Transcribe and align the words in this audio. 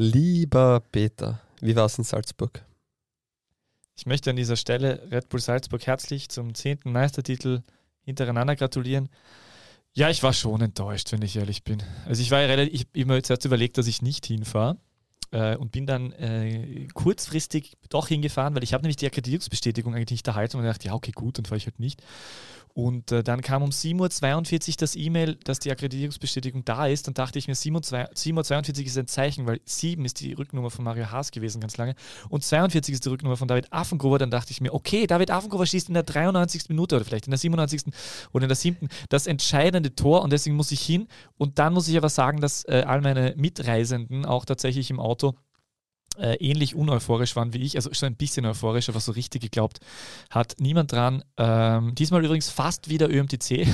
Lieber 0.00 0.80
Peter, 0.92 1.40
wie 1.60 1.74
war 1.74 1.86
es 1.86 1.98
in 1.98 2.04
Salzburg? 2.04 2.64
Ich 3.96 4.06
möchte 4.06 4.30
an 4.30 4.36
dieser 4.36 4.54
Stelle 4.54 5.02
Red 5.10 5.28
Bull 5.28 5.40
Salzburg 5.40 5.84
herzlich 5.88 6.28
zum 6.28 6.54
zehnten 6.54 6.92
Meistertitel 6.92 7.62
hintereinander 8.04 8.54
gratulieren. 8.54 9.08
Ja, 9.94 10.08
ich 10.08 10.22
war 10.22 10.32
schon 10.32 10.60
enttäuscht, 10.60 11.10
wenn 11.10 11.22
ich 11.22 11.34
ehrlich 11.34 11.64
bin. 11.64 11.82
Also 12.06 12.22
ich 12.22 12.30
war 12.30 12.40
ja 12.40 12.46
relativ, 12.46 12.86
ich 12.92 13.02
habe 13.02 13.12
mir 13.12 13.22
zuerst 13.24 13.44
überlegt, 13.44 13.76
dass 13.76 13.88
ich 13.88 14.00
nicht 14.00 14.24
hinfahre 14.26 14.76
äh, 15.30 15.56
und 15.56 15.72
bin 15.72 15.86
dann 15.86 16.12
äh, 16.12 16.86
kurzfristig 16.94 17.76
doch 17.88 18.08
hingefahren, 18.08 18.54
weil 18.54 18.64
ich 18.64 18.74
habe 18.74 18.82
nämlich 18.82 18.96
die 18.96 19.06
Akkreditierungsbestätigung 19.06 19.94
eigentlich 19.94 20.10
nicht 20.10 20.28
erhalten 20.28 20.58
und 20.58 20.64
dachte, 20.64 20.86
ja, 20.86 20.94
okay, 20.94 21.12
gut, 21.12 21.38
dann 21.38 21.44
fahre 21.44 21.58
ich 21.58 21.66
halt 21.66 21.80
nicht. 21.80 22.02
Und 22.78 23.10
äh, 23.10 23.24
dann 23.24 23.40
kam 23.40 23.64
um 23.64 23.70
7.42 23.70 24.68
Uhr 24.68 24.74
das 24.78 24.94
E-Mail, 24.94 25.34
dass 25.42 25.58
die 25.58 25.72
Akkreditierungsbestätigung 25.72 26.64
da 26.64 26.86
ist. 26.86 27.08
Dann 27.08 27.14
dachte 27.14 27.36
ich 27.36 27.48
mir, 27.48 27.56
7.42 27.56 28.80
Uhr 28.80 28.86
ist 28.86 28.96
ein 28.96 29.08
Zeichen, 29.08 29.48
weil 29.48 29.60
7 29.64 30.04
ist 30.04 30.20
die 30.20 30.32
Rücknummer 30.32 30.70
von 30.70 30.84
Mario 30.84 31.10
Haas 31.10 31.32
gewesen 31.32 31.60
ganz 31.60 31.76
lange 31.76 31.96
und 32.28 32.44
42 32.44 32.94
ist 32.94 33.04
die 33.04 33.08
Rücknummer 33.08 33.36
von 33.36 33.48
David 33.48 33.72
Affengruber. 33.72 34.18
Dann 34.18 34.30
dachte 34.30 34.52
ich 34.52 34.60
mir, 34.60 34.72
okay, 34.72 35.08
David 35.08 35.32
Affengruber 35.32 35.66
schießt 35.66 35.88
in 35.88 35.94
der 35.94 36.04
93. 36.04 36.68
Minute 36.68 36.94
oder 36.94 37.04
vielleicht 37.04 37.26
in 37.26 37.32
der 37.32 37.38
97. 37.38 37.92
oder 38.32 38.44
in 38.44 38.48
der 38.48 38.54
7. 38.54 38.88
das 39.08 39.26
entscheidende 39.26 39.96
Tor 39.96 40.22
und 40.22 40.32
deswegen 40.32 40.54
muss 40.54 40.70
ich 40.70 40.80
hin. 40.80 41.08
Und 41.36 41.58
dann 41.58 41.72
muss 41.72 41.88
ich 41.88 41.96
aber 41.96 42.08
sagen, 42.08 42.40
dass 42.40 42.62
äh, 42.68 42.84
all 42.86 43.00
meine 43.00 43.34
Mitreisenden 43.36 44.24
auch 44.24 44.44
tatsächlich 44.44 44.88
im 44.90 45.00
Auto 45.00 45.07
äh, 46.18 46.34
ähnlich 46.36 46.74
uneuphorisch 46.74 47.36
waren 47.36 47.52
wie 47.52 47.62
ich, 47.62 47.76
also 47.76 47.92
schon 47.92 48.08
ein 48.08 48.16
bisschen 48.16 48.44
euphorisch, 48.44 48.88
aber 48.88 49.00
so 49.00 49.12
richtig 49.12 49.42
geglaubt 49.42 49.78
hat 50.30 50.56
niemand 50.58 50.92
dran. 50.92 51.22
Ähm, 51.36 51.94
diesmal 51.94 52.24
übrigens 52.24 52.50
fast 52.50 52.88
wieder 52.88 53.08
ÖMTC. 53.08 53.50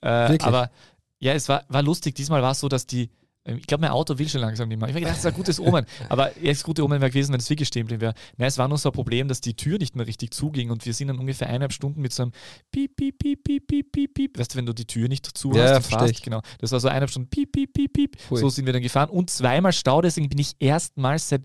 äh, 0.00 0.38
aber 0.40 0.70
ja, 1.18 1.32
es 1.32 1.48
war, 1.48 1.64
war 1.68 1.82
lustig. 1.82 2.14
Diesmal 2.14 2.42
war 2.42 2.52
es 2.52 2.60
so, 2.60 2.68
dass 2.68 2.86
die 2.86 3.10
ich 3.56 3.66
glaube, 3.66 3.82
mein 3.82 3.90
Auto 3.90 4.18
will 4.18 4.28
schon 4.28 4.40
langsam 4.40 4.68
nicht 4.68 4.78
mehr. 4.78 4.88
Ich 4.88 4.94
habe 4.94 5.00
gedacht, 5.00 5.16
das 5.16 5.24
ist 5.24 5.26
ein 5.26 5.34
gutes 5.34 5.60
Omen. 5.60 5.86
Aber 6.08 6.30
das 6.42 6.62
gute 6.62 6.84
Omen 6.84 7.00
wäre 7.00 7.10
gewesen, 7.10 7.32
wenn 7.32 7.40
es 7.40 7.48
wirklich 7.48 7.68
stehen 7.68 7.88
wäre. 7.88 8.14
Nein, 8.36 8.48
es 8.48 8.58
war 8.58 8.68
nur 8.68 8.78
so 8.78 8.90
ein 8.90 8.92
Problem, 8.92 9.28
dass 9.28 9.40
die 9.40 9.54
Tür 9.54 9.78
nicht 9.78 9.96
mehr 9.96 10.06
richtig 10.06 10.32
zuging 10.32 10.70
und 10.70 10.84
wir 10.84 10.92
sind 10.92 11.08
dann 11.08 11.18
ungefähr 11.18 11.48
eineinhalb 11.48 11.72
Stunden 11.72 12.00
mit 12.00 12.12
so 12.12 12.24
einem 12.24 12.32
Piep, 12.70 12.96
Piep, 12.96 13.18
Piep, 13.18 13.44
Piep, 13.44 13.66
Piep, 13.66 13.92
Piep, 13.92 14.14
Piep. 14.14 14.38
Weißt 14.38 14.54
du, 14.54 14.58
wenn 14.58 14.66
du 14.66 14.72
die 14.72 14.86
Tür 14.86 15.08
nicht 15.08 15.26
zu 15.26 15.50
hast, 15.50 15.56
ja, 15.56 15.80
fast. 15.80 16.22
Genau. 16.22 16.40
Das 16.58 16.72
war 16.72 16.80
so 16.80 16.88
eineinhalb 16.88 17.10
Stunden 17.10 17.30
Piep, 17.30 17.52
Piep, 17.52 17.72
Piep, 17.72 17.92
Piep. 17.92 18.16
Hui. 18.30 18.38
So 18.38 18.48
sind 18.50 18.66
wir 18.66 18.72
dann 18.72 18.82
gefahren 18.82 19.10
und 19.10 19.30
zweimal 19.30 19.72
Stau. 19.72 20.02
Deswegen 20.02 20.28
bin 20.28 20.38
ich 20.38 20.52
erstmals 20.58 21.28
seit 21.28 21.42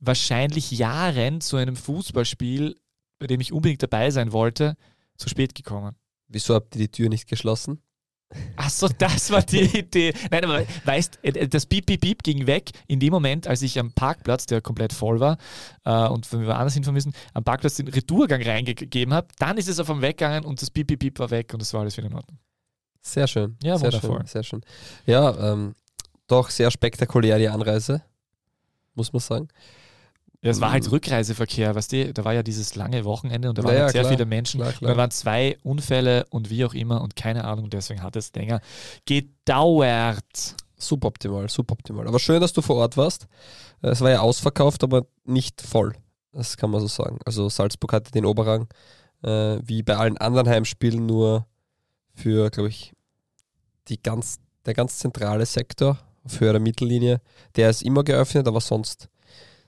wahrscheinlich 0.00 0.70
Jahren 0.70 1.40
zu 1.40 1.56
einem 1.56 1.76
Fußballspiel, 1.76 2.76
bei 3.18 3.26
dem 3.26 3.40
ich 3.40 3.52
unbedingt 3.52 3.82
dabei 3.82 4.10
sein 4.10 4.32
wollte, 4.32 4.76
zu 5.16 5.28
spät 5.28 5.54
gekommen. 5.54 5.96
Wieso 6.28 6.54
habt 6.54 6.74
ihr 6.74 6.80
die 6.80 6.90
Tür 6.90 7.08
nicht 7.08 7.28
geschlossen? 7.28 7.80
Ach 8.56 8.70
so, 8.70 8.88
das 8.88 9.30
war 9.30 9.42
die 9.42 9.78
Idee. 9.78 10.12
Nein, 10.30 10.44
aber 10.44 10.62
weißt, 10.84 11.18
äh, 11.22 11.48
das 11.48 11.66
Piep, 11.66 11.86
Piep, 11.86 12.00
Piep 12.00 12.22
ging 12.22 12.46
weg 12.46 12.70
in 12.86 13.00
dem 13.00 13.12
Moment, 13.12 13.46
als 13.46 13.62
ich 13.62 13.78
am 13.78 13.92
Parkplatz, 13.92 14.46
der 14.46 14.60
komplett 14.60 14.92
voll 14.92 15.20
war 15.20 15.38
äh, 15.84 16.08
und 16.08 16.30
wir 16.32 16.46
woanders 16.46 16.74
hinfahren 16.74 16.94
müssen, 16.94 17.12
am 17.32 17.44
Parkplatz 17.44 17.76
den 17.76 17.88
Retourgang 17.88 18.42
reingegeben 18.42 19.14
habe. 19.14 19.28
Dann 19.38 19.58
ist 19.58 19.68
es 19.68 19.78
auf 19.80 19.86
dem 19.86 20.02
weggegangen 20.02 20.44
und 20.44 20.60
das 20.62 20.70
Piep, 20.70 20.86
Piep, 20.86 21.00
Piep 21.00 21.18
war 21.18 21.30
weg 21.30 21.52
und 21.52 21.60
das 21.60 21.72
war 21.72 21.82
alles 21.82 21.96
wieder 21.96 22.08
in 22.08 22.14
Ordnung. 22.14 22.38
Sehr 23.00 23.26
schön. 23.26 23.56
Ja, 23.62 23.76
sehr 23.76 23.92
wundervoll. 23.92 24.18
Schön, 24.18 24.26
sehr 24.26 24.42
schön. 24.42 24.60
Ja, 25.06 25.52
ähm, 25.52 25.74
doch 26.26 26.50
sehr 26.50 26.70
spektakulär 26.70 27.38
die 27.38 27.48
Anreise, 27.48 28.02
muss 28.94 29.12
man 29.12 29.20
sagen. 29.20 29.48
Ja, 30.44 30.50
es 30.50 30.60
war 30.60 30.72
halt 30.72 30.92
Rückreiseverkehr, 30.92 31.74
weißt 31.74 31.92
du, 31.92 32.12
da 32.12 32.22
war 32.26 32.34
ja 32.34 32.42
dieses 32.42 32.74
lange 32.74 33.06
Wochenende 33.06 33.48
und 33.48 33.56
da 33.56 33.64
waren 33.64 33.76
ja, 33.76 33.80
halt 33.84 33.92
sehr 33.92 34.02
klar, 34.02 34.12
viele 34.12 34.26
Menschen. 34.26 34.60
klar, 34.60 34.72
Und 34.72 34.78
klar. 34.78 34.90
da 34.92 34.96
waren 34.98 35.10
zwei 35.10 35.56
Unfälle 35.62 36.26
und 36.28 36.50
wie 36.50 36.66
auch 36.66 36.74
immer 36.74 37.00
und 37.00 37.16
keine 37.16 37.44
Ahnung, 37.44 37.70
deswegen 37.70 38.02
hat 38.02 38.14
es 38.14 38.30
länger 38.34 38.60
gedauert. 39.06 40.54
Suboptimal, 40.76 41.48
suboptimal. 41.48 42.06
Aber 42.06 42.18
schön, 42.18 42.42
dass 42.42 42.52
du 42.52 42.60
vor 42.60 42.76
Ort 42.76 42.98
warst. 42.98 43.26
Es 43.80 44.02
war 44.02 44.10
ja 44.10 44.20
ausverkauft, 44.20 44.84
aber 44.84 45.06
nicht 45.24 45.62
voll. 45.62 45.94
Das 46.32 46.58
kann 46.58 46.70
man 46.70 46.82
so 46.82 46.88
sagen. 46.88 47.18
Also 47.24 47.48
Salzburg 47.48 47.94
hatte 47.94 48.10
den 48.10 48.26
Oberrang, 48.26 48.68
äh, 49.22 49.58
wie 49.62 49.82
bei 49.82 49.96
allen 49.96 50.18
anderen 50.18 50.46
Heimspielen, 50.46 51.06
nur 51.06 51.46
für, 52.12 52.50
glaube 52.50 52.68
ich, 52.68 52.92
die 53.88 54.02
ganz, 54.02 54.40
der 54.66 54.74
ganz 54.74 54.98
zentrale 54.98 55.46
Sektor 55.46 55.98
auf 56.22 56.38
höherer 56.38 56.58
Mittellinie. 56.58 57.22
Der 57.56 57.70
ist 57.70 57.80
immer 57.80 58.04
geöffnet, 58.04 58.46
aber 58.46 58.60
sonst 58.60 59.08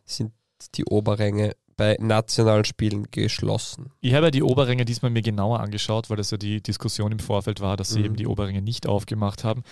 sind 0.04 0.32
die 0.74 0.84
Oberränge 0.84 1.54
bei 1.76 1.96
nationalen 2.00 2.64
Spielen 2.64 3.06
geschlossen. 3.10 3.90
Ich 4.00 4.14
habe 4.14 4.26
ja 4.26 4.30
die 4.30 4.42
Oberränge 4.42 4.86
diesmal 4.86 5.10
mir 5.10 5.20
genauer 5.20 5.60
angeschaut, 5.60 6.08
weil 6.08 6.16
das 6.16 6.30
ja 6.30 6.38
die 6.38 6.62
Diskussion 6.62 7.12
im 7.12 7.18
Vorfeld 7.18 7.60
war, 7.60 7.76
dass 7.76 7.90
sie 7.90 7.98
Mhm. 7.98 8.04
eben 8.06 8.16
die 8.16 8.26
Oberränge 8.26 8.62
nicht 8.62 8.86
aufgemacht 8.86 9.44
haben. 9.44 9.62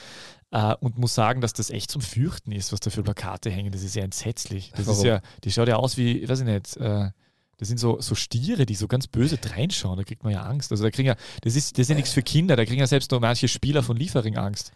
Äh, 0.51 0.75
und 0.81 0.99
muss 0.99 1.15
sagen, 1.15 1.41
dass 1.41 1.55
das 1.55 1.71
echt 1.71 1.91
zum 1.91 2.03
Fürchten 2.03 2.53
ist, 2.53 2.73
was 2.73 2.81
da 2.81 2.91
für 2.91 3.03
Plakate 3.03 3.51
hängen. 3.51 3.73
Das 3.73 3.83
ist 3.83 3.95
ja 3.97 4.05
entsetzlich. 4.05 4.71
Das 4.73 4.81
ist 4.81 4.89
Warum? 4.89 5.07
ja, 5.07 5.21
die 5.45 5.51
schaut 5.51 5.69
ja 5.69 5.77
aus 5.77 5.97
wie, 5.97 6.29
weiß 6.29 6.41
ich 6.41 6.47
nicht, 6.47 6.77
äh, 6.77 7.11
das 7.57 7.69
sind 7.69 7.79
so, 7.79 8.01
so 8.01 8.15
Stiere, 8.15 8.67
die 8.67 8.75
so 8.75 8.87
ganz 8.87 9.07
böse 9.07 9.39
reinschauen. 9.43 9.97
Da 9.97 10.05
kriegt 10.05 10.25
man 10.25 10.33
ja 10.35 10.43
Angst. 10.43 10.73
Also 10.73 10.85
da 10.85 10.91
kriegen 10.91 11.07
ja, 11.09 11.17
das 11.41 11.57
ist, 11.57 11.79
das 11.79 11.83
ist 11.85 11.89
ja 11.89 11.95
nichts 11.95 12.13
für 12.13 12.23
Kinder, 12.23 12.55
da 12.57 12.65
kriegen 12.67 12.81
ja 12.81 12.87
selbst 12.87 13.11
nur 13.13 13.21
manche 13.21 13.49
Spieler 13.49 13.83
von 13.83 13.97
Liefering 13.97 14.37
Angst. 14.37 14.73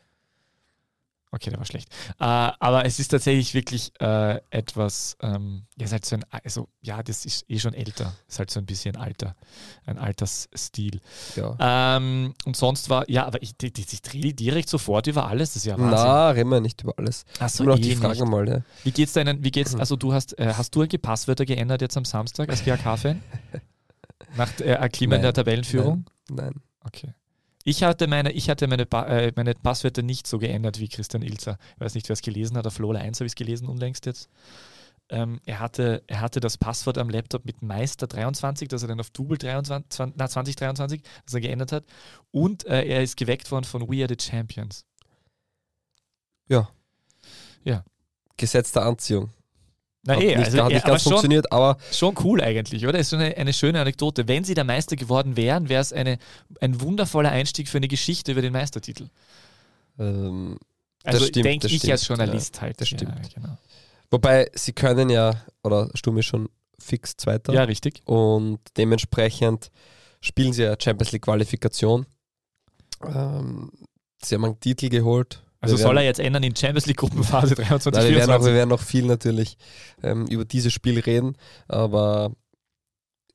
Okay, 1.30 1.50
der 1.50 1.58
war 1.58 1.66
schlecht. 1.66 1.90
Äh, 2.18 2.24
aber 2.24 2.86
es 2.86 2.98
ist 2.98 3.08
tatsächlich 3.08 3.52
wirklich 3.52 3.92
äh, 4.00 4.40
etwas, 4.48 5.14
ähm, 5.20 5.66
ja, 5.76 5.84
ist 5.84 5.92
halt 5.92 6.06
so 6.06 6.16
ein, 6.16 6.24
also 6.30 6.68
ja, 6.80 7.02
das 7.02 7.26
ist 7.26 7.44
eh 7.50 7.58
schon 7.58 7.74
älter. 7.74 8.14
Ist 8.26 8.38
halt 8.38 8.50
so 8.50 8.58
ein 8.60 8.64
bisschen 8.64 8.96
alter, 8.96 9.36
ein 9.84 9.98
Altersstil. 9.98 11.00
Ja. 11.36 11.96
Ähm, 11.98 12.32
und 12.46 12.56
sonst 12.56 12.88
war, 12.88 13.08
ja, 13.10 13.26
aber 13.26 13.42
ich, 13.42 13.54
die, 13.58 13.70
die, 13.70 13.82
ich 13.82 14.00
drehe 14.00 14.22
die 14.22 14.34
direkt 14.36 14.70
sofort 14.70 15.06
über 15.06 15.26
alles. 15.28 15.50
Das 15.50 15.56
ist 15.56 15.66
ja 15.66 15.74
Wahnsinn. 15.78 15.90
Na, 15.90 16.30
reden 16.30 16.48
wir 16.48 16.60
nicht 16.60 16.82
über 16.82 16.94
alles. 16.96 17.26
Achso, 17.38 17.62
Nur 17.64 17.74
noch 17.74 17.78
eh 17.78 17.82
die 17.88 17.96
Fragen 17.96 18.20
nicht. 18.20 18.30
mal. 18.30 18.48
Ja. 18.48 18.62
Wie 18.84 18.92
geht's 18.92 19.12
deinen, 19.12 19.44
wie 19.44 19.50
geht's, 19.50 19.74
Mhm. 19.74 19.80
also 19.80 19.96
du 19.96 20.14
hast, 20.14 20.38
äh, 20.38 20.54
hast 20.56 20.74
du 20.74 20.80
einige 20.80 20.98
Passwörter 20.98 21.44
geändert 21.44 21.82
jetzt 21.82 21.96
am 21.98 22.06
Samstag 22.06 22.48
als 22.48 22.64
GAK-Fan? 22.64 23.20
Nach 24.36 24.48
äh, 24.60 24.64
Erklimmen 24.64 25.16
Nein, 25.16 25.22
der 25.22 25.32
Tabellenführung? 25.34 26.06
Nein. 26.30 26.54
Okay. 26.84 27.12
Ich 27.64 27.82
hatte 27.82 28.06
meine, 28.06 28.32
ich 28.32 28.48
hatte 28.48 28.66
meine, 28.66 28.86
Pa- 28.86 29.06
äh, 29.06 29.32
meine 29.36 29.54
Passwörter 29.54 30.02
nicht 30.02 30.26
so 30.26 30.38
geändert 30.38 30.78
wie 30.78 30.88
Christian 30.88 31.22
Ilzer. 31.22 31.58
Ich 31.74 31.80
weiß 31.80 31.94
nicht, 31.94 32.08
wer 32.08 32.14
es 32.14 32.22
gelesen 32.22 32.56
hat. 32.56 32.66
Auf 32.66 32.78
Lola 32.78 33.00
1 33.00 33.18
habe 33.20 33.26
ich 33.26 33.32
es 33.32 33.36
gelesen 33.36 33.68
unlängst 33.68 34.06
jetzt. 34.06 34.28
Ähm, 35.10 35.40
er, 35.46 35.58
hatte, 35.60 36.02
er 36.06 36.20
hatte 36.20 36.38
das 36.40 36.58
Passwort 36.58 36.98
am 36.98 37.08
Laptop 37.08 37.44
mit 37.46 37.62
Meister 37.62 38.06
23, 38.06 38.68
das 38.68 38.82
er 38.82 38.88
dann 38.88 39.00
auf 39.00 39.10
Double 39.10 39.38
23, 39.38 39.88
20, 39.90 40.16
na, 40.18 40.28
2023, 40.28 41.02
das 41.24 41.34
er 41.34 41.40
geändert 41.40 41.72
hat. 41.72 41.84
Und 42.30 42.64
äh, 42.66 42.84
er 42.84 43.02
ist 43.02 43.16
geweckt 43.16 43.50
worden 43.50 43.64
von 43.64 43.88
We 43.88 44.04
Are 44.04 44.08
the 44.08 44.22
Champions. 44.22 44.84
Ja. 46.48 46.68
Ja. 47.64 47.84
Gesetz 48.36 48.72
der 48.72 48.82
Anziehung. 48.82 49.30
Na 50.08 50.14
hat 50.16 50.22
eh, 50.22 50.26
nicht, 50.36 50.38
also, 50.38 50.58
hat 50.64 50.70
ja, 50.70 50.76
nicht 50.76 50.84
aber 50.84 50.92
ganz 50.92 51.02
schon, 51.02 51.12
funktioniert, 51.12 51.52
aber 51.52 51.76
Schon 51.92 52.14
cool 52.24 52.40
eigentlich, 52.40 52.86
oder? 52.86 52.98
Ist 52.98 53.10
so 53.10 53.16
eine, 53.16 53.36
eine 53.36 53.52
schöne 53.52 53.80
Anekdote. 53.80 54.26
Wenn 54.26 54.42
sie 54.42 54.54
der 54.54 54.64
Meister 54.64 54.96
geworden 54.96 55.36
wären, 55.36 55.68
wäre 55.68 55.82
es 55.82 55.92
eine, 55.92 56.18
ein 56.60 56.80
wundervoller 56.80 57.30
Einstieg 57.30 57.68
für 57.68 57.76
eine 57.76 57.88
Geschichte 57.88 58.32
über 58.32 58.42
den 58.42 58.52
Meistertitel. 58.52 59.08
ähm, 59.98 60.58
Das 61.04 61.14
Also 61.14 61.26
stimmt, 61.26 61.44
denke 61.46 61.66
ich 61.68 61.76
stimmt, 61.78 61.92
als 61.92 62.08
Journalist 62.08 62.60
halt. 62.60 62.80
das 62.80 62.90
Ja, 62.90 62.98
stimmt. 62.98 63.34
genau. 63.34 63.58
wobei 64.10 64.50
sie 64.54 64.72
können 64.72 65.10
ja, 65.10 65.42
oder 65.62 65.90
Sturm 65.94 66.18
ist 66.18 66.26
schon 66.26 66.48
fix 66.80 67.16
Zweiter 67.16 67.52
ja, 67.52 67.64
richtig. 67.64 68.02
und 68.04 68.60
dementsprechend 68.76 69.70
spielen 70.20 70.52
sie 70.52 70.62
ja 70.62 70.74
Champions 70.80 71.12
League 71.12 71.22
Qualifikation. 71.22 72.06
Ähm, 73.04 73.70
sie 74.22 74.34
haben 74.34 74.44
einen 74.44 74.60
Titel 74.60 74.88
geholt. 74.88 75.42
Also 75.60 75.76
Wir 75.76 75.82
soll 75.82 75.90
er 75.92 75.94
werden- 75.96 76.06
jetzt 76.06 76.20
ändern 76.20 76.42
in 76.44 76.54
Champions 76.54 76.86
League 76.86 76.98
Gruppenphase 76.98 77.54
23, 77.56 77.92
Nein, 77.92 78.10
wir, 78.12 78.16
werden 78.20 78.30
auch, 78.30 78.36
24? 78.42 78.46
wir 78.46 78.54
werden 78.54 78.68
noch 78.68 78.80
viel 78.80 79.04
natürlich 79.06 79.58
ähm, 80.02 80.26
über 80.26 80.44
dieses 80.44 80.72
Spiel 80.72 80.98
reden, 81.00 81.36
aber 81.66 82.32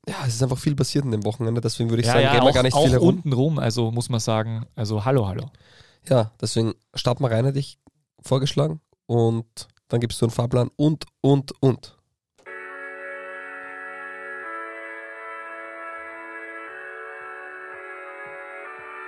ja, 0.08 0.16
es 0.26 0.34
ist 0.34 0.42
einfach 0.42 0.58
viel 0.58 0.74
passiert 0.74 1.04
in 1.04 1.10
dem 1.10 1.24
Wochenende, 1.24 1.60
deswegen 1.60 1.90
würde 1.90 2.00
ich 2.02 2.06
ja, 2.06 2.14
sagen, 2.14 2.24
ja, 2.24 2.30
reden 2.32 2.42
auch, 2.42 2.46
wir 2.46 2.52
gar 2.54 2.62
nicht 2.62 2.74
auch 2.74 2.82
viel 2.84 2.92
herum. 2.92 3.08
unten 3.08 3.32
rum, 3.32 3.58
also 3.58 3.90
muss 3.90 4.08
man 4.08 4.20
sagen, 4.20 4.66
also 4.74 5.04
hallo, 5.04 5.26
hallo. 5.28 5.50
Ja, 6.08 6.32
deswegen 6.40 6.74
starten 6.94 7.22
wir 7.24 7.30
rein, 7.30 7.44
hätte 7.46 7.58
ich 7.58 7.78
vorgeschlagen. 8.22 8.80
Und 9.06 9.68
dann 9.88 10.00
gibst 10.00 10.20
du 10.20 10.26
einen 10.26 10.32
Fahrplan 10.32 10.70
und, 10.76 11.04
und, 11.20 11.52
und. 11.60 11.96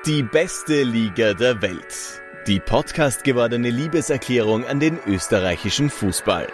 Die 0.07 0.23
beste 0.23 0.83
Liga 0.85 1.35
der 1.35 1.61
Welt. 1.63 2.23
Die 2.47 2.61
Podcast 2.61 3.25
gewordene 3.25 3.71
Liebeserklärung 3.71 4.65
an 4.67 4.79
den 4.79 5.01
österreichischen 5.05 5.91
Fußball. 5.91 6.47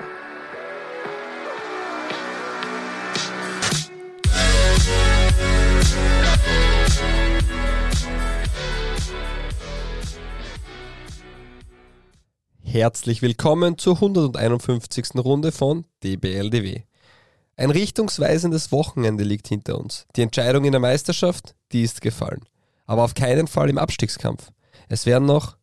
Herzlich 12.63 13.21
willkommen 13.21 13.77
zur 13.77 13.97
151. 13.97 15.11
Runde 15.17 15.53
von 15.53 15.85
DBLDW. 16.03 16.85
Ein 17.57 17.71
richtungsweisendes 17.71 18.73
Wochenende 18.73 19.25
liegt 19.25 19.49
hinter 19.49 19.79
uns. 19.79 20.07
Die 20.17 20.23
Entscheidung 20.23 20.65
in 20.65 20.73
der 20.73 20.81
Meisterschaft, 20.81 21.55
die 21.73 21.83
ist 21.83 22.01
gefallen. 22.01 22.47
Aber 22.87 23.05
auf 23.05 23.13
keinen 23.13 23.47
Fall 23.47 23.69
im 23.69 23.77
Abstiegskampf. 23.77 24.53
Es 24.89 25.05
werden 25.05 25.27
noch, 25.27 25.59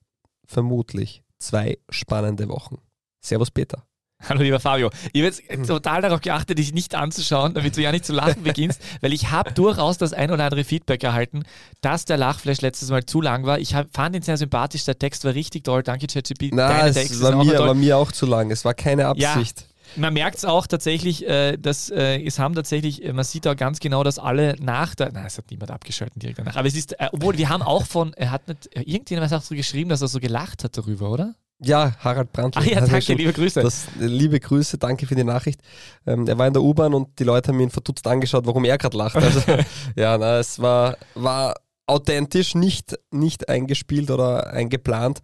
vermutlich, 0.49 1.23
zwei 1.37 1.77
spannende 1.89 2.49
Wochen. 2.49 2.77
Servus 3.21 3.51
Peter. 3.51 3.83
Hallo 4.27 4.41
lieber 4.41 4.59
Fabio. 4.59 4.89
Ich 5.13 5.21
habe 5.21 5.33
jetzt 5.33 5.67
total 5.67 6.01
darauf 6.01 6.19
geachtet, 6.19 6.57
dich 6.57 6.73
nicht 6.73 6.93
anzuschauen, 6.93 7.53
damit 7.53 7.77
du 7.77 7.81
ja 7.81 7.93
nicht 7.93 8.03
zu 8.03 8.11
lachen 8.11 8.43
beginnst, 8.43 8.81
weil 9.01 9.13
ich 9.13 9.31
habe 9.31 9.53
durchaus 9.53 9.97
das 9.97 10.11
ein 10.11 10.29
oder 10.29 10.43
andere 10.43 10.65
Feedback 10.65 11.01
erhalten, 11.05 11.43
dass 11.79 12.03
der 12.03 12.17
Lachflash 12.17 12.59
letztes 12.59 12.89
Mal 12.89 13.05
zu 13.05 13.21
lang 13.21 13.45
war. 13.45 13.59
Ich 13.59 13.75
hab, 13.75 13.87
fand 13.93 14.17
ihn 14.17 14.21
sehr 14.21 14.35
sympathisch, 14.35 14.83
der 14.83 14.99
Text 14.99 15.23
war 15.23 15.35
richtig 15.35 15.63
toll. 15.63 15.83
Danke, 15.83 16.07
ChatGPT. 16.07 16.53
Nein, 16.53 16.87
es 16.87 17.21
war 17.21 17.41
mir, 17.41 17.59
war 17.59 17.73
mir 17.73 17.97
auch 17.97 18.11
zu 18.11 18.25
lang. 18.25 18.51
Es 18.51 18.65
war 18.65 18.73
keine 18.73 19.07
Absicht. 19.07 19.61
Ja. 19.61 19.67
Man 19.95 20.13
merkt 20.13 20.37
es 20.37 20.45
auch 20.45 20.67
tatsächlich, 20.67 21.27
äh, 21.27 21.57
dass 21.57 21.89
äh, 21.89 22.23
es 22.23 22.39
haben 22.39 22.55
tatsächlich, 22.55 23.03
äh, 23.03 23.13
man 23.13 23.23
sieht 23.23 23.47
auch 23.47 23.55
ganz 23.55 23.79
genau, 23.79 24.03
dass 24.03 24.19
alle 24.19 24.55
nach 24.59 24.95
der, 24.95 25.11
nein, 25.11 25.25
es 25.25 25.37
hat 25.37 25.49
niemand 25.51 25.71
abgeschaltet 25.71 26.21
direkt 26.21 26.39
danach, 26.39 26.55
aber 26.55 26.67
es 26.67 26.75
ist, 26.75 26.99
äh, 26.99 27.09
obwohl 27.11 27.37
wir 27.37 27.49
haben 27.49 27.61
auch 27.61 27.85
von, 27.85 28.13
er 28.13 28.31
hat 28.31 28.47
nicht, 28.47 28.69
irgendjemand 28.75 29.31
hat 29.31 29.39
auch 29.39 29.45
so 29.45 29.55
geschrieben, 29.55 29.89
dass 29.89 30.01
er 30.01 30.07
so 30.07 30.19
gelacht 30.19 30.63
hat 30.63 30.77
darüber, 30.77 31.09
oder? 31.11 31.35
Ja, 31.61 31.93
Harald 31.99 32.31
Brandt. 32.31 32.55
Ach 32.57 32.63
ja, 32.63 32.79
danke, 32.79 33.13
liebe 33.13 33.33
Grüße. 33.33 33.61
Das, 33.61 33.87
liebe 33.99 34.39
Grüße, 34.39 34.77
danke 34.77 35.05
für 35.05 35.15
die 35.15 35.25
Nachricht. 35.25 35.59
Ähm, 36.07 36.25
er 36.25 36.37
war 36.37 36.47
in 36.47 36.53
der 36.53 36.63
U-Bahn 36.63 36.93
und 36.93 37.19
die 37.19 37.25
Leute 37.25 37.49
haben 37.49 37.59
ihn 37.59 37.69
verdutzt 37.69 38.07
angeschaut, 38.07 38.45
warum 38.45 38.63
er 38.63 38.77
gerade 38.77 38.95
lacht. 38.95 39.17
Also, 39.17 39.41
ja, 39.95 40.17
na, 40.17 40.39
es 40.39 40.59
war, 40.59 40.97
war 41.15 41.55
authentisch, 41.85 42.55
nicht, 42.55 42.97
nicht 43.11 43.49
eingespielt 43.49 44.09
oder 44.09 44.53
eingeplant. 44.53 45.19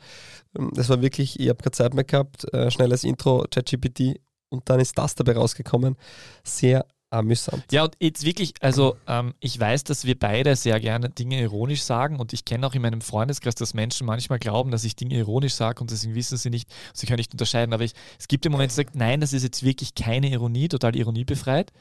Ähm, 0.58 0.72
das 0.74 0.90
war 0.90 1.02
wirklich, 1.02 1.40
ich 1.40 1.48
habe 1.48 1.64
keine 1.64 1.72
Zeit 1.72 1.94
mehr 1.94 2.04
gehabt, 2.04 2.54
äh, 2.54 2.70
schnelles 2.70 3.06
Intro, 3.06 3.46
ChatGPT 3.50 4.20
und 4.56 4.70
dann 4.70 4.80
ist 4.80 4.98
das 4.98 5.16
dabei 5.16 5.34
rausgekommen. 5.34 5.96
Sehr 6.44 6.86
amüsant. 7.10 7.64
Ja, 7.72 7.84
und 7.84 7.96
jetzt 8.00 8.26
wirklich, 8.26 8.54
also 8.62 8.98
ähm, 9.08 9.34
ich 9.40 9.60
weiß, 9.60 9.84
dass 9.84 10.06
wir 10.06 10.18
beide 10.18 10.56
sehr 10.56 10.80
gerne 10.80 11.10
Dinge 11.10 11.40
ironisch 11.40 11.84
sagen 11.84 12.20
und 12.20 12.34
ich 12.34 12.46
kenne 12.46 12.68
auch 12.68 12.74
in 12.74 12.82
meinem 12.82 13.02
Freundeskreis, 13.02 13.56
dass 13.56 13.74
Menschen 13.74 14.06
manchmal 14.06 14.40
glauben, 14.40 14.72
dass 14.72 14.84
ich 14.84 14.96
Dinge 14.96 15.16
ironisch 15.16 15.54
sage 15.54 15.82
und 15.82 15.92
deswegen 15.92 16.16
wissen 16.16 16.38
sie 16.38 16.50
nicht, 16.50 16.70
sie 16.94 17.06
können 17.06 17.18
nicht 17.18 17.34
unterscheiden. 17.34 17.74
Aber 17.74 17.84
ich, 17.84 17.94
es 18.20 18.28
gibt 18.28 18.46
im 18.46 18.52
Moment, 18.52 18.72
die 18.72 18.76
sagt, 18.76 18.96
nein, 18.96 19.22
das 19.22 19.34
ist 19.34 19.44
jetzt 19.44 19.64
wirklich 19.64 19.96
keine 19.96 20.30
Ironie, 20.30 20.68
total 20.68 20.96
ironiebefreit. 20.96 21.72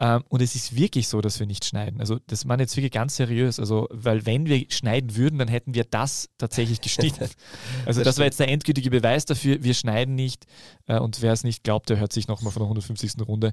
Ähm, 0.00 0.24
und 0.28 0.42
es 0.42 0.56
ist 0.56 0.74
wirklich 0.74 1.06
so, 1.06 1.20
dass 1.20 1.38
wir 1.38 1.46
nicht 1.46 1.64
schneiden. 1.64 2.00
Also 2.00 2.18
das 2.26 2.44
meine 2.44 2.64
jetzt 2.64 2.76
wirklich 2.76 2.92
ganz 2.92 3.16
seriös. 3.16 3.60
Also, 3.60 3.86
weil 3.90 4.26
wenn 4.26 4.46
wir 4.46 4.66
schneiden 4.68 5.14
würden, 5.14 5.38
dann 5.38 5.48
hätten 5.48 5.74
wir 5.74 5.84
das 5.84 6.28
tatsächlich 6.38 6.80
geschnitten. 6.80 7.28
Also 7.86 8.02
das, 8.02 8.18
war 8.18 8.24
jetzt 8.24 8.40
der 8.40 8.48
endgültige 8.48 8.90
Beweis 8.90 9.26
dafür, 9.26 9.62
wir 9.62 9.74
schneiden 9.74 10.14
nicht. 10.14 10.46
Äh, 10.86 10.98
und 10.98 11.20
wer 11.22 11.32
es 11.32 11.44
nicht 11.44 11.64
glaubt, 11.64 11.90
der 11.90 11.98
hört 11.98 12.12
sich 12.12 12.28
nochmal 12.28 12.52
von 12.52 12.60
der 12.60 12.66
150. 12.66 13.12
Runde 13.26 13.52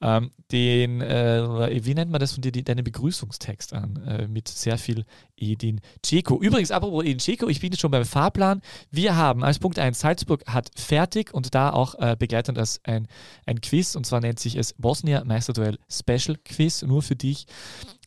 ähm, 0.00 0.30
den, 0.50 1.00
äh, 1.00 1.84
wie 1.84 1.94
nennt 1.94 2.10
man 2.10 2.20
das 2.20 2.32
von 2.32 2.42
dir, 2.42 2.52
deinen 2.52 2.84
Begrüßungstext 2.84 3.72
an, 3.72 3.96
äh, 4.06 4.28
mit 4.28 4.48
sehr 4.48 4.78
viel 4.78 5.04
Edin 5.36 5.80
Dzeko. 6.02 6.40
Übrigens, 6.40 6.70
apropos 6.70 7.04
Edin 7.04 7.18
Dzeko, 7.18 7.48
ich 7.48 7.60
bin 7.60 7.72
jetzt 7.72 7.80
schon 7.80 7.90
beim 7.90 8.04
Fahrplan. 8.04 8.62
Wir 8.90 9.16
haben 9.16 9.44
als 9.44 9.58
Punkt 9.58 9.78
1, 9.78 9.98
Salzburg 9.98 10.44
hat 10.46 10.70
fertig 10.76 11.32
und 11.32 11.54
da 11.54 11.70
auch 11.70 11.94
äh, 11.96 12.16
begleitend 12.18 12.58
als 12.58 12.80
ein, 12.84 13.06
ein 13.46 13.60
Quiz 13.60 13.94
und 13.94 14.06
zwar 14.06 14.20
nennt 14.20 14.40
sich 14.40 14.56
es 14.56 14.72
Bosnia 14.74 15.24
Meisterduell 15.24 15.78
Special 15.88 16.36
Quiz, 16.44 16.82
nur 16.82 17.02
für 17.02 17.16
dich. 17.16 17.46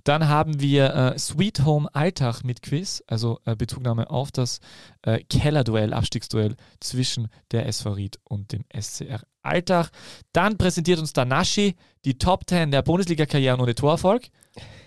Dann 0.03 0.27
haben 0.27 0.61
wir 0.61 0.95
äh, 0.95 1.19
Sweet 1.19 1.65
Home 1.65 1.93
Alltag 1.93 2.43
mit 2.43 2.61
Quiz, 2.61 3.03
also 3.07 3.39
äh, 3.45 3.55
Bezugnahme 3.55 4.09
auf 4.09 4.31
das 4.31 4.59
äh, 5.01 5.19
Kellerduell, 5.29 5.93
Abstiegsduell 5.93 6.55
zwischen 6.79 7.27
der 7.51 7.67
SV 7.67 7.91
Ried 7.91 8.19
und 8.23 8.51
dem 8.51 8.63
SCR 8.73 9.21
Alltag. 9.41 9.89
Dann 10.33 10.57
präsentiert 10.57 10.99
uns 10.99 11.13
Danashi 11.13 11.75
die 12.05 12.17
Top 12.17 12.49
10 12.49 12.71
der 12.71 12.81
Bundesliga-Karrieren 12.81 13.59
ohne 13.59 13.75
Torerfolg. 13.75 14.29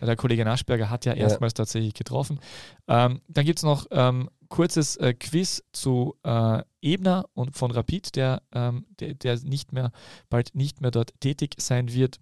Der 0.00 0.16
Kollege 0.16 0.44
Naschberger 0.44 0.90
hat 0.90 1.04
ja, 1.04 1.14
ja. 1.14 1.22
erstmals 1.22 1.54
tatsächlich 1.54 1.94
getroffen. 1.94 2.40
Ähm, 2.88 3.20
dann 3.28 3.44
gibt 3.44 3.58
es 3.58 3.62
noch 3.62 3.86
ähm, 3.90 4.28
kurzes 4.48 4.96
äh, 4.96 5.14
Quiz 5.14 5.62
zu 5.72 6.16
äh, 6.24 6.62
Ebner 6.80 7.26
und 7.34 7.56
von 7.56 7.70
Rapid, 7.70 8.16
der, 8.16 8.42
ähm, 8.52 8.86
der, 9.00 9.14
der, 9.14 9.38
nicht 9.40 9.72
mehr, 9.72 9.92
bald 10.28 10.54
nicht 10.54 10.80
mehr 10.80 10.90
dort 10.90 11.12
tätig 11.20 11.54
sein 11.58 11.92
wird. 11.92 12.18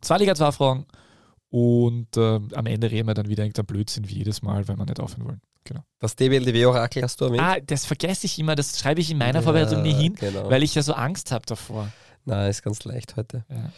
Zwei 0.00 0.18
Liga 0.18 0.34
2 0.34 0.52
Fragen 0.52 0.86
und 1.50 2.16
äh, 2.16 2.40
am 2.54 2.66
Ende 2.66 2.90
reden 2.90 3.08
wir 3.08 3.14
dann 3.14 3.28
wieder 3.28 3.42
irgendein 3.42 3.66
Blödsinn 3.66 4.08
wie 4.08 4.18
jedes 4.18 4.42
Mal, 4.42 4.68
weil 4.68 4.76
wir 4.76 4.86
nicht 4.86 5.00
aufhören 5.00 5.24
wollen. 5.24 5.40
Genau. 5.64 5.84
Das 5.98 6.16
DBLDW-Orakel 6.16 7.02
hast 7.02 7.20
du 7.20 7.26
erwähnt? 7.26 7.42
Ah, 7.42 7.58
das 7.60 7.84
vergesse 7.84 8.26
ich 8.26 8.38
immer, 8.38 8.54
das 8.54 8.78
schreibe 8.78 9.00
ich 9.00 9.10
in 9.10 9.18
meiner 9.18 9.40
ja, 9.40 9.42
Vorbereitung 9.42 9.82
nie 9.82 9.92
hin, 9.92 10.14
genau. 10.14 10.48
weil 10.50 10.62
ich 10.62 10.74
ja 10.74 10.82
so 10.82 10.94
Angst 10.94 11.32
habe 11.32 11.44
davor. 11.46 11.92
Na, 12.24 12.48
ist 12.48 12.62
ganz 12.62 12.84
leicht 12.84 13.16
heute. 13.16 13.44
Ja. 13.48 13.70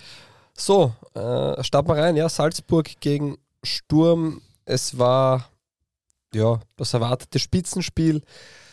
So, 0.54 0.94
äh, 1.14 1.62
starten 1.62 1.88
wir 1.88 1.96
rein. 1.96 2.16
Ja, 2.16 2.28
Salzburg 2.28 3.00
gegen 3.00 3.38
Sturm. 3.62 4.43
Es 4.64 4.99
war 4.99 5.49
ja 6.34 6.60
das 6.76 6.94
erwartete 6.94 7.38
Spitzenspiel. 7.38 8.22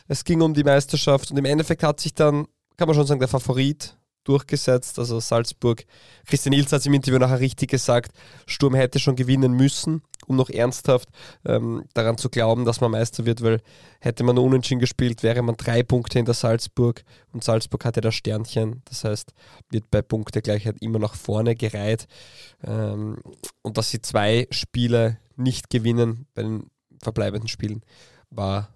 Es 0.07 0.23
ging 0.23 0.41
um 0.41 0.53
die 0.53 0.63
Meisterschaft 0.63 1.31
und 1.31 1.37
im 1.37 1.45
Endeffekt 1.45 1.83
hat 1.83 1.99
sich 1.99 2.13
dann, 2.13 2.47
kann 2.77 2.87
man 2.87 2.95
schon 2.95 3.05
sagen, 3.05 3.19
der 3.19 3.29
Favorit 3.29 3.95
durchgesetzt. 4.29 4.99
Also 4.99 5.19
Salzburg, 5.19 5.85
Christian 6.27 6.53
Ilz 6.53 6.71
hat 6.71 6.81
es 6.81 6.85
im 6.85 6.93
Interview 6.93 7.17
nachher 7.17 7.39
richtig 7.39 7.71
gesagt, 7.71 8.11
Sturm 8.45 8.75
hätte 8.75 8.99
schon 8.99 9.15
gewinnen 9.15 9.53
müssen, 9.53 10.03
um 10.27 10.35
noch 10.35 10.49
ernsthaft 10.49 11.09
ähm, 11.45 11.85
daran 11.95 12.17
zu 12.19 12.29
glauben, 12.29 12.63
dass 12.63 12.79
man 12.79 12.91
Meister 12.91 13.25
wird, 13.25 13.41
weil 13.41 13.61
hätte 13.99 14.23
man 14.23 14.35
nur 14.35 14.45
unentschieden 14.45 14.79
gespielt, 14.79 15.23
wäre 15.23 15.41
man 15.41 15.57
drei 15.57 15.81
Punkte 15.81 16.19
hinter 16.19 16.35
Salzburg 16.35 17.03
und 17.33 17.43
Salzburg 17.43 17.83
hatte 17.83 18.01
das 18.01 18.13
Sternchen. 18.13 18.83
Das 18.85 19.03
heißt, 19.03 19.33
wird 19.71 19.89
bei 19.89 20.03
Punktegleichheit 20.03 20.77
immer 20.79 20.99
nach 20.99 21.15
vorne 21.15 21.55
gereiht. 21.55 22.07
Ähm, 22.63 23.17
und 23.63 23.77
dass 23.77 23.89
sie 23.89 24.01
zwei 24.01 24.47
Spiele 24.51 25.17
nicht 25.37 25.71
gewinnen 25.71 26.27
bei 26.35 26.43
den 26.43 26.69
verbleibenden 27.01 27.47
Spielen, 27.47 27.81
war 28.29 28.75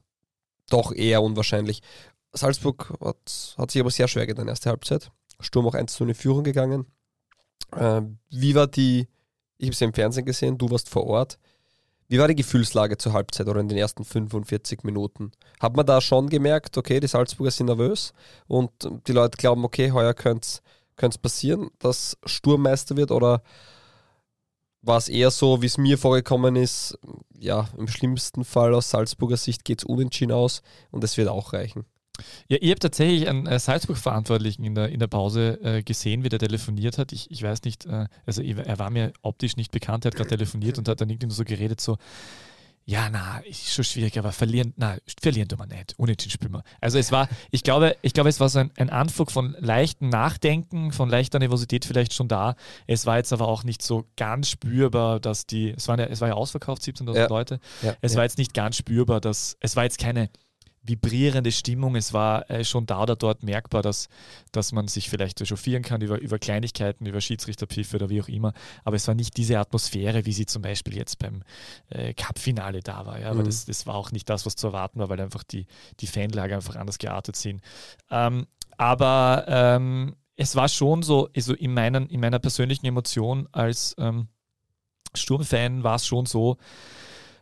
doch 0.69 0.91
eher 0.91 1.21
unwahrscheinlich. 1.21 1.81
Salzburg 2.33 2.91
hat, 2.99 3.55
hat 3.57 3.71
sich 3.71 3.79
aber 3.79 3.91
sehr 3.91 4.07
schwer 4.07 4.25
getan, 4.25 4.47
erste 4.47 4.69
Halbzeit. 4.71 5.11
Sturm 5.43 5.67
auch 5.67 5.75
1 5.75 5.93
zu 5.93 6.03
eine 6.03 6.15
Führung 6.15 6.43
gegangen. 6.43 6.85
Äh, 7.75 8.01
wie 8.29 8.55
war 8.55 8.67
die, 8.67 9.07
ich 9.57 9.67
habe 9.67 9.73
es 9.73 9.79
ja 9.79 9.87
im 9.87 9.93
Fernsehen 9.93 10.25
gesehen, 10.25 10.57
du 10.57 10.69
warst 10.69 10.89
vor 10.89 11.05
Ort. 11.05 11.39
Wie 12.07 12.19
war 12.19 12.27
die 12.27 12.35
Gefühlslage 12.35 12.97
zur 12.97 13.13
Halbzeit 13.13 13.47
oder 13.47 13.59
in 13.59 13.69
den 13.69 13.77
ersten 13.77 14.03
45 14.03 14.83
Minuten? 14.83 15.31
Hat 15.59 15.75
man 15.75 15.85
da 15.85 16.01
schon 16.01 16.29
gemerkt, 16.29 16.77
okay, 16.77 16.99
die 16.99 17.07
Salzburger 17.07 17.51
sind 17.51 17.67
nervös 17.67 18.13
und 18.47 18.71
die 19.07 19.13
Leute 19.13 19.37
glauben, 19.37 19.63
okay, 19.63 19.91
heuer 19.91 20.13
könnte 20.13 20.61
es 20.97 21.17
passieren, 21.17 21.69
dass 21.79 22.17
Sturmmeister 22.25 22.97
wird 22.97 23.11
oder 23.11 23.41
war 24.83 24.97
es 24.97 25.07
eher 25.07 25.31
so, 25.31 25.61
wie 25.61 25.65
es 25.65 25.77
mir 25.77 25.97
vorgekommen 25.97 26.57
ist, 26.57 26.99
ja, 27.39 27.69
im 27.77 27.87
schlimmsten 27.87 28.43
Fall 28.43 28.73
aus 28.75 28.89
Salzburger 28.89 29.37
Sicht 29.37 29.63
geht 29.63 29.79
es 29.79 29.85
unentschieden 29.85 30.33
aus 30.33 30.61
und 30.91 31.03
es 31.03 31.17
wird 31.17 31.29
auch 31.29 31.53
reichen. 31.53 31.85
Ja, 32.47 32.57
ich 32.59 32.69
habe 32.69 32.79
tatsächlich 32.79 33.27
einen 33.27 33.47
äh, 33.47 33.59
Salzburg-Verantwortlichen 33.59 34.63
in 34.63 34.75
der, 34.75 34.89
in 34.89 34.99
der 34.99 35.07
Pause 35.07 35.59
äh, 35.63 35.83
gesehen, 35.83 36.23
wie 36.23 36.29
der 36.29 36.39
telefoniert 36.39 36.97
hat. 36.97 37.11
Ich, 37.11 37.29
ich 37.31 37.43
weiß 37.43 37.63
nicht, 37.63 37.85
äh, 37.85 38.07
also 38.25 38.41
er 38.41 38.79
war 38.79 38.89
mir 38.89 39.13
optisch 39.21 39.57
nicht 39.57 39.71
bekannt, 39.71 40.05
er 40.05 40.11
hat 40.11 40.15
gerade 40.15 40.29
telefoniert 40.29 40.77
und 40.77 40.87
hat 40.87 41.01
dann 41.01 41.09
irgendwie 41.09 41.27
nur 41.27 41.35
so 41.35 41.43
geredet, 41.43 41.81
so, 41.81 41.97
ja, 42.85 43.09
na, 43.09 43.39
ist 43.39 43.73
schon 43.73 43.85
schwierig, 43.85 44.19
aber 44.19 44.33
verlieren, 44.33 44.73
na, 44.75 44.97
verlieren 45.21 45.47
tun 45.47 45.59
wir 45.59 45.67
nicht. 45.67 45.97
Unentschieden 45.97 46.31
spielen 46.31 46.51
wir. 46.51 46.63
Also 46.81 46.97
es 46.97 47.13
war, 47.13 47.29
ich 47.49 47.63
glaube, 47.63 47.95
ich 48.01 48.13
glaube, 48.13 48.29
es 48.29 48.41
war 48.41 48.49
so 48.49 48.59
ein, 48.59 48.71
ein 48.77 48.89
Anflug 48.89 49.31
von 49.31 49.55
leichtem 49.59 50.09
Nachdenken, 50.09 50.91
von 50.91 51.09
leichter 51.09 51.39
Nervosität 51.39 51.85
vielleicht 51.85 52.13
schon 52.13 52.27
da. 52.27 52.55
Es 52.85 53.05
war 53.05 53.17
jetzt 53.17 53.31
aber 53.31 53.47
auch 53.47 53.63
nicht 53.63 53.81
so 53.81 54.05
ganz 54.17 54.49
spürbar, 54.49 55.21
dass 55.21 55.45
die, 55.45 55.69
es 55.69 55.87
war 55.87 55.97
ja, 55.97 56.05
es 56.05 56.19
war 56.19 56.27
ja 56.27 56.33
ausverkauft, 56.33 56.81
17.000 56.81 57.15
ja. 57.15 57.27
Leute. 57.27 57.59
Ja, 57.81 57.95
es 58.01 58.15
war 58.15 58.23
jetzt 58.23 58.37
nicht 58.37 58.53
ganz 58.53 58.75
spürbar, 58.75 59.21
dass, 59.21 59.55
es 59.61 59.77
war 59.77 59.83
jetzt 59.83 59.97
keine 59.97 60.29
vibrierende 60.83 61.51
Stimmung. 61.51 61.95
Es 61.95 62.13
war 62.13 62.49
äh, 62.51 62.63
schon 62.63 62.85
da 62.85 63.01
oder 63.01 63.15
dort 63.15 63.43
merkbar, 63.43 63.81
dass, 63.81 64.09
dass 64.51 64.71
man 64.71 64.87
sich 64.87 65.09
vielleicht 65.09 65.39
echauffieren 65.41 65.81
kann 65.81 66.01
über, 66.01 66.19
über 66.19 66.39
Kleinigkeiten, 66.39 67.05
über 67.05 67.21
Schiedsrichterpfiffe 67.21 67.95
oder 67.95 68.09
wie 68.09 68.21
auch 68.21 68.27
immer. 68.27 68.53
Aber 68.83 68.97
es 68.97 69.07
war 69.07 69.15
nicht 69.15 69.37
diese 69.37 69.59
Atmosphäre, 69.59 70.25
wie 70.25 70.33
sie 70.33 70.45
zum 70.45 70.61
Beispiel 70.61 70.95
jetzt 70.97 71.19
beim 71.19 71.43
äh, 71.89 72.13
Cup-Finale 72.13 72.81
da 72.81 73.05
war. 73.05 73.19
Ja? 73.19 73.29
Aber 73.29 73.41
mhm. 73.41 73.45
das, 73.45 73.65
das 73.65 73.87
war 73.87 73.95
auch 73.95 74.11
nicht 74.11 74.29
das, 74.29 74.45
was 74.45 74.55
zu 74.55 74.67
erwarten 74.67 74.99
war, 74.99 75.09
weil 75.09 75.21
einfach 75.21 75.43
die, 75.43 75.65
die 76.01 76.07
Fanlager 76.07 76.57
einfach 76.57 76.75
anders 76.75 76.97
geartet 76.97 77.37
sind. 77.37 77.61
Ähm, 78.11 78.45
aber 78.77 79.45
ähm, 79.47 80.15
es 80.35 80.55
war 80.55 80.67
schon 80.67 81.03
so, 81.03 81.29
also 81.35 81.53
in, 81.53 81.73
meinen, 81.73 82.07
in 82.07 82.19
meiner 82.19 82.39
persönlichen 82.39 82.85
Emotion 82.85 83.47
als 83.51 83.95
ähm, 83.97 84.27
Sturmfan 85.15 85.83
war 85.83 85.95
es 85.95 86.07
schon 86.07 86.25
so, 86.25 86.57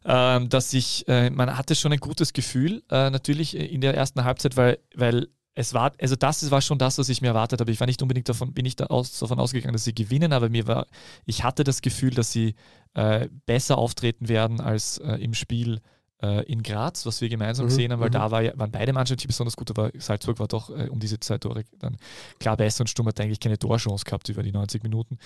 ähm, 0.06 0.50
dass 0.50 0.74
ich, 0.74 1.08
äh, 1.08 1.30
man 1.30 1.58
hatte 1.58 1.76
schon 1.76 1.92
ein 1.92 2.00
gutes 2.00 2.34
Gefühl, 2.34 2.84
äh, 2.90 3.10
natürlich 3.10 3.56
in 3.56 3.82
der 3.82 3.96
ersten 3.96 4.24
Halbzeit, 4.24 4.58
weil, 4.58 4.80
weil 4.96 5.28
es 5.54 5.74
war, 5.74 5.92
also 6.00 6.16
das 6.16 6.50
war 6.50 6.62
schon 6.62 6.78
das, 6.78 6.98
was 6.98 7.10
ich 7.10 7.22
mir 7.22 7.30
erwartet 7.30 7.60
habe. 7.60 7.72
Ich 7.72 7.80
war 7.80 7.88
nicht 7.88 8.02
unbedingt 8.02 8.30
davon, 8.30 8.54
bin 8.54 8.66
ich 8.66 8.76
da 8.76 8.86
aus, 8.86 9.20
davon 9.20 9.40
ausgegangen, 9.40 9.74
dass 9.74 9.84
sie 9.84 9.94
gewinnen, 9.94 10.34
aber 10.34 10.50
mir 10.50 10.66
war, 10.68 10.88
ich 11.26 11.44
hatte 11.44 11.64
das 11.64 11.82
Gefühl, 11.82 12.12
dass 12.12 12.32
sie 12.32 12.56
äh, 12.94 13.28
besser 13.46 13.78
auftreten 13.78 14.30
werden 14.30 14.62
als 14.62 14.98
äh, 15.00 15.16
im 15.16 15.34
Spiel 15.34 15.82
äh, 16.22 16.44
in 16.44 16.64
Graz, 16.64 17.06
was 17.06 17.22
wir 17.22 17.30
gemeinsam 17.30 17.66
Mhm, 17.66 17.70
gesehen 17.70 17.92
haben, 17.92 18.00
weil 18.00 18.10
mhm. 18.10 18.14
da 18.14 18.32
war, 18.32 18.42
ja- 18.42 18.54
waren 18.58 18.72
beide 18.72 18.94
Mannschaften 18.94 19.28
besonders 19.28 19.56
gut, 19.56 19.70
aber 19.72 19.92
Salzburg 19.98 20.40
war 20.40 20.48
doch 20.48 20.70
äh, 20.70 20.88
um 20.90 21.00
diese 21.00 21.20
zwei 21.20 21.38
Tore 21.38 21.64
dann 21.80 21.98
klar 22.40 22.58
besser 22.58 22.82
und 22.82 22.88
Sturm 22.88 23.08
hat 23.08 23.20
eigentlich 23.20 23.40
keine 23.40 23.58
Torchance 23.58 24.06
gehabt 24.06 24.30
über 24.30 24.44
die 24.44 24.52
90 24.52 24.84
Minuten. 24.84 25.18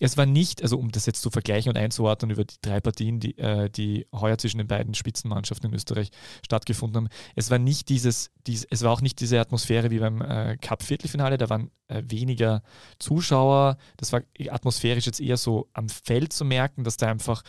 Es 0.00 0.16
war 0.16 0.26
nicht, 0.26 0.62
also 0.62 0.78
um 0.78 0.90
das 0.90 1.06
jetzt 1.06 1.22
zu 1.22 1.30
vergleichen 1.30 1.70
und 1.70 1.76
einzuordnen 1.78 2.30
über 2.30 2.44
die 2.44 2.56
drei 2.62 2.80
Partien, 2.80 3.20
die, 3.20 3.36
äh, 3.38 3.68
die 3.70 4.06
heuer 4.12 4.38
zwischen 4.38 4.58
den 4.58 4.68
beiden 4.68 4.94
Spitzenmannschaften 4.94 5.68
in 5.70 5.74
Österreich 5.74 6.10
stattgefunden 6.44 6.96
haben, 7.04 7.08
es 7.34 7.50
war 7.50 7.58
nicht 7.58 7.88
dieses, 7.88 8.30
dies, 8.46 8.66
es 8.70 8.82
war 8.82 8.92
auch 8.92 9.00
nicht 9.00 9.20
diese 9.20 9.40
Atmosphäre 9.40 9.90
wie 9.90 9.98
beim 9.98 10.20
äh, 10.22 10.56
Cup-Viertelfinale, 10.58 11.38
da 11.38 11.48
waren 11.50 11.70
äh, 11.88 12.02
weniger 12.06 12.62
Zuschauer, 12.98 13.76
das 13.96 14.12
war 14.12 14.22
atmosphärisch 14.48 15.06
jetzt 15.06 15.20
eher 15.20 15.36
so 15.36 15.68
am 15.72 15.88
Feld 15.88 16.32
zu 16.32 16.44
merken, 16.44 16.84
dass 16.84 16.96
da 16.96 17.08
einfach 17.08 17.42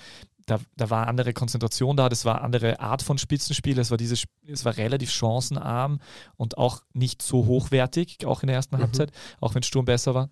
da, 0.46 0.60
da 0.76 0.90
war 0.90 1.08
andere 1.08 1.34
Konzentration 1.34 1.98
da, 1.98 2.10
das 2.10 2.26
war 2.26 2.42
andere 2.42 2.80
Art 2.80 3.02
von 3.02 3.18
Spitzenspiel, 3.18 3.78
es 3.80 3.92
war 3.92 3.98
es 4.00 4.66
war 4.66 4.78
relativ 4.78 5.12
chancenarm 5.12 6.00
und 6.36 6.58
auch 6.58 6.84
nicht 6.94 7.22
so 7.22 7.46
hochwertig, 7.46 8.26
auch 8.26 8.44
in 8.44 8.48
der 8.48 8.58
ersten 8.58 8.76
Mhm. 8.76 8.82
Halbzeit, 8.82 9.12
auch 9.42 9.56
wenn 9.56 9.64
Sturm 9.64 9.86
besser 9.86 10.14
war. 10.14 10.30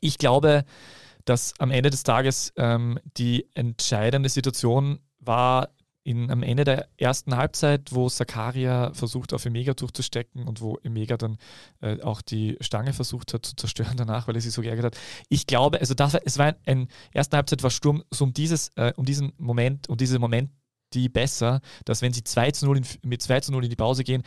Ich 0.00 0.18
glaube, 0.18 0.64
dass 1.24 1.54
am 1.58 1.70
Ende 1.70 1.90
des 1.90 2.02
Tages 2.02 2.52
ähm, 2.56 2.98
die 3.16 3.46
entscheidende 3.54 4.28
Situation 4.28 5.00
war 5.18 5.68
in, 6.06 6.30
am 6.30 6.44
Ende 6.44 6.62
der 6.62 6.88
ersten 6.96 7.36
Halbzeit, 7.36 7.92
wo 7.92 8.08
Sakaria 8.08 8.92
versucht, 8.94 9.34
auf 9.34 9.44
Emega 9.44 9.74
durchzustecken 9.74 10.46
und 10.46 10.60
wo 10.60 10.78
Emega 10.84 11.16
dann 11.16 11.36
äh, 11.80 12.00
auch 12.00 12.22
die 12.22 12.56
Stange 12.60 12.92
versucht 12.92 13.34
hat 13.34 13.44
zu 13.44 13.56
zerstören 13.56 13.96
danach, 13.96 14.28
weil 14.28 14.36
er 14.36 14.40
sich 14.40 14.52
so 14.52 14.62
geärgert 14.62 14.86
hat. 14.86 14.96
Ich 15.28 15.46
glaube, 15.46 15.80
also 15.80 15.94
das 15.94 16.14
es 16.14 16.38
war 16.38 16.46
ein, 16.46 16.56
ein 16.64 16.88
erste 17.12 17.36
Halbzeit 17.36 17.62
war 17.64 17.70
Sturm 17.70 18.04
so 18.10 18.24
um 18.24 18.32
dieses, 18.32 18.68
äh, 18.76 18.92
um 18.96 19.04
diesen 19.04 19.32
Moment, 19.36 19.88
um 19.88 19.96
diese 19.96 20.20
Moment 20.20 20.50
die 20.94 21.08
besser, 21.08 21.60
dass 21.84 22.00
wenn 22.00 22.12
sie 22.12 22.22
2 22.22 22.52
zu 22.52 22.66
0 22.66 22.78
in, 22.78 22.86
mit 23.02 23.20
2 23.20 23.40
zu 23.40 23.52
0 23.52 23.64
in 23.64 23.70
die 23.70 23.76
Pause 23.76 24.04
gehen, 24.04 24.22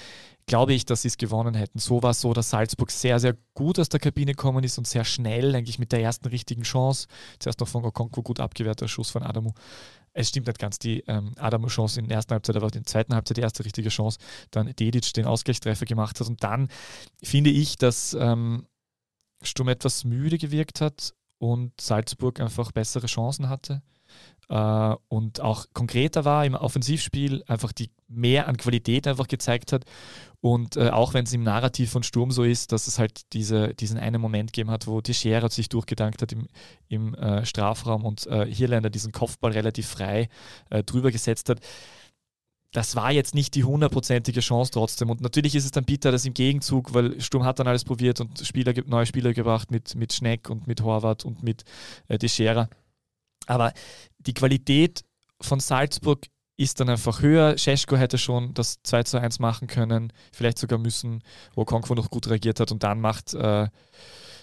glaube 0.45 0.74
ich, 0.74 0.86
dass 0.86 1.03
sie 1.03 1.07
es 1.07 1.17
gewonnen 1.17 1.53
hätten. 1.53 1.79
So 1.79 2.03
war 2.03 2.12
es 2.12 2.21
so, 2.21 2.33
dass 2.33 2.50
Salzburg 2.50 2.91
sehr, 2.91 3.19
sehr 3.19 3.38
gut 3.53 3.79
aus 3.79 3.88
der 3.88 4.00
Kabine 4.00 4.31
gekommen 4.33 4.63
ist 4.63 4.77
und 4.77 4.88
sehr 4.88 5.05
schnell, 5.05 5.55
eigentlich 5.55 5.79
mit 5.79 5.91
der 5.91 6.01
ersten 6.01 6.27
richtigen 6.27 6.63
Chance, 6.63 7.07
zuerst 7.39 7.59
noch 7.59 7.67
von 7.67 7.86
Okonkwo 7.86 8.21
gut 8.24 8.39
abgewehrter 8.39 8.88
Schuss 8.88 9.09
von 9.09 9.24
Adamu. 9.24 9.51
Es 10.19 10.27
stimmt 10.27 10.47
nicht 10.47 10.59
ganz, 10.59 10.77
die 10.79 10.99
ähm, 11.07 11.31
Adamu-Chance 11.38 12.01
in 12.01 12.09
der 12.09 12.17
ersten 12.17 12.33
Halbzeit, 12.33 12.57
aber 12.57 12.65
in 12.65 12.71
der 12.73 12.83
zweiten 12.83 13.15
Halbzeit 13.15 13.38
die 13.38 13.41
erste 13.41 13.63
richtige 13.63 13.88
Chance, 13.88 14.19
dann 14.51 14.67
Dedic 14.75 15.13
den 15.13 15.25
Ausgleichstreffer 15.25 15.85
gemacht 15.85 16.19
hat. 16.19 16.27
Und 16.27 16.43
dann 16.43 16.67
finde 17.23 17.51
ich, 17.51 17.77
dass 17.77 18.17
ähm, 18.19 18.67
Sturm 19.41 19.69
etwas 19.69 20.03
müde 20.03 20.38
gewirkt 20.38 20.81
hat 20.81 21.13
und 21.38 21.79
Salzburg 21.79 22.41
einfach 22.41 22.73
bessere 22.73 23.07
Chancen 23.07 23.47
hatte. 23.47 23.81
Äh, 24.49 24.95
und 25.07 25.39
auch 25.39 25.67
konkreter 25.71 26.25
war 26.25 26.45
im 26.45 26.53
Offensivspiel, 26.55 27.41
einfach 27.47 27.71
die 27.71 27.89
mehr 28.09 28.49
an 28.49 28.57
Qualität 28.57 29.07
einfach 29.07 29.29
gezeigt 29.29 29.71
hat. 29.71 29.85
Und 30.41 30.77
äh, 30.77 30.89
auch 30.89 31.13
wenn 31.13 31.25
es 31.25 31.34
im 31.34 31.43
Narrativ 31.43 31.91
von 31.91 32.03
Sturm 32.03 32.31
so 32.31 32.43
ist, 32.43 32.72
dass 32.72 32.88
es 32.88 32.98
halt 32.98 33.34
diese, 33.34 33.74
diesen 33.74 33.98
einen 33.98 34.22
Moment 34.22 34.53
gegeben 34.53 34.72
hat, 34.72 34.88
wo 34.88 35.01
Teixeira 35.01 35.50
sich 35.50 35.67
durchgedankt 35.67 36.22
hat 36.22 36.31
im, 36.31 36.48
im 36.88 37.13
äh, 37.15 37.46
Strafraum 37.46 38.05
und 38.05 38.25
äh, 38.27 38.46
Hirländer 38.46 38.89
diesen 38.89 39.12
Kopfball 39.12 39.51
relativ 39.51 39.88
frei 39.88 40.29
äh, 40.69 40.81
drüber 40.84 41.12
gesetzt 41.12 41.50
hat. 41.50 41.60
Das 42.72 42.96
war 42.96 43.12
jetzt 43.12 43.36
nicht 43.36 43.55
die 43.55 43.65
hundertprozentige 43.65 44.39
Chance 44.39 44.72
trotzdem. 44.72 45.10
Und 45.10 45.22
natürlich 45.22 45.55
ist 45.55 45.65
es 45.65 45.72
dann 45.72 45.86
bitter, 45.86 46.12
dass 46.12 46.25
im 46.25 46.36
Gegenzug, 46.36 46.93
weil 46.93 47.19
Sturm 47.19 47.43
hat 47.43 47.60
dann 47.60 47.67
alles 47.67 47.84
probiert 47.84 48.22
und 48.22 48.39
Spieler, 48.39 48.74
neue 48.86 49.08
Spieler 49.08 49.34
gebracht 49.34 49.72
mit, 49.72 49.96
mit 49.96 50.13
Schneck 50.13 50.50
und 50.50 50.67
mit 50.67 50.81
Horvath 50.81 51.25
und 51.25 51.43
mit 51.43 51.65
äh, 52.08 52.17
Teixeira. 52.17 52.69
Aber 53.46 53.74
die 54.19 54.34
Qualität 54.34 55.03
von 55.41 55.60
Salzburg 55.60 56.27
ist 56.59 56.79
dann 56.79 56.89
einfach 56.89 57.21
höher. 57.21 57.57
Scheschko 57.57 57.95
hätte 57.95 58.17
schon 58.17 58.53
das 58.53 58.79
2 58.83 59.03
zu 59.03 59.19
1 59.21 59.39
machen 59.39 59.67
können, 59.67 60.11
vielleicht 60.33 60.57
sogar 60.59 60.77
müssen, 60.77 61.23
wo 61.55 61.63
Konkwo 61.65 61.93
noch 61.95 62.09
gut 62.09 62.27
reagiert 62.29 62.59
hat 62.59 62.71
und 62.71 62.83
dann 62.83 62.99
macht, 62.99 63.33
äh, 63.33 63.67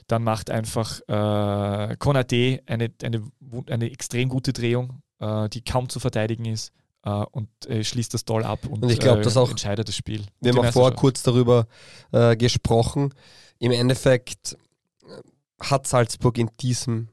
dann 0.07 0.25
macht 0.25 0.51
einfach 0.51 1.01
äh, 1.09 1.97
Konate 1.99 2.63
eine, 2.67 2.91
eine, 3.03 3.23
eine 3.69 3.91
extrem 3.91 4.29
gute 4.29 4.53
Drehung, 4.53 5.03
äh, 5.21 5.49
die 5.51 5.63
kaum 5.63 5.89
zu 5.89 6.01
verteidigen 6.01 6.47
ist 6.47 6.73
äh, 7.05 7.11
und 7.11 7.49
äh, 7.67 7.85
schließt 7.85 8.15
das 8.15 8.25
toll 8.25 8.45
ab 8.45 8.61
und, 8.67 8.83
Und 8.83 8.91
ich 8.91 8.99
glaub, 8.99 9.19
äh, 9.19 9.23
dass 9.23 9.37
auch- 9.37 9.51
entscheidet 9.51 9.87
das 9.89 9.97
Spiel. 9.97 10.25
Wir 10.41 10.53
haben 10.53 10.59
auch 10.61 10.73
vorher 10.73 10.93
Meisterschaft. 10.93 10.97
kurz 10.97 11.23
darüber 11.23 11.67
äh, 12.13 12.35
gesprochen. 12.37 13.13
Im 13.59 13.73
Endeffekt 13.73 14.57
äh, 15.03 15.21
hat 15.61 15.87
Salzburg 15.87 16.39
in 16.39 16.51
diesem 16.61 17.09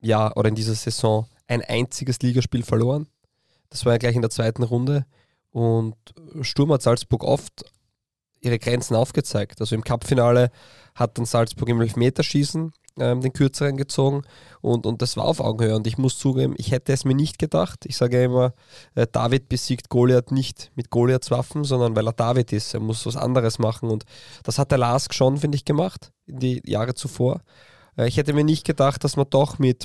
Jahr 0.00 0.36
oder 0.36 0.48
in 0.50 0.54
dieser 0.54 0.74
Saison 0.74 1.26
ein 1.48 1.62
einziges 1.62 2.18
Ligaspiel 2.20 2.62
verloren. 2.64 3.06
Das 3.70 3.84
war 3.84 3.92
ja 3.92 3.98
gleich 3.98 4.16
in 4.16 4.22
der 4.22 4.30
zweiten 4.30 4.62
Runde. 4.62 5.06
Und 5.50 5.96
Sturm 6.42 6.72
hat 6.72 6.82
Salzburg 6.82 7.24
oft 7.24 7.64
ihre 8.40 8.58
Grenzen 8.58 8.94
aufgezeigt. 8.94 9.60
Also 9.60 9.74
im 9.74 9.84
Cupfinale 9.84 10.50
hat 10.94 11.18
dann 11.18 11.24
Salzburg 11.24 11.68
im 11.68 11.80
Elfmeterschießen 11.80 12.72
ähm, 12.98 13.20
den 13.20 13.32
kürzeren 13.32 13.76
gezogen 13.76 14.22
und, 14.60 14.86
und 14.86 15.02
das 15.02 15.16
war 15.16 15.24
auf 15.24 15.40
Augenhöhe. 15.40 15.76
Und 15.76 15.86
ich 15.86 15.98
muss 15.98 16.18
zugeben, 16.18 16.54
ich 16.56 16.72
hätte 16.72 16.92
es 16.92 17.04
mir 17.04 17.14
nicht 17.14 17.38
gedacht. 17.38 17.84
Ich 17.84 17.96
sage 17.96 18.24
immer, 18.24 18.54
äh, 18.94 19.06
David 19.10 19.48
besiegt 19.48 19.88
Goliath 19.88 20.32
nicht 20.32 20.72
mit 20.74 20.90
Goliaths 20.90 21.30
Waffen, 21.30 21.64
sondern 21.64 21.94
weil 21.96 22.06
er 22.06 22.12
David 22.12 22.52
ist. 22.52 22.74
Er 22.74 22.80
muss 22.80 23.04
was 23.06 23.16
anderes 23.16 23.58
machen. 23.58 23.90
Und 23.90 24.04
das 24.44 24.58
hat 24.58 24.70
der 24.70 24.78
Lask 24.78 25.12
schon, 25.14 25.38
finde 25.38 25.56
ich, 25.56 25.64
gemacht 25.64 26.12
in 26.26 26.38
die 26.38 26.62
Jahre 26.64 26.94
zuvor. 26.94 27.42
Äh, 27.96 28.08
ich 28.08 28.16
hätte 28.16 28.32
mir 28.32 28.44
nicht 28.44 28.64
gedacht, 28.64 29.04
dass 29.04 29.16
man 29.16 29.26
doch 29.28 29.58
mit 29.58 29.84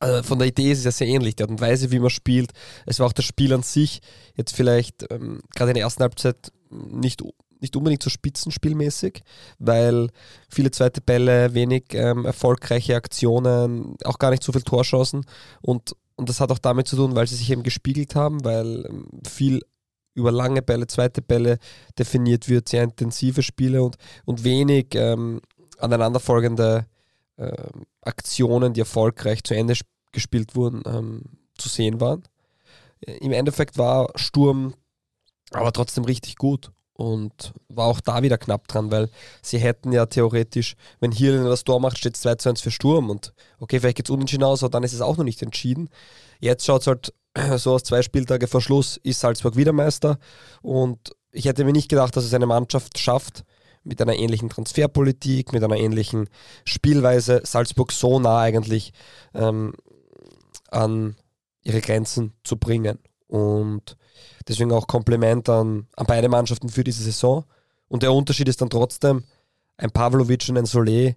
äh, 0.00 0.22
von 0.22 0.38
der 0.38 0.48
Idee 0.48 0.72
ist 0.72 0.78
es 0.78 0.84
ja 0.84 0.90
sehr 0.92 1.08
ähnlich, 1.08 1.36
die 1.36 1.42
Art 1.42 1.50
und 1.50 1.60
Weise, 1.60 1.90
wie 1.90 1.98
man 1.98 2.10
spielt. 2.10 2.52
Es 2.86 2.98
war 2.98 3.06
auch 3.06 3.12
das 3.12 3.24
Spiel 3.24 3.52
an 3.52 3.62
sich 3.62 4.00
jetzt 4.36 4.54
vielleicht 4.54 5.10
ähm, 5.10 5.40
gerade 5.54 5.70
in 5.70 5.74
der 5.74 5.84
ersten 5.84 6.02
Halbzeit 6.02 6.52
nicht, 6.70 7.22
nicht 7.60 7.76
unbedingt 7.76 8.02
so 8.02 8.10
spitzenspielmäßig, 8.10 9.22
weil 9.58 10.08
viele 10.48 10.70
zweite 10.70 11.00
Bälle, 11.00 11.54
wenig 11.54 11.84
ähm, 11.92 12.24
erfolgreiche 12.24 12.96
Aktionen, 12.96 13.96
auch 14.04 14.18
gar 14.18 14.30
nicht 14.30 14.42
so 14.42 14.52
viel 14.52 14.62
Torchancen 14.62 15.24
und, 15.62 15.94
und 16.16 16.28
das 16.28 16.40
hat 16.40 16.52
auch 16.52 16.58
damit 16.58 16.88
zu 16.88 16.96
tun, 16.96 17.14
weil 17.14 17.26
sie 17.26 17.36
sich 17.36 17.50
eben 17.50 17.62
gespiegelt 17.62 18.14
haben, 18.14 18.44
weil 18.44 18.86
ähm, 18.86 19.08
viel 19.26 19.62
über 20.14 20.32
lange 20.32 20.62
Bälle, 20.62 20.86
zweite 20.86 21.22
Bälle 21.22 21.58
definiert 21.98 22.48
wird, 22.48 22.68
sehr 22.68 22.82
intensive 22.82 23.42
Spiele 23.42 23.82
und, 23.82 23.96
und 24.24 24.44
wenig 24.44 24.88
ähm, 24.94 25.40
aneinanderfolgende 25.78 26.86
ähm, 27.38 27.86
Aktionen, 28.02 28.72
die 28.74 28.80
erfolgreich 28.80 29.42
zu 29.44 29.54
Ende 29.54 29.72
sp- 29.76 29.88
gespielt 30.12 30.56
wurden, 30.56 30.82
ähm, 30.86 31.22
zu 31.56 31.68
sehen 31.68 32.00
waren. 32.00 32.22
Äh, 33.00 33.18
Im 33.18 33.32
Endeffekt 33.32 33.78
war 33.78 34.08
Sturm 34.16 34.74
aber 35.50 35.72
trotzdem 35.72 36.04
richtig 36.04 36.36
gut 36.36 36.70
und 36.94 37.52
war 37.68 37.86
auch 37.86 38.00
da 38.00 38.22
wieder 38.22 38.38
knapp 38.38 38.66
dran, 38.68 38.90
weil 38.90 39.08
sie 39.40 39.58
hätten 39.58 39.92
ja 39.92 40.06
theoretisch, 40.06 40.74
wenn 41.00 41.12
hier 41.12 41.42
das 41.44 41.64
Tor 41.64 41.80
macht, 41.80 41.96
steht 41.98 42.16
es 42.16 42.22
2 42.22 42.34
zu 42.34 42.48
1 42.50 42.60
für 42.60 42.70
Sturm 42.70 43.08
und 43.08 43.32
okay, 43.60 43.80
vielleicht 43.80 43.96
geht 43.98 44.08
es 44.08 44.10
unentschieden 44.10 44.44
aus, 44.44 44.62
aber 44.62 44.70
dann 44.70 44.82
ist 44.82 44.92
es 44.92 45.00
auch 45.00 45.16
noch 45.16 45.24
nicht 45.24 45.40
entschieden. 45.42 45.88
Jetzt 46.40 46.66
schaut 46.66 46.82
es 46.82 46.86
halt 46.86 47.14
so 47.56 47.74
aus 47.74 47.84
zwei 47.84 48.02
Spieltage 48.02 48.46
vor 48.48 48.60
Schluss, 48.60 48.98
ist 49.04 49.20
Salzburg 49.20 49.56
wieder 49.56 49.72
Meister 49.72 50.18
und 50.60 50.98
ich 51.30 51.44
hätte 51.44 51.64
mir 51.64 51.72
nicht 51.72 51.88
gedacht, 51.88 52.16
dass 52.16 52.24
es 52.24 52.34
eine 52.34 52.46
Mannschaft 52.46 52.98
schafft, 52.98 53.44
mit 53.88 54.00
einer 54.02 54.14
ähnlichen 54.14 54.50
Transferpolitik, 54.50 55.52
mit 55.52 55.64
einer 55.64 55.76
ähnlichen 55.76 56.28
Spielweise 56.64 57.40
Salzburg 57.44 57.90
so 57.90 58.20
nah 58.20 58.40
eigentlich 58.40 58.92
ähm, 59.34 59.74
an 60.70 61.16
ihre 61.62 61.80
Grenzen 61.80 62.34
zu 62.44 62.58
bringen. 62.58 62.98
Und 63.26 63.96
deswegen 64.46 64.72
auch 64.72 64.86
Kompliment 64.86 65.48
an, 65.48 65.86
an 65.96 66.06
beide 66.06 66.28
Mannschaften 66.28 66.68
für 66.68 66.84
diese 66.84 67.02
Saison. 67.02 67.44
Und 67.88 68.02
der 68.02 68.12
Unterschied 68.12 68.48
ist 68.48 68.60
dann 68.60 68.70
trotzdem, 68.70 69.24
ein 69.78 69.90
Pavlovic 69.90 70.48
und 70.48 70.58
ein 70.58 70.66
Solé. 70.66 71.16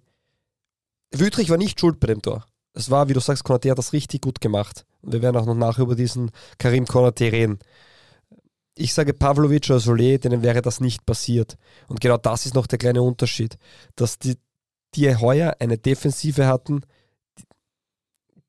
Wüttrich 1.11 1.49
war 1.49 1.57
nicht 1.57 1.79
schuld 1.79 1.99
bei 1.99 2.07
dem 2.07 2.21
Tor. 2.21 2.45
Es 2.73 2.89
war, 2.89 3.09
wie 3.09 3.13
du 3.13 3.19
sagst, 3.19 3.45
Konaté 3.45 3.71
hat 3.71 3.77
das 3.77 3.91
richtig 3.91 4.21
gut 4.21 4.39
gemacht. 4.39 4.85
Und 5.01 5.11
wir 5.11 5.21
werden 5.21 5.35
auch 5.35 5.45
noch 5.45 5.55
nachher 5.55 5.83
über 5.83 5.95
diesen 5.95 6.31
Karim 6.57 6.85
Konaté 6.85 7.31
reden. 7.31 7.59
Ich 8.75 8.93
sage 8.93 9.13
Pavlovic 9.13 9.69
oder 9.69 9.79
Solé, 9.79 10.17
denen 10.17 10.43
wäre 10.43 10.61
das 10.61 10.79
nicht 10.79 11.05
passiert. 11.05 11.57
Und 11.87 11.99
genau 11.99 12.17
das 12.17 12.45
ist 12.45 12.55
noch 12.55 12.67
der 12.67 12.79
kleine 12.79 13.01
Unterschied, 13.01 13.57
dass 13.95 14.17
die, 14.17 14.37
die 14.95 15.15
heuer 15.15 15.55
eine 15.59 15.77
Defensive 15.77 16.47
hatten, 16.47 16.81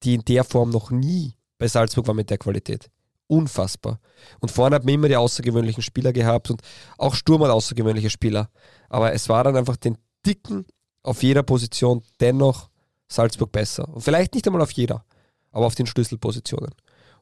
die 0.03 0.15
in 0.15 0.25
der 0.25 0.45
Form 0.45 0.71
noch 0.71 0.91
nie 0.91 1.35
bei 1.59 1.69
Salzburg 1.69 2.07
war 2.07 2.15
mit 2.15 2.31
der 2.31 2.39
Qualität. 2.39 2.91
Unfassbar. 3.27 4.01
Und 4.41 4.51
vorne 4.51 4.77
hat 4.77 4.85
man 4.85 4.95
immer 4.95 5.09
die 5.09 5.17
außergewöhnlichen 5.17 5.83
Spieler 5.83 6.13
gehabt 6.13 6.51
und 6.51 6.61
auch 6.99 7.15
Sturm 7.15 7.43
hat 7.43 7.51
außergewöhnliche 7.51 8.11
Spieler. 8.11 8.51
Aber 8.89 9.13
es 9.13 9.29
war 9.29 9.45
dann 9.45 9.57
einfach 9.57 9.77
den 9.77 9.97
Dicken 10.27 10.67
auf 11.03 11.23
jeder 11.23 11.43
Position 11.43 12.03
dennoch 12.21 12.69
Salzburg 13.09 13.53
besser. 13.53 13.89
Und 13.89 14.03
vielleicht 14.03 14.35
nicht 14.35 14.47
einmal 14.47 14.63
auf 14.63 14.73
jeder, 14.73 15.05
aber 15.51 15.67
auf 15.67 15.75
den 15.75 15.87
Schlüsselpositionen. 15.87 16.75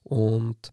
Und 0.02 0.72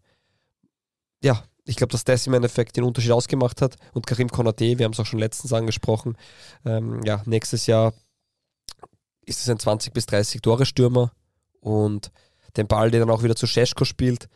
ja, 1.22 1.42
ich 1.68 1.76
glaube, 1.76 1.92
dass 1.92 2.04
das 2.04 2.26
im 2.26 2.34
Endeffekt 2.34 2.76
den 2.76 2.84
Unterschied 2.84 3.12
ausgemacht 3.12 3.60
hat. 3.60 3.76
Und 3.92 4.06
Karim 4.06 4.28
Konate, 4.28 4.78
wir 4.78 4.84
haben 4.84 4.92
es 4.92 5.00
auch 5.00 5.06
schon 5.06 5.18
letztens 5.18 5.52
angesprochen, 5.52 6.16
ähm, 6.64 7.02
ja, 7.04 7.22
nächstes 7.26 7.66
Jahr 7.66 7.92
ist 9.26 9.40
es 9.40 9.50
ein 9.50 9.58
20 9.58 9.92
bis 9.92 10.06
30 10.06 10.40
Tore 10.40 10.64
Stürmer 10.64 11.12
und 11.60 12.10
den 12.56 12.66
Ball, 12.66 12.90
den 12.90 13.00
dann 13.00 13.10
auch 13.10 13.22
wieder 13.22 13.36
zu 13.36 13.46
Scheschko 13.46 13.84
spielt, 13.84 14.28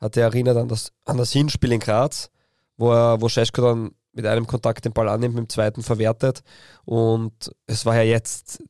hat 0.00 0.16
er 0.16 0.24
erinnert 0.24 0.56
an 0.56 0.66
das, 0.66 0.92
an 1.04 1.16
das 1.16 1.30
Hinspiel 1.30 1.72
in 1.72 1.78
Graz, 1.80 2.30
wo, 2.76 2.92
er, 2.92 3.20
wo 3.20 3.28
Scheschko 3.28 3.62
dann 3.62 3.90
mit 4.12 4.26
einem 4.26 4.48
Kontakt 4.48 4.84
den 4.84 4.92
Ball 4.92 5.08
annimmt, 5.08 5.36
mit 5.36 5.44
dem 5.44 5.48
zweiten 5.48 5.82
verwertet. 5.84 6.42
Und 6.84 7.52
es 7.66 7.86
war 7.86 7.94
ja 7.94 8.02
jetzt 8.02 8.62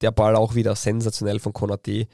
der 0.00 0.10
Ball 0.10 0.34
auch 0.36 0.54
wieder 0.54 0.74
sensationell 0.74 1.40
von 1.40 1.52
Konate. 1.52 2.06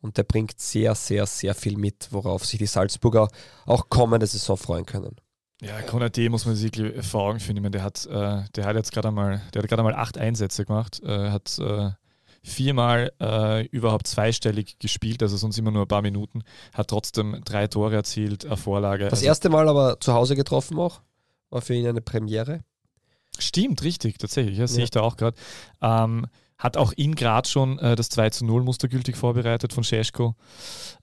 Und 0.00 0.16
der 0.16 0.22
bringt 0.22 0.58
sehr, 0.58 0.94
sehr, 0.94 1.26
sehr 1.26 1.54
viel 1.54 1.76
mit, 1.76 2.08
worauf 2.10 2.46
sich 2.46 2.58
die 2.58 2.66
Salzburger 2.66 3.28
auch 3.66 3.88
kommende 3.88 4.26
Saison 4.26 4.56
freuen 4.56 4.86
können. 4.86 5.16
Ja, 5.60 5.82
Konate 5.82 6.30
muss 6.30 6.46
man 6.46 6.56
sich 6.56 6.72
vor 7.02 7.24
Augen 7.24 7.40
führen. 7.40 7.56
Ich 7.56 7.62
meine, 7.62 7.72
der 7.72 7.82
hat, 7.82 8.06
äh, 8.06 8.44
der 8.54 8.64
hat 8.64 8.76
jetzt 8.76 8.92
gerade 8.92 9.08
einmal, 9.08 9.42
der 9.52 9.62
hat 9.62 9.68
gerade 9.68 9.82
einmal 9.82 9.94
acht 9.94 10.16
Einsätze 10.16 10.64
gemacht, 10.64 11.02
äh, 11.04 11.30
hat 11.30 11.58
äh, 11.58 11.90
viermal 12.42 13.12
äh, 13.20 13.66
überhaupt 13.66 14.06
zweistellig 14.06 14.78
gespielt, 14.78 15.22
also 15.22 15.36
sonst 15.36 15.58
immer 15.58 15.70
nur 15.70 15.82
ein 15.82 15.88
paar 15.88 16.00
Minuten, 16.00 16.42
hat 16.72 16.88
trotzdem 16.88 17.42
drei 17.44 17.66
Tore 17.66 17.94
erzielt, 17.94 18.46
eine 18.46 18.56
Vorlage. 18.56 19.04
Das 19.04 19.14
also, 19.14 19.26
erste 19.26 19.48
Mal 19.50 19.68
aber 19.68 20.00
zu 20.00 20.14
Hause 20.14 20.36
getroffen 20.36 20.78
auch, 20.78 21.02
war 21.50 21.60
für 21.60 21.74
ihn 21.74 21.86
eine 21.86 22.00
Premiere. 22.00 22.60
Stimmt, 23.38 23.82
richtig, 23.82 24.18
tatsächlich, 24.18 24.58
ja, 24.58 24.66
sehe 24.66 24.84
ich 24.84 24.90
da 24.90 25.02
auch 25.02 25.16
gerade. 25.16 25.36
Ähm, 25.82 26.26
hat 26.60 26.76
auch 26.76 26.92
in 26.92 27.16
Graz 27.16 27.50
schon 27.50 27.78
äh, 27.78 27.96
das 27.96 28.10
2 28.10 28.30
zu 28.30 28.44
0 28.44 28.62
mustergültig 28.62 29.16
vorbereitet 29.16 29.72
von 29.72 29.82
Scheschko. 29.82 30.36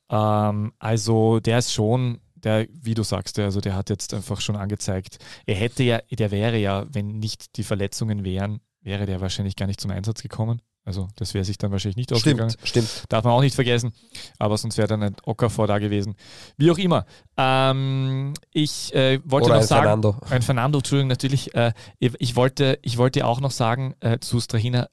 Ähm, 0.10 0.72
also 0.80 1.40
der 1.40 1.58
ist 1.58 1.74
schon, 1.74 2.20
der, 2.36 2.68
wie 2.72 2.94
du 2.94 3.04
sagst, 3.04 3.38
der, 3.38 3.46
also 3.46 3.60
der 3.60 3.76
hat 3.76 3.90
jetzt 3.90 4.14
einfach 4.14 4.40
schon 4.40 4.56
angezeigt, 4.56 5.18
er 5.46 5.56
hätte 5.56 5.84
ja, 5.84 6.00
der 6.10 6.32
wäre 6.32 6.58
ja, 6.58 6.86
wenn 6.90 7.20
nicht 7.20 7.58
die 7.58 7.64
Verletzungen 7.64 8.24
wären, 8.24 8.62
wäre 8.82 9.06
der 9.06 9.20
wahrscheinlich 9.20 9.56
gar 9.56 9.66
nicht 9.66 9.82
zum 9.82 9.92
Einsatz 9.92 10.22
gekommen. 10.22 10.62
Also 10.86 11.10
das 11.18 11.34
wäre 11.34 11.44
sich 11.44 11.58
dann 11.58 11.72
wahrscheinlich 11.72 11.98
nicht 11.98 12.14
ausgegangen. 12.14 12.50
Stimmt, 12.50 12.68
stimmt. 12.70 13.04
Darf 13.10 13.26
man 13.26 13.34
auch 13.34 13.42
nicht 13.42 13.56
vergessen. 13.56 13.92
Aber 14.40 14.58
sonst 14.58 14.78
wäre 14.78 14.88
dann 14.88 15.04
ein 15.04 15.18
Okafor 15.26 15.68
da 15.68 15.80
gewesen. 15.80 16.16
Wie 16.56 16.72
auch 16.72 16.78
immer. 16.78 17.06
Ähm, 17.36 18.34
ich 18.54 18.96
äh, 18.96 19.20
wollte 19.26 19.48
Oder 19.48 19.56
noch 19.56 19.62
ein 19.64 19.68
sagen. 19.68 19.84
Fernando. 19.84 20.16
Ein 20.30 20.42
Fernando, 20.42 20.80
Entschuldigung, 20.80 21.10
natürlich. 21.10 21.54
Äh, 21.56 21.74
ich, 22.00 22.38
wollte, 22.38 22.80
ich 22.84 22.98
wollte 22.98 23.26
auch 23.26 23.42
noch 23.42 23.52
sagen 23.52 23.96
äh, 24.00 24.20
zu 24.20 24.40
Strahina 24.40 24.88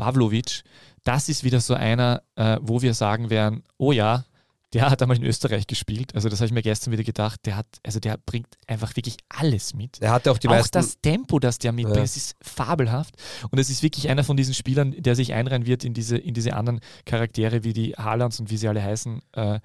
Pavlovic, 0.00 0.62
das 1.04 1.28
ist 1.28 1.44
wieder 1.44 1.60
so 1.60 1.74
einer, 1.74 2.22
äh, 2.36 2.58
wo 2.60 2.82
wir 2.82 2.94
sagen 2.94 3.30
werden, 3.30 3.62
oh 3.78 3.92
ja, 3.92 4.24
der 4.72 4.88
hat 4.88 5.02
einmal 5.02 5.16
in 5.16 5.24
Österreich 5.24 5.66
gespielt. 5.66 6.14
Also 6.14 6.28
das 6.28 6.38
habe 6.40 6.46
ich 6.46 6.52
mir 6.52 6.62
gestern 6.62 6.92
wieder 6.92 7.02
gedacht. 7.02 7.40
Der 7.44 7.56
hat, 7.56 7.66
also 7.84 7.98
der 7.98 8.16
bringt 8.24 8.46
einfach 8.68 8.94
wirklich 8.94 9.16
alles 9.28 9.74
mit. 9.74 10.00
Er 10.00 10.12
hatte 10.12 10.30
auch 10.30 10.38
die 10.38 10.46
auch 10.46 10.52
meisten. 10.52 10.72
das 10.78 11.00
Tempo, 11.00 11.40
das 11.40 11.58
der 11.58 11.72
mitbringt, 11.72 11.96
Ja. 11.96 12.04
es 12.04 12.16
ist 12.16 12.36
fabelhaft. 12.40 13.16
Und 13.50 13.58
es 13.58 13.68
ist 13.68 13.82
wirklich 13.82 14.08
einer 14.08 14.22
von 14.22 14.36
diesen 14.36 14.54
Spielern, 14.54 14.94
der 14.96 15.16
sich 15.16 15.32
einreihen 15.32 15.66
wird 15.66 15.82
in 15.84 15.92
diese, 15.92 16.16
in 16.16 16.34
diese 16.34 16.54
anderen 16.54 16.80
Charaktere 17.04 17.64
wie 17.64 17.72
die 17.72 17.94
Haalands 17.94 18.38
und 18.38 18.50
wie 18.50 18.56
sie 18.56 18.68
alle 18.68 18.80
heißen. 18.82 19.20
Äh, 19.32 19.58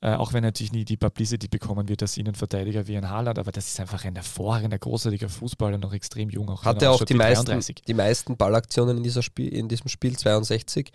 äh, 0.00 0.14
auch 0.14 0.32
wenn 0.32 0.44
er 0.44 0.48
natürlich 0.48 0.72
nie 0.72 0.84
die 0.84 0.96
Publicity 0.96 1.48
bekommen 1.48 1.88
wird 1.88 2.02
als 2.02 2.16
Innenverteidiger 2.16 2.86
wie 2.86 2.96
ein 2.96 3.10
Haaland, 3.10 3.40
aber 3.40 3.50
das 3.50 3.66
ist 3.66 3.80
einfach 3.80 4.04
ein 4.04 4.14
hervorragender, 4.14 4.78
großartiger 4.78 5.28
Fußballer, 5.28 5.78
noch 5.78 5.92
extrem 5.92 6.30
jung. 6.30 6.48
Auch 6.48 6.64
hatte 6.64 6.84
er 6.84 6.92
auch 6.92 7.04
die 7.04 7.14
meisten, 7.14 7.46
33. 7.46 7.82
die 7.86 7.94
meisten 7.94 8.36
Ballaktionen 8.36 8.98
in, 8.98 9.02
dieser 9.02 9.22
Spiel, 9.22 9.48
in 9.52 9.68
diesem 9.68 9.88
Spiel, 9.88 10.16
62. 10.16 10.92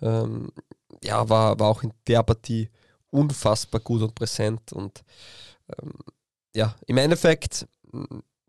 Ähm, 0.00 0.52
ja, 1.02 1.28
war, 1.28 1.58
war 1.58 1.68
auch 1.68 1.82
in 1.82 1.92
der 2.06 2.22
Partie 2.22 2.68
unfassbar 3.10 3.80
gut 3.80 4.02
und 4.02 4.14
präsent. 4.14 4.72
Und 4.72 5.02
ähm, 5.68 5.92
ja, 6.54 6.74
im 6.86 6.96
Endeffekt, 6.96 7.66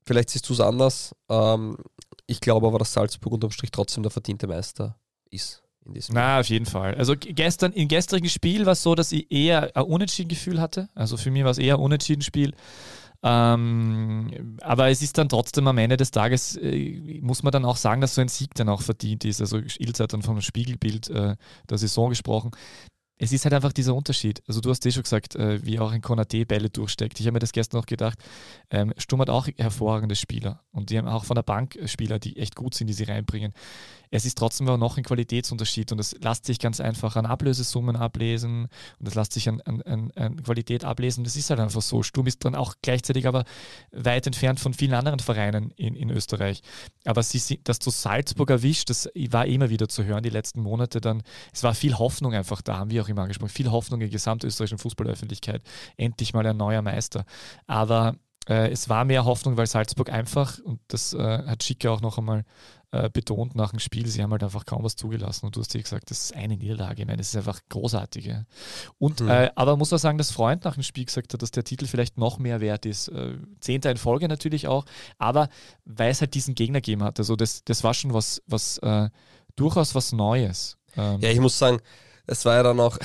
vielleicht 0.06 0.30
siehst 0.30 0.48
du 0.50 0.54
es 0.54 0.60
anders. 0.60 1.16
Ähm, 1.30 1.78
ich 2.28 2.40
glaube 2.40 2.68
aber, 2.68 2.80
dass 2.80 2.94
Salzburg 2.94 3.34
unterm 3.34 3.52
Strich 3.52 3.72
trotzdem 3.72 4.04
der 4.04 4.12
verdiente 4.12 4.48
Meister 4.48 4.98
ist. 5.30 5.64
In 5.86 5.94
diesem 5.94 6.16
Jahr. 6.16 6.36
Na, 6.36 6.40
auf 6.40 6.48
jeden 6.48 6.68
Fall. 6.68 6.96
Also 6.96 7.16
gestern, 7.18 7.74
im 7.74 7.88
gestrigen 7.88 8.30
Spiel 8.30 8.66
war 8.66 8.74
es 8.74 8.84
so, 8.84 8.94
dass 8.94 9.12
ich 9.12 9.32
eher 9.32 9.76
ein 9.76 9.84
Unentschieden-Gefühl 9.84 10.62
hatte. 10.62 10.90
Also 10.94 11.18
für 11.18 11.32
mich 11.32 11.44
war 11.44 11.52
es 11.52 11.58
eher 11.58 11.76
ein 11.76 11.82
Unentschieden-Spiel. 11.82 12.54
Ähm, 13.24 14.58
aber 14.62 14.90
es 14.90 15.02
ist 15.02 15.18
dann 15.18 15.30
trotzdem 15.30 15.68
am 15.68 15.78
Ende 15.78 15.98
des 15.98 16.12
Tages, 16.12 16.56
äh, 16.58 17.20
muss 17.22 17.44
man 17.44 17.52
dann 17.52 17.66
auch 17.66 17.78
sagen, 17.78 18.02
dass 18.02 18.16
so 18.16 18.22
ein 18.22 18.28
Sieg 18.28 18.54
dann 18.56 18.70
auch 18.70 18.82
verdient 18.82 19.26
ist. 19.26 19.42
Also 19.42 19.58
Ilz 19.58 20.00
hat 20.00 20.14
dann 20.14 20.24
vom 20.24 20.42
Spiegelbild 20.42 21.10
äh, 21.10 21.36
der 21.70 21.78
Saison 21.78 22.10
gesprochen. 22.10 22.52
Es 23.22 23.32
ist 23.32 23.46
halt 23.46 23.54
einfach 23.54 23.72
dieser 23.72 23.94
Unterschied. 23.94 24.42
Also 24.48 24.62
du 24.62 24.72
hast 24.72 24.84
eh 24.84 24.92
schon 24.92 25.04
gesagt, 25.04 25.36
äh, 25.36 25.64
wie 25.64 25.80
auch 25.80 25.92
ein 25.92 26.02
Konate 26.02 26.44
Bälle 26.44 26.72
durchsteckt. 26.72 27.20
Ich 27.20 27.28
habe 27.28 27.34
mir 27.34 27.40
das 27.40 27.52
gestern 27.52 27.78
noch 27.78 27.86
gedacht. 27.86 28.18
Ähm, 28.72 28.96
Sturm 28.98 29.22
hat 29.22 29.30
auch 29.30 29.48
hervorragende 29.58 30.16
Spieler 30.16 30.64
und 30.72 30.90
die 30.90 30.98
haben 30.98 31.08
auch 31.08 31.24
von 31.24 31.36
der 31.36 31.44
Bank 31.44 31.78
Spieler, 31.86 32.18
die 32.18 32.38
echt 32.38 32.56
gut 32.56 32.74
sind, 32.74 32.88
die 32.88 32.94
sie 32.94 33.04
reinbringen. 33.04 33.54
Es 34.12 34.26
ist 34.26 34.38
trotzdem 34.38 34.68
aber 34.68 34.78
noch 34.78 34.98
ein 34.98 35.04
Qualitätsunterschied 35.04 35.92
und 35.94 35.98
das 35.98 36.14
lässt 36.20 36.46
sich 36.46 36.60
ganz 36.60 36.82
einfach 36.82 37.16
an 37.16 37.26
Ablösesummen 37.26 37.96
ablesen 37.96 38.64
und 39.00 39.08
das 39.08 39.16
lässt 39.16 39.34
sich 39.34 39.48
an, 39.48 39.62
an, 39.62 40.12
an, 40.16 40.44
Qualität 40.44 40.84
ablesen. 40.84 41.24
Das 41.24 41.38
ist 41.38 41.50
halt 41.50 41.62
einfach 41.62 41.82
so. 41.82 42.04
Sturm 42.04 42.28
ist 42.28 42.44
dann 42.44 42.54
auch 42.54 42.76
gleichzeitig 42.82 43.26
aber 43.26 43.46
weit 43.92 44.28
entfernt 44.28 44.60
von 44.60 44.74
vielen 44.74 44.94
anderen 44.94 45.20
Vereinen 45.20 45.72
in, 45.78 45.96
in 45.96 46.10
Österreich. 46.10 46.62
Aber 47.06 47.24
sie, 47.24 47.62
dass 47.64 47.80
du 47.80 47.90
Salzburg 47.90 48.50
erwischt, 48.50 48.90
das 48.90 49.10
war 49.30 49.46
immer 49.46 49.70
wieder 49.70 49.88
zu 49.88 50.04
hören 50.04 50.24
die 50.24 50.30
letzten 50.30 50.62
Monate 50.62 51.00
dann. 51.00 51.24
Es 51.54 51.64
war 51.64 51.74
viel 51.74 51.98
Hoffnung 51.98 52.34
einfach 52.34 52.62
da, 52.62 52.78
haben 52.78 52.92
wir 52.92 53.02
auch 53.02 53.10
immer 53.10 53.22
angesprochen. 53.22 53.50
Viel 53.50 53.72
Hoffnung 53.72 54.02
in 54.02 54.08
der 54.08 54.12
gesamtösterreichischen 54.12 54.78
Fußballöffentlichkeit. 54.78 55.64
Endlich 55.96 56.34
mal 56.34 56.46
ein 56.46 56.58
neuer 56.58 56.82
Meister. 56.82 57.26
Aber 57.66 58.18
äh, 58.50 58.70
es 58.72 58.90
war 58.90 59.06
mehr 59.06 59.26
Hoffnung, 59.26 59.58
weil 59.58 59.68
Salzburg 59.68 60.12
einfach, 60.12 60.60
und 60.60 60.80
das 60.88 61.14
äh, 61.14 61.18
hat 61.46 61.64
Schicke 61.64 61.92
auch 61.92 62.02
noch 62.02 62.18
einmal 62.18 62.44
äh, 62.92 63.10
betont 63.10 63.56
nach 63.56 63.72
dem 63.72 63.80
Spiel, 63.80 64.06
sie 64.08 64.22
haben 64.22 64.32
halt 64.32 64.44
einfach 64.44 64.66
kaum 64.66 64.84
was 64.84 64.96
zugelassen. 64.96 65.46
Und 65.46 65.56
du 65.56 65.62
hast 65.62 65.74
dir 65.74 65.82
gesagt, 65.82 66.12
das 66.12 66.26
ist 66.26 66.36
eine 66.36 66.58
Niederlage. 66.58 67.02
Ich 67.02 67.08
meine, 67.08 67.18
das 67.18 67.30
ist 67.30 67.38
einfach 67.38 67.60
großartig. 67.70 68.26
Ja. 68.26 68.44
Und, 68.98 69.22
Hm. 69.22 69.30
äh, 69.30 69.52
aber 69.56 69.78
muss 69.78 69.92
man 69.92 70.00
sagen, 70.00 70.18
dass 70.18 70.32
Freund 70.32 70.66
nach 70.66 70.74
dem 70.74 70.84
Spiel 70.84 71.06
gesagt 71.06 71.34
hat, 71.34 71.42
dass 71.42 71.52
der 71.52 71.64
Titel 71.64 71.86
vielleicht 71.88 72.18
noch 72.18 72.38
mehr 72.38 72.60
wert 72.60 72.86
ist. 72.86 73.08
Äh, 73.08 73.38
Zehnter 73.62 73.92
in 73.92 73.98
Folge 73.98 74.28
natürlich 74.28 74.68
auch, 74.68 74.86
aber 75.18 75.50
weil 75.86 76.12
es 76.12 76.22
halt 76.22 76.34
diesen 76.34 76.54
Gegner 76.56 76.80
gegeben 76.82 77.04
hat. 77.04 77.18
Also 77.20 77.36
das, 77.36 77.64
das 77.64 77.84
war 77.84 77.94
schon 77.94 78.14
was, 78.14 78.42
was 78.48 78.78
äh, 78.80 79.10
durchaus 79.56 79.96
was 79.96 80.12
Neues. 80.12 80.78
Ähm, 80.98 81.20
Ja, 81.22 81.30
ich 81.30 81.40
muss 81.40 81.58
sagen, 81.58 81.80
es 82.28 82.44
war 82.46 82.56
ja 82.56 82.64
dann 82.64 82.80
auch, 82.80 82.98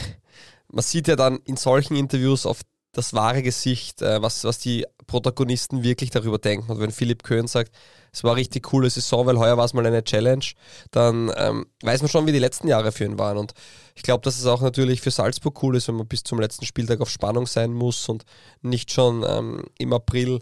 man 0.68 0.82
sieht 0.82 1.06
ja 1.08 1.16
dann 1.16 1.38
in 1.44 1.56
solchen 1.56 1.96
Interviews 1.96 2.44
oft 2.44 2.66
das 2.92 3.12
wahre 3.12 3.42
Gesicht, 3.42 4.02
äh, 4.02 4.20
was, 4.22 4.42
was 4.44 4.58
die 4.58 4.84
Protagonisten 5.06 5.82
wirklich 5.82 6.10
darüber 6.10 6.38
denken. 6.38 6.72
Und 6.72 6.80
wenn 6.80 6.90
Philipp 6.90 7.22
Köhn 7.22 7.46
sagt, 7.46 7.72
es 8.16 8.24
war 8.24 8.30
eine 8.30 8.40
richtig 8.40 8.62
coole 8.62 8.88
Saison, 8.88 9.26
weil 9.26 9.38
heuer 9.38 9.58
war 9.58 9.66
es 9.66 9.74
mal 9.74 9.84
eine 9.86 10.02
Challenge, 10.02 10.44
dann 10.90 11.30
ähm, 11.36 11.66
weiß 11.82 12.00
man 12.00 12.08
schon, 12.08 12.26
wie 12.26 12.32
die 12.32 12.38
letzten 12.38 12.66
Jahre 12.66 12.90
für 12.90 13.04
ihn 13.04 13.18
waren. 13.18 13.36
Und 13.36 13.52
ich 13.94 14.02
glaube, 14.02 14.22
dass 14.22 14.38
es 14.38 14.46
auch 14.46 14.62
natürlich 14.62 15.02
für 15.02 15.10
Salzburg 15.10 15.62
cool 15.62 15.76
ist, 15.76 15.86
wenn 15.88 15.96
man 15.96 16.08
bis 16.08 16.22
zum 16.22 16.40
letzten 16.40 16.64
Spieltag 16.64 17.02
auf 17.02 17.10
Spannung 17.10 17.46
sein 17.46 17.74
muss 17.74 18.08
und 18.08 18.24
nicht 18.62 18.90
schon 18.90 19.22
ähm, 19.28 19.64
im 19.76 19.92
April 19.92 20.40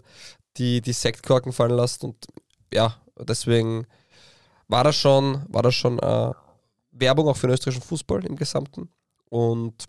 die, 0.55 0.79
die 0.79 0.93
Sektkorken 0.93 1.51
fallen 1.51 1.75
lässt. 1.75 2.05
Und 2.05 2.27
ja, 2.73 2.95
deswegen 3.19 3.85
war 4.69 4.85
das 4.85 4.95
schon, 4.95 5.43
war 5.49 5.61
das 5.61 5.75
schon 5.75 5.99
äh, 5.99 6.31
Werbung 6.91 7.27
auch 7.27 7.35
für 7.35 7.47
den 7.47 7.55
österreichischen 7.55 7.85
Fußball 7.85 8.25
im 8.25 8.37
Gesamten. 8.37 8.87
Und 9.27 9.83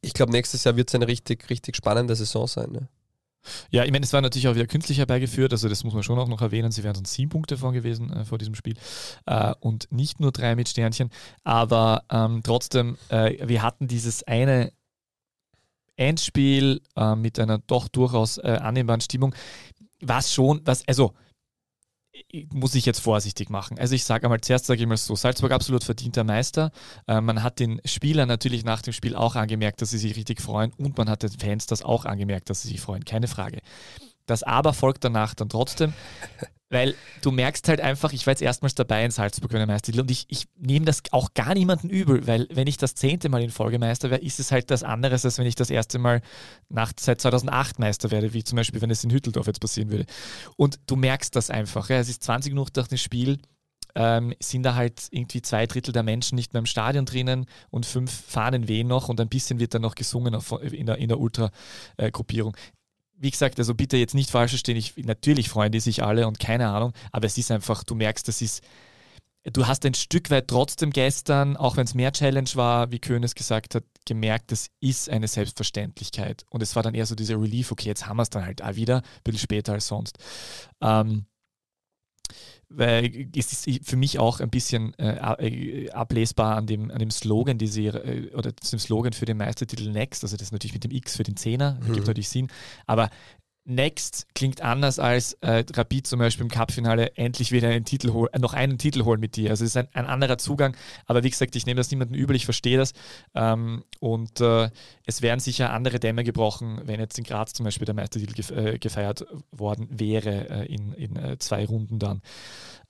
ich 0.00 0.14
glaube, 0.14 0.32
nächstes 0.32 0.64
Jahr 0.64 0.76
wird 0.76 0.88
es 0.88 0.94
eine 0.94 1.06
richtig, 1.06 1.50
richtig 1.50 1.76
spannende 1.76 2.16
Saison 2.16 2.46
sein. 2.46 2.72
Ne? 2.72 2.88
Ja, 3.70 3.84
ich 3.84 3.92
meine, 3.92 4.04
es 4.04 4.12
war 4.12 4.20
natürlich 4.20 4.48
auch 4.48 4.54
wieder 4.54 4.66
künstlich 4.66 4.98
herbeigeführt, 4.98 5.52
also 5.52 5.68
das 5.68 5.84
muss 5.84 5.94
man 5.94 6.02
schon 6.02 6.18
auch 6.18 6.28
noch 6.28 6.42
erwähnen. 6.42 6.70
Sie 6.70 6.84
wären 6.84 6.94
sonst 6.94 7.14
sieben 7.14 7.30
Punkte 7.30 7.56
vor 7.56 7.72
gewesen 7.72 8.12
äh, 8.12 8.24
vor 8.24 8.38
diesem 8.38 8.54
Spiel 8.54 8.74
äh, 9.26 9.54
und 9.60 9.90
nicht 9.90 10.20
nur 10.20 10.32
drei 10.32 10.54
mit 10.54 10.68
Sternchen. 10.68 11.10
Aber 11.44 12.04
ähm, 12.10 12.42
trotzdem, 12.42 12.98
äh, 13.08 13.46
wir 13.46 13.62
hatten 13.62 13.88
dieses 13.88 14.22
eine 14.24 14.72
Endspiel 15.96 16.80
äh, 16.96 17.14
mit 17.14 17.38
einer 17.38 17.58
doch 17.58 17.88
durchaus 17.88 18.38
äh, 18.38 18.58
annehmbaren 18.60 19.00
Stimmung, 19.00 19.34
was 20.00 20.32
schon, 20.32 20.60
was, 20.64 20.86
also 20.86 21.14
muss 22.52 22.74
ich 22.74 22.86
jetzt 22.86 23.00
vorsichtig 23.00 23.50
machen. 23.50 23.78
Also 23.78 23.94
ich 23.94 24.04
sage 24.04 24.24
einmal, 24.24 24.40
zuerst 24.40 24.66
sage 24.66 24.80
ich 24.80 24.86
mal 24.86 24.96
so, 24.96 25.16
Salzburg 25.16 25.52
absolut 25.52 25.84
verdienter 25.84 26.24
Meister. 26.24 26.70
Äh, 27.06 27.20
man 27.20 27.42
hat 27.42 27.58
den 27.58 27.80
Spielern 27.84 28.28
natürlich 28.28 28.64
nach 28.64 28.82
dem 28.82 28.92
Spiel 28.92 29.14
auch 29.14 29.36
angemerkt, 29.36 29.82
dass 29.82 29.90
sie 29.90 29.98
sich 29.98 30.16
richtig 30.16 30.40
freuen 30.40 30.72
und 30.78 30.98
man 30.98 31.08
hat 31.08 31.22
den 31.22 31.30
Fans 31.30 31.66
das 31.66 31.82
auch 31.82 32.04
angemerkt, 32.04 32.50
dass 32.50 32.62
sie 32.62 32.68
sich 32.68 32.80
freuen, 32.80 33.04
keine 33.04 33.28
Frage. 33.28 33.58
Das 34.28 34.42
Aber 34.42 34.74
folgt 34.74 35.04
danach 35.04 35.34
dann 35.34 35.48
trotzdem, 35.48 35.94
weil 36.70 36.94
du 37.22 37.30
merkst 37.30 37.66
halt 37.68 37.80
einfach, 37.80 38.12
ich 38.12 38.26
war 38.26 38.32
jetzt 38.32 38.42
erstmals 38.42 38.74
dabei 38.74 39.04
in 39.04 39.10
Salzburg 39.10 39.50
bei 39.50 39.58
der 39.58 39.66
Meistertitel 39.66 40.02
und 40.02 40.10
ich, 40.10 40.26
ich 40.28 40.46
nehme 40.58 40.84
das 40.84 41.02
auch 41.12 41.32
gar 41.32 41.54
niemanden 41.54 41.88
übel, 41.88 42.26
weil 42.26 42.46
wenn 42.52 42.66
ich 42.66 42.76
das 42.76 42.94
zehnte 42.94 43.30
Mal 43.30 43.42
in 43.42 43.50
Folge 43.50 43.78
Meister 43.78 44.10
wäre, 44.10 44.20
ist 44.20 44.38
es 44.38 44.52
halt 44.52 44.70
das 44.70 44.82
anderes, 44.82 45.24
als 45.24 45.38
wenn 45.38 45.46
ich 45.46 45.54
das 45.54 45.70
erste 45.70 45.98
Mal 45.98 46.20
nach, 46.68 46.92
seit 47.00 47.20
2008 47.22 47.78
Meister 47.78 48.10
werde, 48.10 48.34
wie 48.34 48.44
zum 48.44 48.56
Beispiel, 48.56 48.82
wenn 48.82 48.90
es 48.90 49.02
in 49.02 49.10
Hütteldorf 49.10 49.46
jetzt 49.46 49.60
passieren 49.60 49.90
würde. 49.90 50.04
Und 50.56 50.78
du 50.86 50.96
merkst 50.96 51.34
das 51.34 51.48
einfach. 51.48 51.88
Ja. 51.88 51.98
Es 51.98 52.10
ist 52.10 52.22
20 52.22 52.52
Minuten 52.52 52.78
nach 52.78 52.88
dem 52.88 52.98
Spiel, 52.98 53.38
ähm, 53.94 54.34
sind 54.40 54.62
da 54.62 54.74
halt 54.74 55.08
irgendwie 55.10 55.42
zwei 55.42 55.66
Drittel 55.66 55.92
der 55.92 56.02
Menschen 56.02 56.36
nicht 56.36 56.52
mehr 56.52 56.60
im 56.60 56.66
Stadion 56.66 57.06
drinnen 57.06 57.46
und 57.70 57.86
fünf 57.86 58.12
Fahnen 58.12 58.68
wehen 58.68 58.86
noch 58.86 59.08
und 59.08 59.20
ein 59.20 59.28
bisschen 59.28 59.58
wird 59.58 59.74
dann 59.74 59.82
noch 59.82 59.94
gesungen 59.94 60.38
in 60.70 60.86
der, 60.86 60.98
in 60.98 61.08
der 61.08 61.18
Ultra-Gruppierung. 61.18 62.56
Wie 63.20 63.30
gesagt, 63.30 63.58
also 63.58 63.74
bitte 63.74 63.96
jetzt 63.96 64.14
nicht 64.14 64.30
falsch 64.30 64.52
verstehen, 64.52 64.76
ich, 64.76 64.96
natürlich 64.96 65.48
freuen 65.48 65.72
die 65.72 65.80
sich 65.80 66.02
alle 66.02 66.26
und 66.26 66.38
keine 66.38 66.68
Ahnung, 66.68 66.92
aber 67.12 67.26
es 67.26 67.36
ist 67.36 67.50
einfach, 67.50 67.82
du 67.84 67.94
merkst, 67.94 68.28
das 68.28 68.40
ist, 68.42 68.62
du 69.44 69.66
hast 69.66 69.84
ein 69.84 69.94
Stück 69.94 70.30
weit 70.30 70.48
trotzdem 70.48 70.90
gestern, 70.90 71.56
auch 71.56 71.76
wenn 71.76 71.84
es 71.84 71.94
mehr 71.94 72.12
Challenge 72.12 72.50
war, 72.54 72.90
wie 72.92 73.00
Köhnes 73.00 73.34
gesagt 73.34 73.74
hat, 73.74 73.84
gemerkt, 74.06 74.52
das 74.52 74.68
ist 74.80 75.10
eine 75.10 75.28
Selbstverständlichkeit. 75.28 76.44
Und 76.50 76.62
es 76.62 76.76
war 76.76 76.82
dann 76.82 76.94
eher 76.94 77.06
so 77.06 77.14
dieser 77.14 77.40
Relief, 77.40 77.72
okay, 77.72 77.88
jetzt 77.88 78.06
haben 78.06 78.16
wir 78.16 78.22
es 78.22 78.30
dann 78.30 78.44
halt 78.44 78.62
auch 78.62 78.74
wieder, 78.76 78.98
ein 78.98 79.22
bisschen 79.24 79.40
später 79.40 79.72
als 79.72 79.88
sonst. 79.88 80.18
Ähm, 80.80 81.26
weil 82.70 83.28
es 83.34 83.66
ist 83.66 83.88
für 83.88 83.96
mich 83.96 84.18
auch 84.18 84.40
ein 84.40 84.50
bisschen 84.50 84.92
äh, 84.98 85.16
äh, 85.38 85.90
ablesbar 85.90 86.56
an 86.56 86.66
dem, 86.66 86.90
an 86.90 86.98
dem 86.98 87.10
Slogan, 87.10 87.56
die 87.56 87.66
sie, 87.66 87.86
äh, 87.86 88.34
oder 88.34 88.52
dem 88.52 88.78
Slogan 88.78 89.12
für 89.12 89.24
den 89.24 89.38
Meistertitel 89.38 89.90
Next, 89.90 90.22
also 90.22 90.36
das 90.36 90.48
ist 90.48 90.52
natürlich 90.52 90.74
mit 90.74 90.84
dem 90.84 90.90
X 90.90 91.16
für 91.16 91.22
den 91.22 91.36
Zehner, 91.36 91.78
mhm. 91.80 91.94
gibt 91.94 92.06
natürlich 92.06 92.28
Sinn, 92.28 92.48
aber 92.86 93.10
Next 93.68 94.26
klingt 94.34 94.62
anders 94.62 94.98
als 94.98 95.34
äh, 95.42 95.62
Rapid 95.70 96.06
zum 96.06 96.20
Beispiel 96.20 96.44
im 96.44 96.50
Cup-Finale 96.50 97.16
endlich 97.18 97.52
wieder 97.52 97.68
einen 97.68 97.84
Titel 97.84 98.14
hol, 98.14 98.30
äh, 98.32 98.38
noch 98.38 98.54
einen 98.54 98.78
Titel 98.78 99.04
holen 99.04 99.20
mit 99.20 99.36
dir. 99.36 99.50
Also 99.50 99.62
es 99.62 99.72
ist 99.72 99.76
ein, 99.76 99.88
ein, 99.92 100.06
anderer 100.06 100.38
Zugang, 100.38 100.74
aber 101.04 101.22
wie 101.22 101.28
gesagt, 101.28 101.54
ich 101.54 101.66
nehme 101.66 101.76
das 101.76 101.90
niemandem 101.90 102.18
übel, 102.18 102.34
ich 102.34 102.46
verstehe 102.46 102.78
das. 102.78 102.94
Ähm, 103.34 103.84
und 104.00 104.40
äh, 104.40 104.70
es 105.04 105.20
wären 105.20 105.38
sicher 105.38 105.70
andere 105.70 106.00
Dämme 106.00 106.24
gebrochen, 106.24 106.80
wenn 106.84 106.98
jetzt 106.98 107.18
in 107.18 107.24
Graz 107.24 107.52
zum 107.52 107.64
Beispiel 107.64 107.84
der 107.84 107.94
Meistertitel 107.94 108.32
gef 108.32 108.50
äh, 108.50 108.78
gefeiert 108.78 109.26
worden 109.50 109.86
wäre 109.90 110.48
äh, 110.48 110.66
in, 110.66 110.94
in 110.94 111.16
äh, 111.16 111.38
zwei 111.38 111.66
Runden 111.66 111.98
dann. 111.98 112.22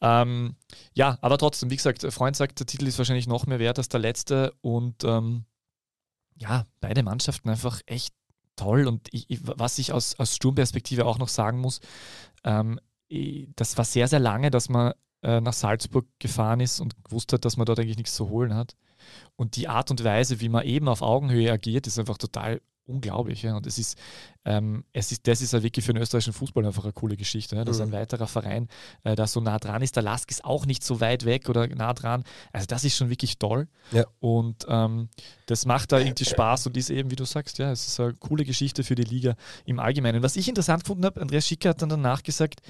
Ähm, 0.00 0.54
ja, 0.94 1.18
aber 1.22 1.38
trotzdem, 1.38 1.70
wie 1.70 1.76
gesagt, 1.76 2.06
Freund 2.12 2.36
sagt, 2.36 2.60
der 2.60 2.66
Titel 2.66 2.86
ist 2.86 2.98
wahrscheinlich 2.98 3.26
noch 3.26 3.46
mehr 3.46 3.58
wert 3.58 3.78
als 3.78 3.88
der 3.88 3.98
letzte 3.98 4.54
und 4.60 5.02
ähm, 5.02 5.44
ja, 6.36 6.66
beide 6.80 7.02
Mannschaften 7.02 7.50
einfach 7.50 7.80
echt 7.86 8.14
toll. 8.58 8.86
Und 8.86 9.08
ich, 9.12 9.26
was 9.42 9.78
ich 9.78 9.92
aus, 9.92 10.18
aus 10.18 10.34
Sturmperspektive 10.34 11.06
auch 11.06 11.18
noch 11.18 11.28
sagen 11.28 11.58
muss, 11.58 11.80
ähm, 12.44 12.78
das 13.56 13.78
war 13.78 13.84
sehr, 13.84 14.08
sehr 14.08 14.20
lange, 14.20 14.50
dass 14.50 14.68
man 14.68 14.92
äh, 15.22 15.40
nach 15.40 15.52
Salzburg 15.52 16.06
gefahren 16.18 16.60
ist 16.60 16.80
und 16.80 17.02
gewusst 17.04 17.32
hat, 17.32 17.44
dass 17.44 17.56
man 17.56 17.66
dort 17.66 17.80
eigentlich 17.80 17.96
nichts 17.96 18.14
zu 18.14 18.28
holen 18.28 18.54
hat. 18.54 18.76
Und 19.36 19.56
die 19.56 19.68
Art 19.68 19.90
und 19.90 20.04
Weise, 20.04 20.40
wie 20.40 20.48
man 20.48 20.64
eben 20.64 20.88
auf 20.88 21.02
Augenhöhe 21.02 21.50
agiert, 21.50 21.86
ist 21.86 21.98
einfach 21.98 22.18
total 22.18 22.60
unglaublich. 22.88 23.42
Ja. 23.42 23.56
Und 23.56 23.66
es 23.66 23.78
ist, 23.78 23.98
ähm, 24.44 24.84
es 24.92 25.12
ist, 25.12 25.26
das 25.26 25.40
ist 25.40 25.52
ja 25.52 25.62
wirklich 25.62 25.84
für 25.84 25.92
den 25.92 26.02
österreichischen 26.02 26.32
Fußball 26.32 26.64
einfach 26.64 26.84
eine 26.84 26.92
coole 26.92 27.16
Geschichte, 27.16 27.56
ja, 27.56 27.64
dass 27.64 27.78
mhm. 27.78 27.84
ein 27.84 27.92
weiterer 27.92 28.26
Verein 28.26 28.68
äh, 29.04 29.14
da 29.14 29.26
so 29.26 29.40
nah 29.40 29.58
dran 29.58 29.82
ist. 29.82 29.96
Der 29.96 30.02
Lask 30.02 30.30
ist 30.30 30.44
auch 30.44 30.66
nicht 30.66 30.82
so 30.82 31.00
weit 31.00 31.24
weg 31.24 31.48
oder 31.48 31.66
nah 31.68 31.94
dran. 31.94 32.24
Also 32.52 32.66
das 32.66 32.84
ist 32.84 32.96
schon 32.96 33.10
wirklich 33.10 33.38
toll. 33.38 33.68
Ja. 33.92 34.04
Und 34.20 34.66
ähm, 34.68 35.08
das 35.46 35.66
macht 35.66 35.92
da 35.92 35.98
irgendwie 35.98 36.24
Spaß 36.24 36.66
und 36.66 36.76
ist 36.76 36.90
eben, 36.90 37.10
wie 37.10 37.16
du 37.16 37.24
sagst, 37.24 37.58
ja, 37.58 37.70
es 37.70 37.86
ist 37.86 38.00
eine 38.00 38.14
coole 38.14 38.44
Geschichte 38.44 38.84
für 38.84 38.94
die 38.94 39.04
Liga 39.04 39.36
im 39.64 39.78
Allgemeinen. 39.78 40.22
Was 40.22 40.36
ich 40.36 40.48
interessant 40.48 40.84
gefunden 40.84 41.04
habe, 41.04 41.20
Andreas 41.20 41.46
Schicker 41.46 41.70
hat 41.70 41.82
dann 41.82 41.88
danach 41.88 42.22
gesagt, 42.22 42.60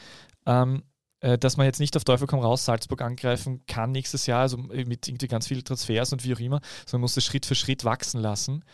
ähm, 0.47 0.83
äh, 1.21 1.37
dass 1.37 1.57
man 1.57 1.67
jetzt 1.67 1.81
nicht 1.81 1.97
auf 1.97 2.05
Teufel 2.05 2.27
komm 2.27 2.41
raus 2.41 2.65
Salzburg 2.65 3.03
angreifen 3.03 3.65
kann 3.67 3.91
nächstes 3.91 4.27
Jahr, 4.27 4.41
also 4.41 4.57
mit 4.57 5.09
irgendwie 5.09 5.27
ganz 5.27 5.49
vielen 5.49 5.65
Transfers 5.65 6.13
und 6.13 6.25
wie 6.25 6.35
auch 6.35 6.41
immer, 6.41 6.61
sondern 6.87 7.03
muss 7.03 7.17
es 7.17 7.25
Schritt 7.25 7.45
für 7.45 7.55
Schritt 7.55 7.85
wachsen 7.85 8.21
lassen. 8.21 8.65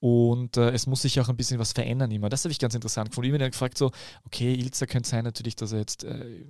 Und 0.00 0.56
äh, 0.56 0.70
es 0.70 0.86
muss 0.86 1.02
sich 1.02 1.20
auch 1.20 1.28
ein 1.28 1.36
bisschen 1.36 1.58
was 1.58 1.72
verändern 1.72 2.10
immer. 2.10 2.30
Das 2.30 2.44
habe 2.44 2.52
ich 2.52 2.58
ganz 2.58 2.74
interessant 2.74 3.10
gefunden. 3.10 3.34
Ich 3.34 3.40
habe 3.40 3.50
gefragt, 3.50 3.76
so, 3.76 3.90
okay, 4.24 4.54
Ilza 4.54 4.86
könnte 4.86 5.08
sein 5.08 5.24
natürlich, 5.24 5.56
dass 5.56 5.72
er 5.72 5.80
jetzt 5.80 6.04
äh, 6.04 6.44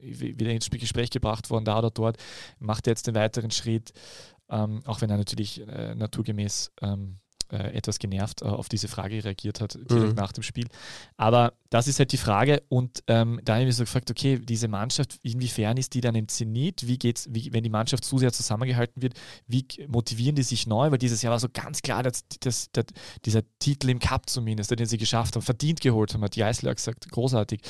wieder 0.00 0.50
ins 0.50 0.70
Gespräch 0.70 1.10
gebracht 1.10 1.50
worden, 1.50 1.66
da 1.66 1.78
oder 1.78 1.90
dort, 1.90 2.16
macht 2.58 2.86
er 2.86 2.92
jetzt 2.92 3.06
den 3.06 3.14
weiteren 3.14 3.50
Schritt, 3.50 3.92
ähm, 4.48 4.80
auch 4.86 5.02
wenn 5.02 5.10
er 5.10 5.18
natürlich 5.18 5.60
äh, 5.68 5.94
naturgemäß 5.94 6.72
ähm, 6.80 7.18
äh, 7.50 7.74
etwas 7.74 7.98
genervt 7.98 8.42
äh, 8.42 8.46
auf 8.46 8.68
diese 8.68 8.88
Frage 8.88 9.24
reagiert 9.24 9.60
hat, 9.60 9.74
direkt 9.74 10.10
mhm. 10.10 10.14
nach 10.14 10.32
dem 10.32 10.42
Spiel. 10.42 10.66
Aber 11.16 11.52
das 11.70 11.86
ist 11.86 11.98
halt 11.98 12.12
die 12.12 12.16
Frage 12.18 12.62
und 12.68 13.02
ähm, 13.08 13.40
da 13.44 13.54
habe 13.54 13.62
ich 13.62 13.66
mir 13.66 13.72
so 13.72 13.84
gefragt, 13.84 14.10
okay, 14.10 14.38
diese 14.38 14.68
Mannschaft, 14.68 15.18
inwiefern 15.22 15.76
ist 15.76 15.94
die 15.94 16.00
dann 16.00 16.14
im 16.14 16.28
Zenit? 16.28 16.86
Wie 16.86 16.98
geht's, 16.98 17.28
wie, 17.30 17.52
wenn 17.52 17.62
die 17.62 17.70
Mannschaft 17.70 18.04
zu 18.04 18.18
sehr 18.18 18.32
zusammengehalten 18.32 19.02
wird, 19.02 19.14
wie 19.46 19.66
motivieren 19.86 20.34
die 20.34 20.42
sich 20.42 20.66
neu? 20.66 20.90
Weil 20.90 20.98
dieses 20.98 21.20
Jahr 21.20 21.32
war 21.32 21.40
so 21.40 21.48
ganz 21.52 21.82
klar, 21.82 22.02
dass, 22.02 22.24
dass, 22.40 22.70
dass 22.72 22.86
dieser 23.24 23.42
Titel 23.58 23.90
im 23.90 23.98
Cup 23.98 24.30
zumindest, 24.30 24.70
den 24.70 24.86
sie 24.86 24.96
geschafft 24.96 25.34
haben, 25.34 25.42
verdient 25.42 25.80
geholt 25.80 26.14
haben, 26.14 26.22
hat 26.22 26.36
die 26.36 26.44
Eisler 26.44 26.74
gesagt, 26.74 27.10
großartig. 27.10 27.60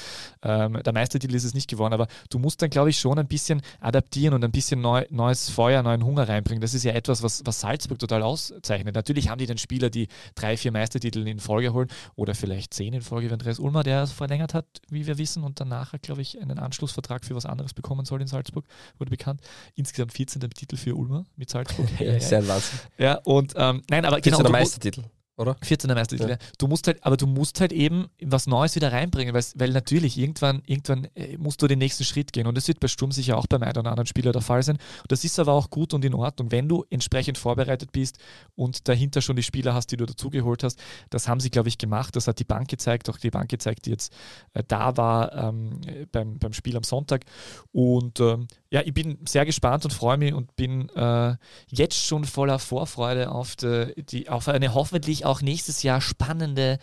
Ähm, 0.43 0.81
der 0.85 0.93
Meistertitel 0.93 1.35
ist 1.35 1.45
es 1.45 1.55
nicht 1.55 1.69
geworden, 1.69 1.93
aber 1.93 2.07
du 2.31 2.39
musst 2.39 2.63
dann, 2.63 2.71
glaube 2.71 2.91
ich, 2.91 2.99
schon 2.99 3.19
ein 3.19 3.27
bisschen 3.27 3.63
adaptieren 3.81 4.35
und 4.35 4.45
ein 4.45 4.53
bisschen 4.53 4.81
neu, 4.81 5.05
neues 5.11 5.51
Feuer, 5.51 5.83
neuen 5.83 6.05
Hunger 6.05 6.29
reinbringen. 6.29 6.61
Das 6.61 6.75
ist 6.75 6.85
ja 6.85 6.93
etwas, 6.93 7.23
was, 7.23 7.43
was 7.45 7.61
Salzburg 7.61 7.99
total 7.99 8.23
auszeichnet. 8.23 8.95
Natürlich 8.95 9.29
haben 9.29 9.39
die 9.39 9.47
den 9.47 9.59
Spieler, 9.69 9.91
die 9.91 10.09
drei, 10.35 10.57
vier 10.57 10.73
Meistertitel 10.73 11.27
in 11.27 11.41
Folge 11.41 11.75
holen 11.75 11.89
oder 12.17 12.35
vielleicht 12.35 12.73
zehn 12.73 12.95
in 12.95 13.03
Folge, 13.03 13.27
wenn 13.27 13.35
Andreas 13.35 13.59
Ulmer, 13.59 13.83
der 13.83 14.07
verlängert 14.07 14.55
hat, 14.55 14.65
wie 14.89 15.07
wir 15.07 15.19
wissen, 15.19 15.45
und 15.45 15.61
danach, 15.61 15.93
glaube 16.01 16.23
ich, 16.23 16.41
einen 16.41 16.59
Anschlussvertrag 16.59 17.23
für 17.23 17.35
was 17.35 17.45
anderes 17.45 17.75
bekommen 17.75 18.07
soll 18.07 18.23
in 18.23 18.29
Salzburg, 18.29 18.65
wurde 18.97 19.11
bekannt. 19.11 19.43
Insgesamt 19.75 20.15
14. 20.15 20.41
Titel 20.51 20.77
für 20.77 20.97
Ulmer 20.97 21.27
mit 21.37 21.51
Salzburg. 21.51 21.87
ja, 22.01 22.19
sehr 22.19 22.49
Wahnsinn. 22.49 22.79
Ja, 22.97 23.21
und 23.25 23.53
ähm, 23.57 23.83
nein, 23.91 24.07
aber 24.07 24.17
14. 24.17 24.39
genau. 24.39 24.51
Meistertitel 24.51 25.05
oder? 25.39 25.57
14er 25.63 25.95
Meistertitel. 25.95 26.31
Ja. 26.31 26.39
Du 26.59 26.67
musst 26.67 26.87
halt, 26.87 27.05
aber 27.05 27.17
du 27.17 27.27
musst 27.27 27.61
halt 27.61 27.73
eben 27.73 28.09
was 28.23 28.47
Neues 28.47 28.75
wieder 28.75 28.93
reinbringen, 28.93 29.35
weil, 29.35 29.71
natürlich 29.71 30.19
irgendwann, 30.19 30.63
irgendwann 30.67 31.07
äh, 31.15 31.37
musst 31.39 31.63
du 31.63 31.67
den 31.67 31.79
nächsten 31.79 32.05
Schritt 32.05 32.33
gehen. 32.33 32.47
Und 32.47 32.57
das 32.57 32.69
wird 32.69 32.81
bei 32.81 32.89
Sturm 32.89 33.13
sicher 33.13 33.39
auch 33.39 33.47
beim 33.47 33.63
einen 33.63 33.77
oder 33.77 33.91
anderen 33.91 34.07
Spieler 34.07 34.33
der 34.33 34.43
Fall 34.43 34.63
sein. 34.63 34.77
Und 34.77 35.13
das 35.13 35.25
ist 35.25 35.39
aber 35.39 35.53
auch 35.53 35.71
gut 35.71 35.95
und 35.95 36.05
in 36.05 36.15
Ordnung, 36.15 36.51
wenn 36.51 36.69
du 36.69 36.85
entsprechend 36.91 37.39
vorbereitet 37.39 37.93
bist 37.93 38.19
und 38.57 38.89
dahinter 38.89 39.23
schon 39.23 39.37
die 39.37 39.43
Spieler 39.43 39.75
hast, 39.75 39.93
die 39.93 39.97
du 39.97 40.07
dazugeholt 40.07 40.65
hast. 40.65 40.81
Das 41.11 41.29
haben 41.29 41.41
sie, 41.41 41.51
glaube 41.51 41.69
ich, 41.69 41.79
gemacht. 41.79 42.17
Das 42.17 42.27
hat 42.27 42.39
die 42.41 42.45
Bank 42.45 42.69
gezeigt, 42.69 43.09
auch 43.09 43.19
die 43.19 43.31
Bank 43.31 43.49
gezeigt, 43.49 43.87
die 43.87 43.91
jetzt 43.91 44.13
äh, 44.55 44.63
da 44.67 44.97
war 44.97 45.33
ähm, 45.33 45.81
beim, 46.11 46.39
beim 46.39 46.53
Spiel 46.53 46.77
am 46.77 46.83
Sonntag. 46.83 47.25
Und 47.73 48.21
ähm, 48.21 48.49
ja, 48.71 48.83
ich 48.83 48.93
bin 48.93 49.19
sehr 49.27 49.47
gespannt 49.47 49.85
und 49.85 49.93
freue 49.93 50.19
mich 50.19 50.35
und 50.35 50.55
bin 50.57 50.89
äh, 50.91 51.37
jetzt 51.69 52.05
schon 52.05 52.25
voller 52.25 52.59
Vorfreude 52.59 53.31
auf, 53.31 53.57
die, 53.57 53.95
die, 54.05 54.29
auf 54.29 54.49
eine 54.49 54.75
hoffentlich 54.75 55.25
auch 55.29 55.43
nächstes 55.43 55.83
Jahr 55.83 56.01
spannende 56.01 56.79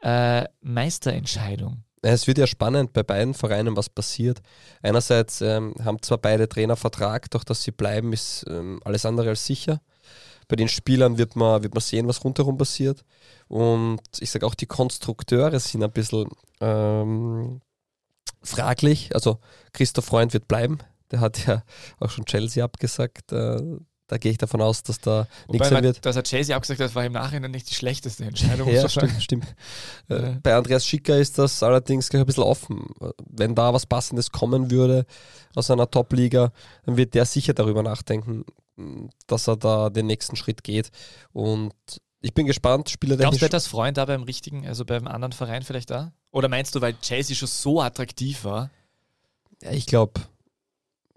äh, 0.00 0.44
Meisterentscheidung. 0.62 1.84
Es 2.02 2.26
wird 2.26 2.38
ja 2.38 2.46
spannend 2.46 2.94
bei 2.94 3.02
beiden 3.02 3.34
Vereinen, 3.34 3.76
was 3.76 3.90
passiert. 3.90 4.40
Einerseits 4.82 5.42
ähm, 5.42 5.74
haben 5.84 6.00
zwar 6.00 6.18
beide 6.18 6.48
Trainer 6.48 6.76
Vertrag, 6.76 7.30
doch 7.30 7.44
dass 7.44 7.62
sie 7.62 7.72
bleiben, 7.72 8.12
ist 8.14 8.44
ähm, 8.48 8.80
alles 8.84 9.04
andere 9.04 9.28
als 9.28 9.44
sicher. 9.44 9.82
Bei 10.48 10.56
den 10.56 10.68
Spielern 10.68 11.18
wird 11.18 11.36
man, 11.36 11.62
wird 11.62 11.74
man 11.74 11.82
sehen, 11.82 12.08
was 12.08 12.24
rundherum 12.24 12.56
passiert. 12.56 13.04
Und 13.48 14.00
ich 14.18 14.30
sage 14.30 14.46
auch, 14.46 14.54
die 14.54 14.66
Konstrukteure 14.66 15.60
sind 15.60 15.84
ein 15.84 15.92
bisschen 15.92 16.28
ähm, 16.60 17.60
fraglich. 18.42 19.14
Also 19.14 19.38
Christoph 19.72 20.06
Freund 20.06 20.32
wird 20.32 20.48
bleiben. 20.48 20.78
Der 21.10 21.20
hat 21.20 21.46
ja 21.46 21.62
auch 22.00 22.10
schon 22.10 22.24
Chelsea 22.24 22.64
abgesagt. 22.64 23.30
Äh, 23.32 23.60
da 24.10 24.18
gehe 24.18 24.32
ich 24.32 24.38
davon 24.38 24.60
aus, 24.60 24.82
dass 24.82 24.98
da 24.98 25.28
nichts 25.48 25.68
sein 25.68 25.84
wird. 25.84 26.04
Dass 26.04 26.16
er 26.16 26.24
Chelsea 26.24 26.56
abgesagt 26.56 26.80
hat, 26.80 26.94
war 26.96 27.04
im 27.04 27.12
Nachhinein 27.12 27.52
nicht 27.52 27.70
die 27.70 27.74
schlechteste 27.74 28.24
Entscheidung. 28.24 28.68
ja, 28.68 28.88
stimmt, 28.88 29.22
stimmt. 29.22 29.54
Äh, 30.08 30.32
bei 30.42 30.56
Andreas 30.56 30.84
Schicker 30.84 31.16
ist 31.16 31.38
das 31.38 31.62
allerdings 31.62 32.10
ein 32.10 32.26
bisschen 32.26 32.42
offen. 32.42 32.88
Wenn 33.24 33.54
da 33.54 33.72
was 33.72 33.86
Passendes 33.86 34.32
kommen 34.32 34.72
würde 34.72 35.06
aus 35.54 35.70
einer 35.70 35.88
Top-Liga, 35.88 36.52
dann 36.86 36.96
wird 36.96 37.14
der 37.14 37.24
sicher 37.24 37.54
darüber 37.54 37.84
nachdenken, 37.84 38.44
dass 39.28 39.46
er 39.46 39.56
da 39.56 39.90
den 39.90 40.06
nächsten 40.06 40.34
Schritt 40.34 40.64
geht. 40.64 40.90
Und 41.32 41.72
ich 42.20 42.34
bin 42.34 42.46
gespannt, 42.46 42.90
Spieler 42.90 43.16
Glaubst 43.16 43.40
du, 43.40 43.48
dass 43.48 43.68
Freund 43.68 43.96
da 43.96 44.06
beim 44.06 44.24
richtigen, 44.24 44.66
also 44.66 44.84
beim 44.84 45.06
anderen 45.06 45.32
Verein 45.32 45.62
vielleicht 45.62 45.90
da? 45.90 46.12
Oder 46.32 46.48
meinst 46.48 46.74
du, 46.74 46.80
weil 46.80 46.94
Chelsea 47.00 47.36
schon 47.36 47.46
so 47.46 47.80
attraktiv 47.80 48.42
war? 48.42 48.70
Ja, 49.62 49.70
ich 49.70 49.86
glaube, 49.86 50.20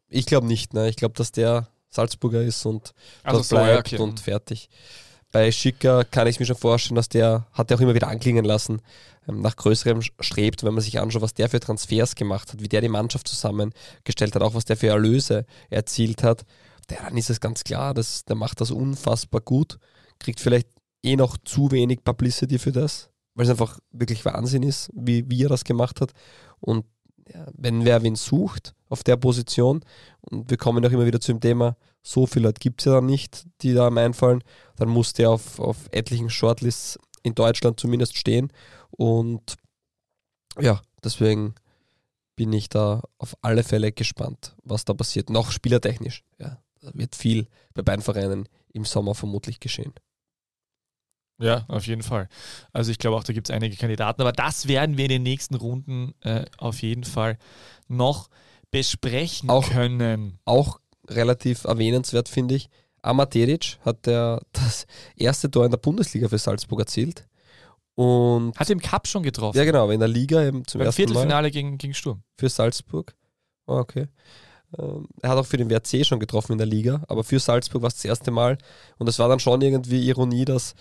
ich 0.10 0.28
glaube 0.28 0.46
nicht. 0.46 0.76
Ne? 0.76 0.90
Ich 0.90 0.96
glaube, 0.96 1.16
dass 1.16 1.32
der 1.32 1.70
Salzburger 1.94 2.42
ist 2.42 2.66
und 2.66 2.94
also 3.24 3.38
dort 3.38 3.46
so, 3.46 3.56
bleibt 3.56 3.92
ja, 3.92 3.98
okay. 3.98 4.04
und 4.04 4.20
fertig. 4.20 4.70
Bei 5.32 5.52
Schicker 5.52 6.04
kann 6.06 6.28
ich 6.28 6.40
mir 6.40 6.46
schon 6.46 6.56
vorstellen, 6.56 6.96
dass 6.96 7.10
der, 7.10 7.48
hat 7.54 7.72
er 7.72 7.78
auch 7.78 7.82
immer 7.82 7.96
wieder 7.96 8.08
anklingen 8.08 8.46
lassen, 8.46 8.82
ähm, 9.28 9.42
nach 9.42 9.56
größerem 9.56 10.02
strebt, 10.20 10.64
wenn 10.64 10.74
man 10.74 10.84
sich 10.84 11.00
anschaut, 11.00 11.22
was 11.22 11.34
der 11.34 11.50
für 11.50 11.60
Transfers 11.60 12.16
gemacht 12.16 12.54
hat, 12.54 12.62
wie 12.62 12.68
der 12.68 12.82
die 12.82 12.90
Mannschaft 12.90 13.28
zusammengestellt 13.28 14.36
hat, 14.36 14.42
auch 14.42 14.54
was 14.54 14.66
der 14.66 14.78
für 14.78 14.88
Erlöse 14.88 15.46
erzielt 15.70 16.24
hat, 16.24 16.46
dann 16.88 17.18
ist 17.18 17.30
es 17.30 17.40
ganz 17.40 17.64
klar, 17.64 17.94
dass 17.94 18.26
der 18.26 18.36
macht 18.36 18.62
das 18.62 18.72
unfassbar 18.72 19.42
gut, 19.42 19.80
kriegt 20.20 20.40
vielleicht 20.40 20.68
eh 21.04 21.16
noch 21.16 21.38
zu 21.38 21.72
wenig 21.72 22.04
Publicity 22.04 22.60
für 22.60 22.72
das, 22.72 23.10
weil 23.36 23.46
es 23.46 23.52
einfach 23.52 23.80
wirklich 23.92 24.24
Wahnsinn 24.26 24.64
ist, 24.64 24.90
wie, 24.94 25.30
wie 25.30 25.44
er 25.44 25.50
das 25.50 25.64
gemacht 25.64 26.02
hat. 26.02 26.12
Und 26.60 26.86
wenn 27.54 27.86
wer 27.86 28.04
wen 28.04 28.16
sucht 28.16 28.74
auf 28.90 29.04
der 29.04 29.18
Position, 29.18 29.84
und 30.22 30.50
wir 30.50 30.58
kommen 30.58 30.86
auch 30.86 30.92
immer 30.92 31.06
wieder 31.06 31.20
zu 31.20 31.32
dem 31.32 31.42
Thema, 31.42 31.78
so 32.02 32.28
viele 32.28 32.48
Leute 32.48 32.60
gibt 32.60 32.82
es 32.82 32.86
ja 32.86 32.94
dann 32.94 33.06
nicht, 33.06 33.46
die 33.62 33.74
da 33.74 33.88
einfallen, 33.88 34.44
dann 34.76 34.90
muss 34.90 35.14
der 35.14 35.30
auf, 35.30 35.60
auf 35.60 35.78
etlichen 35.92 36.30
Shortlists 36.30 37.00
in 37.24 37.34
Deutschland 37.34 37.80
zumindest 37.80 38.18
stehen. 38.18 38.52
Und 38.92 39.56
ja, 40.60 40.82
deswegen 41.04 41.56
bin 42.36 42.52
ich 42.52 42.70
da 42.70 43.02
auf 43.18 43.36
alle 43.42 43.64
Fälle 43.64 43.92
gespannt, 43.92 44.56
was 44.64 44.86
da 44.86 44.94
passiert. 44.94 45.30
Noch 45.30 45.52
spielertechnisch. 45.52 46.24
Ja, 46.40 46.62
da 46.82 46.92
wird 46.94 47.16
viel 47.16 47.48
bei 47.74 47.82
beiden 47.82 48.04
Vereinen 48.04 48.50
im 48.74 48.86
Sommer 48.86 49.16
vermutlich 49.16 49.60
geschehen. 49.60 49.94
Ja, 51.40 51.66
auf 51.68 51.86
jeden 51.88 52.04
Fall. 52.04 52.30
Also 52.72 52.92
ich 52.92 53.00
glaube 53.00 53.18
auch, 53.18 53.24
da 53.24 53.34
gibt 53.34 53.50
es 53.50 53.56
einige 53.56 53.76
Kandidaten, 53.76 54.22
aber 54.22 54.32
das 54.32 54.68
werden 54.68 54.98
wir 54.98 55.06
in 55.06 55.10
den 55.10 55.24
nächsten 55.24 55.56
Runden 55.56 56.14
äh, 56.22 56.46
auf 56.58 56.82
jeden 56.82 57.04
Fall 57.04 57.38
noch 57.88 58.30
besprechen 58.72 59.50
auch, 59.50 59.70
können. 59.70 60.40
Auch 60.46 60.80
relativ 61.10 61.64
erwähnenswert, 61.66 62.30
finde 62.30 62.56
ich. 62.56 62.70
Amatedic 63.02 63.78
hat 63.84 64.06
der, 64.06 64.42
das 64.54 64.86
erste 65.16 65.52
Tor 65.52 65.66
in 65.66 65.72
der 65.72 65.78
Bundesliga 65.78 66.30
für 66.30 66.38
Salzburg 66.38 66.80
erzielt. 66.80 67.28
Und 67.96 68.58
Hat 68.58 68.70
im 68.72 68.80
Cup 68.80 69.08
schon 69.08 69.22
getroffen. 69.22 69.58
ja, 69.58 69.66
genau, 69.66 69.90
in 69.92 70.00
der 70.00 70.10
Liga 70.10 70.44
eben 70.44 70.66
zum 70.66 70.80
Beim 70.80 70.88
ersten 70.88 71.02
Mal 71.04 71.08
Viertelfinale 71.08 71.52
gegen, 71.52 71.78
gegen 71.78 71.94
Sturm. 71.94 72.24
für 72.40 72.50
Salzburg. 72.50 73.14
Ah, 73.68 73.78
okay. 73.80 74.08
Ähm, 74.80 75.08
Er 75.22 75.30
hat 75.32 75.38
auch 75.38 75.46
für 75.46 75.58
den 75.58 75.70
WRC 75.70 76.04
schon 76.06 76.20
getroffen 76.20 76.54
in 76.54 76.58
der 76.58 76.66
Liga, 76.66 77.04
aber 77.08 77.24
für 77.24 77.40
Salzburg 77.40 77.84
war 77.84 77.90
es 77.90 77.96
das 77.96 78.06
erste 78.06 78.32
Mal. 78.32 78.58
Und 78.98 79.08
es 79.10 79.20
war 79.20 79.30
dann 79.30 79.40
schon 79.40 79.62
irgendwie 79.62 80.08
Ironie, 80.08 80.46
dass 80.46 80.74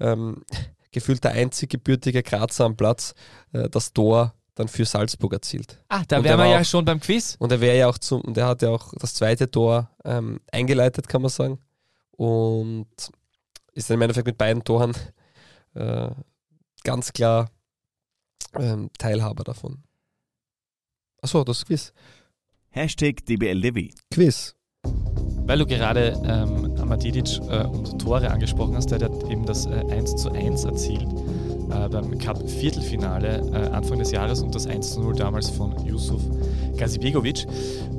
ähm, 0.00 0.42
gefühlt 0.92 1.22
der 1.24 1.32
einzig 1.32 1.70
gebürtige 1.70 2.22
Grazer 2.22 2.64
am 2.64 2.76
Platz 2.76 3.14
äh, 3.52 3.68
das 3.68 3.92
Tor 3.92 4.34
dann 4.56 4.68
für 4.68 4.84
Salzburg 4.84 5.32
erzielt. 5.32 5.78
Ah, 5.88 6.02
da 6.08 6.16
wären 6.16 6.24
wir 6.24 6.38
war 6.38 6.46
ja 6.52 6.60
auch- 6.60 6.64
schon 6.64 6.84
beim 6.84 7.00
Quiz. 7.00 7.36
Und 7.38 7.52
er 7.52 7.60
wäre 7.60 7.78
ja 7.78 7.88
auch 7.88 7.98
zum, 7.98 8.20
und 8.22 8.36
er 8.36 8.46
hat 8.46 8.62
ja 8.62 8.70
auch 8.70 8.92
das 8.98 9.14
zweite 9.14 9.50
Tor 9.50 9.90
ähm, 10.04 10.40
eingeleitet, 10.52 11.08
kann 11.08 11.22
man 11.22 11.30
sagen. 11.30 11.58
Und 12.10 12.88
ist 13.72 13.88
dann 13.88 13.94
im 13.96 14.02
Endeffekt 14.02 14.26
mit 14.26 14.36
beiden 14.36 14.62
Toren 14.64 14.92
äh, 15.74 16.10
ganz 16.82 17.12
klar 17.12 17.50
ähm, 18.54 18.90
Teilhaber 18.98 19.44
davon. 19.44 19.82
Achso, 21.22 21.44
das 21.44 21.64
Quiz. 21.64 21.92
Hashtag 22.70 23.24
DBLDW. 23.26 23.90
Quiz. 24.10 24.54
Weil 24.82 25.58
du 25.58 25.66
gerade 25.66 26.20
ähm, 26.24 26.69
Amadidic 26.90 27.40
äh, 27.48 27.64
und 27.66 28.00
Tore 28.00 28.28
angesprochen 28.30 28.74
hast, 28.74 28.90
der 28.90 28.98
hat 29.00 29.30
eben 29.30 29.46
das 29.46 29.66
äh, 29.66 29.84
1 29.90 30.16
zu 30.16 30.32
1 30.32 30.64
erzielt 30.64 31.06
äh, 31.70 31.88
beim 31.88 32.18
Cup-Viertelfinale 32.18 33.42
äh, 33.52 33.68
Anfang 33.68 34.00
des 34.00 34.10
Jahres 34.10 34.42
und 34.42 34.52
das 34.56 34.66
1 34.66 34.94
zu 34.94 35.00
0 35.00 35.14
damals 35.14 35.48
von 35.50 35.72
Yusuf 35.86 36.20
Gazibegovic. 36.76 37.46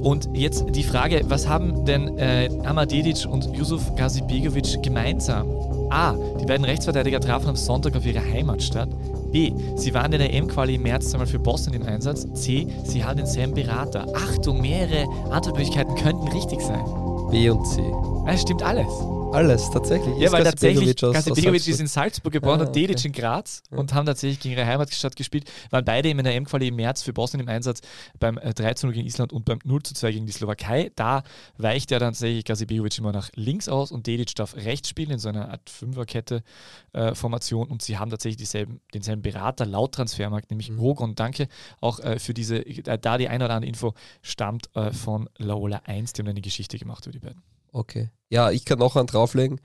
Und 0.01 0.29
jetzt 0.33 0.65
die 0.71 0.83
Frage, 0.83 1.21
was 1.29 1.47
haben 1.47 1.85
denn 1.85 2.17
äh, 2.17 2.49
Amadidic 2.65 3.25
und 3.25 3.55
Yusuf 3.55 3.95
Gazibegovic 3.95 4.83
gemeinsam? 4.83 5.47
A. 5.89 6.13
Die 6.41 6.45
beiden 6.45 6.65
Rechtsverteidiger 6.65 7.21
trafen 7.21 7.49
am 7.49 7.55
Sonntag 7.55 7.95
auf 7.95 8.05
ihre 8.05 8.21
Heimatstadt. 8.21 8.89
B. 9.31 9.53
Sie 9.75 9.93
waren 9.93 10.11
in 10.11 10.19
der 10.19 10.33
EM-Quali 10.33 10.75
im 10.75 10.83
März 10.83 11.13
einmal 11.13 11.27
für 11.27 11.39
Bosnien 11.39 11.81
im 11.81 11.87
Einsatz. 11.87 12.27
C. 12.33 12.67
Sie 12.83 13.03
haben 13.03 13.17
denselben 13.17 13.53
Berater. 13.53 14.05
Achtung, 14.13 14.59
mehrere 14.59 15.05
Antwortmöglichkeiten 15.31 15.95
könnten 15.95 16.27
richtig 16.29 16.61
sein. 16.61 16.83
B 17.31 17.49
und 17.49 17.65
C. 17.65 17.93
Es 18.27 18.41
stimmt 18.41 18.61
alles. 18.61 18.87
Alles, 19.33 19.69
tatsächlich. 19.71 20.17
Ja, 20.17 20.31
weil 20.31 20.43
tatsächlich 20.43 20.99
Salzburg. 20.99 21.55
ist 21.55 21.79
in 21.79 21.87
Salzburg 21.87 22.33
geboren 22.33 22.59
Ah, 22.61 22.65
und 22.65 22.75
Dedic 22.75 22.97
okay. 22.97 23.07
in 23.07 23.13
Graz 23.13 23.63
und 23.69 23.93
haben 23.93 24.05
tatsächlich 24.05 24.39
gegen 24.41 24.55
ihre 24.55 24.65
Heimatstadt 24.65 25.15
gespielt. 25.15 25.49
Waren 25.69 25.85
beide 25.85 26.09
in 26.09 26.17
der 26.17 26.35
M-Quali 26.35 26.67
im 26.67 26.75
März 26.75 27.01
für 27.03 27.13
Bosnien 27.13 27.41
im 27.41 27.47
Einsatz 27.47 27.79
beim 28.19 28.37
äh, 28.37 28.53
3 28.53 28.73
zu 28.73 28.87
0 28.87 28.93
gegen 28.93 29.07
Island 29.07 29.31
und 29.31 29.45
beim 29.45 29.59
0 29.63 29.83
zu 29.83 29.93
2 29.93 30.11
gegen 30.11 30.25
die 30.25 30.33
Slowakei. 30.33 30.91
Da 30.95 31.23
weicht 31.57 31.91
ja 31.91 31.99
dann 31.99 32.11
tatsächlich 32.11 32.43
Gazibegovic 32.43 32.97
immer 32.97 33.13
nach 33.13 33.29
links 33.35 33.69
aus 33.69 33.91
und 33.91 34.05
Dedic 34.05 34.35
darf 34.35 34.55
rechts 34.55 34.89
spielen 34.89 35.11
in 35.11 35.19
so 35.19 35.29
einer 35.29 35.49
Art 35.49 35.69
Fünferkette-Formation 35.69 37.67
und 37.67 37.81
sie 37.81 37.97
haben 37.97 38.11
tatsächlich 38.11 38.37
dieselben, 38.37 38.81
denselben 38.93 39.21
Berater 39.21 39.65
laut 39.65 39.93
Transfermarkt, 39.93 40.49
nämlich 40.51 40.69
Mhm. 40.69 40.79
Rogon. 40.79 41.15
Danke 41.15 41.47
auch 41.79 41.99
äh, 41.99 42.19
für 42.19 42.33
diese, 42.33 42.57
äh, 42.65 42.97
da 42.99 43.17
die 43.17 43.29
eine 43.29 43.45
oder 43.45 43.53
andere 43.55 43.69
Info 43.69 43.93
stammt 44.21 44.69
äh, 44.75 44.91
von 44.91 45.29
Laola 45.37 45.81
1, 45.85 46.13
die 46.13 46.21
haben 46.21 46.27
eine 46.29 46.41
Geschichte 46.41 46.77
gemacht 46.77 47.05
über 47.05 47.13
die 47.13 47.19
beiden. 47.19 47.41
Okay. 47.71 48.09
Ja, 48.29 48.49
ich 48.51 48.63
kann 48.63 48.79
noch 48.79 48.95
einen 48.95 49.07
drauflegen. 49.07 49.59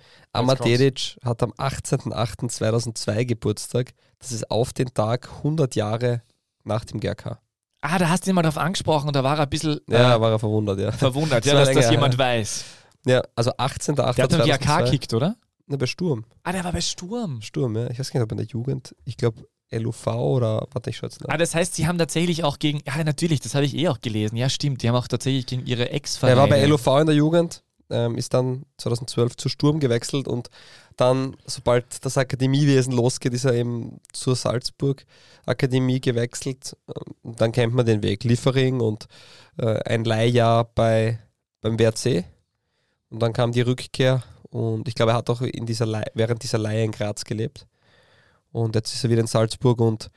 Dedic 0.65 1.19
hat 1.25 1.43
am 1.43 1.53
18.08.2002 1.53 3.25
Geburtstag. 3.25 3.93
Das 4.19 4.33
ist 4.33 4.51
auf 4.51 4.73
den 4.73 4.93
Tag 4.93 5.29
100 5.39 5.75
Jahre 5.77 6.23
nach 6.65 6.85
dem 6.85 7.01
GRK. 7.01 7.39
Ah, 7.83 7.99
da 7.99 8.09
hast 8.09 8.27
du 8.27 8.31
ihn 8.31 8.35
mal 8.35 8.43
drauf 8.43 8.59
angesprochen 8.59 9.07
und 9.07 9.15
da 9.15 9.23
war 9.23 9.37
er 9.39 9.45
ein 9.45 9.51
bisschen 9.51 9.81
Ja, 9.89 10.17
äh, 10.17 10.21
war 10.21 10.33
er 10.33 10.39
verwundert, 10.39 10.81
ja. 10.81 10.91
verwundert, 10.91 11.45
Das 11.45 11.47
ja, 11.53 11.59
war 11.59 11.65
dass 11.67 11.75
das 11.75 11.91
jemand 11.91 12.15
ja. 12.15 12.19
weiß. 12.19 12.65
Ja, 13.07 13.23
also 13.37 13.53
18.08.2002. 13.53 14.15
Der 14.15 14.25
hat 14.25 14.31
beim 14.31 14.47
GAK 14.47 14.85
gekickt, 14.87 15.15
oder? 15.15 15.37
Ne, 15.67 15.79
bei 15.79 15.87
Sturm. 15.87 16.25
Ah, 16.43 16.53
der 16.53 16.65
war 16.65 16.73
bei 16.73 16.81
Sturm. 16.81 17.41
Sturm, 17.43 17.77
ja. 17.77 17.89
Ich 17.91 17.99
weiß 17.99 18.11
gar 18.11 18.19
nicht, 18.21 18.25
ob 18.25 18.33
in 18.33 18.39
der 18.39 18.47
Jugend, 18.47 18.97
ich 19.05 19.17
glaube 19.17 19.47
LUV 19.71 20.07
oder, 20.09 20.67
warte, 20.73 20.91
ich 20.91 20.97
schaue 20.97 21.09
jetzt 21.11 21.21
nach. 21.21 21.29
Ah, 21.29 21.37
das 21.37 21.55
heißt, 21.55 21.75
sie 21.75 21.87
haben 21.87 21.99
tatsächlich 21.99 22.43
auch 22.45 22.59
gegen, 22.59 22.81
ja, 22.87 23.03
natürlich, 23.05 23.41
das 23.41 23.55
habe 23.55 23.65
ich 23.65 23.77
eh 23.77 23.89
auch 23.89 24.01
gelesen. 24.01 24.37
Ja, 24.37 24.49
stimmt, 24.49 24.83
die 24.83 24.89
haben 24.89 24.97
auch 24.97 25.09
tatsächlich 25.09 25.47
gegen 25.47 25.67
ihre 25.67 25.89
Er 25.89 25.95
Ex-Vereine. 25.95 26.41
war 26.41 26.49
bei 26.49 26.65
LUV 26.65 26.87
in 27.01 27.07
der 27.07 27.15
Jugend, 27.17 27.63
ähm, 27.91 28.17
ist 28.17 28.35
dann 28.35 28.65
2012 28.79 29.37
zu 29.37 29.49
Sturm 29.49 29.81
gewechselt 29.81 30.29
und 30.29 30.51
dann, 30.97 31.37
sobald 31.47 32.05
das 32.05 32.17
Akademiewesen 32.17 32.93
losgeht, 32.93 33.35
ist 33.35 33.45
er 33.45 33.55
eben 33.55 34.01
zur 34.13 34.35
Salzburg 34.35 35.05
Akademie 35.45 36.01
gewechselt. 36.01 36.77
Ähm, 36.89 37.15
Und 37.23 37.41
dann 37.41 37.53
kennt 37.53 37.75
man 37.75 37.87
den 37.87 38.03
Weg. 38.03 38.25
Liefering 38.25 38.81
und 38.81 39.07
äh, 39.59 39.79
ein 39.85 40.05
Leihjahr 40.05 40.65
bei, 40.65 41.19
beim 41.61 41.79
WRC. 41.79 42.25
Und 43.11 43.21
dann 43.21 43.33
kam 43.33 43.53
die 43.53 43.61
Rückkehr 43.61 44.23
und 44.51 44.89
ich 44.89 44.95
glaube, 44.95 45.13
er 45.13 45.19
hat 45.19 45.31
auch 45.31 45.43
in 45.43 45.67
dieser 45.67 45.87
Leih- 45.87 46.11
während 46.15 46.43
dieser 46.43 46.59
Leihe 46.59 46.85
in 46.85 46.93
Graz 46.93 47.25
gelebt. 47.25 47.67
Und 48.53 48.75
jetzt 48.75 48.95
ist 48.95 49.05
er 49.05 49.11
wieder 49.11 49.21
in 49.21 49.27
Salzburg 49.27 49.81
und 49.81 50.11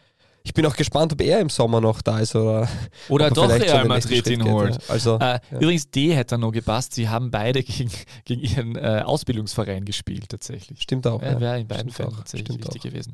ich 0.43 0.54
bin 0.54 0.65
auch 0.65 0.75
gespannt, 0.75 1.13
ob 1.13 1.21
er 1.21 1.39
im 1.39 1.49
Sommer 1.49 1.82
noch 1.82 2.02
da 2.02 2.19
ist 2.19 2.36
oder 2.36 2.67
Oder 3.10 3.25
ob 3.28 3.32
er 3.38 3.47
doch 3.47 3.49
Real 3.49 3.86
Madrid 3.88 4.28
ihn 4.28 4.39
geht, 4.43 4.52
holt. 4.52 4.73
ja. 4.75 4.80
Also, 4.89 5.15
Äh, 5.19 5.39
Ja. 5.52 5.60
Übrigens, 5.60 5.89
D 5.91 6.13
hätte 6.15 6.38
noch 6.38 6.52
gepasst. 6.52 6.93
Sie 6.93 7.08
haben 7.10 7.30
beide 7.32 7.62
gegen, 7.63 7.91
gegen 8.25 8.41
ihren 8.41 8.75
äh, 8.75 9.02
Ausbildungsverein 9.06 9.86
gespielt, 9.86 10.30
tatsächlich. 10.30 10.82
stimmt 10.82 11.06
auch. 11.08 11.21
Ja. 11.21 11.39
Wäre 11.39 11.60
in 11.60 11.67
beiden 11.67 11.91
Fällen 11.91 12.15
tatsächlich 12.15 12.47
stimmt 12.56 12.65
wichtig 12.73 12.82
auch. 12.82 12.84
gewesen. 12.93 13.13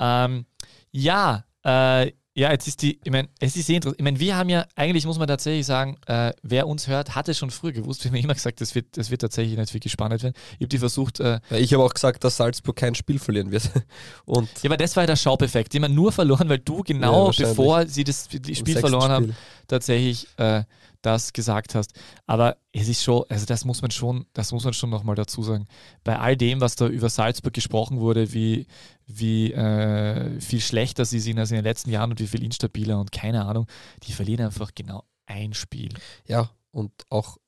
Ähm, 0.00 0.46
ja, 0.90 1.44
äh, 1.64 2.12
ja, 2.38 2.52
jetzt 2.52 2.68
ist 2.68 2.82
die, 2.82 3.00
ich 3.02 3.10
meine, 3.10 3.28
es 3.40 3.56
ist 3.56 3.66
sehr 3.66 3.74
interessant. 3.76 3.98
Ich 3.98 4.04
meine, 4.04 4.20
wir 4.20 4.36
haben 4.36 4.48
ja, 4.48 4.64
eigentlich 4.76 5.04
muss 5.06 5.18
man 5.18 5.26
tatsächlich 5.26 5.66
sagen, 5.66 5.96
äh, 6.06 6.32
wer 6.42 6.68
uns 6.68 6.86
hört, 6.86 7.16
hat 7.16 7.28
es 7.28 7.36
schon 7.36 7.50
früher 7.50 7.72
gewusst. 7.72 8.04
Wir 8.04 8.12
haben 8.12 8.16
immer 8.18 8.34
gesagt, 8.34 8.60
das 8.60 8.76
wird, 8.76 8.96
das 8.96 9.10
wird 9.10 9.22
tatsächlich 9.22 9.58
nicht 9.58 9.74
wirklich 9.74 9.92
spannend 9.92 10.22
werden. 10.22 10.34
Ich 10.52 10.58
habe 10.58 10.68
die 10.68 10.78
versucht, 10.78 11.18
äh, 11.18 11.40
Ja, 11.50 11.56
Ich 11.56 11.74
habe 11.74 11.82
auch 11.82 11.92
gesagt, 11.92 12.22
dass 12.22 12.36
Salzburg 12.36 12.76
kein 12.76 12.94
Spiel 12.94 13.18
verlieren 13.18 13.50
wird. 13.50 13.68
Und 14.24 14.48
ja, 14.62 14.70
aber 14.70 14.76
das 14.76 14.94
war 14.94 15.02
ja 15.02 15.08
der 15.08 15.16
Schaubeffekt. 15.16 15.72
Die 15.72 15.82
haben 15.82 15.92
nur 15.92 16.12
verloren, 16.12 16.48
weil 16.48 16.60
du 16.60 16.76
Ja, 16.76 16.82
genau 16.84 17.26
wahrscheinlich. 17.26 17.56
bevor 17.56 17.86
sie 17.88 18.04
das 18.04 18.28
Spiel 18.52 18.78
verloren 18.78 19.10
haben, 19.10 19.24
Spiel. 19.24 19.36
tatsächlich 19.66 20.28
äh, 20.36 20.62
das 21.02 21.32
gesagt 21.32 21.74
hast. 21.74 21.92
Aber 22.26 22.56
es 22.72 22.88
ist 22.88 23.02
schon, 23.02 23.24
also 23.28 23.46
das 23.46 23.64
muss 23.64 23.82
man 23.82 23.90
schon, 23.90 24.26
das 24.32 24.52
muss 24.52 24.64
man 24.64 24.72
schon 24.74 24.90
nochmal 24.90 25.14
dazu 25.14 25.42
sagen. 25.42 25.66
Bei 26.04 26.18
all 26.18 26.36
dem, 26.36 26.60
was 26.60 26.76
da 26.76 26.86
über 26.88 27.08
Salzburg 27.08 27.54
gesprochen 27.54 28.00
wurde, 28.00 28.32
wie, 28.32 28.66
wie 29.06 29.52
äh, 29.52 30.40
viel 30.40 30.60
schlechter 30.60 31.04
sie 31.04 31.20
sind 31.20 31.38
als 31.38 31.50
in 31.50 31.56
den 31.56 31.64
letzten 31.64 31.90
Jahren 31.90 32.10
und 32.10 32.20
wie 32.20 32.26
viel 32.26 32.42
instabiler 32.42 32.98
und 32.98 33.12
keine 33.12 33.44
Ahnung, 33.46 33.66
die 34.04 34.12
verlieren 34.12 34.46
einfach 34.46 34.72
genau 34.74 35.04
ein 35.26 35.54
Spiel. 35.54 35.90
Ja, 36.26 36.50
und 36.70 36.92
auch 37.10 37.38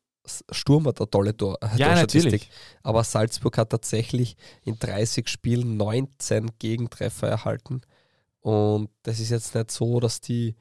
Sturm 0.51 0.87
hat 0.87 1.01
eine 1.01 1.11
tolle 1.11 1.37
Tor 1.37 1.59
Ja, 1.77 1.89
Torstatistik. 1.89 2.33
natürlich. 2.33 2.51
Aber 2.83 3.03
Salzburg 3.05 3.57
hat 3.59 3.71
tatsächlich 3.71 4.37
in 4.63 4.79
30 4.79 5.29
Spielen 5.29 5.77
19 5.77 6.51
Gegentreffer 6.59 7.27
erhalten. 7.29 7.81
Und 8.41 8.91
das 9.03 9.19
ist 9.19 9.31
jetzt 9.31 9.55
nicht 9.55 9.71
so, 9.71 9.99
dass 10.01 10.21
die 10.21 10.55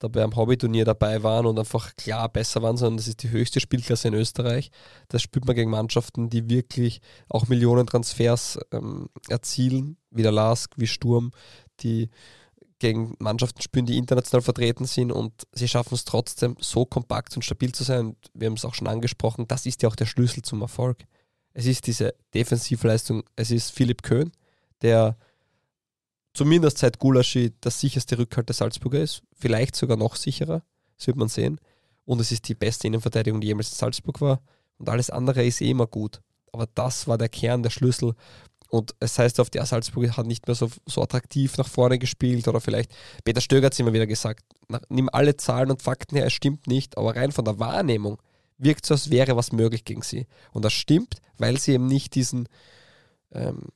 da 0.00 0.08
beim 0.08 0.34
Hobbyturnier 0.34 0.84
dabei 0.84 1.22
waren 1.22 1.46
und 1.46 1.58
einfach 1.58 1.94
klar 1.94 2.28
besser 2.28 2.62
waren, 2.62 2.76
sondern 2.76 2.96
das 2.96 3.06
ist 3.06 3.22
die 3.22 3.30
höchste 3.30 3.60
Spielklasse 3.60 4.08
in 4.08 4.14
Österreich. 4.14 4.70
Das 5.08 5.22
spielt 5.22 5.44
man 5.44 5.54
gegen 5.54 5.70
Mannschaften, 5.70 6.30
die 6.30 6.48
wirklich 6.48 7.00
auch 7.28 7.48
Millionen 7.48 7.86
Transfers 7.86 8.58
ähm, 8.72 9.08
erzielen, 9.28 9.98
wie 10.10 10.22
der 10.22 10.32
Lask, 10.32 10.72
wie 10.76 10.86
Sturm, 10.86 11.32
die 11.80 12.08
gegen 12.78 13.14
Mannschaften 13.18 13.60
spielen, 13.60 13.84
die 13.84 13.98
international 13.98 14.40
vertreten 14.40 14.86
sind 14.86 15.12
und 15.12 15.46
sie 15.52 15.68
schaffen 15.68 15.94
es 15.94 16.06
trotzdem 16.06 16.56
so 16.60 16.86
kompakt 16.86 17.36
und 17.36 17.44
stabil 17.44 17.72
zu 17.72 17.84
sein. 17.84 18.06
Und 18.06 18.16
wir 18.32 18.46
haben 18.46 18.54
es 18.54 18.64
auch 18.64 18.74
schon 18.74 18.88
angesprochen, 18.88 19.46
das 19.46 19.66
ist 19.66 19.82
ja 19.82 19.90
auch 19.90 19.96
der 19.96 20.06
Schlüssel 20.06 20.42
zum 20.42 20.62
Erfolg. 20.62 21.04
Es 21.52 21.66
ist 21.66 21.86
diese 21.86 22.14
Defensivleistung, 22.32 23.22
es 23.36 23.50
ist 23.50 23.70
Philipp 23.70 24.02
Köhn, 24.02 24.32
der 24.80 25.18
zumindest 26.34 26.78
seit 26.78 26.98
Gulaschi 26.98 27.52
das 27.60 27.80
sicherste 27.80 28.18
Rückhalt 28.18 28.48
der 28.48 28.54
Salzburger 28.54 29.00
ist, 29.00 29.22
vielleicht 29.32 29.76
sogar 29.76 29.96
noch 29.96 30.16
sicherer, 30.16 30.62
das 30.96 31.06
wird 31.06 31.16
man 31.16 31.28
sehen. 31.28 31.60
Und 32.04 32.20
es 32.20 32.32
ist 32.32 32.48
die 32.48 32.54
beste 32.54 32.86
Innenverteidigung, 32.86 33.40
die 33.40 33.48
jemals 33.48 33.70
in 33.70 33.76
Salzburg 33.76 34.20
war. 34.20 34.40
Und 34.78 34.88
alles 34.88 35.10
andere 35.10 35.44
ist 35.44 35.60
eh 35.60 35.70
immer 35.70 35.86
gut. 35.86 36.20
Aber 36.52 36.66
das 36.74 37.06
war 37.06 37.18
der 37.18 37.28
Kern, 37.28 37.62
der 37.62 37.70
Schlüssel. 37.70 38.14
Und 38.68 38.94
es 39.00 39.18
heißt 39.18 39.40
oft, 39.40 39.54
ja, 39.54 39.66
Salzburg 39.66 40.16
hat 40.16 40.26
nicht 40.26 40.46
mehr 40.46 40.54
so, 40.54 40.70
so 40.86 41.02
attraktiv 41.02 41.56
nach 41.58 41.68
vorne 41.68 41.98
gespielt 41.98 42.46
oder 42.48 42.60
vielleicht, 42.60 42.92
Peter 43.24 43.40
Stöger 43.40 43.66
hat 43.66 43.72
es 43.72 43.80
immer 43.80 43.92
wieder 43.92 44.06
gesagt, 44.06 44.44
nach, 44.68 44.80
nimm 44.88 45.08
alle 45.12 45.36
Zahlen 45.36 45.70
und 45.70 45.82
Fakten 45.82 46.16
her, 46.16 46.26
es 46.26 46.32
stimmt 46.32 46.68
nicht, 46.68 46.96
aber 46.96 47.16
rein 47.16 47.32
von 47.32 47.44
der 47.44 47.58
Wahrnehmung 47.58 48.18
wirkt 48.58 48.86
so, 48.86 48.94
als 48.94 49.10
wäre 49.10 49.36
was 49.36 49.52
möglich 49.52 49.84
gegen 49.84 50.02
sie. 50.02 50.26
Und 50.52 50.64
das 50.64 50.72
stimmt, 50.72 51.16
weil 51.38 51.58
sie 51.58 51.72
eben 51.72 51.86
nicht 51.86 52.14
diesen 52.14 52.48
ähm, 53.32 53.68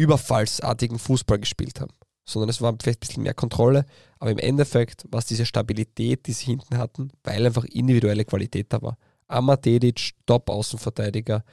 überfallsartigen 0.00 0.98
Fußball 0.98 1.38
gespielt 1.38 1.80
haben, 1.80 1.92
sondern 2.24 2.48
es 2.50 2.60
war 2.60 2.74
vielleicht 2.80 2.98
ein 2.98 3.06
bisschen 3.06 3.22
mehr 3.22 3.34
Kontrolle, 3.34 3.84
aber 4.18 4.30
im 4.30 4.38
Endeffekt 4.38 5.04
war 5.10 5.18
es 5.18 5.26
diese 5.26 5.46
Stabilität, 5.46 6.26
die 6.26 6.32
sie 6.32 6.46
hinten 6.46 6.78
hatten, 6.78 7.10
weil 7.24 7.46
einfach 7.46 7.64
individuelle 7.64 8.24
Qualität 8.24 8.72
da 8.72 8.80
war. 8.82 8.96
Amatedic, 9.28 10.12
Top-Außenverteidiger, 10.26 11.44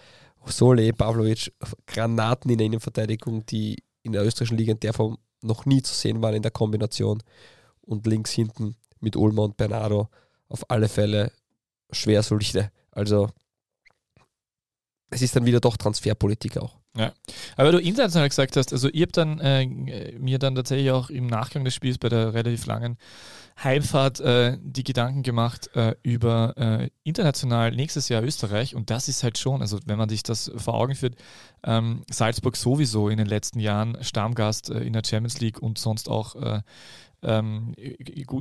Sole, 0.46 0.94
Pavlovic, 0.94 1.54
Granaten 1.86 2.50
in 2.52 2.58
der 2.58 2.68
Innenverteidigung, 2.68 3.46
die 3.46 3.84
in 4.04 4.14
der 4.14 4.26
österreichischen 4.26 4.58
Liga 4.58 4.72
in 4.72 4.80
der 4.80 4.94
Form 4.94 5.18
noch 5.42 5.66
nie 5.66 5.82
zu 5.82 5.94
sehen 5.94 6.22
waren 6.22 6.36
in 6.36 6.42
der 6.42 6.52
Kombination. 6.52 7.22
Und 7.82 8.06
links 8.06 8.32
hinten 8.32 8.76
mit 9.00 9.16
Ulmer 9.16 9.44
und 9.44 9.58
Bernardo 9.58 10.10
auf 10.50 10.70
alle 10.70 10.90
Fälle 10.90 11.32
schwer 11.92 12.24
solide. 12.24 12.72
Also 12.92 13.30
es 15.10 15.22
ist 15.22 15.36
dann 15.36 15.46
wieder 15.46 15.60
doch 15.60 15.78
Transferpolitik 15.78 16.58
auch. 16.58 16.77
Ja, 16.98 17.14
aber 17.56 17.72
du 17.72 17.80
international 17.80 18.30
gesagt 18.30 18.56
hast, 18.56 18.74
also 18.74 18.90
ihr 18.90 19.04
habt 19.04 19.18
dann 19.18 19.40
äh, 19.40 19.66
mir 20.18 20.40
dann 20.40 20.56
tatsächlich 20.56 20.92
auch 20.92 21.10
im 21.10 21.28
Nachgang 21.28 21.64
des 21.64 21.74
Spiels 21.74 21.98
bei 21.98 22.10
der 22.10 22.34
relativ 22.34 22.66
langen 22.66 22.98
Heimfahrt 23.64 24.20
äh, 24.20 24.58
die 24.62 24.84
Gedanken 24.84 25.24
gemacht 25.24 25.76
äh, 25.76 25.96
über 26.04 26.54
äh, 26.58 26.90
international 27.04 27.72
nächstes 27.72 28.08
Jahr 28.08 28.24
Österreich 28.24 28.76
und 28.76 28.90
das 28.92 29.08
ist 29.08 29.24
halt 29.24 29.38
schon, 29.38 29.62
also 29.62 29.80
wenn 29.86 29.98
man 29.98 30.10
sich 30.10 30.22
das 30.22 30.52
vor 30.56 30.76
Augen 30.76 30.96
führt, 30.96 31.16
ähm, 31.64 32.04
Salzburg 32.12 32.56
sowieso 32.56 33.10
in 33.10 33.18
den 33.18 33.28
letzten 33.28 33.60
Jahren 33.60 33.98
Stammgast 34.02 34.70
äh, 34.70 34.80
in 34.80 34.94
der 34.94 35.02
Champions 35.04 35.40
League 35.40 35.60
und 35.60 35.80
sonst 35.80 36.08
auch 36.08 36.36
äh, 36.36 36.62
ähm, 37.24 37.74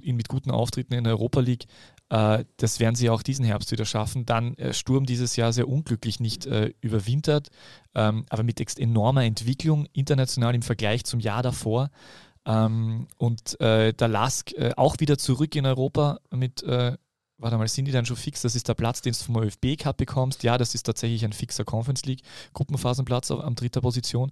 mit 0.04 0.28
guten 0.28 0.50
Auftritten 0.50 0.94
in 0.94 1.04
der 1.04 1.14
Europa 1.14 1.40
League. 1.40 1.66
Äh, 2.08 2.44
das 2.56 2.80
werden 2.80 2.94
sie 2.94 3.10
auch 3.10 3.22
diesen 3.22 3.44
Herbst 3.44 3.70
wieder 3.72 3.84
schaffen. 3.84 4.26
Dann 4.26 4.56
Sturm 4.72 5.06
dieses 5.06 5.36
Jahr 5.36 5.52
sehr 5.52 5.68
unglücklich 5.68 6.20
nicht 6.20 6.46
überwintert, 6.80 7.48
ähm, 7.94 8.26
aber 8.28 8.42
mit 8.42 8.78
enormer 8.78 9.24
Entwicklung 9.24 9.86
international 9.92 10.54
im 10.54 10.62
Vergleich 10.62 11.04
zum 11.04 11.20
Jahr 11.20 11.42
davor. 11.42 11.90
Ähm, 12.46 13.08
und 13.18 13.60
äh, 13.60 13.92
der 13.92 14.08
Lask 14.08 14.52
äh, 14.52 14.72
auch 14.76 14.96
wieder 15.00 15.18
zurück 15.18 15.56
in 15.56 15.66
Europa 15.66 16.20
mit, 16.30 16.62
äh, 16.62 16.96
warte 17.38 17.58
mal, 17.58 17.66
sind 17.66 17.86
die 17.86 17.92
dann 17.92 18.06
schon 18.06 18.16
fix? 18.16 18.42
Das 18.42 18.54
ist 18.54 18.68
der 18.68 18.74
Platz, 18.74 19.02
den 19.02 19.12
du 19.12 19.18
vom 19.18 19.42
ÖFB 19.42 19.76
Cup 19.76 19.96
bekommst. 19.96 20.44
Ja, 20.44 20.56
das 20.56 20.74
ist 20.74 20.84
tatsächlich 20.84 21.24
ein 21.24 21.32
fixer 21.32 21.64
Conference 21.64 22.04
League 22.04 22.22
Gruppenphasenplatz 22.54 23.32
am 23.32 23.56
dritter 23.56 23.80
Position. 23.80 24.30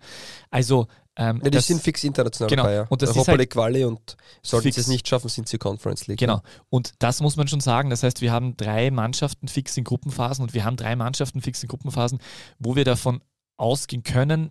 Also, 0.51 0.87
ähm, 1.17 1.37
ja, 1.37 1.45
die 1.45 1.51
das, 1.51 1.67
sind 1.67 1.81
fix 1.81 2.03
international 2.03 2.49
genau. 2.49 2.63
dabei, 2.65 2.75
ja. 2.75 2.87
Und 2.89 3.03
das 3.03 3.11
Europa 3.11 3.21
ist 3.23 3.29
halt 3.29 3.39
League 3.39 3.51
Quali 3.51 3.85
und 3.85 4.17
sollten 4.43 4.65
fix. 4.65 4.75
sie 4.75 4.81
es 4.81 4.89
nicht 4.89 5.07
schaffen, 5.07 5.29
sind 5.29 5.49
sie 5.49 5.59
Conference 5.59 6.07
League. 6.09 6.19
Genau. 6.19 6.43
Und 6.71 6.95
das 6.99 7.21
muss 7.21 7.37
man 7.37 7.47
schon 7.47 7.61
sagen. 7.61 7.91
Das 7.91 8.03
heißt, 8.03 8.21
wir 8.21 8.33
haben 8.33 8.57
drei 8.57 8.91
Mannschaften 8.91 9.47
fix 9.47 9.77
in 9.77 9.85
Gruppenphasen 9.85 10.43
und 10.43 10.55
wir 10.55 10.65
haben 10.65 10.77
drei 10.77 10.97
Mannschaften 10.97 11.41
fix 11.41 11.63
in 11.63 11.69
Gruppenphasen, 11.69 12.19
wo 12.59 12.75
wir 12.75 12.85
davon 12.85 13.23
ausgehen 13.57 14.03
können, 14.03 14.51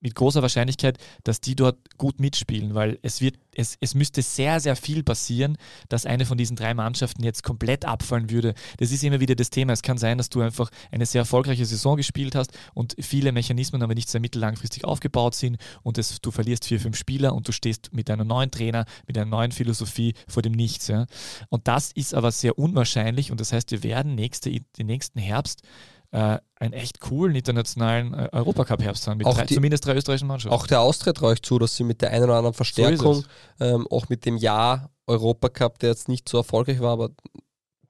mit 0.00 0.14
großer 0.14 0.42
Wahrscheinlichkeit, 0.42 0.98
dass 1.24 1.40
die 1.40 1.54
dort 1.54 1.76
gut 1.98 2.20
mitspielen, 2.20 2.74
weil 2.74 2.98
es 3.02 3.20
wird, 3.20 3.36
es, 3.54 3.76
es 3.80 3.94
müsste 3.94 4.22
sehr, 4.22 4.60
sehr 4.60 4.76
viel 4.76 5.02
passieren, 5.02 5.58
dass 5.88 6.06
eine 6.06 6.24
von 6.24 6.38
diesen 6.38 6.56
drei 6.56 6.72
Mannschaften 6.74 7.22
jetzt 7.22 7.42
komplett 7.42 7.84
abfallen 7.84 8.30
würde. 8.30 8.54
Das 8.78 8.92
ist 8.92 9.04
immer 9.04 9.20
wieder 9.20 9.34
das 9.34 9.50
Thema. 9.50 9.72
Es 9.72 9.82
kann 9.82 9.98
sein, 9.98 10.18
dass 10.18 10.30
du 10.30 10.40
einfach 10.40 10.70
eine 10.90 11.06
sehr 11.06 11.20
erfolgreiche 11.20 11.66
Saison 11.66 11.96
gespielt 11.96 12.34
hast 12.34 12.52
und 12.74 12.96
viele 12.98 13.32
Mechanismen 13.32 13.82
aber 13.82 13.94
nicht 13.94 14.08
sehr 14.08 14.20
mittellangfristig 14.20 14.84
aufgebaut 14.84 15.34
sind 15.34 15.58
und 15.82 15.98
es, 15.98 16.20
du 16.20 16.30
verlierst 16.30 16.64
vier, 16.64 16.80
fünf 16.80 16.96
Spieler 16.96 17.34
und 17.34 17.46
du 17.46 17.52
stehst 17.52 17.92
mit 17.92 18.10
einem 18.10 18.26
neuen 18.26 18.50
Trainer, 18.50 18.86
mit 19.06 19.18
einer 19.18 19.26
neuen 19.26 19.52
Philosophie 19.52 20.14
vor 20.26 20.42
dem 20.42 20.52
Nichts. 20.52 20.88
Ja. 20.88 21.06
Und 21.50 21.68
das 21.68 21.92
ist 21.92 22.14
aber 22.14 22.32
sehr 22.32 22.58
unwahrscheinlich 22.58 23.30
und 23.30 23.40
das 23.40 23.52
heißt, 23.52 23.70
wir 23.70 23.82
werden 23.82 24.14
nächste, 24.14 24.50
den 24.50 24.86
nächsten 24.86 25.18
Herbst 25.18 25.62
äh, 26.12 26.38
einen 26.56 26.72
echt 26.72 27.00
coolen 27.00 27.34
internationalen 27.34 28.14
äh, 28.14 28.28
Europacup-Herbst 28.32 29.06
haben, 29.06 29.18
mit 29.18 29.26
drei, 29.26 29.44
die, 29.44 29.54
zumindest 29.54 29.86
drei 29.86 29.94
österreichischen 29.94 30.28
Mannschaften. 30.28 30.54
Auch 30.54 30.66
der 30.66 30.80
Austria 30.80 31.12
traue 31.12 31.34
ich 31.34 31.42
zu, 31.42 31.58
dass 31.58 31.76
sie 31.76 31.84
mit 31.84 32.02
der 32.02 32.10
einen 32.10 32.24
oder 32.24 32.36
anderen 32.36 32.54
Verstärkung, 32.54 33.14
so 33.14 33.24
ähm, 33.60 33.86
auch 33.90 34.08
mit 34.08 34.24
dem 34.26 34.36
Jahr 34.36 34.90
Europacup, 35.06 35.78
der 35.78 35.90
jetzt 35.90 36.08
nicht 36.08 36.28
so 36.28 36.38
erfolgreich 36.38 36.80
war, 36.80 36.92
aber 36.92 37.10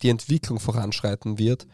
die 0.02 0.10
Entwicklung 0.10 0.60
voranschreiten 0.60 1.38
wird. 1.38 1.66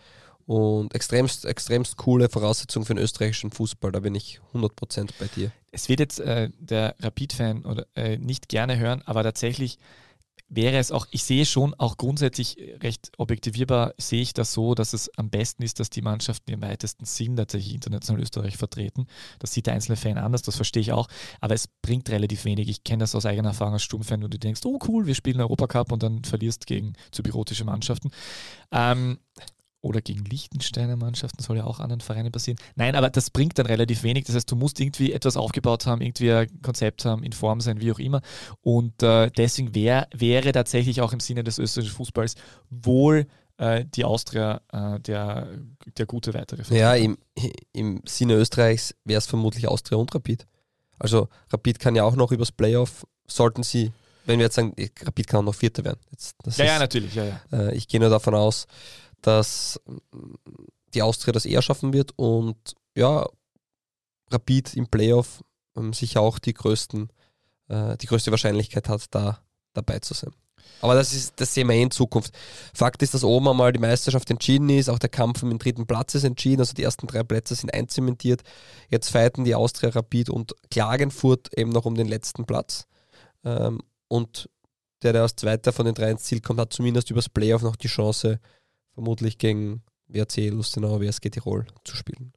Und 0.46 0.94
extremst, 0.94 1.44
extremst 1.44 1.96
coole 1.96 2.28
Voraussetzung 2.28 2.84
für 2.84 2.94
den 2.94 3.02
österreichischen 3.02 3.50
Fußball, 3.50 3.90
da 3.90 3.98
bin 3.98 4.14
ich 4.14 4.40
100% 4.54 5.10
bei 5.18 5.26
dir. 5.26 5.50
Es 5.72 5.88
wird 5.88 5.98
jetzt 5.98 6.20
äh, 6.20 6.50
der 6.60 6.94
Rapid-Fan 7.00 7.84
äh, 7.96 8.16
nicht 8.18 8.48
gerne 8.48 8.78
hören, 8.78 9.02
aber 9.04 9.24
tatsächlich 9.24 9.78
wäre 10.48 10.78
es 10.78 10.92
auch, 10.92 11.06
ich 11.10 11.24
sehe 11.24 11.44
schon 11.44 11.74
auch 11.74 11.96
grundsätzlich 11.96 12.56
recht 12.80 13.10
objektivierbar, 13.18 13.94
sehe 13.98 14.22
ich 14.22 14.32
das 14.32 14.52
so, 14.52 14.74
dass 14.74 14.92
es 14.92 15.10
am 15.16 15.30
besten 15.30 15.62
ist, 15.62 15.80
dass 15.80 15.90
die 15.90 16.02
Mannschaften 16.02 16.52
im 16.52 16.62
weitesten 16.62 17.04
Sinn 17.04 17.36
tatsächlich 17.36 17.74
international 17.74 18.22
Österreich 18.22 18.56
vertreten. 18.56 19.06
Das 19.38 19.52
sieht 19.52 19.66
der 19.66 19.74
einzelne 19.74 19.96
Fan 19.96 20.18
anders, 20.18 20.42
das 20.42 20.56
verstehe 20.56 20.82
ich 20.82 20.92
auch, 20.92 21.08
aber 21.40 21.54
es 21.54 21.68
bringt 21.82 22.08
relativ 22.10 22.44
wenig. 22.44 22.68
Ich 22.68 22.84
kenne 22.84 23.02
das 23.02 23.14
aus 23.14 23.26
eigener 23.26 23.48
Erfahrung 23.48 23.74
als 23.74 23.82
Sturmfan, 23.82 24.22
wo 24.22 24.28
du 24.28 24.38
denkst, 24.38 24.60
oh 24.64 24.78
cool, 24.86 25.06
wir 25.06 25.14
spielen 25.14 25.40
Europacup 25.40 25.90
und 25.90 26.02
dann 26.02 26.24
verlierst 26.24 26.66
gegen 26.66 26.94
zypriotische 27.10 27.64
Mannschaften. 27.64 28.10
Ähm, 28.70 29.18
oder 29.80 30.00
gegen 30.00 30.24
Liechtensteiner 30.24 30.96
Mannschaften, 30.96 31.42
soll 31.42 31.58
ja 31.58 31.64
auch 31.64 31.80
anderen 31.80 32.00
Vereinen 32.00 32.32
passieren. 32.32 32.58
Nein, 32.74 32.94
aber 32.96 33.10
das 33.10 33.30
bringt 33.30 33.58
dann 33.58 33.66
relativ 33.66 34.02
wenig. 34.02 34.24
Das 34.24 34.34
heißt, 34.34 34.50
du 34.50 34.56
musst 34.56 34.80
irgendwie 34.80 35.12
etwas 35.12 35.36
aufgebaut 35.36 35.86
haben, 35.86 36.00
irgendwie 36.00 36.32
ein 36.32 36.62
Konzept 36.62 37.04
haben, 37.04 37.22
in 37.22 37.32
Form 37.32 37.60
sein, 37.60 37.80
wie 37.80 37.92
auch 37.92 37.98
immer. 37.98 38.20
Und 38.62 39.02
äh, 39.02 39.30
deswegen 39.30 39.74
wär, 39.74 40.08
wäre 40.14 40.52
tatsächlich 40.52 41.00
auch 41.00 41.12
im 41.12 41.20
Sinne 41.20 41.44
des 41.44 41.58
österreichischen 41.58 41.96
Fußballs 41.96 42.34
wohl 42.70 43.26
äh, 43.58 43.84
die 43.84 44.04
Austria 44.04 44.60
äh, 44.72 45.00
der, 45.00 45.48
der 45.96 46.06
gute 46.06 46.34
weitere 46.34 46.64
Vertreter. 46.64 46.80
Ja, 46.80 46.94
im, 46.94 47.16
im 47.72 48.02
Sinne 48.06 48.34
Österreichs 48.34 48.94
wäre 49.04 49.18
es 49.18 49.26
vermutlich 49.26 49.68
Austria 49.68 49.98
und 49.98 50.14
Rapid. 50.14 50.46
Also 50.98 51.28
Rapid 51.52 51.78
kann 51.78 51.94
ja 51.94 52.04
auch 52.04 52.16
noch 52.16 52.32
übers 52.32 52.52
Playoff, 52.52 53.06
sollten 53.26 53.62
sie 53.62 53.92
wenn 54.26 54.40
wir 54.40 54.46
jetzt 54.46 54.56
sagen, 54.56 54.74
Rapid 55.02 55.26
kann 55.28 55.40
auch 55.40 55.44
noch 55.44 55.54
Vierter 55.54 55.84
werden. 55.84 56.00
Jetzt, 56.10 56.34
ja, 56.56 56.64
ja, 56.64 56.78
natürlich. 56.78 57.14
Ja, 57.14 57.24
ja. 57.24 57.40
Äh, 57.52 57.76
ich 57.76 57.86
gehe 57.88 58.00
nur 58.00 58.10
davon 58.10 58.34
aus, 58.34 58.66
dass 59.26 59.80
die 60.94 61.02
Austria 61.02 61.32
das 61.32 61.46
eher 61.46 61.62
schaffen 61.62 61.92
wird 61.92 62.12
und 62.16 62.56
ja, 62.96 63.26
Rapid 64.30 64.74
im 64.74 64.86
Playoff 64.86 65.42
ähm, 65.76 65.92
sicher 65.92 66.20
auch 66.20 66.38
die 66.38 66.54
größten, 66.54 67.10
äh, 67.68 67.96
die 67.96 68.06
größte 68.06 68.30
Wahrscheinlichkeit 68.30 68.88
hat, 68.88 69.06
da 69.10 69.40
dabei 69.72 69.98
zu 69.98 70.14
sein. 70.14 70.32
Aber 70.80 70.94
das 70.94 71.12
ist, 71.12 71.40
das 71.40 71.54
sehen 71.54 71.68
wir 71.68 71.74
eh 71.74 71.82
in 71.82 71.90
Zukunft. 71.90 72.32
Fakt 72.74 73.02
ist, 73.02 73.14
dass 73.14 73.24
oben 73.24 73.48
einmal 73.48 73.72
die 73.72 73.78
Meisterschaft 73.78 74.30
entschieden 74.30 74.68
ist, 74.68 74.88
auch 74.88 74.98
der 74.98 75.08
Kampf 75.08 75.42
um 75.42 75.50
den 75.50 75.58
dritten 75.58 75.86
Platz 75.86 76.14
ist 76.14 76.24
entschieden, 76.24 76.60
also 76.60 76.74
die 76.74 76.82
ersten 76.82 77.06
drei 77.06 77.22
Plätze 77.22 77.54
sind 77.54 77.72
einzementiert. 77.72 78.42
Jetzt 78.88 79.10
fighten 79.10 79.44
die 79.44 79.54
Austria 79.54 79.90
Rapid 79.90 80.30
und 80.30 80.54
Klagenfurt 80.70 81.56
eben 81.56 81.70
noch 81.70 81.84
um 81.84 81.94
den 81.94 82.08
letzten 82.08 82.46
Platz. 82.46 82.86
Ähm, 83.44 83.80
und 84.08 84.48
der, 85.02 85.12
der 85.12 85.22
als 85.22 85.36
Zweiter 85.36 85.72
von 85.72 85.86
den 85.86 85.94
drei 85.94 86.10
ins 86.10 86.24
Ziel 86.24 86.40
kommt, 86.40 86.60
hat 86.60 86.72
zumindest 86.72 87.10
übers 87.10 87.28
Playoff 87.28 87.62
noch 87.62 87.76
die 87.76 87.88
Chance, 87.88 88.40
vermutlich 88.96 89.36
gegen 89.36 89.82
WRC 90.08 90.48
Lustenau, 90.50 91.00
WSG 91.00 91.30
Tirol 91.30 91.66
zu 91.84 91.96
spielen. 91.96 92.32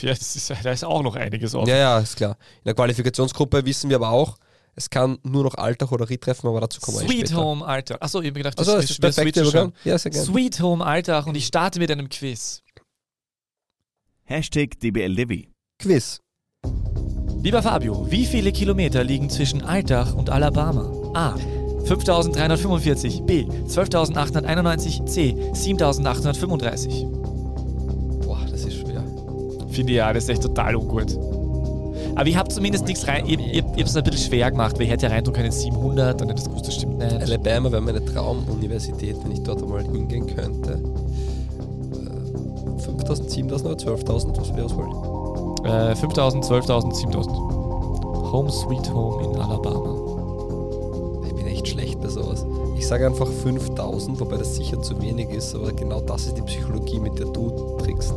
Ja, 0.00 0.12
ist, 0.12 0.50
da 0.62 0.70
ist 0.70 0.84
auch 0.84 1.02
noch 1.02 1.16
einiges 1.16 1.54
offen. 1.54 1.68
Ja, 1.68 1.76
ja, 1.76 1.98
ist 1.98 2.16
klar. 2.16 2.38
In 2.60 2.64
der 2.64 2.74
Qualifikationsgruppe 2.74 3.66
wissen 3.66 3.90
wir 3.90 3.96
aber 3.96 4.10
auch, 4.10 4.38
es 4.74 4.88
kann 4.88 5.18
nur 5.22 5.44
noch 5.44 5.54
Alltag 5.54 5.92
oder 5.92 6.08
Ried 6.08 6.22
treffen, 6.22 6.46
aber 6.46 6.60
dazu 6.60 6.80
kommen 6.80 7.00
wir 7.00 7.08
Sweet 7.08 7.34
Home 7.34 7.66
Alltag. 7.66 8.00
Achso, 8.00 8.20
ich 8.20 8.28
habe 8.28 8.38
gedacht, 8.38 8.58
das, 8.58 8.68
also, 8.68 8.80
das 8.80 8.90
ist 8.90 9.00
perfekt. 9.00 9.36
Ja, 9.84 9.98
sehr 9.98 10.10
gerne. 10.10 10.26
Sweet 10.26 10.60
Home 10.60 10.84
Alltag 10.84 11.26
und 11.26 11.34
ich 11.34 11.46
starte 11.46 11.78
mit 11.78 11.90
einem 11.90 12.08
Quiz. 12.08 12.62
Hashtag 14.24 14.78
DBLDW. 14.80 15.48
Quiz. 15.78 16.20
Lieber 17.42 17.62
Fabio, 17.62 18.10
wie 18.10 18.26
viele 18.26 18.52
Kilometer 18.52 19.04
liegen 19.04 19.28
zwischen 19.30 19.62
Alltag 19.62 20.14
und 20.14 20.30
Alabama? 20.30 21.12
A. 21.14 21.55
5345, 21.86 23.22
B 23.22 23.46
12891, 23.66 25.04
C 25.06 25.36
7835. 25.52 27.06
Boah, 28.24 28.38
das 28.50 28.64
ist 28.64 28.74
schwer. 28.74 29.04
Finde 29.70 29.92
ich 29.92 29.98
ja, 29.98 30.12
das 30.12 30.24
ist 30.24 30.30
echt 30.30 30.42
total 30.42 30.74
ungut. 30.76 31.16
Aber 32.16 32.26
ich 32.26 32.36
habe 32.36 32.48
zumindest 32.48 32.86
nichts 32.86 33.06
rein, 33.06 33.24
ich, 33.26 33.38
ich, 33.38 33.56
ich 33.58 33.62
habe 33.62 33.82
es 33.82 33.96
ein 33.96 34.02
bisschen 34.02 34.30
schwer 34.30 34.50
gemacht, 34.50 34.76
weil 34.76 34.86
ich 34.86 34.90
hätte 34.90 35.06
ja 35.06 35.12
reintun 35.12 35.34
können 35.34 35.52
700 35.52 36.22
und 36.22 36.28
das 36.28 36.44
gewusst, 36.46 36.66
das 36.66 36.74
stimmt 36.74 36.98
nicht. 36.98 37.12
Alabama 37.12 37.70
wäre 37.70 37.82
meine 37.82 38.04
Traumuniversität, 38.04 39.16
wenn 39.22 39.32
ich 39.32 39.42
dort 39.42 39.62
einmal 39.62 39.84
hingehen 39.84 40.26
könnte. 40.26 40.82
5000, 42.78 43.30
7000 43.30 43.86
oder 43.86 43.94
12.000, 43.94 44.40
was 44.40 44.56
wäre 44.56 44.64
ausholen? 44.64 45.66
Äh, 45.66 45.94
5000, 45.94 46.44
12.000, 46.44 46.94
7000. 46.94 47.36
Home 47.36 48.50
Sweet 48.50 48.92
Home 48.92 49.24
in 49.24 49.40
Alabama 49.40 50.05
schlecht 51.64 52.00
bei 52.00 52.08
sowas. 52.08 52.44
Ich 52.76 52.86
sage 52.86 53.06
einfach 53.06 53.28
5000, 53.28 54.18
wobei 54.20 54.36
das 54.36 54.56
sicher 54.56 54.80
zu 54.82 55.00
wenig 55.00 55.30
ist, 55.30 55.54
aber 55.54 55.72
genau 55.72 56.00
das 56.00 56.26
ist 56.26 56.36
die 56.36 56.42
Psychologie, 56.42 56.98
mit 56.98 57.18
der 57.18 57.26
du 57.26 57.76
trickst. 57.82 58.14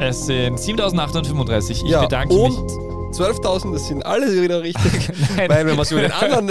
Es 0.00 0.26
sind 0.26 0.58
7835. 0.58 1.82
Ich 1.84 1.90
ja, 1.90 2.02
bedanke 2.02 2.34
und 2.34 2.64
mich. 2.64 2.87
12.000, 3.18 3.72
das 3.72 3.88
sind 3.88 4.06
alle 4.06 4.40
wieder 4.40 4.62
richtig. 4.62 5.10
Nein. 5.36 5.50
Weil 5.50 5.66
wenn 5.66 5.74
man 5.74 5.82
es 5.82 5.90
über, 5.90 6.02
den 6.02 6.12
anderen, 6.12 6.48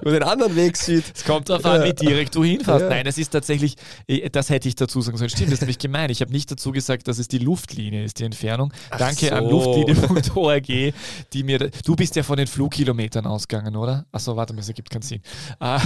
über 0.00 0.12
den 0.12 0.22
anderen 0.22 0.54
Weg 0.54 0.76
sieht. 0.76 1.04
Es 1.12 1.24
kommt 1.24 1.48
darauf 1.48 1.64
an, 1.64 1.82
wie 1.82 1.92
direkt 1.92 2.36
du 2.36 2.44
hinfährst. 2.44 2.82
Ja. 2.82 2.88
Nein, 2.88 3.04
das 3.04 3.18
ist 3.18 3.30
tatsächlich, 3.30 3.74
äh, 4.06 4.30
das 4.30 4.48
hätte 4.48 4.68
ich 4.68 4.76
dazu 4.76 5.00
sagen 5.00 5.18
sollen. 5.18 5.30
Stimmt, 5.30 5.48
das 5.48 5.54
ist 5.54 5.62
nämlich 5.62 5.78
gemein. 5.78 6.08
Ich 6.10 6.20
habe 6.20 6.30
nicht 6.30 6.52
dazu 6.52 6.70
gesagt, 6.70 7.08
dass 7.08 7.18
es 7.18 7.26
die 7.26 7.38
Luftlinie 7.38 8.04
ist, 8.04 8.20
die 8.20 8.24
Entfernung. 8.24 8.72
Ach 8.90 8.98
Danke 8.98 9.26
so. 9.26 9.34
an 9.34 9.50
luftlinie.org, 9.50 10.66
die 10.66 11.42
mir, 11.42 11.58
du 11.58 11.96
bist 11.96 12.14
ja 12.14 12.22
von 12.22 12.36
den 12.36 12.46
Flugkilometern 12.46 13.26
ausgegangen, 13.26 13.74
oder? 13.74 14.06
Achso, 14.12 14.36
warte 14.36 14.52
mal, 14.52 14.58
das 14.58 14.68
ergibt 14.68 14.90
keinen 14.90 15.02
Sinn. 15.02 15.20
Äh, 15.60 15.80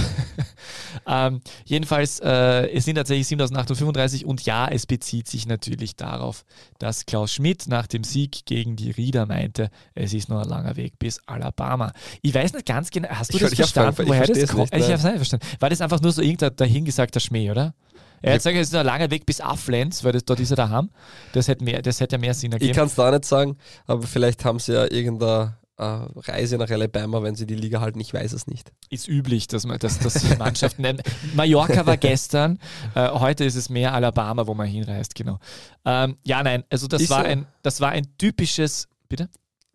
ähm, 1.07 1.41
jedenfalls, 1.65 2.19
äh, 2.19 2.69
es 2.71 2.85
sind 2.85 2.95
tatsächlich 2.95 3.27
7835 3.27 4.25
und 4.27 4.45
ja, 4.45 4.67
es 4.67 4.85
bezieht 4.85 5.27
sich 5.27 5.47
natürlich 5.47 5.95
darauf, 5.95 6.45
dass 6.77 7.07
Klaus 7.07 7.33
Schmidt 7.33 7.67
nach 7.67 7.87
dem 7.87 8.03
Sieg 8.03 8.45
gegen 8.45 8.75
die 8.75 8.91
Rieder 8.91 9.25
meinte, 9.25 9.71
es 10.03 10.13
ist 10.13 10.29
noch 10.29 10.41
ein 10.41 10.49
langer 10.49 10.75
Weg 10.75 10.99
bis 10.99 11.19
Alabama. 11.25 11.91
Ich 12.21 12.33
weiß 12.33 12.53
nicht 12.53 12.65
ganz 12.65 12.89
genau, 12.89 13.09
hast 13.09 13.33
du 13.33 13.37
ich 13.37 13.43
das 13.43 13.53
verstanden, 13.53 14.07
woher 14.07 14.27
das 14.27 14.47
kommt? 14.47 14.73
Ich 14.73 14.83
habe 14.83 14.93
es 14.93 15.03
nicht 15.03 15.15
verstanden. 15.15 15.45
War 15.59 15.69
das 15.69 15.81
einfach 15.81 16.01
nur 16.01 16.11
so 16.11 16.21
irgendein 16.21 16.55
dahingesagter 16.55 17.19
Schmäh, 17.19 17.51
oder? 17.51 17.73
Er 18.21 18.33
hat 18.33 18.39
gesagt, 18.39 18.55
es 18.55 18.69
ist 18.69 18.75
ein 18.75 18.85
langer 18.85 19.11
Weg 19.11 19.25
bis 19.25 19.41
Afflenz, 19.41 20.03
weil 20.03 20.13
das, 20.13 20.23
dort 20.23 20.39
ist 20.39 20.51
er 20.51 20.55
daheim. 20.55 20.89
Das 21.33 21.49
hätte, 21.49 21.63
mehr, 21.65 21.81
das 21.81 21.99
hätte 21.99 22.15
ja 22.15 22.19
mehr 22.19 22.33
Sinn 22.33 22.53
ergeben. 22.53 22.71
Ich 22.71 22.77
kann 22.77 22.87
es 22.87 22.95
da 22.95 23.11
nicht 23.11 23.25
sagen, 23.25 23.57
aber 23.85 24.03
vielleicht 24.03 24.45
haben 24.45 24.59
sie 24.59 24.73
ja 24.73 24.89
irgendeine 24.89 25.57
äh, 25.77 25.83
Reise 25.83 26.57
nach 26.57 26.69
Alabama, 26.69 27.21
wenn 27.21 27.35
sie 27.35 27.45
die 27.45 27.55
Liga 27.55 27.81
halten. 27.81 27.99
Ich 27.99 28.13
weiß 28.13 28.31
es 28.31 28.47
nicht. 28.47 28.71
Ist 28.89 29.09
üblich, 29.09 29.47
dass 29.47 29.65
man 29.65 29.77
dass, 29.77 29.99
dass 29.99 30.37
Mannschaften. 30.37 31.01
Mallorca 31.35 31.85
war 31.85 31.97
gestern, 31.97 32.59
äh, 32.95 33.09
heute 33.09 33.43
ist 33.43 33.55
es 33.55 33.69
mehr 33.69 33.93
Alabama, 33.93 34.47
wo 34.47 34.53
man 34.53 34.67
hinreist, 34.67 35.15
genau. 35.15 35.39
Ähm, 35.83 36.17
ja, 36.23 36.41
nein, 36.43 36.63
also 36.69 36.87
das 36.87 37.09
war, 37.09 37.25
ein, 37.25 37.45
das 37.61 37.81
war 37.81 37.89
ein 37.91 38.07
typisches. 38.17 38.87
Bitte? 39.09 39.29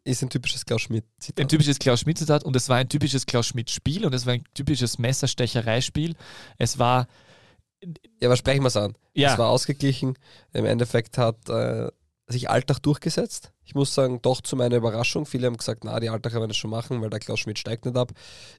Ist 0.09 0.23
ein 0.23 0.31
typisches 0.31 0.65
Klaus 0.65 0.81
Schmidt-Zitat. 0.81 1.45
Ein 1.45 1.49
typisches 1.49 1.79
Klaus 1.79 2.01
Schmidt-Zitat 2.01 2.43
und 2.43 2.57
es 2.57 2.71
war 2.71 2.79
ein 2.79 2.89
typisches 2.89 3.27
Klaus 3.27 3.47
Schmidt-Spiel 3.47 4.07
und 4.07 4.15
es 4.15 4.25
war 4.25 4.33
ein 4.33 4.45
typisches 4.55 4.99
Messerstechereispiel. 4.99 6.17
Es 6.57 6.79
war. 6.79 7.09
Ja, 8.19 8.29
aber 8.29 8.39
sprechen 8.39 8.63
wir 8.63 8.69
es 8.69 8.77
an. 8.79 8.97
Ja. 9.13 9.33
Es 9.33 9.39
war 9.39 9.51
ausgeglichen. 9.51 10.15
Im 10.55 10.65
Endeffekt 10.65 11.19
hat 11.19 11.51
äh, 11.51 11.91
sich 12.27 12.49
Alltag 12.49 12.79
durchgesetzt. 12.79 13.53
Ich 13.65 13.75
muss 13.75 13.95
sagen, 13.95 14.23
doch 14.23 14.41
zu 14.41 14.57
meiner 14.57 14.77
Überraschung. 14.77 15.27
Viele 15.27 15.47
haben 15.47 15.59
gesagt, 15.59 15.85
na, 15.85 16.01
die 16.01 16.09
Alltacher 16.09 16.37
werden 16.37 16.49
das 16.49 16.57
schon 16.57 16.71
machen, 16.71 17.03
weil 17.03 17.11
der 17.11 17.21
Klaus 17.21 17.41
Schmidt 17.41 17.59
steigt 17.59 17.85
nicht 17.85 17.99
ab. 17.99 18.13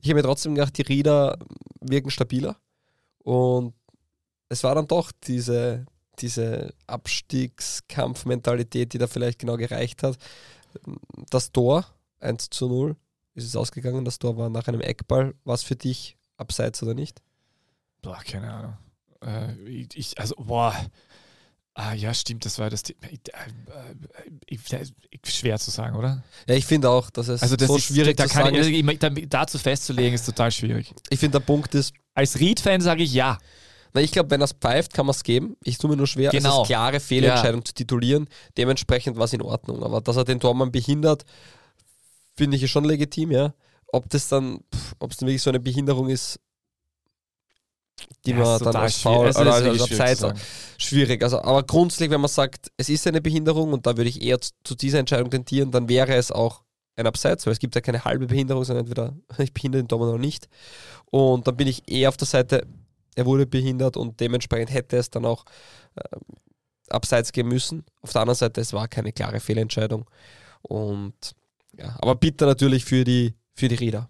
Ich 0.03 0.09
habe 0.09 0.19
mir 0.19 0.23
trotzdem 0.23 0.53
gedacht, 0.53 0.77
die 0.77 0.83
Rieder 0.83 1.39
wirken 1.81 2.11
stabiler. 2.11 2.57
Und 3.23 3.73
es 4.49 4.63
war 4.63 4.75
dann 4.75 4.87
doch 4.87 5.11
diese, 5.23 5.87
diese 6.19 6.75
Abstiegskampfmentalität, 6.85 8.93
die 8.93 8.99
da 8.99 9.07
vielleicht 9.07 9.39
genau 9.39 9.57
gereicht 9.57 10.03
hat. 10.03 10.19
Das 11.29 11.51
Tor, 11.51 11.85
1 12.19 12.49
zu 12.49 12.67
0, 12.67 12.95
ist 13.35 13.45
es 13.45 13.55
ausgegangen. 13.55 14.05
Das 14.05 14.19
Tor 14.19 14.37
war 14.37 14.49
nach 14.49 14.67
einem 14.67 14.81
Eckball. 14.81 15.33
Was 15.43 15.63
für 15.63 15.75
dich, 15.75 16.17
abseits 16.37 16.81
oder 16.83 16.93
nicht? 16.93 17.21
Boah, 18.01 18.19
keine 18.25 18.51
Ahnung. 18.51 18.77
Äh, 19.21 19.53
ich, 19.69 20.19
also, 20.19 20.35
boah. 20.35 20.75
Ah, 21.75 21.93
ja, 21.93 22.13
stimmt, 22.13 22.43
das 22.43 22.59
war 22.59 22.69
das. 22.69 22.83
Thema. 22.83 22.97
schwer 25.25 25.57
zu 25.59 25.71
sagen, 25.71 25.95
oder? 25.95 26.23
Ja, 26.47 26.55
ich 26.55 26.65
finde 26.65 26.89
auch, 26.89 27.09
dass 27.09 27.29
es 27.29 27.41
also 27.41 27.55
das 27.55 27.67
so 27.69 27.77
ist, 27.77 27.85
schwierig 27.85 28.17
da 28.17 28.27
zu 28.27 28.33
sagen 28.33 28.55
ich, 28.55 28.85
ist. 28.85 29.33
dazu 29.33 29.57
festzulegen, 29.57 30.13
ist 30.13 30.25
total 30.25 30.51
schwierig. 30.51 30.93
Ich 31.09 31.19
finde, 31.19 31.39
der 31.39 31.45
Punkt 31.45 31.73
ist, 31.75 31.93
Als 32.13 32.37
Reed-Fan 32.37 32.81
sage 32.81 33.03
ich 33.03 33.13
ja. 33.13 33.37
Na, 33.93 34.01
ich 34.01 34.11
glaube, 34.11 34.29
wenn 34.31 34.41
er 34.41 34.45
es 34.45 34.53
pfeift, 34.53 34.93
kann 34.93 35.05
man 35.05 35.11
es 35.11 35.23
geben. 35.23 35.57
Ich 35.63 35.77
tue 35.77 35.89
mir 35.89 35.97
nur 35.97 36.07
schwer, 36.07 36.31
Genau. 36.31 36.49
es 36.49 36.57
als 36.59 36.67
klare 36.67 36.99
Fehlentscheidung 36.99 37.65
zu 37.65 37.73
titulieren. 37.73 38.27
Dementsprechend 38.57 39.17
war 39.17 39.25
es 39.25 39.33
in 39.33 39.41
Ordnung. 39.41 39.83
Aber 39.83 40.01
dass 40.01 40.15
er 40.15 40.25
den 40.25 40.39
Tormann 40.39 40.71
behindert, 40.71 41.25
finde 42.35 42.57
ich 42.57 42.69
schon 42.69 42.85
legitim, 42.85 43.31
ja. 43.31 43.53
Ob 43.91 44.09
das 44.09 44.27
dann, 44.27 44.59
ob 44.99 45.11
es 45.11 45.17
dann 45.17 45.27
wirklich 45.27 45.41
so 45.41 45.49
eine 45.49 45.59
Behinderung 45.59 46.09
ist, 46.09 46.39
die 48.25 48.31
Ja, 48.31 48.37
man 48.37 48.55
ist 48.55 48.65
dann 48.65 48.75
als 48.75 48.93
Es 48.93 48.99
ist 48.99 49.05
oder 49.05 49.53
als, 49.53 49.81
als 49.81 49.87
schwierig 49.87 50.37
schwierig. 50.77 51.23
Also, 51.23 51.41
aber 51.41 51.63
grundsätzlich, 51.63 52.11
wenn 52.11 52.21
man 52.21 52.29
sagt, 52.29 52.71
es 52.77 52.89
ist 52.89 53.07
eine 53.07 53.21
Behinderung 53.21 53.73
und 53.73 53.85
da 53.85 53.97
würde 53.97 54.09
ich 54.09 54.21
eher 54.21 54.39
zu, 54.39 54.51
zu 54.63 54.75
dieser 54.75 54.99
Entscheidung 54.99 55.29
tendieren, 55.29 55.71
dann 55.71 55.89
wäre 55.89 56.15
es 56.15 56.31
auch 56.31 56.63
ein 56.95 57.07
Abseits, 57.07 57.45
weil 57.45 57.53
es 57.53 57.59
gibt 57.59 57.75
ja 57.75 57.81
keine 57.81 58.03
halbe 58.05 58.27
Behinderung, 58.27 58.63
sondern 58.63 58.85
entweder 58.85 59.15
ich 59.37 59.53
behindere 59.53 59.83
den 59.83 59.87
Tormann 59.87 60.09
oder 60.09 60.17
nicht. 60.19 60.47
Und 61.11 61.47
dann 61.47 61.57
bin 61.57 61.67
ich 61.67 61.89
eher 61.91 62.09
auf 62.09 62.17
der 62.17 62.27
Seite, 62.27 62.67
er 63.19 63.25
wurde 63.25 63.45
behindert 63.45 63.97
und 63.97 64.19
dementsprechend 64.21 64.73
hätte 64.73 64.95
es 64.95 65.09
dann 65.09 65.25
auch 65.25 65.43
äh, 65.95 66.17
Abseits 66.89 67.33
gehen 67.33 67.49
müssen. 67.49 67.83
Auf 68.01 68.13
der 68.13 68.21
anderen 68.21 68.37
Seite, 68.37 68.61
es 68.61 68.71
war 68.71 68.87
keine 68.87 69.11
klare 69.11 69.41
Fehlentscheidung. 69.41 70.09
Und 70.61 71.35
ja, 71.77 71.97
aber 71.99 72.15
bitter 72.15 72.45
natürlich 72.45 72.85
für 72.85 73.03
die, 73.03 73.35
für 73.53 73.67
die 73.67 73.75
Räder. 73.75 74.09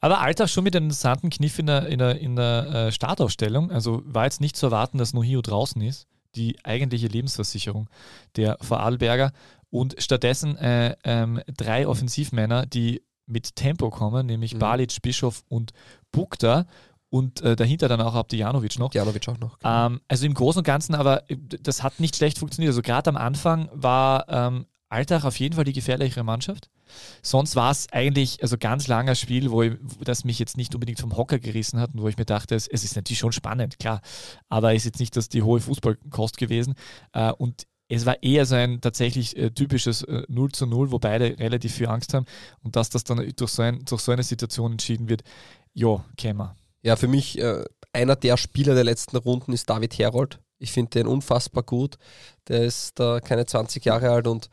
Aber 0.00 0.20
Alltag 0.20 0.48
schon 0.48 0.64
mit 0.64 0.76
einem 0.76 0.86
interessanten 0.86 1.30
Kniff 1.30 1.58
in 1.58 1.66
der, 1.66 1.86
in 1.86 1.98
der, 1.98 2.20
in 2.20 2.36
der 2.36 2.66
äh, 2.66 2.92
Startaufstellung. 2.92 3.70
Also 3.72 4.02
war 4.04 4.24
jetzt 4.24 4.40
nicht 4.40 4.56
zu 4.56 4.66
erwarten, 4.66 4.98
dass 4.98 5.12
Nohio 5.12 5.42
draußen 5.42 5.82
ist, 5.82 6.06
die 6.36 6.56
eigentliche 6.64 7.08
Lebensversicherung 7.08 7.88
der 8.36 8.58
Vorarlberger. 8.60 9.32
Und 9.70 9.96
stattdessen 9.98 10.56
äh, 10.56 10.96
ähm, 11.04 11.40
drei 11.56 11.86
Offensivmänner, 11.86 12.66
die 12.66 13.02
mit 13.26 13.54
Tempo 13.54 13.90
kommen, 13.90 14.26
nämlich 14.26 14.54
Mhm. 14.54 14.58
Balic, 14.58 15.02
Bischof 15.02 15.44
und 15.48 15.72
Bukta. 16.12 16.66
Und 17.10 17.42
äh, 17.42 17.56
dahinter 17.56 17.88
dann 17.88 18.00
auch 18.00 18.14
Abdijanovic 18.14 18.78
noch. 18.78 18.94
Janovic 18.94 19.28
auch 19.28 19.38
noch. 19.38 19.58
Ähm, 19.64 20.00
also 20.06 20.26
im 20.26 20.34
Großen 20.34 20.60
und 20.60 20.64
Ganzen, 20.64 20.94
aber 20.94 21.28
äh, 21.28 21.36
das 21.60 21.82
hat 21.82 21.98
nicht 21.98 22.16
schlecht 22.16 22.38
funktioniert. 22.38 22.70
Also 22.70 22.82
gerade 22.82 23.10
am 23.10 23.16
Anfang 23.16 23.68
war 23.72 24.28
ähm, 24.28 24.66
Alltag 24.88 25.24
auf 25.24 25.38
jeden 25.38 25.54
Fall 25.54 25.64
die 25.64 25.72
gefährlichere 25.72 26.24
Mannschaft. 26.24 26.70
Sonst 27.22 27.54
war 27.54 27.70
es 27.70 27.86
eigentlich 27.92 28.42
also 28.42 28.58
ganz 28.58 28.88
langer 28.88 29.14
Spiel, 29.14 29.50
wo, 29.50 29.62
ich, 29.62 29.74
das 30.02 30.24
mich 30.24 30.38
jetzt 30.38 30.56
nicht 30.56 30.74
unbedingt 30.74 31.00
vom 31.00 31.16
Hocker 31.16 31.38
gerissen 31.38 31.78
hat 31.80 31.94
und 31.94 32.02
wo 32.02 32.08
ich 32.08 32.16
mir 32.16 32.24
dachte, 32.24 32.56
es, 32.56 32.66
es 32.66 32.82
ist 32.84 32.96
natürlich 32.96 33.20
schon 33.20 33.32
spannend, 33.32 33.78
klar, 33.78 34.00
aber 34.48 34.74
ist 34.74 34.84
jetzt 34.84 34.98
nicht 34.98 35.16
das 35.16 35.28
die 35.28 35.42
hohe 35.42 35.60
Fußballkost 35.60 36.36
gewesen. 36.36 36.74
Äh, 37.12 37.32
und 37.32 37.66
es 37.88 38.06
war 38.06 38.22
eher 38.22 38.46
so 38.46 38.54
ein 38.54 38.80
tatsächlich 38.80 39.36
äh, 39.36 39.50
typisches 39.50 40.02
äh, 40.02 40.22
0 40.28 40.52
zu 40.52 40.66
0, 40.66 40.90
wo 40.90 40.98
beide 40.98 41.38
relativ 41.38 41.74
viel 41.74 41.88
Angst 41.88 42.14
haben 42.14 42.26
und 42.62 42.76
dass 42.76 42.90
das 42.90 43.04
dann 43.04 43.32
durch 43.36 43.50
so, 43.50 43.62
ein, 43.62 43.84
durch 43.84 44.00
so 44.00 44.12
eine 44.12 44.22
Situation 44.22 44.72
entschieden 44.72 45.08
wird, 45.08 45.22
ja, 45.72 46.04
käme. 46.16 46.54
Ja, 46.82 46.96
für 46.96 47.08
mich 47.08 47.38
äh, 47.38 47.64
einer 47.92 48.16
der 48.16 48.36
Spieler 48.36 48.74
der 48.74 48.84
letzten 48.84 49.16
Runden 49.16 49.52
ist 49.52 49.68
David 49.68 49.98
Herold. 49.98 50.40
Ich 50.58 50.72
finde 50.72 50.90
den 50.90 51.06
unfassbar 51.06 51.62
gut. 51.62 51.96
Der 52.48 52.62
ist 52.64 52.98
da 52.98 53.20
keine 53.20 53.46
20 53.46 53.84
Jahre 53.84 54.10
alt 54.10 54.26
und 54.26 54.50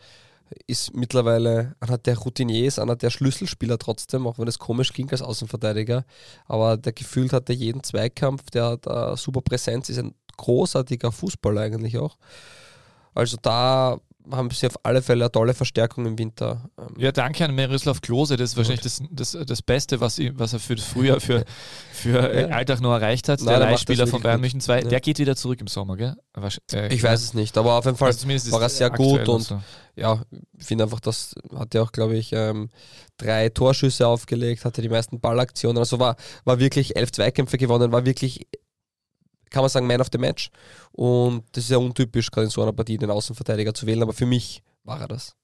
ist 0.66 0.96
mittlerweile 0.96 1.76
einer 1.80 1.98
der 1.98 2.18
Routiniers, 2.18 2.80
einer 2.80 2.96
der 2.96 3.10
Schlüsselspieler 3.10 3.78
trotzdem, 3.78 4.28
auch 4.28 4.40
wenn 4.40 4.48
es 4.48 4.60
komisch 4.60 4.94
klingt 4.94 5.12
als 5.12 5.22
Außenverteidiger. 5.22 6.06
Aber 6.46 6.78
der 6.78 6.94
gefühlt 6.94 7.34
hat 7.34 7.50
er 7.50 7.56
jeden 7.56 7.84
Zweikampf, 7.84 8.50
der 8.50 8.66
hat 8.66 8.88
äh, 8.88 9.18
super 9.18 9.42
Präsenz, 9.42 9.90
ist 9.90 10.00
ein 10.00 10.16
großartiger 10.38 11.12
Fußballer 11.12 11.62
eigentlich 11.62 11.98
auch. 11.98 12.18
Also 13.14 13.38
da 13.42 14.00
haben 14.32 14.50
sie 14.52 14.68
auf 14.68 14.76
alle 14.84 15.02
Fälle 15.02 15.26
eine 15.26 15.32
tolle 15.32 15.54
Verstärkung 15.54 16.06
im 16.06 16.18
Winter. 16.18 16.70
Ähm, 16.78 16.96
Ja, 16.98 17.12
danke 17.12 17.46
an 17.46 17.54
Miroslav 17.56 18.02
Klose. 18.02 18.38
Das 18.38 18.52
ist 18.52 18.58
wahrscheinlich 18.58 18.82
das, 18.82 19.02
das, 19.12 19.38
das 19.46 19.62
Beste, 19.62 20.00
was, 20.02 20.20
ihm- 20.20 20.38
was 20.38 20.54
er 20.54 20.60
für 20.60 20.76
das 20.76 20.86
Frühjahr 20.86 21.20
für, 21.20 21.46
für 21.92 22.32
äh, 22.34 22.42
Ja. 22.42 22.48
Alltag 22.56 22.82
noch 22.82 22.94
erreicht 22.94 23.30
hat. 23.30 23.42
Nein, 23.42 23.60
der 23.60 23.70
Leihspieler 23.72 24.08
von 24.08 24.22
Bayern. 24.22 24.42
München 24.42 24.62
2. 24.62 24.82
Ja. 24.82 24.88
Der 24.90 25.00
geht 25.00 25.20
wieder 25.20 25.36
zurück 25.36 25.62
im 25.62 25.68
Sommer, 25.68 25.96
gell? 25.98 26.16
Äh, 26.74 26.94
Ich 26.94 27.04
weiß 27.04 27.22
es 27.24 27.34
nicht, 27.34 27.58
aber 27.58 27.74
auf 27.74 27.86
jeden 27.86 27.98
Fall 27.98 28.08
Also 28.10 28.28
war 28.52 28.62
er 28.62 28.70
sehr 28.70 28.90
gut 28.90 29.28
und 29.28 29.42
so. 29.42 29.62
ja, 29.96 30.22
ich 30.58 30.66
finde 30.66 30.84
einfach, 30.86 31.00
das 31.00 31.34
hat 31.56 31.74
er 31.76 31.84
auch, 31.84 31.92
glaube 31.92 32.16
ich, 32.18 32.32
ähm, 32.34 32.70
drei 33.18 33.50
Torschüsse 33.50 34.08
aufgelegt, 34.08 34.66
hatte 34.66 34.82
die 34.82 34.90
meisten 34.90 35.20
Ballaktionen, 35.20 35.78
also 35.80 36.00
war, 36.00 36.16
war 36.44 36.60
wirklich 36.60 36.96
elf 36.96 37.12
Zweikämpfe 37.12 37.58
gewonnen, 37.58 37.92
war 37.92 38.06
wirklich, 38.06 38.48
kann 39.50 39.62
man 39.62 39.70
sagen, 39.70 39.88
Man 39.88 40.02
of 40.02 40.08
the 40.12 40.18
Match. 40.18 40.50
Und 40.92 41.44
das 41.54 41.66
ist 41.66 41.70
ja 41.72 41.78
untypisch, 41.78 42.32
gerade 42.32 42.46
in 42.46 42.52
so 42.52 42.62
einer 42.62 42.74
Partie 42.74 42.98
den 42.98 43.10
Außenverteidiger 43.12 43.74
zu 43.74 43.86
wählen, 43.88 44.02
aber 44.04 44.14
für 44.14 44.26
mich 44.26 44.62
war 44.84 45.00
er 45.02 45.08
das. 45.08 45.36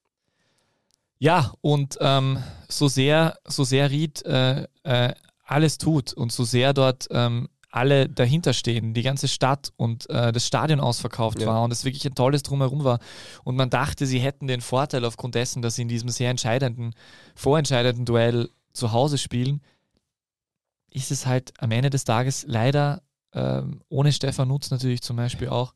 Ja, 1.19 1.53
und 1.61 1.97
ähm, 2.01 2.43
so 2.67 2.87
sehr, 2.87 3.37
so 3.45 3.63
sehr 3.63 3.89
Ried 3.89 4.25
äh, 4.25 4.67
äh, 4.83 5.13
alles 5.45 5.77
tut 5.77 6.13
und 6.13 6.31
so 6.31 6.43
sehr 6.43 6.73
dort 6.73 7.07
ähm, 7.11 7.47
alle 7.69 8.07
dahinter 8.07 8.53
stehen, 8.53 8.93
die 8.93 9.01
ganze 9.01 9.27
Stadt 9.27 9.71
und 9.77 10.07
äh, 10.09 10.31
das 10.31 10.45
Stadion 10.45 10.79
ausverkauft 10.79 11.39
Ja. 11.41 11.47
war 11.47 11.63
und 11.63 11.71
es 11.71 11.85
wirklich 11.85 12.05
ein 12.05 12.13
tolles 12.13 12.43
Drumherum 12.43 12.83
war. 12.83 12.99
Und 13.43 13.55
man 13.55 13.69
dachte, 13.69 14.05
sie 14.05 14.19
hätten 14.19 14.47
den 14.47 14.61
Vorteil 14.61 15.03
aufgrund 15.05 15.35
dessen, 15.35 15.61
dass 15.61 15.75
sie 15.75 15.81
in 15.83 15.87
diesem 15.87 16.09
sehr 16.09 16.29
entscheidenden, 16.29 16.93
vorentscheidenden 17.35 18.05
Duell 18.05 18.49
zu 18.73 18.91
Hause 18.91 19.17
spielen, 19.17 19.61
ist 20.91 21.09
es 21.09 21.25
halt 21.25 21.53
am 21.57 21.71
Ende 21.71 21.89
des 21.89 22.03
Tages 22.03 22.45
leider 22.47 23.01
ähm, 23.33 23.81
ohne 23.89 24.11
Stefan 24.11 24.47
Nutz 24.47 24.71
natürlich 24.71 25.01
zum 25.01 25.15
Beispiel 25.15 25.49
auch 25.49 25.73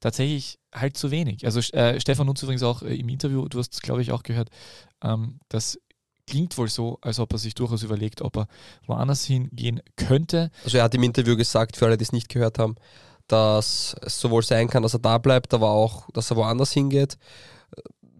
tatsächlich 0.00 0.58
halt 0.74 0.96
zu 0.96 1.10
wenig. 1.10 1.46
Also 1.46 1.60
äh, 1.76 2.00
Stefan 2.00 2.26
Nutz 2.26 2.42
übrigens 2.42 2.62
auch 2.62 2.82
äh, 2.82 2.94
im 2.94 3.08
Interview, 3.08 3.48
du 3.48 3.58
hast 3.58 3.72
es 3.74 3.80
glaube 3.80 4.02
ich 4.02 4.12
auch 4.12 4.22
gehört, 4.22 4.50
ähm, 5.02 5.38
das 5.48 5.78
klingt 6.26 6.56
wohl 6.56 6.68
so, 6.68 6.98
als 7.02 7.18
ob 7.18 7.32
er 7.32 7.38
sich 7.38 7.54
durchaus 7.54 7.82
überlegt, 7.82 8.22
ob 8.22 8.36
er 8.36 8.46
woanders 8.86 9.24
hingehen 9.24 9.80
könnte. 9.96 10.50
Also 10.64 10.78
er 10.78 10.84
hat 10.84 10.94
im 10.94 11.02
Interview 11.02 11.36
gesagt, 11.36 11.76
für 11.76 11.86
alle, 11.86 11.96
die 11.96 12.04
es 12.04 12.12
nicht 12.12 12.28
gehört 12.28 12.58
haben, 12.58 12.76
dass 13.26 13.96
es 14.02 14.20
sowohl 14.20 14.42
sein 14.42 14.68
kann, 14.68 14.82
dass 14.82 14.94
er 14.94 15.00
da 15.00 15.18
bleibt, 15.18 15.54
aber 15.54 15.70
auch, 15.70 16.08
dass 16.12 16.30
er 16.30 16.36
woanders 16.36 16.72
hingeht. 16.72 17.18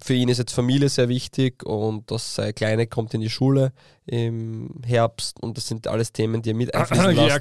Für 0.03 0.15
ihn 0.15 0.29
ist 0.29 0.39
jetzt 0.39 0.53
Familie 0.53 0.89
sehr 0.89 1.09
wichtig 1.09 1.65
und 1.65 2.11
dass 2.11 2.35
seine 2.35 2.53
Kleine 2.53 2.87
kommt 2.87 3.15
in 3.15 3.21
die 3.21 3.31
Schule 3.31 3.73
im 4.07 4.81
Herbst 4.85 5.41
und 5.41 5.57
das 5.57 5.67
sind 5.67 5.87
alles 5.87 6.13
Themen, 6.13 6.43
die 6.43 6.51
er 6.51 6.57
mit 6.57 6.75
einfließen 6.75 7.07
lässt. 7.15 7.37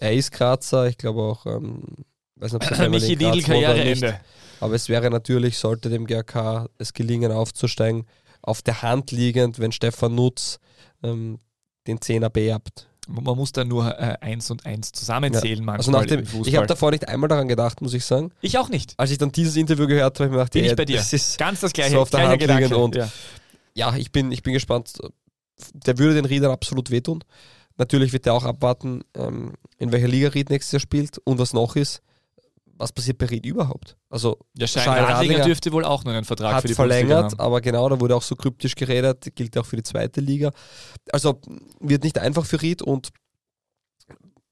Er 0.00 0.12
ist 0.14 0.30
Grazer, 0.32 0.86
ich 0.88 0.96
glaube 0.98 1.22
auch, 1.22 1.46
ähm, 1.46 1.82
weiß 2.36 2.52
nicht, 2.52 2.68
ob 2.68 2.76
seine 2.76 2.88
Michi 2.90 3.14
Lidl. 3.14 3.42
Karriereende. 3.42 4.20
Aber 4.60 4.74
es 4.74 4.88
wäre 4.88 5.10
natürlich, 5.10 5.58
sollte 5.58 5.88
dem 5.88 6.06
GRK 6.06 6.68
es 6.78 6.92
gelingen, 6.92 7.30
aufzusteigen, 7.32 8.06
auf 8.42 8.62
der 8.62 8.82
Hand 8.82 9.10
liegend, 9.12 9.58
wenn 9.58 9.72
Stefan 9.72 10.14
Nutz 10.14 10.58
ähm, 11.02 11.38
den 11.86 12.00
Zehner 12.00 12.30
beerbt. 12.30 12.86
Man 13.10 13.24
muss 13.36 13.52
da 13.52 13.64
nur 13.64 13.98
äh, 13.98 14.16
eins 14.20 14.50
und 14.50 14.66
eins 14.66 14.92
zusammenzählen 14.92 15.64
manchmal 15.64 16.02
Also 16.02 16.16
dem, 16.16 16.26
ich 16.44 16.56
habe 16.56 16.66
davor 16.66 16.90
nicht 16.90 17.08
einmal 17.08 17.28
daran 17.28 17.48
gedacht, 17.48 17.80
muss 17.80 17.94
ich 17.94 18.04
sagen. 18.04 18.32
ich 18.42 18.58
auch 18.58 18.68
nicht. 18.68 18.92
Als 18.98 19.10
ich 19.10 19.16
dann 19.18 19.32
dieses 19.32 19.56
Interview 19.56 19.86
gehört 19.86 20.20
habe, 20.20 20.24
habe 20.24 20.26
ich 20.26 20.30
mir 20.30 20.36
gedacht, 20.38 20.52
Bin 20.52 20.64
ey, 20.64 20.70
ich 20.70 20.76
bei 20.76 20.84
dir. 20.84 20.98
das 20.98 21.12
ist 21.14 21.38
Ganz 21.38 21.60
das 21.60 21.72
gleiche, 21.72 21.92
so 21.92 22.00
auf 22.02 22.10
der 22.10 22.28
Hand 22.28 22.42
liegend 22.42 22.74
und- 22.74 22.96
ja. 22.96 23.08
ja, 23.74 23.96
ich 23.96 24.12
bin, 24.12 24.30
ich 24.30 24.42
bin 24.42 24.52
gespannt. 24.52 24.92
Der 25.72 25.96
würde 25.98 26.14
den 26.16 26.26
Riedern 26.26 26.50
absolut 26.50 26.90
wehtun. 26.90 27.24
Natürlich 27.78 28.12
wird 28.12 28.26
er 28.26 28.34
auch 28.34 28.44
abwarten, 28.44 29.02
ähm, 29.14 29.54
in 29.78 29.92
welcher 29.92 30.08
Liga 30.08 30.28
Ried 30.28 30.50
nächstes 30.50 30.72
Jahr 30.72 30.80
spielt 30.80 31.18
und 31.18 31.38
was 31.38 31.52
noch 31.52 31.76
ist. 31.76 32.02
was 32.80 32.92
passiert 32.92 33.18
bei 33.18 33.26
Ried 33.26 33.44
überhaupt? 33.44 33.96
Also 34.08 34.38
Ja, 34.56 34.66
Schein 34.68 34.84
Schein 34.84 35.04
Radlinger 35.04 35.44
dürfte 35.44 35.72
wohl 35.72 35.84
auch 35.84 36.04
nur 36.04 36.14
einen 36.14 36.24
Vertrag 36.24 36.54
hat 36.54 36.62
für 36.62 36.68
die 36.68 36.74
verlängert, 36.74 37.32
haben. 37.32 37.40
aber 37.40 37.60
genau, 37.60 37.88
da 37.88 37.98
wurde 37.98 38.14
auch 38.14 38.22
so 38.22 38.36
kryptisch 38.36 38.76
geredet, 38.76 39.34
gilt 39.34 39.58
auch 39.58 39.66
für 39.66 39.76
die 39.76 39.82
zweite 39.82 40.20
Liga. 40.20 40.52
Also 41.12 41.40
wird 41.80 42.04
nicht 42.04 42.18
einfach 42.18 42.44
für 42.46 42.62
Ried 42.62 42.82
und 42.82 43.08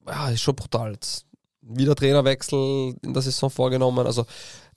ja, 0.06 0.30
ist 0.30 0.42
schon 0.42 0.56
brutal. 0.56 0.92
Jetzt 0.92 1.26
wieder 1.60 1.94
Trainerwechsel 1.94 2.94
in 3.02 3.12
der 3.12 3.22
Saison 3.22 3.50
vorgenommen, 3.50 4.06
also 4.06 4.24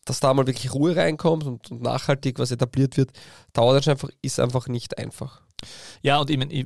dass 0.05 0.19
da 0.19 0.33
mal 0.33 0.47
wirklich 0.47 0.73
Ruhe 0.73 0.95
reinkommt 0.95 1.43
und, 1.45 1.71
und 1.71 1.81
nachhaltig 1.81 2.39
was 2.39 2.51
etabliert 2.51 2.97
wird, 2.97 3.11
dauert 3.53 3.87
einfach, 3.87 4.09
ist 4.21 4.39
einfach 4.39 4.67
nicht 4.67 4.97
einfach. 4.97 5.41
Ja, 6.01 6.19
und 6.19 6.29
ich, 6.29 6.37
mein, 6.37 6.49
ich, 6.49 6.65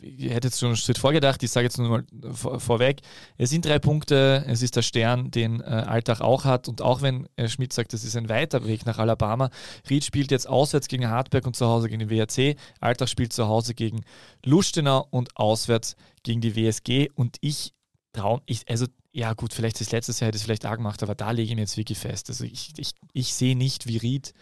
ich, 0.00 0.30
hätte 0.30 0.48
jetzt 0.48 0.58
schon 0.58 0.68
einen 0.68 0.76
Schritt 0.76 0.98
vorgedacht, 0.98 1.42
ich 1.42 1.50
sage 1.50 1.64
jetzt 1.64 1.78
nur 1.78 1.88
mal 1.88 2.04
vor, 2.32 2.58
vorweg, 2.60 3.00
es 3.36 3.50
sind 3.50 3.64
drei 3.64 3.78
Punkte, 3.78 4.44
es 4.48 4.62
ist 4.62 4.76
der 4.76 4.82
Stern, 4.82 5.30
den 5.30 5.60
äh, 5.60 5.64
Alltag 5.64 6.20
auch 6.20 6.44
hat 6.44 6.68
und 6.68 6.80
auch 6.80 7.02
wenn 7.02 7.28
äh, 7.36 7.48
Schmidt 7.48 7.72
sagt, 7.72 7.92
es 7.94 8.04
ist 8.04 8.16
ein 8.16 8.28
weiter 8.28 8.66
Weg 8.66 8.86
nach 8.86 8.98
Alabama, 8.98 9.50
Ried 9.90 10.04
spielt 10.04 10.30
jetzt 10.30 10.48
auswärts 10.48 10.88
gegen 10.88 11.08
Hartberg 11.08 11.46
und 11.46 11.56
zu 11.56 11.66
Hause 11.66 11.88
gegen 11.88 12.06
den 12.06 12.10
WRC, 12.10 12.56
Alltag 12.80 13.08
spielt 13.08 13.32
zu 13.32 13.46
Hause 13.46 13.74
gegen 13.74 14.02
Lustenau 14.44 15.06
und 15.10 15.36
auswärts 15.36 15.96
gegen 16.22 16.40
die 16.40 16.56
WSG 16.56 17.10
und 17.14 17.36
ich 17.40 17.74
traue, 18.12 18.40
ich, 18.46 18.68
also 18.68 18.86
ja 19.12 19.34
gut, 19.34 19.52
vielleicht 19.52 19.80
das 19.80 19.92
letztes 19.92 20.20
Jahr 20.20 20.28
hätte 20.28 20.36
es 20.36 20.44
vielleicht 20.44 20.64
auch 20.64 20.76
gemacht, 20.76 21.02
aber 21.02 21.14
da 21.14 21.30
lege 21.30 21.50
ich 21.50 21.54
mir 21.54 21.62
jetzt 21.62 21.76
wirklich 21.76 21.98
fest, 21.98 22.30
also 22.30 22.44
ich, 22.44 22.72
ich, 22.78 22.92
ich 23.12 23.34
sehe 23.34 23.56
nicht, 23.56 23.86
wie 23.86 23.98
Ried 23.98 24.32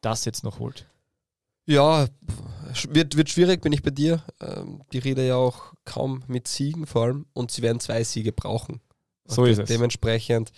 das 0.00 0.24
jetzt 0.24 0.44
noch 0.44 0.58
holt. 0.58 0.86
Ja, 1.66 2.06
wird, 2.88 3.16
wird 3.16 3.28
schwierig, 3.30 3.60
bin 3.62 3.72
ich 3.72 3.82
bei 3.82 3.90
dir. 3.90 4.22
Ähm, 4.40 4.82
die 4.92 4.98
rede 4.98 5.26
ja 5.26 5.36
auch 5.36 5.72
kaum 5.84 6.22
mit 6.26 6.48
Siegen 6.48 6.86
vor 6.86 7.02
allem 7.02 7.26
und 7.32 7.50
sie 7.50 7.62
werden 7.62 7.80
zwei 7.80 8.02
Siege 8.04 8.32
brauchen. 8.32 8.80
So 9.26 9.42
Und 9.42 9.48
ist 9.50 9.58
es. 9.58 9.68
Dementsprechend, 9.68 10.50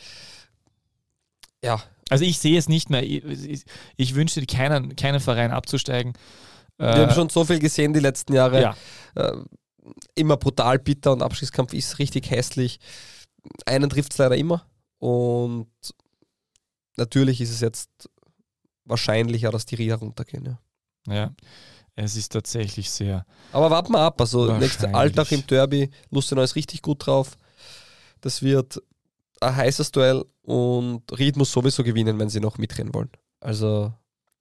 ja, 1.62 1.82
Also 2.10 2.24
ich 2.24 2.38
sehe 2.38 2.58
es 2.58 2.68
nicht 2.68 2.90
mehr. 2.90 3.02
Ich, 3.02 3.24
ich, 3.24 3.64
ich 3.96 4.14
wünsche 4.14 4.44
keinen, 4.46 4.96
keinen 4.96 5.20
Verein 5.20 5.50
abzusteigen. 5.50 6.14
wir 6.78 6.86
Äh, 6.86 6.92
haben 7.06 7.14
schon 7.14 7.28
so 7.28 7.44
viel 7.44 7.58
gesehen 7.58 7.92
die 7.92 8.00
letzten 8.00 8.32
Jahre. 8.34 8.60
ja, 8.62 8.76
Äh, 9.14 9.32
immer 10.14 10.36
brutal 10.38 10.78
bitter 10.78 11.12
und 11.12 11.22
Abstiegskampf 11.22 11.74
ist 11.74 11.98
richtig 11.98 12.30
hässlich. 12.30 12.80
Einen 13.66 13.90
trifft 13.90 14.12
es 14.12 14.18
leider 14.18 14.36
immer 14.36 14.66
und 14.98 15.68
natürlich 16.96 17.40
ist 17.42 17.50
es 17.50 17.60
jetzt 17.60 17.90
wahrscheinlicher, 18.86 19.50
dass 19.50 19.66
die 19.66 19.74
Rieder 19.74 19.96
runtergehen. 19.96 20.46
Ja. 20.46 20.58
Ja. 21.08 21.32
Es 21.96 22.16
ist 22.16 22.32
tatsächlich 22.32 22.90
sehr. 22.90 23.24
Aber 23.52 23.70
warten 23.70 23.92
wir 23.92 24.00
ab. 24.00 24.20
Also 24.20 24.52
nächster. 24.56 24.92
Alltag 24.94 25.30
im 25.30 25.46
Derby. 25.46 25.90
Lustenau 26.10 26.42
ist 26.42 26.56
richtig 26.56 26.82
gut 26.82 27.06
drauf. 27.06 27.38
Das 28.20 28.42
wird 28.42 28.82
ein 29.40 29.54
heißes 29.54 29.92
Duell 29.92 30.24
und 30.42 31.02
Ried 31.16 31.36
muss 31.36 31.52
sowieso 31.52 31.84
gewinnen, 31.84 32.18
wenn 32.18 32.28
sie 32.28 32.40
noch 32.40 32.58
mitrennen 32.58 32.92
wollen. 32.94 33.10
Also 33.40 33.92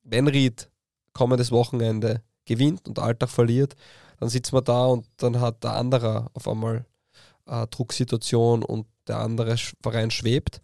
wenn 0.03 0.27
Ried 0.27 0.69
kommendes 1.13 1.51
Wochenende 1.51 2.23
gewinnt 2.45 2.87
und 2.87 2.99
Alltag 2.99 3.29
verliert, 3.29 3.75
dann 4.19 4.29
sitzen 4.29 4.55
wir 4.55 4.61
da 4.61 4.85
und 4.85 5.05
dann 5.17 5.39
hat 5.39 5.63
der 5.63 5.73
andere 5.73 6.29
auf 6.33 6.47
einmal 6.47 6.85
eine 7.45 7.67
Drucksituation 7.67 8.63
und 8.63 8.87
der 9.07 9.19
andere 9.19 9.57
Verein 9.81 10.11
schwebt. 10.11 10.61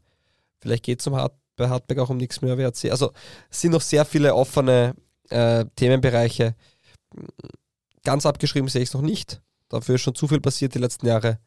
Vielleicht 0.59 0.85
geht 0.85 1.01
es 1.01 1.07
Hart 1.07 1.35
bei 1.55 1.69
Hartberg 1.69 1.99
auch 1.99 2.09
um 2.09 2.17
nichts 2.17 2.41
mehr 2.41 2.57
WRC. 2.57 2.89
Also 2.89 3.11
es 3.49 3.61
sind 3.61 3.71
noch 3.71 3.81
sehr 3.81 4.05
viele 4.05 4.33
offene 4.33 4.95
äh, 5.29 5.65
Themenbereiche. 5.75 6.55
Ganz 8.03 8.25
abgeschrieben 8.25 8.69
sehe 8.69 8.81
ich 8.81 8.89
es 8.89 8.93
noch 8.93 9.01
nicht. 9.01 9.41
Dafür 9.69 9.95
ist 9.95 10.01
schon 10.01 10.15
zu 10.15 10.27
viel 10.27 10.41
passiert 10.41 10.75
die 10.75 10.79
letzten 10.79 11.05
Jahre. 11.05 11.39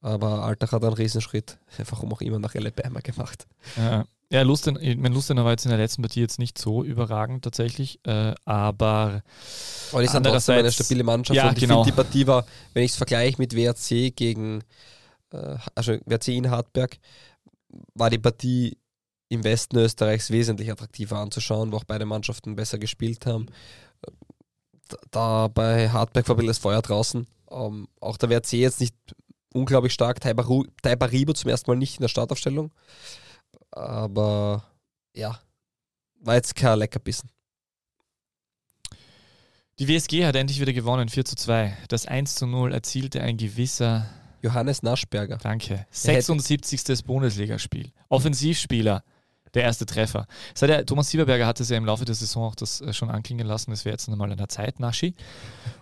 Aber 0.00 0.44
Alltag 0.44 0.72
hat 0.72 0.84
einen 0.84 0.94
Riesenschritt, 0.94 1.58
warum 1.90 2.12
auch 2.12 2.20
immer, 2.20 2.38
nach 2.38 2.54
Alabama 2.54 3.00
gemacht. 3.00 3.46
Äh, 3.76 4.04
ja, 4.30 4.42
Lusten, 4.42 4.78
ich 4.80 4.96
mein, 4.96 5.12
Lustenau 5.12 5.44
war 5.44 5.52
jetzt 5.52 5.64
in 5.64 5.70
der 5.70 5.78
letzten 5.78 6.02
Partie 6.02 6.20
jetzt 6.20 6.38
nicht 6.38 6.58
so 6.58 6.84
überragend 6.84 7.42
tatsächlich, 7.42 7.98
äh, 8.04 8.34
aber 8.44 9.22
Aber 9.90 10.02
die 10.02 10.08
sind 10.08 10.24
trotzdem 10.24 10.56
eine 10.56 10.70
stabile 10.70 11.02
Mannschaft. 11.02 11.36
Ja, 11.36 11.48
und 11.48 11.56
ich 11.56 11.64
genau. 11.64 11.82
finde, 11.82 11.96
die 11.96 12.02
Partie 12.02 12.26
war, 12.26 12.44
wenn 12.74 12.84
ich 12.84 12.90
es 12.90 12.96
vergleiche 12.96 13.38
mit 13.38 13.56
WRC 13.56 14.14
gegen, 14.14 14.62
äh, 15.32 15.56
also 15.74 15.94
WRC 16.04 16.28
in 16.28 16.50
Hartberg, 16.50 16.98
war 17.94 18.10
die 18.10 18.18
Partie 18.18 18.76
im 19.28 19.44
Westen 19.44 19.76
Österreichs 19.76 20.30
wesentlich 20.30 20.70
attraktiver 20.70 21.18
anzuschauen, 21.18 21.70
wo 21.72 21.76
auch 21.76 21.84
beide 21.84 22.06
Mannschaften 22.06 22.56
besser 22.56 22.78
gespielt 22.78 23.26
haben. 23.26 23.46
Da- 25.10 25.48
bei 25.48 25.90
Hartberg 25.90 26.28
war 26.28 26.36
das 26.36 26.58
Feuer 26.58 26.80
draußen. 26.82 27.26
Ähm, 27.50 27.88
auch 28.00 28.16
der 28.16 28.30
WRC 28.30 28.52
jetzt 28.54 28.80
nicht 28.80 28.94
unglaublich 29.52 29.92
stark. 29.92 30.20
Taibaribo 30.20 31.32
zum 31.34 31.50
ersten 31.50 31.70
Mal 31.70 31.76
nicht 31.76 31.96
in 31.96 32.02
der 32.02 32.08
Startaufstellung. 32.08 32.70
Aber 33.70 34.64
ja, 35.14 35.38
war 36.20 36.36
jetzt 36.36 36.54
kein 36.54 36.78
Leckerbissen. 36.78 37.30
die 39.78 39.88
WSG 39.88 40.24
hat 40.26 40.34
endlich 40.36 40.60
wieder 40.60 40.72
gewonnen, 40.72 41.08
4 41.08 41.24
zu 41.24 41.36
2. 41.36 41.76
Das 41.88 42.06
1 42.06 42.34
zu 42.34 42.46
0 42.46 42.72
erzielte 42.72 43.20
ein 43.22 43.36
gewisser, 43.36 44.08
Johannes 44.42 44.82
Naschberger. 44.82 45.36
danke, 45.36 45.86
76. 45.90 47.04
Bundesligaspiel. 47.04 47.92
Offensivspieler, 48.08 49.04
der 49.54 49.62
erste 49.62 49.86
Treffer. 49.86 50.26
Hat 50.60 50.68
ja, 50.68 50.82
Thomas 50.82 51.08
Sieberberger 51.10 51.46
hatte 51.46 51.62
es 51.62 51.68
ja 51.68 51.76
im 51.76 51.84
Laufe 51.84 52.04
der 52.04 52.14
Saison 52.14 52.44
auch 52.44 52.54
das 52.54 52.80
äh, 52.80 52.92
schon 52.92 53.10
anklingen 53.10 53.46
lassen, 53.46 53.72
es 53.72 53.84
wäre 53.84 53.94
jetzt 53.94 54.08
nochmal 54.08 54.30
an 54.30 54.38
der 54.38 54.48
Zeit, 54.48 54.80
Naschi. 54.80 55.14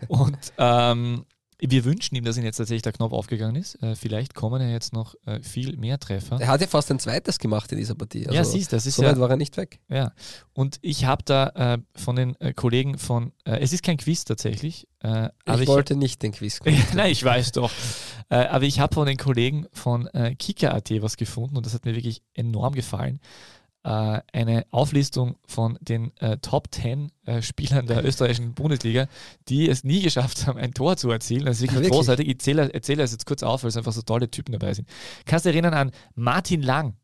Und 0.09 0.39
ähm, 0.59 1.25
wir 1.59 1.85
wünschen 1.85 2.17
ihm, 2.17 2.25
dass 2.25 2.37
ihm 2.37 2.45
jetzt 2.45 2.59
tatsächlich 2.59 2.83
der 2.83 2.93
Knopf 2.93 3.13
aufgegangen 3.13 3.57
ist. 3.57 3.83
Äh, 3.83 3.95
vielleicht 3.95 4.35
kommen 4.35 4.61
ja 4.61 4.69
jetzt 4.69 4.93
noch 4.93 5.15
äh, 5.25 5.43
viel 5.43 5.77
mehr 5.77 5.99
Treffer. 5.99 6.39
Er 6.41 6.49
hat 6.49 6.61
ja 6.61 6.67
fast 6.67 6.91
ein 6.91 6.99
zweites 6.99 7.39
gemacht 7.39 7.73
in 7.73 7.79
dieser 7.79 7.95
Partie. 7.95 8.27
ja, 8.31 8.45
siehst 8.45 8.73
du, 8.73 8.77
das 8.77 8.87
ist 8.87 8.97
so 8.97 9.03
ja, 9.03 9.19
war 9.19 9.31
er 9.31 9.37
nicht 9.37 9.57
weg. 9.57 9.81
Ja, 9.89 10.13
und 10.53 10.79
ich 10.83 11.07
habe 11.07 11.23
da 11.25 11.49
äh, 11.75 11.79
von 11.95 12.17
den 12.17 12.39
äh, 12.41 12.53
Kollegen 12.53 12.99
von, 12.99 13.33
äh, 13.45 13.59
es 13.61 13.73
ist 13.73 13.83
kein 13.83 13.97
Quiz 13.97 14.25
tatsächlich, 14.25 14.87
äh, 15.01 15.29
aber 15.45 15.63
ich 15.63 15.69
wollte 15.69 15.97
nicht 15.97 16.23
den 16.23 16.33
Quiz. 16.33 16.61
Nein, 16.95 17.11
ich 17.11 17.25
weiß 17.25 17.53
doch. 17.53 17.71
Aber 18.29 18.65
ich 18.65 18.81
habe 18.81 18.93
von 18.93 19.07
den 19.07 19.19
Kollegen 19.19 19.67
von 19.73 20.09
äh, 20.09 20.35
Kika.at 20.35 20.91
was 21.01 21.17
gefunden 21.17 21.57
und 21.57 21.65
das 21.65 21.75
hat 21.75 21.85
mir 21.85 21.95
wirklich 21.95 22.23
enorm 22.35 22.75
gefallen. 22.75 23.21
Äh, 23.87 24.21
eine 24.33 24.67
Auflistung 24.73 25.37
von 25.47 25.79
den 25.81 26.11
äh, 26.17 26.39
Top 26.39 26.75
10 26.75 27.13
äh, 27.25 27.41
Spielern 27.41 27.87
der 27.87 28.05
österreichischen 28.05 28.53
Bundesliga, 28.53 29.07
die 29.49 29.69
es 29.69 29.85
nie 29.85 30.03
geschafft 30.03 30.45
haben, 30.49 30.59
ein 30.59 30.75
Tor 30.75 30.97
zu 30.97 31.09
erzielen. 31.09 31.45
Das 31.45 31.59
ist 31.59 31.63
wirklich, 31.63 31.77
Wirklich? 31.77 31.93
großartig. 31.93 32.29
Ich 32.29 32.41
zähle, 32.41 32.75
erzähle 32.75 33.03
das 33.03 33.13
jetzt 33.13 33.27
kurz 33.27 33.45
auf, 33.45 33.63
weil 33.63 33.69
es 33.69 33.77
einfach 33.77 33.93
so 33.93 34.03
tolle 34.03 34.29
Typen 34.29 34.51
dabei 34.51 34.75
sind. 34.75 34.89
Kannst 35.25 35.45
du 35.45 35.51
dich 35.51 35.55
erinnern 35.55 35.75
an 35.75 35.93
Martin 36.17 36.63
Lang, 36.63 36.97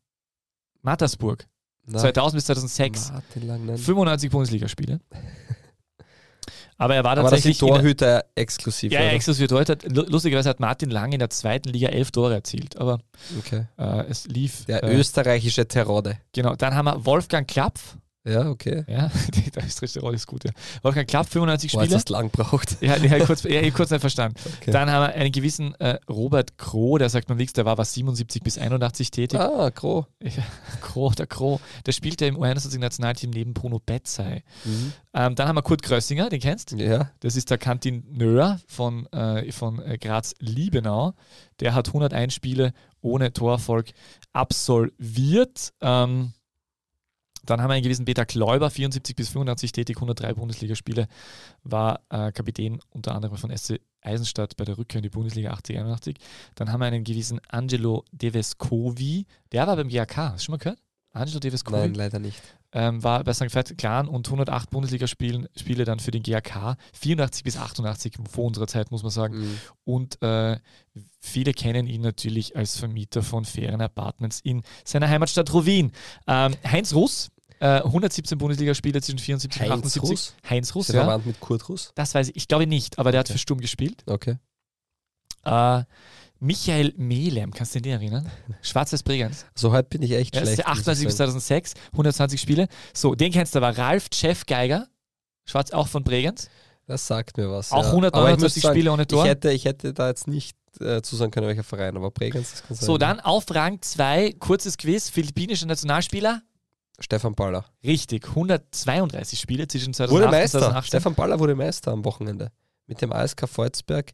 Mattersburg, 0.81 1.47
Na, 1.85 1.99
2000 1.99 2.37
bis 2.37 2.45
2006, 2.47 3.11
Martin 3.13 3.47
Lang, 3.47 3.65
nein. 3.65 3.77
95 3.77 4.29
Bundesligaspiele. 4.29 4.99
Aber 6.77 6.95
er 6.95 7.03
war 7.03 7.11
Aber 7.17 7.29
das 7.29 7.41
sind 7.43 7.51
tatsächlich 7.53 7.61
in 7.61 7.67
der- 7.67 7.75
Torhüter 7.77 8.25
exklusiv. 8.35 8.91
ja, 8.91 9.01
ja, 9.03 9.09
exklusiv 9.11 9.49
lu- 9.51 10.05
lustigerweise 10.07 10.49
hat 10.49 10.59
Martin 10.59 10.89
Lang 10.89 11.11
in 11.11 11.19
der 11.19 11.29
zweiten 11.29 11.69
Liga 11.69 11.89
elf 11.89 12.11
Tore 12.11 12.33
erzielt, 12.33 12.77
aber 12.77 12.99
Okay. 13.39 13.65
äh, 13.77 14.05
es 14.09 14.27
lief. 14.27 14.65
Der 14.65 14.83
äh, 14.83 14.95
österreichische 14.95 15.67
Terrode. 15.67 16.17
genau, 16.33 16.55
dann 16.55 16.75
haben 16.75 16.85
wir 16.85 17.05
Wolfgang 17.05 17.47
Klapf. 17.47 17.97
Ja, 18.25 18.49
okay. 18.49 18.85
Ja, 18.87 19.11
der 19.55 19.65
österreichische 19.65 19.99
Rolle 19.99 20.15
ist 20.15 20.27
gut, 20.27 20.45
ja. 20.45 20.51
Wolfgang 20.81 21.07
Klapf, 21.07 21.29
95 21.29 21.71
Boah, 21.73 21.83
Spiele. 21.83 22.01
du 22.03 22.13
lang 22.13 22.29
braucht. 22.29 22.81
Ja, 22.81 22.95
ja, 22.95 23.25
kurz, 23.25 23.43
ja, 23.43 23.61
ich 23.61 23.73
kurz 23.73 23.91
nicht 23.91 23.99
verstanden. 23.99 24.37
Okay. 24.61 24.71
Dann 24.71 24.89
haben 24.89 25.01
wir 25.03 25.13
einen 25.13 25.31
gewissen 25.31 25.75
äh, 25.75 25.99
Robert 26.09 26.57
Kroh, 26.57 26.97
der 26.97 27.09
sagt 27.09 27.27
man 27.27 27.37
nichts, 27.37 27.53
der 27.53 27.65
war 27.65 27.77
was 27.77 27.93
77 27.93 28.41
bis 28.41 28.57
81 28.57 29.11
tätig. 29.11 29.39
Ah, 29.39 29.69
Gro. 29.69 30.07
Ja, 30.23 30.43
Kroh, 30.81 31.11
der 31.11 31.27
Kroh, 31.27 31.59
der 31.85 31.91
spielte 31.91 32.25
im 32.25 32.37
U21-Nationalteam 32.37 33.29
neben 33.29 33.53
Bruno 33.53 33.79
Betzey. 33.79 34.43
Mhm. 34.63 34.93
Ähm, 35.13 35.35
dann 35.35 35.47
haben 35.47 35.55
wir 35.57 35.61
Kurt 35.61 35.83
Grössinger, 35.83 36.29
den 36.29 36.39
kennst 36.39 36.71
Ja. 36.71 37.11
Das 37.19 37.35
ist 37.35 37.49
der 37.51 37.57
Kantineur 37.57 38.59
von, 38.67 39.05
äh, 39.11 39.51
von 39.51 39.79
äh, 39.79 39.97
Graz-Liebenau. 39.97 41.13
Der 41.59 41.75
hat 41.75 41.89
101 41.89 42.33
Spiele 42.33 42.73
ohne 43.01 43.33
Torerfolg 43.33 43.91
absolviert. 44.31 45.73
Ähm, 45.81 46.33
dann 47.45 47.61
haben 47.61 47.69
wir 47.69 47.75
einen 47.75 47.83
gewissen 47.83 48.05
Peter 48.05 48.25
Kläuber, 48.25 48.69
74 48.69 49.15
bis 49.15 49.29
85 49.29 49.71
tätig, 49.71 49.97
103 49.97 50.33
Bundesligaspiele, 50.33 51.07
war 51.63 52.01
äh, 52.09 52.31
Kapitän 52.31 52.79
unter 52.89 53.15
anderem 53.15 53.37
von 53.37 53.55
SC 53.55 53.79
Eisenstadt 54.01 54.57
bei 54.57 54.65
der 54.65 54.77
Rückkehr 54.77 54.99
in 54.99 55.03
die 55.03 55.09
Bundesliga 55.09 55.51
80, 55.51 55.77
81. 55.77 56.17
Dann 56.55 56.71
haben 56.71 56.81
wir 56.81 56.87
einen 56.87 57.03
gewissen 57.03 57.39
Angelo 57.47 58.03
Devescovi, 58.11 59.25
der 59.51 59.67
war 59.67 59.75
beim 59.75 59.89
GAK, 59.89 60.17
hast 60.17 60.41
du 60.41 60.45
schon 60.45 60.53
mal 60.53 60.57
gehört? 60.57 60.79
Angelo 61.13 61.39
Devescovi? 61.39 61.77
Nein, 61.77 61.93
leider 61.93 62.19
nicht. 62.19 62.41
ähm, 62.73 63.03
war 63.03 63.23
bei 63.23 63.33
St. 63.33 63.53
Veit 63.53 63.77
Clan 63.77 64.07
und 64.07 64.27
108 64.27 64.69
Bundesligaspiele 64.71 65.47
Spiele 65.55 65.85
dann 65.85 65.99
für 65.99 66.11
den 66.11 66.23
GAK, 66.23 66.75
84 66.93 67.43
bis 67.43 67.57
88 67.57 68.15
vor 68.29 68.45
unserer 68.45 68.67
Zeit, 68.67 68.91
muss 68.91 69.03
man 69.03 69.11
sagen. 69.11 69.41
Mhm. 69.41 69.57
Und 69.85 70.21
äh, 70.21 70.57
viele 71.19 71.53
kennen 71.53 71.87
ihn 71.87 72.01
natürlich 72.01 72.55
als 72.55 72.77
Vermieter 72.77 73.21
von 73.21 73.45
fairen 73.45 73.81
Apartments 73.81 74.39
in 74.41 74.63
seiner 74.83 75.07
Heimatstadt 75.07 75.53
Ruwin. 75.53 75.91
Ähm, 76.27 76.55
Heinz 76.65 76.93
Russ, 76.95 77.29
äh, 77.63 77.81
117 77.83 78.37
Bundesligaspiele 78.37 79.01
zwischen 79.01 79.19
74 79.19 79.61
und 79.61 79.69
Heinz 79.69 79.71
78. 79.85 80.01
Russ? 80.03 80.33
Heinz 80.49 80.75
Russ, 80.75 80.89
Ist 80.89 80.95
ja. 80.95 81.01
verwandt 81.03 81.25
mit 81.25 81.39
Kurt 81.39 81.69
Russ? 81.69 81.91
Das 81.95 82.13
weiß 82.13 82.29
ich, 82.29 82.35
ich 82.35 82.47
glaube 82.47 82.67
nicht, 82.67 82.99
aber 82.99 83.11
der 83.11 83.19
hat 83.19 83.27
Okay. 83.27 83.33
für 83.33 83.39
Sturm 83.39 83.59
gespielt. 83.61 84.03
Okay. 84.05 84.37
Äh, 85.45 85.83
Michael 86.39 86.93
Melem, 86.97 87.51
kannst 87.53 87.73
du 87.73 87.81
dich 87.81 87.93
erinnern? 87.93 88.29
Schwarzes 88.61 89.01
Bregenz. 89.01 89.45
So 89.55 89.71
heute 89.71 89.87
bin 89.89 90.01
ich 90.01 90.11
echt 90.11 90.35
ist 90.35 90.41
schlecht. 90.41 90.59
der 90.59 90.67
muss 90.67 90.79
ich 90.79 90.81
98 90.81 91.05
bis 91.05 91.17
sagen. 91.17 91.31
2006, 91.31 91.73
120 91.93 92.41
Spiele. 92.41 92.67
So, 92.93 93.15
den 93.15 93.31
kennst 93.31 93.55
du 93.55 93.59
aber. 93.59 93.77
Ralf 93.77 94.07
Jeff 94.11 94.45
Geiger, 94.45 94.87
Schwarz 95.45 95.71
auch 95.71 95.87
von 95.87 96.03
Bregenz. 96.03 96.49
Das 96.85 97.07
sagt 97.07 97.37
mir 97.37 97.49
was. 97.49 97.71
Auch 97.71 97.83
ja. 97.83 97.89
100, 97.89 98.13
Aber 98.13 98.25
ich 98.25 98.31
muss 98.39 98.57
120 98.57 98.63
sagen, 98.63 98.75
Spiele 98.75 98.91
ohne 98.91 99.07
Tor. 99.07 99.23
Ich 99.23 99.29
hätte, 99.29 99.51
ich 99.53 99.63
hätte 99.63 99.93
da 99.93 100.09
jetzt 100.09 100.27
nicht 100.27 100.57
äh, 100.81 101.01
zusagen 101.01 101.31
können, 101.31 101.47
welcher 101.47 101.63
Verein, 101.63 101.95
aber 101.95 102.11
Bregenz, 102.11 102.51
das 102.51 102.63
kann 102.63 102.75
sein. 102.75 102.85
So, 102.85 102.97
dann 102.97 103.21
auf 103.21 103.45
Rang 103.49 103.81
2, 103.81 104.33
kurzes 104.33 104.77
Quiz, 104.77 105.09
philippinischer 105.09 105.65
Nationalspieler. 105.65 106.41
Stefan 106.99 107.33
Baller. 107.35 107.65
Richtig, 107.83 108.27
132 108.29 109.39
Spiele 109.39 109.67
zwischen 109.67 109.93
2008 109.93 110.11
Wurde 110.15 110.25
und 110.25 110.31
Meister. 110.31 110.59
2018. 110.59 110.87
Stefan 110.87 111.15
Baller 111.15 111.39
wurde 111.39 111.55
Meister 111.55 111.91
am 111.91 112.05
Wochenende. 112.05 112.51
Mit 112.85 113.01
dem 113.01 113.11
ASK 113.11 113.47
Volzberg 113.47 114.11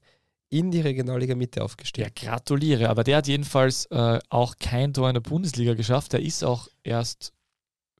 in 0.50 0.72
die 0.72 0.82
Regionalliga 0.82 1.36
Mitte 1.36 1.60
Ja, 1.60 1.66
aufgestiegen. 1.66 2.10
gratuliere. 2.16 2.90
Aber 2.90 3.04
der 3.04 3.18
hat 3.18 3.28
jedenfalls 3.28 3.86
äh, 3.88 4.20
auch 4.30 4.56
kein 4.60 4.94
Tor 4.94 5.10
in 5.10 5.14
der 5.16 5.22
Bundesliga 5.22 5.74
geschafft. 5.74 6.14
Der 6.14 6.22
ist 6.22 6.44
auch 6.44 6.68
erst 6.84 7.34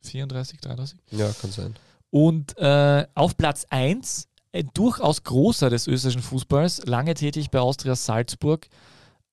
34, 0.04 0.60
33. 0.62 1.00
Ja, 1.12 1.30
kann 1.42 1.52
sein. 1.52 1.76
Und 2.10 2.58
äh, 2.58 3.06
auf 3.14 3.38
Platz 3.38 3.66
1, 3.70 4.28
ein 4.54 4.70
durchaus 4.74 5.24
großer 5.24 5.70
des 5.70 5.86
österreichischen 5.88 6.24
Fußballs, 6.24 6.86
lange 6.86 7.14
tätig 7.14 7.52
bei 7.52 7.60
Austria 7.60 7.96
Salzburg. 7.96 8.68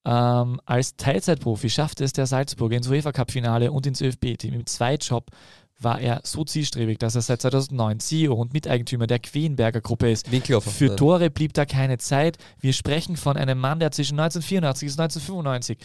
Ähm, 0.06 0.60
als 0.64 0.96
Teilzeitprofi 0.96 1.68
schaffte 1.68 2.04
es 2.04 2.12
der 2.12 2.26
Salzburger 2.26 2.76
ins 2.76 2.88
UEFA-Cup-Finale 2.88 3.72
und 3.72 3.86
ins 3.86 4.00
ÖFB-Team. 4.00 4.54
Im 4.54 4.64
Zweitjob 4.64 5.26
war 5.80 6.00
er 6.00 6.20
so 6.22 6.44
zielstrebig, 6.44 6.98
dass 6.98 7.16
er 7.16 7.22
seit 7.22 7.42
2009 7.42 7.98
CEO 7.98 8.34
und 8.34 8.52
Miteigentümer 8.52 9.08
der 9.08 9.18
Queenberger 9.18 9.80
Gruppe 9.80 10.10
ist. 10.10 10.30
Winkelhofer. 10.30 10.70
Für. 10.70 10.94
Tore 10.94 11.28
blieb 11.28 11.54
da 11.54 11.66
keine 11.66 11.98
Zeit. 11.98 12.38
Wir 12.60 12.72
sprechen 12.72 13.16
von 13.16 13.36
einem 13.36 13.58
Mann, 13.58 13.80
der 13.80 13.90
zwischen 13.90 14.18
1984 14.18 14.86
bis 14.86 14.98
1995 14.98 15.78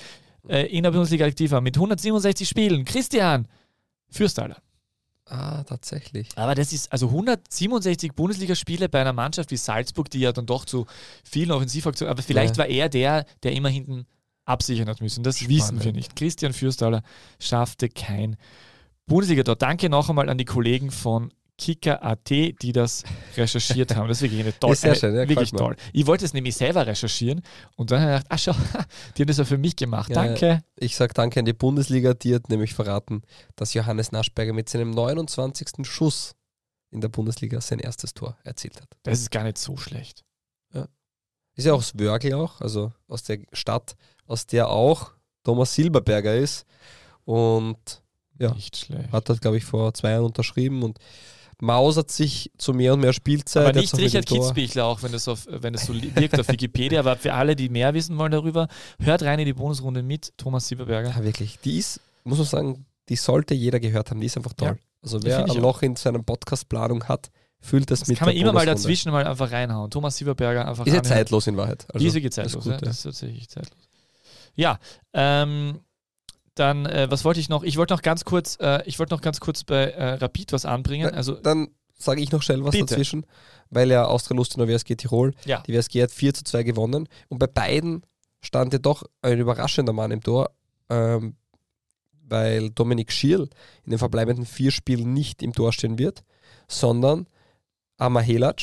äh, 0.47 0.67
in 0.67 0.83
der 0.83 0.91
Bundesliga 0.91 1.25
aktiv 1.25 1.49
war, 1.51 1.61
mit 1.61 1.75
167 1.75 2.47
Spielen. 2.47 2.85
Christian 2.85 3.47
Fürstaller. 4.09 4.57
Ah, 5.29 5.63
tatsächlich. 5.63 6.29
Aber 6.35 6.55
das 6.55 6.73
ist 6.73 6.91
also 6.91 7.07
167 7.07 8.13
Bundesligaspiele 8.13 8.89
bei 8.89 9.01
einer 9.01 9.13
Mannschaft 9.13 9.51
wie 9.51 9.57
Salzburg, 9.57 10.09
die 10.09 10.19
ja 10.19 10.31
dann 10.33 10.45
doch 10.45 10.65
zu 10.65 10.87
vielen 11.23 11.51
Offensivaktionen, 11.51 12.11
aber 12.11 12.21
vielleicht 12.21 12.55
Ja. 12.57 12.63
war 12.63 12.67
er 12.67 12.89
der, 12.89 13.25
der 13.43 13.53
immer 13.53 13.69
hinten 13.69 14.05
absichern 14.45 14.89
hat 14.89 14.99
müssen. 15.01 15.23
Das 15.23 15.37
Spannend. 15.37 15.55
wissen 15.57 15.83
wir 15.83 15.93
nicht. 15.93 16.15
Christian 16.15 16.51
Fürstaller 16.53 17.03
schaffte 17.39 17.87
kein 17.87 18.35
Bundesliga-Tor. 19.05 19.55
Danke 19.55 19.89
noch 19.89 20.09
einmal 20.09 20.29
an 20.29 20.37
die 20.37 20.45
Kollegen 20.45 20.91
von 20.91 21.31
Kicker.at, 21.61 22.29
die 22.29 22.71
das 22.73 23.03
recherchiert 23.37 23.95
haben. 23.95 24.07
Das 24.07 24.17
ist 24.17 24.23
wirklich 24.23 24.41
eine 24.41 24.57
tolle, 24.59 24.75
sehr 24.75 24.95
schön, 24.95 25.15
ja, 25.15 25.29
wirklich 25.29 25.51
toll. 25.51 25.75
Ich 25.93 26.07
wollte 26.07 26.25
es 26.25 26.33
nämlich 26.33 26.55
selber 26.55 26.87
recherchieren 26.87 27.41
und 27.75 27.91
dann 27.91 28.01
habe 28.01 28.11
ich 28.11 28.17
gedacht, 28.23 28.27
ach 28.29 28.39
schau, 28.39 28.51
die 29.17 29.21
haben 29.21 29.27
das 29.27 29.37
ja 29.37 29.45
für 29.45 29.57
mich 29.57 29.75
gemacht. 29.75 30.09
Ja, 30.09 30.15
Danke. 30.15 30.63
Ich 30.75 30.95
sage 30.95 31.13
danke 31.13 31.39
an 31.39 31.45
die 31.45 31.53
Bundesliga, 31.53 32.13
die 32.13 32.33
hat 32.35 32.49
nämlich 32.49 32.73
verraten, 32.73 33.21
dass 33.55 33.73
Johannes 33.73 34.11
Naschberger 34.11 34.53
mit 34.53 34.69
seinem 34.69 34.89
29. 34.91 35.85
Schuss 35.87 36.33
in 36.89 37.01
der 37.01 37.09
Bundesliga 37.09 37.61
sein 37.61 37.79
erstes 37.79 38.13
Tor 38.13 38.37
erzielt 38.43 38.81
hat. 38.81 38.89
Das 39.03 39.19
ist 39.19 39.31
gar 39.31 39.43
nicht 39.43 39.57
so 39.57 39.77
schlecht. 39.77 40.23
Ist 41.55 41.65
ja 41.65 41.73
auch 41.73 41.79
aus 41.79 41.99
Wörgl 41.99 42.33
auch, 42.33 42.61
also 42.61 42.93
aus 43.09 43.23
der 43.23 43.39
Stadt, 43.51 43.95
aus 44.25 44.47
der 44.47 44.69
auch 44.69 45.11
Thomas 45.43 45.75
Silberberger 45.75 46.33
ist. 46.35 46.65
Und 47.25 48.01
Ja. 48.39 48.53
Nicht 48.53 48.77
schlecht. 48.77 49.11
hat 49.11 49.29
das, 49.29 49.41
glaube 49.41 49.57
ich, 49.57 49.65
vor 49.65 49.93
zwei 49.93 50.11
Jahren 50.11 50.25
unterschrieben 50.25 50.81
und 50.81 50.97
mausert 51.61 52.11
sich 52.11 52.51
zu 52.57 52.73
mehr 52.73 52.93
und 52.93 52.99
mehr 52.99 53.13
Spielzeit. 53.13 53.67
Aber 53.67 53.79
nicht 53.79 53.95
Richard. 53.95 54.25
Kitzbichler, 54.25 54.85
auch 54.85 55.01
wenn 55.03 55.13
es, 55.13 55.27
auf, 55.27 55.47
wenn 55.49 55.77
so 55.77 55.93
wirkt 55.93 56.39
auf 56.39 56.47
Wikipedia. 56.49 56.99
Aber 56.99 57.15
für 57.15 57.33
alle, 57.33 57.55
die 57.55 57.69
mehr 57.69 57.93
wissen 57.93 58.17
wollen 58.17 58.31
darüber, 58.31 58.67
hört 58.99 59.21
rein 59.21 59.39
in 59.39 59.45
die 59.45 59.53
Bonusrunde 59.53 60.01
mit 60.01 60.33
Thomas 60.37 60.67
Sieberberger. 60.67 61.11
Ja, 61.11 61.23
wirklich. 61.23 61.59
Die 61.59 61.77
ist, 61.77 62.01
muss 62.23 62.39
man 62.39 62.47
sagen, 62.47 62.85
die 63.09 63.15
sollte 63.15 63.53
jeder 63.53 63.79
gehört 63.79 64.09
haben. 64.09 64.19
Die 64.19 64.25
ist 64.25 64.35
einfach 64.37 64.53
toll. 64.53 64.69
Ja, 64.69 64.75
also 65.03 65.21
wer 65.23 65.45
ein 65.45 65.57
Loch 65.57 65.83
in 65.83 65.95
seiner 65.95 66.19
Podcast-Planung 66.19 67.03
hat, 67.03 67.29
füllt 67.59 67.91
das, 67.91 67.99
Das 67.99 68.07
mit 68.07 68.17
kann 68.17 68.29
man 68.29 68.35
immer 68.35 68.53
mal 68.53 68.65
dazwischen 68.65 69.11
mal 69.11 69.27
einfach 69.27 69.51
reinhauen. 69.51 69.91
Thomas 69.91 70.17
Sieberberger 70.17 70.67
einfach 70.67 70.85
Ist 70.87 70.93
ja 70.95 71.03
zeitlos 71.03 71.45
in 71.45 71.57
Wahrheit. 71.57 71.85
Also, 71.93 71.99
die 71.99 72.07
ist 72.07 72.15
wirklich 72.15 72.33
das 72.33 72.47
ist 72.47 72.53
zeitlos. 72.53 72.63
gut, 72.63 72.73
ja. 72.73 72.79
ja. 72.79 72.85
Das 72.85 72.97
ist 72.97 73.03
tatsächlich 73.03 73.49
zeitlos. 73.49 73.87
Ja, 74.55 74.79
ähm, 75.13 75.79
dann, 76.55 76.85
äh, 76.85 77.07
was 77.09 77.23
wollte 77.25 77.39
ich 77.39 77.49
noch? 77.49 77.63
Ich 77.63 77.77
wollte 77.77 77.93
noch 77.93 78.01
ganz 78.01 78.25
kurz, 78.25 78.57
äh, 78.59 78.83
ich 78.85 78.99
wollte 78.99 79.13
noch 79.13 79.21
ganz 79.21 79.39
kurz 79.39 79.63
bei 79.63 79.85
äh, 79.91 80.13
Rapid 80.15 80.51
was 80.53 80.65
anbringen. 80.65 81.09
Na, 81.11 81.17
Also, 81.17 81.35
Dann 81.35 81.69
sage 81.97 82.21
ich 82.21 82.31
noch 82.31 82.41
schnell 82.41 82.63
was 82.63 82.71
Bitte. 82.71 82.85
dazwischen, 82.87 83.25
weil 83.69 83.89
ja 83.91 84.05
Austria 84.05 84.35
Lustenau 84.35 84.67
WSG 84.67 84.95
Tirol, 84.95 85.33
Ja. 85.45 85.61
die 85.61 85.73
WSG 85.73 86.01
hat 86.03 86.11
4 86.11 86.33
zu 86.33 86.43
2 86.43 86.63
gewonnen 86.63 87.07
und 87.29 87.37
bei 87.39 87.47
beiden 87.47 88.03
stand 88.41 88.73
ja 88.73 88.79
doch 88.79 89.03
ein 89.21 89.37
überraschender 89.39 89.93
Mann 89.93 90.11
im 90.11 90.21
Tor, 90.21 90.49
ähm, 90.89 91.35
weil 92.23 92.69
Dominik 92.71 93.11
Schierl 93.11 93.49
in 93.83 93.91
den 93.91 93.99
verbleibenden 93.99 94.45
vier 94.45 94.71
Spielen 94.71 95.13
nicht 95.13 95.43
im 95.43 95.53
Tor 95.53 95.73
stehen 95.73 95.99
wird, 95.99 96.23
sondern 96.67 97.27
Amar 97.97 98.23
Helac 98.23 98.61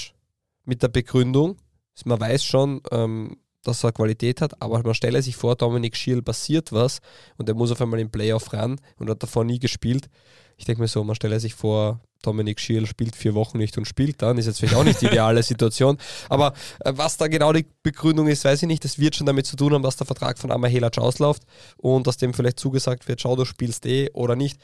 mit 0.64 0.82
der 0.82 0.88
Begründung, 0.88 1.56
man 2.04 2.18
weiß 2.20 2.44
schon, 2.44 2.80
ähm, 2.90 3.36
dass 3.68 3.84
er 3.84 3.92
Qualität 3.92 4.40
hat, 4.40 4.60
aber 4.60 4.82
man 4.82 4.94
stelle 4.94 5.22
sich 5.22 5.36
vor, 5.36 5.56
Dominik 5.56 5.96
Schierl 5.96 6.22
passiert 6.22 6.72
was 6.72 7.00
und 7.36 7.48
er 7.48 7.54
muss 7.54 7.70
auf 7.70 7.80
einmal 7.80 8.00
im 8.00 8.10
Playoff 8.10 8.52
ran 8.52 8.80
und 8.98 9.10
hat 9.10 9.22
davor 9.22 9.44
nie 9.44 9.58
gespielt. 9.58 10.08
Ich 10.56 10.64
denke 10.64 10.82
mir 10.82 10.88
so, 10.88 11.04
man 11.04 11.14
stelle 11.14 11.38
sich 11.38 11.54
vor, 11.54 12.00
Dominik 12.22 12.58
Schierl 12.58 12.86
spielt 12.86 13.14
vier 13.14 13.34
Wochen 13.34 13.58
nicht 13.58 13.78
und 13.78 13.86
spielt 13.86 14.22
dann, 14.22 14.38
ist 14.38 14.46
jetzt 14.46 14.58
vielleicht 14.58 14.74
auch 14.74 14.82
nicht 14.84 15.00
die 15.00 15.06
ideale 15.06 15.42
Situation. 15.42 15.98
Aber 16.28 16.52
äh, 16.80 16.92
was 16.96 17.16
da 17.16 17.28
genau 17.28 17.52
die 17.52 17.66
Begründung 17.82 18.26
ist, 18.26 18.44
weiß 18.44 18.62
ich 18.62 18.68
nicht. 18.68 18.84
Das 18.84 18.98
wird 18.98 19.14
schon 19.14 19.26
damit 19.26 19.46
zu 19.46 19.54
tun 19.54 19.72
haben, 19.72 19.82
dass 19.82 19.96
der 19.96 20.06
Vertrag 20.06 20.38
von 20.38 20.50
Amar 20.50 20.68
Helac 20.68 20.98
ausläuft 20.98 21.44
und 21.76 22.08
dass 22.08 22.16
dem 22.16 22.34
vielleicht 22.34 22.58
zugesagt 22.58 23.06
wird, 23.06 23.20
schau, 23.20 23.36
du 23.36 23.44
spielst 23.44 23.86
eh 23.86 24.10
oder 24.14 24.34
nicht. 24.34 24.60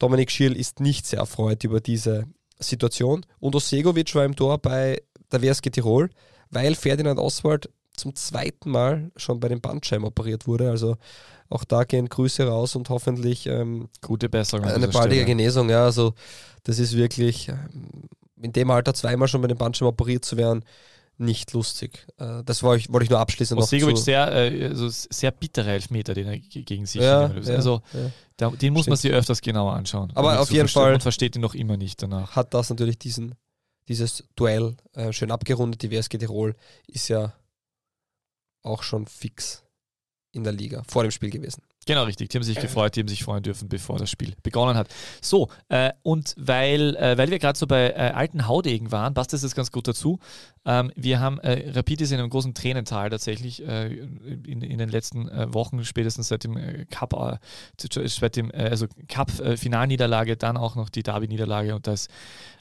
Dominik 0.00 0.32
Schierl 0.32 0.56
ist 0.56 0.80
nicht 0.80 1.06
sehr 1.06 1.20
erfreut 1.20 1.62
über 1.62 1.80
diese 1.80 2.24
Situation. 2.58 3.24
Und 3.38 3.54
Osegovic 3.54 4.14
war 4.16 4.24
im 4.24 4.34
Tor 4.34 4.58
bei 4.58 5.00
der 5.30 5.42
WSG 5.42 5.70
Tirol, 5.70 6.10
weil 6.50 6.74
Ferdinand 6.74 7.20
Oswald 7.20 7.70
zum 7.96 8.14
zweiten 8.14 8.70
Mal 8.70 9.10
schon 9.16 9.40
bei 9.40 9.48
den 9.48 9.60
Bandscheiben 9.60 10.04
operiert 10.04 10.46
wurde. 10.46 10.70
Also 10.70 10.96
auch 11.48 11.64
da 11.64 11.84
gehen 11.84 12.08
Grüße 12.08 12.46
raus 12.46 12.76
und 12.76 12.88
hoffentlich 12.90 13.46
ähm, 13.46 13.88
gute 14.02 14.28
Besserung. 14.28 14.66
eine 14.66 14.88
baldige 14.88 15.22
Stelle. 15.22 15.24
Genesung. 15.24 15.70
Ja, 15.70 15.84
also 15.84 16.14
das 16.64 16.78
ist 16.78 16.96
wirklich 16.96 17.48
ähm, 17.48 18.08
in 18.40 18.52
dem 18.52 18.70
Alter 18.70 18.94
zweimal 18.94 19.28
schon 19.28 19.40
bei 19.42 19.48
den 19.48 19.56
Bandscheiben 19.56 19.88
operiert 19.88 20.24
zu 20.24 20.36
werden, 20.36 20.64
nicht 21.18 21.52
lustig. 21.52 22.06
Äh, 22.18 22.42
das 22.44 22.62
wollte 22.62 22.80
ich, 22.82 22.92
wollte 22.92 23.04
ich 23.04 23.10
nur 23.10 23.20
abschließend 23.20 23.58
noch 23.58 23.66
zu, 23.68 23.96
sehr, 23.96 24.30
äh, 24.32 24.66
also 24.66 24.88
sehr 24.90 25.30
bittere 25.30 25.70
Elfmeter, 25.70 26.12
den 26.12 26.26
er 26.26 26.38
ge- 26.38 26.62
gegen 26.62 26.84
sich 26.84 27.00
ja, 27.00 27.28
ja, 27.32 27.54
Also 27.56 27.80
ja. 28.40 28.50
den 28.50 28.72
muss 28.74 28.86
man 28.86 28.96
Stimmt. 28.96 28.98
sich 28.98 29.12
öfters 29.12 29.40
genauer 29.40 29.72
anschauen. 29.72 30.12
Aber 30.14 30.40
auf 30.40 30.50
jeden. 30.50 30.68
Fall- 30.68 30.94
Und 30.94 31.02
versteht 31.02 31.34
ihn 31.36 31.40
noch 31.42 31.54
immer 31.54 31.76
nicht 31.78 32.02
danach. 32.02 32.36
hat 32.36 32.52
das 32.52 32.68
natürlich 32.68 32.98
diesen, 32.98 33.34
dieses 33.88 34.24
Duell 34.34 34.76
äh, 34.94 35.12
schön 35.12 35.30
abgerundet. 35.30 35.80
Die 35.82 35.90
WSG 35.90 36.18
Tirol 36.18 36.54
ist 36.88 37.08
ja 37.08 37.32
auch 38.66 38.82
schon 38.82 39.06
fix 39.06 39.64
in 40.32 40.44
der 40.44 40.52
Liga 40.52 40.82
vor 40.86 41.02
dem 41.02 41.10
Spiel 41.10 41.30
gewesen. 41.30 41.62
Genau, 41.86 42.02
richtig. 42.02 42.28
Die 42.28 42.36
haben 42.36 42.42
sich 42.42 42.58
gefreut, 42.58 42.96
die 42.96 43.00
haben 43.00 43.08
sich 43.08 43.22
freuen 43.22 43.42
dürfen, 43.42 43.68
bevor 43.68 43.98
das 43.98 44.10
Spiel 44.10 44.34
begonnen 44.42 44.76
hat. 44.76 44.88
So, 45.22 45.48
äh, 45.68 45.92
und 46.02 46.34
weil, 46.36 46.96
äh, 46.96 47.16
weil 47.16 47.30
wir 47.30 47.38
gerade 47.38 47.58
so 47.58 47.66
bei 47.66 47.90
äh, 47.90 48.12
alten 48.12 48.46
Haudegen 48.46 48.90
waren, 48.90 49.14
passt 49.14 49.32
das 49.32 49.42
jetzt 49.42 49.54
ganz 49.54 49.70
gut 49.70 49.88
dazu. 49.88 50.18
Ähm, 50.66 50.92
wir 50.96 51.20
haben, 51.20 51.38
äh, 51.38 51.70
Rapid 51.70 52.00
ist 52.00 52.10
in 52.10 52.18
einem 52.18 52.28
großen 52.28 52.52
Tränental 52.52 53.08
tatsächlich 53.08 53.66
äh, 53.66 53.86
in, 53.86 54.62
in 54.62 54.78
den 54.78 54.88
letzten 54.88 55.28
äh, 55.28 55.52
Wochen, 55.54 55.84
spätestens 55.84 56.28
seit 56.28 56.44
dem 56.44 56.56
äh, 56.56 56.84
Cup, 56.90 57.12
äh, 57.14 57.38
seit 58.08 58.36
dem, 58.36 58.50
äh, 58.50 58.68
also 58.68 58.86
Cup-Finalniederlage, 59.08 60.36
dann 60.36 60.56
auch 60.56 60.74
noch 60.74 60.88
die 60.88 61.02
Derby-Niederlage 61.02 61.74
und 61.74 61.86
das 61.86 62.08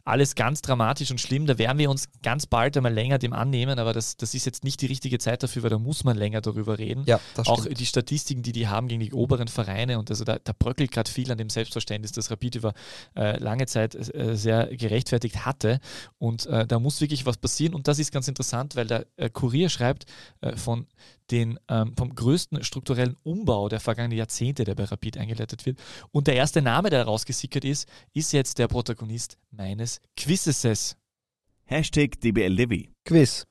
alles 0.06 0.36
ganz 0.36 0.62
dramatisch 0.62 1.10
und 1.10 1.20
schlimm. 1.20 1.48
Da 1.48 1.58
werden 1.58 1.80
wir 1.80 1.90
uns 1.90 2.10
ganz 2.22 2.46
bald 2.46 2.78
einmal 2.78 2.94
länger 2.94 3.18
dem 3.18 3.34
annehmen, 3.34 3.80
aber 3.80 3.92
das, 3.92 4.18
das 4.18 4.36
ist 4.36 4.46
jetzt 4.46 4.64
nicht 4.64 4.80
die 4.82 4.86
richtige 4.86 5.18
Zeit 5.18 5.42
dafür, 5.42 5.64
weil 5.64 5.72
da 5.72 5.80
muss 5.80 6.04
man 6.04 6.16
länger 6.16 6.42
darüber 6.42 6.78
reden 6.78 7.04
Ja, 7.08 7.20
auch 7.46 7.62
stimmt. 7.62 7.80
die 7.80 7.86
Statistiken, 7.88 8.44
die 8.44 8.52
die 8.52 8.68
haben 8.68 8.88
gegen 8.88 9.02
die 9.02 9.14
oberen 9.14 9.48
Vereine 9.48 9.98
und 9.98 10.12
also 10.12 10.24
da, 10.24 10.38
da 10.44 10.54
bröckelt 10.58 10.92
gerade 10.92 11.10
viel 11.10 11.32
an 11.32 11.40
dem 11.40 11.50
Selbstverständnis, 11.50 12.12
das 12.12 12.30
Rapid 12.30 12.56
über 12.56 12.74
äh, 13.16 13.40
lange 13.40 13.66
Zeit 13.66 13.96
äh, 13.96 14.38
sehr 14.38 14.68
gerechtfertigt 14.68 15.44
hatte 15.44 15.80
und 16.20 16.46
äh, 16.46 16.68
da 16.68 16.80
muss 16.80 17.02
wirklich 17.02 17.26
was 17.26 17.38
passieren 17.38 17.74
und 17.74 17.88
das 17.88 17.95
ist 18.00 18.12
ganz 18.12 18.28
interessant, 18.28 18.76
weil 18.76 18.88
der 18.88 19.06
äh, 19.18 19.30
Kurier 19.30 19.70
schreibt 19.70 20.06
äh, 20.42 20.56
von 20.56 20.88
den, 21.32 21.60
ähm, 21.70 21.94
vom 21.98 22.14
größten 22.14 22.64
strukturellen 22.64 23.16
Umbau 23.24 23.70
der 23.70 23.80
vergangenen 23.80 24.18
Jahrzehnte, 24.18 24.64
der 24.64 24.76
bei 24.76 24.84
Rapid 24.84 25.18
eingeleitet 25.18 25.66
wird 25.66 25.80
und 26.12 26.28
der 26.28 26.36
erste 26.36 26.62
Name, 26.62 26.90
der 26.90 27.04
rausgesickert 27.04 27.66
ist, 27.66 27.88
ist 28.14 28.32
jetzt 28.34 28.60
der 28.60 28.68
Protagonist 28.68 29.38
meines 29.52 30.00
Quizzes. 30.16 30.96
Hashtag 31.66 32.20
DBL 32.22 32.54
Levy. 32.54 32.92
Quiz. 33.06 33.48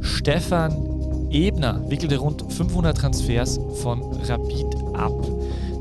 Stefan 0.00 1.30
Ebner 1.30 1.88
wickelte 1.90 2.18
rund 2.18 2.52
500 2.52 2.96
Transfers 2.96 3.58
von 3.82 4.02
Rapid 4.02 4.74
ab. 4.94 5.12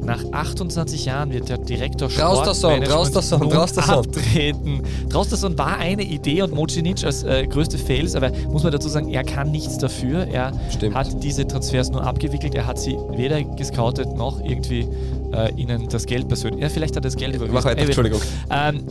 Nach 0.04 0.24
28 0.32 1.06
Jahren 1.06 1.32
wird 1.34 1.50
der 1.50 1.58
Direktor 1.58 2.10
Sport 2.10 2.45
Traustason, 2.45 2.82
Traustason, 2.84 3.39
nun 3.41 3.50
Traustason. 3.50 3.95
abtreten. 4.06 4.82
Traustason 5.10 5.58
war 5.58 5.78
eine 5.78 6.04
Idee 6.04 6.41
und 6.43 6.54
Mocinic 6.54 7.04
als 7.04 7.24
äh, 7.24 7.45
größte 7.45 7.78
Fails, 7.78 8.16
aber 8.16 8.32
muss 8.50 8.64
man 8.64 8.72
dazu 8.72 8.88
sagen, 8.88 9.10
er 9.10 9.24
kann 9.24 9.52
nichts 9.52 9.78
dafür. 9.78 10.26
Er 10.28 10.52
Stimmt. 10.70 10.95
hat 10.95 11.22
diese 11.24 11.45
Transfers 11.45 11.89
nur 11.89 12.04
abgewickelt. 12.04 12.56
Er 12.56 12.66
hat 12.68 12.80
sie 12.80 12.98
weder 13.16 13.43
gescoutet 13.43 14.16
noch 14.16 14.39
irgendwie 14.39 14.88
äh, 15.34 15.52
ihnen 15.56 15.89
das 15.89 16.06
Geld 16.06 16.28
persönlich. 16.30 16.62
Ja, 16.62 16.70
vielleicht 16.70 16.95
hat 16.95 17.04
er 17.04 17.10
das 17.10 17.18
Geld 17.18 17.36
überwiesen. 17.36 17.54
Mach 17.56 17.66
weiter, 17.66 17.80
Er 17.80 17.86
Entschuldigung. 17.86 18.22
ähm, 18.50 18.84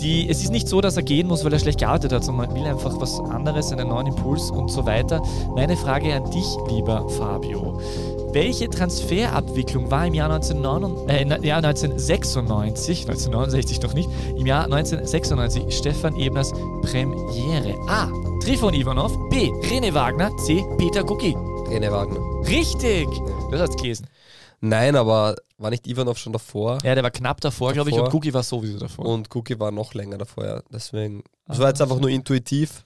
die, 0.00 0.28
es 0.28 0.42
ist 0.42 0.50
nicht 0.50 0.68
so, 0.68 0.80
dass 0.80 0.96
er 0.96 1.02
gehen 1.02 1.26
muss, 1.28 1.44
weil 1.44 1.52
er 1.52 1.58
schlecht 1.58 1.78
gearbeitet 1.80 2.12
hat, 2.12 2.24
sondern 2.24 2.48
man 2.48 2.56
will 2.56 2.64
einfach 2.68 3.00
was 3.00 3.18
anderes, 3.20 3.72
einen 3.72 3.88
neuen 3.88 4.06
Impuls 4.08 4.50
und 4.50 4.70
so 4.70 4.86
weiter. 4.86 5.22
Meine 5.54 5.76
Frage 5.76 6.14
an 6.14 6.28
dich, 6.30 6.46
lieber 6.70 7.08
Fabio. 7.10 7.80
Welche 8.32 8.68
Transferabwicklung 8.68 9.90
war 9.90 10.06
im 10.06 10.14
Jahr, 10.14 10.30
1999, 10.30 11.44
äh, 11.44 11.46
Jahr 11.48 11.58
1996, 11.64 13.00
1969 13.08 13.80
noch 13.82 13.94
nicht, 13.94 14.08
im 14.36 14.46
Jahr 14.46 14.64
1996 14.64 15.74
Stefan 15.76 16.14
Ebners 16.16 16.52
Premiere? 16.82 17.74
A. 17.88 18.10
Trifon 18.42 18.74
Ivanov, 18.74 19.16
B. 19.30 19.50
Rene 19.70 19.92
Wagner, 19.94 20.30
C. 20.38 20.62
Peter 20.76 21.02
Gucki. 21.04 21.34
René 21.68 21.90
Wagner. 21.90 22.20
Richtig! 22.48 23.08
Das 23.50 23.60
hat's 23.62 23.76
gelesen. 23.76 24.06
Nein, 24.60 24.94
aber 24.96 25.36
war 25.56 25.70
nicht 25.70 25.86
Ivanov 25.86 26.18
schon 26.18 26.32
davor? 26.32 26.78
Ja, 26.84 26.94
der 26.94 27.02
war 27.04 27.10
knapp 27.10 27.40
davor, 27.40 27.72
glaube 27.72 27.90
ich, 27.90 27.96
Davor. 27.96 28.06
und 28.08 28.12
Gucki 28.12 28.34
war 28.34 28.42
sowieso 28.42 28.78
davor. 28.78 29.06
Und 29.06 29.34
Cookie 29.34 29.58
war 29.58 29.70
noch 29.70 29.94
länger 29.94 30.18
davor, 30.18 30.44
ja. 30.44 30.62
Deswegen. 30.72 31.22
Das 31.46 31.58
war 31.58 31.68
jetzt 31.68 31.80
einfach 31.80 31.98
nur 31.98 32.10
intuitiv. 32.10 32.84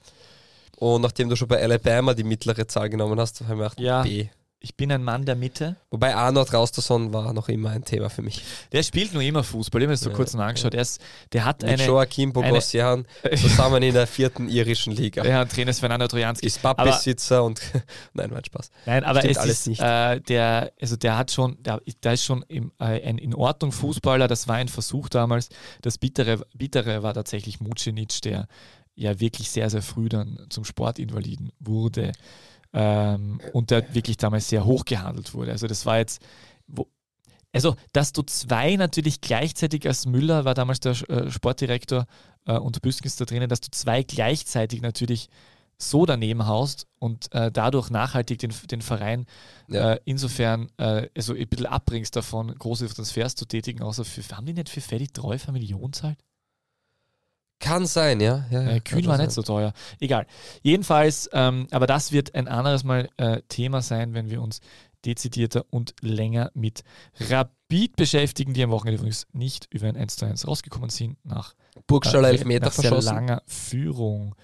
Und 0.78 1.02
nachdem 1.02 1.28
du 1.28 1.36
schon 1.36 1.48
bei 1.48 1.60
Alabama 1.62 2.14
die 2.14 2.24
mittlere 2.24 2.66
Zahl 2.68 2.88
genommen 2.90 3.18
hast, 3.18 3.40
habe 3.40 3.52
ich 3.52 3.56
mir 3.58 3.62
gedacht, 3.64 3.80
Ja. 3.80 4.02
B. 4.02 4.28
Ich 4.64 4.76
bin 4.76 4.92
ein 4.92 5.02
Mann 5.02 5.24
der 5.24 5.34
Mitte. 5.34 5.74
Wobei 5.90 6.14
Arnold 6.14 6.54
Rausterson 6.54 7.12
war 7.12 7.32
noch 7.32 7.48
immer 7.48 7.70
ein 7.70 7.84
Thema 7.84 8.08
für 8.10 8.22
mich. 8.22 8.44
Der 8.70 8.84
spielt 8.84 9.12
nur 9.12 9.20
immer 9.20 9.42
Fußball. 9.42 9.80
Ich 9.80 9.86
habe 9.86 9.90
mir 9.90 9.94
das 9.94 10.02
so 10.02 10.10
Ja, 10.10 10.16
kurz 10.16 10.34
mal 10.34 10.46
angeschaut. 10.46 10.72
Er 10.74 10.82
ist, 10.82 11.00
der 11.32 11.44
hat 11.44 11.62
Mit 11.62 11.72
eine. 11.72 11.84
Joachim 11.84 12.32
Bogosian 12.32 13.04
zusammen 13.36 13.82
in 13.82 13.92
der 13.92 14.06
vierten 14.06 14.48
irischen 14.48 14.94
Liga. 14.94 15.24
Ja, 15.32 15.44
Trainer 15.46 15.70
ist 15.70 15.80
Fernando 15.80 16.06
Trojanski. 16.06 16.46
Ist 16.46 16.62
Pappbesitzer 16.62 17.42
und. 17.42 17.60
Nein, 18.12 18.30
mein 18.30 18.44
Spaß. 18.44 18.70
Nein, 18.86 19.02
aber 19.02 19.18
Stimmt 19.18 19.32
es 19.32 19.38
alles 19.38 19.60
ist, 19.60 19.66
nicht. 19.66 19.80
Äh, 19.80 20.20
der, 20.20 20.72
also 20.80 20.96
der 20.96 21.16
hat 21.16 21.32
schon, 21.32 21.60
der, 21.62 21.80
der 22.04 22.12
ist 22.12 22.24
schon 22.24 22.44
im, 22.46 22.70
äh, 22.78 23.02
ein 23.02 23.18
in 23.18 23.34
Ordnung 23.34 23.72
Fußballer. 23.72 24.28
Das 24.28 24.46
war 24.46 24.56
ein 24.56 24.68
Versuch 24.68 25.08
damals. 25.08 25.48
Das 25.80 25.98
Bittere, 25.98 26.46
Bittere 26.54 27.02
war 27.02 27.14
tatsächlich 27.14 27.60
Mucinic, 27.60 28.22
der 28.22 28.46
ja 28.94 29.18
wirklich 29.18 29.50
sehr, 29.50 29.70
sehr 29.70 29.82
früh 29.82 30.08
dann 30.08 30.38
zum 30.50 30.64
Sportinvaliden 30.64 31.50
wurde. 31.58 32.12
Ähm, 32.74 33.40
und 33.52 33.70
der 33.70 33.94
wirklich 33.94 34.16
damals 34.16 34.48
sehr 34.48 34.64
hoch 34.64 34.84
gehandelt 34.84 35.34
wurde. 35.34 35.52
Also 35.52 35.66
das 35.66 35.84
war 35.84 35.98
jetzt, 35.98 36.22
wo, 36.66 36.88
also 37.52 37.76
dass 37.92 38.12
du 38.12 38.22
zwei 38.22 38.76
natürlich 38.76 39.20
gleichzeitig 39.20 39.86
als 39.86 40.06
Müller 40.06 40.44
war 40.44 40.54
damals 40.54 40.80
der 40.80 40.92
äh, 41.10 41.30
Sportdirektor 41.30 42.06
äh, 42.46 42.56
und 42.56 42.80
Büskens 42.80 43.16
der 43.16 43.26
Trainer, 43.26 43.46
dass 43.46 43.60
du 43.60 43.70
zwei 43.70 44.02
gleichzeitig 44.02 44.80
natürlich 44.80 45.28
so 45.78 46.06
daneben 46.06 46.46
haust 46.46 46.86
und 46.98 47.32
äh, 47.34 47.50
dadurch 47.50 47.90
nachhaltig 47.90 48.38
den, 48.38 48.54
den 48.70 48.82
Verein 48.82 49.26
Ja. 49.68 49.92
äh, 49.94 50.00
insofern 50.04 50.70
äh, 50.78 51.08
also 51.16 51.34
ein 51.34 51.48
bisschen 51.48 51.66
abbringst 51.66 52.14
davon, 52.14 52.54
große 52.54 52.88
Transfers 52.88 53.34
zu 53.34 53.46
tätigen, 53.46 53.82
außer 53.82 54.04
für, 54.04 54.22
haben 54.36 54.46
die 54.46 54.54
nicht 54.54 54.68
für 54.68 54.80
Freddy 54.80 55.08
Treuf 55.08 55.48
eine 55.48 55.58
Million 55.58 55.92
zahlt? 55.92 56.18
Kann 57.62 57.86
sein, 57.86 58.20
ja. 58.20 58.44
ja, 58.50 58.62
Äh, 58.62 58.80
Kühn 58.80 59.06
war 59.06 59.16
sein. 59.16 59.26
nicht 59.26 59.34
so 59.34 59.42
teuer. 59.42 59.72
Egal. 60.00 60.26
Jedenfalls, 60.62 61.30
ähm, 61.32 61.68
aber 61.70 61.86
das 61.86 62.10
wird 62.10 62.34
ein 62.34 62.48
anderes 62.48 62.82
Mal 62.82 63.08
äh, 63.16 63.40
Thema 63.48 63.82
sein, 63.82 64.14
wenn 64.14 64.30
wir 64.30 64.42
uns 64.42 64.60
dezidierter 65.04 65.64
und 65.70 65.94
länger 66.00 66.50
mit 66.54 66.82
Rapid 67.20 67.94
beschäftigen, 67.94 68.52
die 68.52 68.64
am 68.64 68.70
Wochenende 68.70 68.98
übrigens 68.98 69.26
nicht 69.32 69.68
über 69.72 69.86
ein 69.86 69.96
1 69.96 70.16
zu 70.16 70.26
1 70.26 70.46
rausgekommen 70.46 70.90
sind, 70.90 71.24
nach, 71.24 71.54
Burgstaller 71.86 72.28
äh, 72.28 72.32
Elfmeter 72.32 72.66
nach 72.66 72.72
sehr 72.72 73.00
langer 73.00 73.42
Führung. 73.46 74.34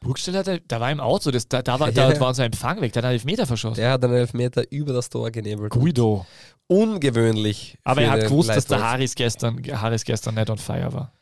Burgstall 0.00 0.36
hatte, 0.36 0.60
da 0.68 0.80
war 0.80 0.92
im 0.92 1.00
Auto, 1.00 1.32
das, 1.32 1.48
da, 1.48 1.62
da, 1.62 1.80
war, 1.80 1.88
Ja, 1.92 2.12
da 2.12 2.20
war 2.20 2.28
unser 2.28 2.44
Empfang 2.44 2.80
weg, 2.80 2.92
da 2.92 2.98
hat 2.98 3.04
er 3.04 3.08
einen 3.08 3.14
Elfmeter 3.14 3.46
verschossen. 3.46 3.76
Der 3.76 3.90
hat 3.90 4.04
einen 4.04 4.14
Elfmeter 4.14 4.70
über 4.70 4.92
das 4.92 5.08
Tor 5.08 5.32
genebelt. 5.32 5.72
Guido. 5.72 6.26
Ungewöhnlich. 6.68 7.76
Aber 7.82 8.02
er 8.02 8.10
hat 8.12 8.20
gewusst, 8.20 8.50
dass 8.50 8.66
der. 8.66 8.82
Harris 8.82 9.14
gestern, 9.14 9.60
Harris 9.72 10.04
gestern 10.04 10.36
nicht 10.36 10.48
on 10.48 10.58
fire 10.58 10.92
war. 10.92 11.12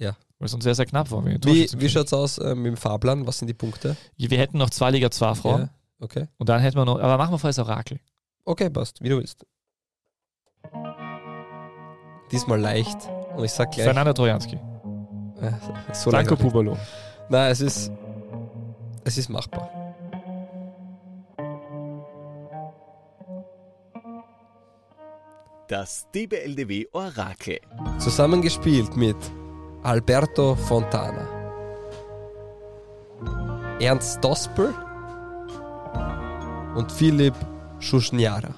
Ja. 0.00 0.16
Weil 0.38 0.46
es 0.46 0.54
uns 0.54 0.64
sehr, 0.64 0.74
sehr 0.74 0.86
knapp 0.86 1.10
war. 1.10 1.24
Wie, 1.24 1.68
wie 1.76 1.88
schaut 1.88 2.06
es 2.06 2.12
aus 2.14 2.38
äh, 2.38 2.54
mit 2.54 2.66
dem 2.66 2.76
Fahrplan? 2.76 3.26
Was 3.26 3.38
sind 3.38 3.48
die 3.48 3.54
Punkte? 3.54 3.96
Wir 4.16 4.38
hätten 4.38 4.56
noch 4.58 4.70
zwei 4.70 4.90
Liga 4.90 5.10
2 5.10 5.34
Frauen 5.34 5.60
Ja, 5.60 5.68
okay. 6.00 6.26
und 6.38 6.48
dann 6.48 6.60
hätten 6.60 6.78
wir 6.78 6.86
noch, 6.86 6.98
aber 6.98 7.18
machen 7.18 7.34
wir 7.34 7.38
vorher 7.38 7.54
das 7.54 7.58
Orakel. 7.58 8.00
Okay, 8.46 8.70
passt, 8.70 9.02
wie 9.02 9.10
du 9.10 9.18
willst. 9.18 9.46
Diesmal 12.32 12.58
leicht. 12.58 12.96
Und 13.36 13.44
ich 13.44 13.52
sag 13.52 13.70
gleich. 13.72 13.84
Fernando 13.84 14.12
Trojanski. 14.14 14.56
Äh, 15.40 15.52
so 15.92 16.10
Danko. 16.10 16.36
Pubalo. 16.36 16.76
Nein, 17.28 17.50
es 17.50 17.60
ist. 17.60 17.92
Es 19.04 19.18
ist 19.18 19.28
machbar. 19.28 19.70
Das 25.68 26.06
DBLDW 26.12 26.86
Orakel. 26.92 27.60
Zusammengespielt 27.98 28.96
mit 28.96 29.16
Alberto 29.82 30.54
Fontana, 30.56 31.26
Ernst 33.80 34.22
Dospel 34.22 34.74
und 36.74 36.92
Philipp 36.92 37.34
Schuschniara. 37.78 38.50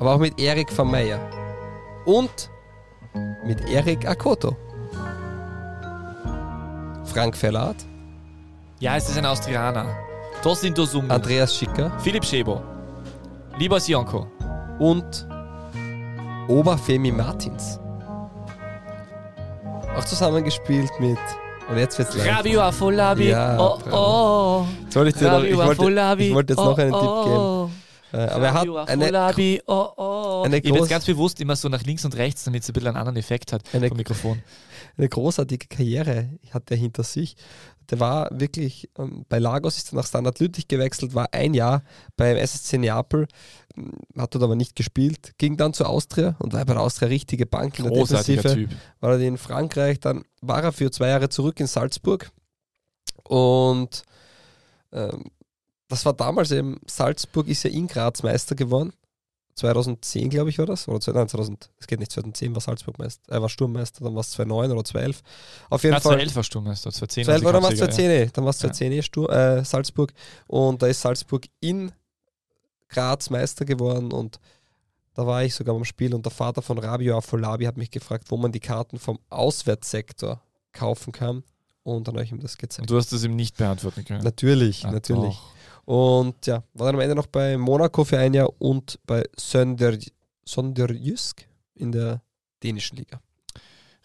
Aber 0.00 0.14
auch 0.14 0.18
mit 0.18 0.40
Erik 0.40 0.76
van 0.76 0.90
Meyer 0.90 1.20
und 2.06 2.50
mit 3.44 3.68
Erik 3.68 4.08
Akoto. 4.08 4.56
Frank 7.04 7.36
Verlat, 7.36 7.76
Ja, 8.80 8.96
es 8.96 9.08
ist 9.08 9.18
ein 9.18 9.26
Austrianer. 9.26 9.86
Tosin 10.42 10.72
Dosum. 10.72 11.10
Andreas 11.10 11.54
Schicker 11.56 11.90
Philipp 11.98 12.24
Schebo. 12.24 12.62
Lieber 13.58 13.80
Sionko. 13.80 14.26
und 14.78 15.26
Oberfemi 16.46 17.10
Martins. 17.10 17.80
Auch 19.96 20.04
zusammengespielt 20.04 20.90
mit. 21.00 21.18
Und 21.68 21.76
jetzt 21.76 21.98
wird's 21.98 22.14
leicht. 22.16 22.30
Rabio 22.30 22.62
Afolabi. 22.62 23.28
Ja, 23.28 23.58
oh, 23.58 23.78
oh. 23.90 24.66
Soll 24.88 25.08
ich 25.08 25.14
dir 25.14 25.30
noch, 25.30 25.42
ich 25.42 25.56
wollte, 25.56 26.22
ich 26.22 26.34
wollte 26.34 26.52
jetzt 26.54 26.60
oh, 26.60 26.64
noch 26.64 26.78
einen 26.78 26.92
Tipp 26.92 27.00
geben. 27.00 27.36
oh. 27.36 27.70
Äh, 28.10 28.16
aber 28.16 28.46
er 28.46 28.54
hat 28.54 28.88
eine. 28.88 29.60
Oh, 29.66 29.88
oh. 29.96 30.42
eine 30.46 30.58
ich 30.58 30.64
groß- 30.64 30.76
jetzt 30.76 30.88
ganz 30.88 31.04
bewusst 31.04 31.40
immer 31.40 31.56
so 31.56 31.68
nach 31.68 31.82
links 31.82 32.06
und 32.06 32.16
rechts, 32.16 32.44
damit 32.44 32.62
es 32.62 32.70
ein 32.70 32.72
bisschen 32.72 32.88
einen 32.88 32.96
anderen 32.96 33.16
Effekt 33.16 33.52
hat 33.52 33.62
Eine- 33.74 33.88
vom 33.88 33.98
Mikrofon. 33.98 34.42
eine 34.96 35.08
großartige 35.08 35.66
Karriere 35.66 36.30
hat 36.52 36.70
er 36.70 36.78
hinter 36.78 37.02
sich. 37.02 37.36
Der 37.90 38.00
war 38.00 38.28
wirklich, 38.30 38.90
ähm, 38.98 39.24
bei 39.28 39.38
Lagos 39.38 39.78
ist 39.78 39.92
er 39.92 39.96
nach 39.96 40.06
Standard 40.06 40.38
Lüttich 40.40 40.68
gewechselt, 40.68 41.14
war 41.14 41.28
ein 41.32 41.54
Jahr 41.54 41.82
beim 42.16 42.36
SSC 42.36 42.78
Neapel, 42.78 43.26
m, 43.76 43.92
hat 44.16 44.34
dort 44.34 44.44
aber 44.44 44.56
nicht 44.56 44.76
gespielt, 44.76 45.32
ging 45.38 45.56
dann 45.56 45.72
zu 45.72 45.84
Austria 45.84 46.36
und 46.38 46.52
war 46.52 46.64
bei 46.64 46.74
der 46.74 46.82
Austria 46.82 47.08
richtige 47.08 47.46
Bank 47.46 47.78
in 47.78 47.84
der 47.86 47.92
Großartiger 47.92 48.42
Defensive. 48.42 48.68
Typ. 48.68 48.78
war 49.00 49.12
er 49.12 49.20
in 49.20 49.38
Frankreich, 49.38 50.00
dann 50.00 50.24
war 50.42 50.62
er 50.62 50.72
für 50.72 50.90
zwei 50.90 51.08
Jahre 51.08 51.28
zurück 51.28 51.60
in 51.60 51.66
Salzburg 51.66 52.30
und 53.24 54.02
ähm, 54.92 55.24
das 55.88 56.04
war 56.04 56.12
damals 56.12 56.50
eben, 56.50 56.80
Salzburg 56.86 57.48
ist 57.48 57.62
ja 57.62 57.70
in 57.70 57.86
Graz 57.86 58.22
Meister 58.22 58.54
geworden. 58.54 58.92
2010, 59.58 60.30
glaube 60.30 60.50
ich, 60.50 60.58
war 60.58 60.66
das. 60.66 60.88
Oder 60.88 61.00
zwei- 61.00 61.12
nein, 61.12 61.28
2000, 61.28 61.70
es 61.78 61.86
geht 61.86 61.98
nicht, 62.00 62.10
2010 62.12 62.54
war 62.54 62.60
Salzburg 62.62 62.98
Meister, 62.98 63.22
er 63.32 63.42
war 63.42 63.48
Sturmmeister, 63.48 64.04
dann 64.04 64.14
war 64.14 64.20
es 64.20 64.30
2009 64.30 64.70
oder 64.72 64.84
2011. 64.84 65.22
Auf 65.70 65.82
jeden 65.82 65.92
Ja, 65.94 66.00
Fall. 66.00 66.12
2011 66.18 66.36
war 66.36 66.42
war 66.86 66.92
2010. 66.92 67.24
2011 67.24 67.42
oder 67.48 67.62
war 67.62 67.70
es 67.72 67.78
Cupsieger, 67.80 67.90
2010? 67.92 68.10
eh. 68.10 68.30
Dann 68.32 68.44
war 68.44 68.50
es 68.50 68.56
Ja. 68.62 68.68
2010 68.72 68.92
eh 68.92 69.02
Stur 69.02 69.30
äh, 69.32 69.64
Salzburg. 69.64 70.12
Und 70.46 70.80
da 70.82 70.86
ist 70.86 71.00
Salzburg 71.00 71.44
in 71.60 71.92
Graz 72.88 73.28
Meister 73.30 73.64
geworden 73.64 74.12
und 74.12 74.40
da 75.14 75.26
war 75.26 75.42
ich 75.44 75.54
sogar 75.54 75.74
beim 75.74 75.84
Spiel 75.84 76.14
und 76.14 76.24
der 76.24 76.30
Vater 76.30 76.62
von 76.62 76.78
Rabio 76.78 77.18
Afolabi 77.18 77.64
hat 77.64 77.76
mich 77.76 77.90
gefragt, 77.90 78.30
wo 78.30 78.36
man 78.36 78.52
die 78.52 78.60
Karten 78.60 78.98
vom 78.98 79.18
Auswärtssektor 79.30 80.40
kaufen 80.72 81.12
kann. 81.12 81.42
Und 81.82 82.06
dann 82.06 82.14
habe 82.14 82.24
ich 82.24 82.30
ihm 82.32 82.40
das 82.40 82.52
Und 82.52 82.58
gezeigt. 82.60 82.90
du 82.90 82.96
hast 82.96 83.12
das 83.12 83.24
ihm 83.24 83.34
nicht 83.34 83.56
beantworten 83.56 84.04
können. 84.04 84.22
Natürlich, 84.22 84.84
Ah, 84.84 84.92
natürlich. 84.92 85.34
doch. 85.34 85.52
Und 85.88 86.44
ja, 86.44 86.62
war 86.74 86.88
dann 86.88 86.96
am 86.96 87.00
Ende 87.00 87.14
noch 87.14 87.28
bei 87.28 87.56
Monaco 87.56 88.04
für 88.04 88.18
ein 88.18 88.34
Jahr 88.34 88.50
und 88.60 88.98
bei 89.06 89.24
Sönder, 89.38 89.96
Sonderjysk 90.44 91.48
in 91.76 91.92
der 91.92 92.20
dänischen 92.62 92.98
Liga. 92.98 93.22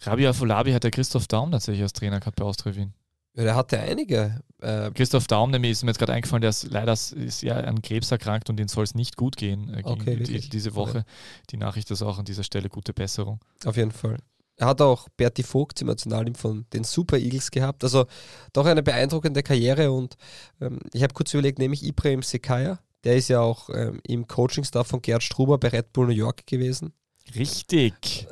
Rabia 0.00 0.30
Afolabi 0.30 0.72
hat 0.72 0.84
der 0.84 0.90
Christoph 0.90 1.26
Daum 1.26 1.50
tatsächlich 1.50 1.82
als 1.82 1.92
Trainer 1.92 2.20
gehabt 2.20 2.36
bei 2.36 2.44
Austria 2.46 2.74
Wien. 2.74 2.94
Ja, 3.34 3.44
der 3.44 3.54
hatte 3.54 3.78
einige. 3.78 4.40
Äh, 4.62 4.92
Christoph 4.92 5.26
Daum, 5.26 5.50
nämlich 5.50 5.72
ist 5.72 5.82
mir 5.82 5.90
jetzt 5.90 5.98
gerade 5.98 6.14
eingefallen, 6.14 6.40
der 6.40 6.50
ist 6.50 6.70
leider 6.70 6.94
ist 6.94 7.42
ja 7.42 7.56
an 7.56 7.82
Krebs 7.82 8.10
erkrankt 8.10 8.48
und 8.48 8.58
ihm 8.58 8.68
soll 8.68 8.84
es 8.84 8.94
nicht 8.94 9.18
gut 9.18 9.36
gehen 9.36 9.68
äh, 9.68 9.82
gegen 9.82 9.88
Okay, 9.88 10.16
die, 10.16 10.48
diese 10.48 10.74
Woche. 10.74 11.04
Die 11.50 11.58
Nachricht 11.58 11.90
ist 11.90 12.00
auch 12.00 12.18
an 12.18 12.24
dieser 12.24 12.44
Stelle 12.44 12.70
gute 12.70 12.94
Besserung. 12.94 13.40
Auf 13.66 13.76
jeden 13.76 13.92
Fall. 13.92 14.16
Er 14.56 14.68
hat 14.68 14.80
auch 14.80 15.08
Berti 15.16 15.42
Vogt 15.42 15.80
im 15.80 15.88
Nationalteam 15.88 16.34
von 16.34 16.66
den 16.72 16.84
Super 16.84 17.18
Eagles 17.18 17.50
gehabt. 17.50 17.82
Also 17.82 18.06
doch 18.52 18.66
eine 18.66 18.82
beeindruckende 18.82 19.42
Karriere 19.42 19.90
und 19.90 20.16
ähm, 20.60 20.78
ich 20.92 21.02
habe 21.02 21.14
kurz 21.14 21.34
überlegt, 21.34 21.58
nehme 21.58 21.74
ich 21.74 21.84
Ibrahim 21.84 22.22
Sekaya, 22.22 22.78
Der 23.02 23.16
ist 23.16 23.28
ja 23.28 23.40
auch 23.40 23.68
ähm, 23.70 24.00
im 24.06 24.28
Coaching-Staff 24.28 24.86
von 24.86 25.02
Gerd 25.02 25.22
Struber 25.22 25.58
bei 25.58 25.68
Red 25.68 25.92
Bull 25.92 26.06
New 26.06 26.12
York 26.12 26.46
gewesen. 26.46 26.92
Richtig. 27.34 28.28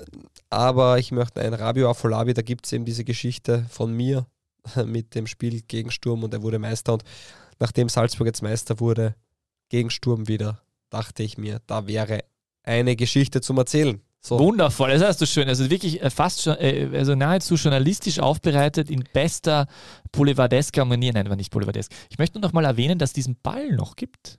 Aber 0.51 0.99
ich 0.99 1.13
möchte 1.13 1.41
einen 1.41 1.55
Rabio 1.55 1.91
Afolabi, 1.91 2.35
da 2.35 2.43
gibt 2.43 2.67
es 2.67 2.73
eben 2.73 2.85
diese 2.85 3.05
Geschichte 3.05 3.67
von 3.69 3.93
mir 3.93 4.27
mit 4.87 5.15
dem 5.15 5.27
Spiel 5.27 5.63
gegen 5.63 5.91
Sturm 5.91 6.23
und 6.23 6.35
er 6.35 6.43
wurde 6.43 6.59
Meister. 6.59 6.93
Und 6.93 7.05
nachdem 7.59 7.89
Salzburg 7.89 8.27
jetzt 8.27 8.43
Meister 8.43 8.79
wurde, 8.79 9.17
gegen 9.71 9.91
Sturm 9.91 10.29
wieder, 10.29 10.63
dachte 10.91 11.23
ich 11.23 11.39
mir, 11.39 11.61
da 11.67 11.87
wäre 11.87 12.25
eine 12.63 12.95
Geschichte 12.95 13.41
zum 13.41 13.59
Erzählen. 13.59 14.01
So. 14.25 14.39
Wundervoll, 14.39 14.91
das 14.91 15.03
hast 15.03 15.21
du 15.21 15.27
schön. 15.27 15.49
Also 15.49 15.69
wirklich 15.69 16.01
äh, 16.01 16.09
fast 16.09 16.43
schon, 16.43 16.57
äh, 16.59 16.89
also 16.95 17.17
nahezu 17.17 17.57
journalistisch 17.57 18.21
aufbereitet 18.21 18.89
in 18.89 19.03
bester 19.13 19.67
Boulevardesker 20.13 20.85
Manier. 20.85 21.13
Nein, 21.13 21.29
war 21.29 21.35
nicht 21.35 21.51
Boulevardesk. 21.51 21.91
Ich 22.09 22.19
möchte 22.19 22.39
nur 22.39 22.47
noch 22.47 22.53
mal 22.53 22.65
erwähnen, 22.65 23.01
dass 23.01 23.11
es 23.11 23.15
diesen 23.15 23.37
Ball 23.43 23.73
noch 23.73 23.97
gibt. 23.97 24.39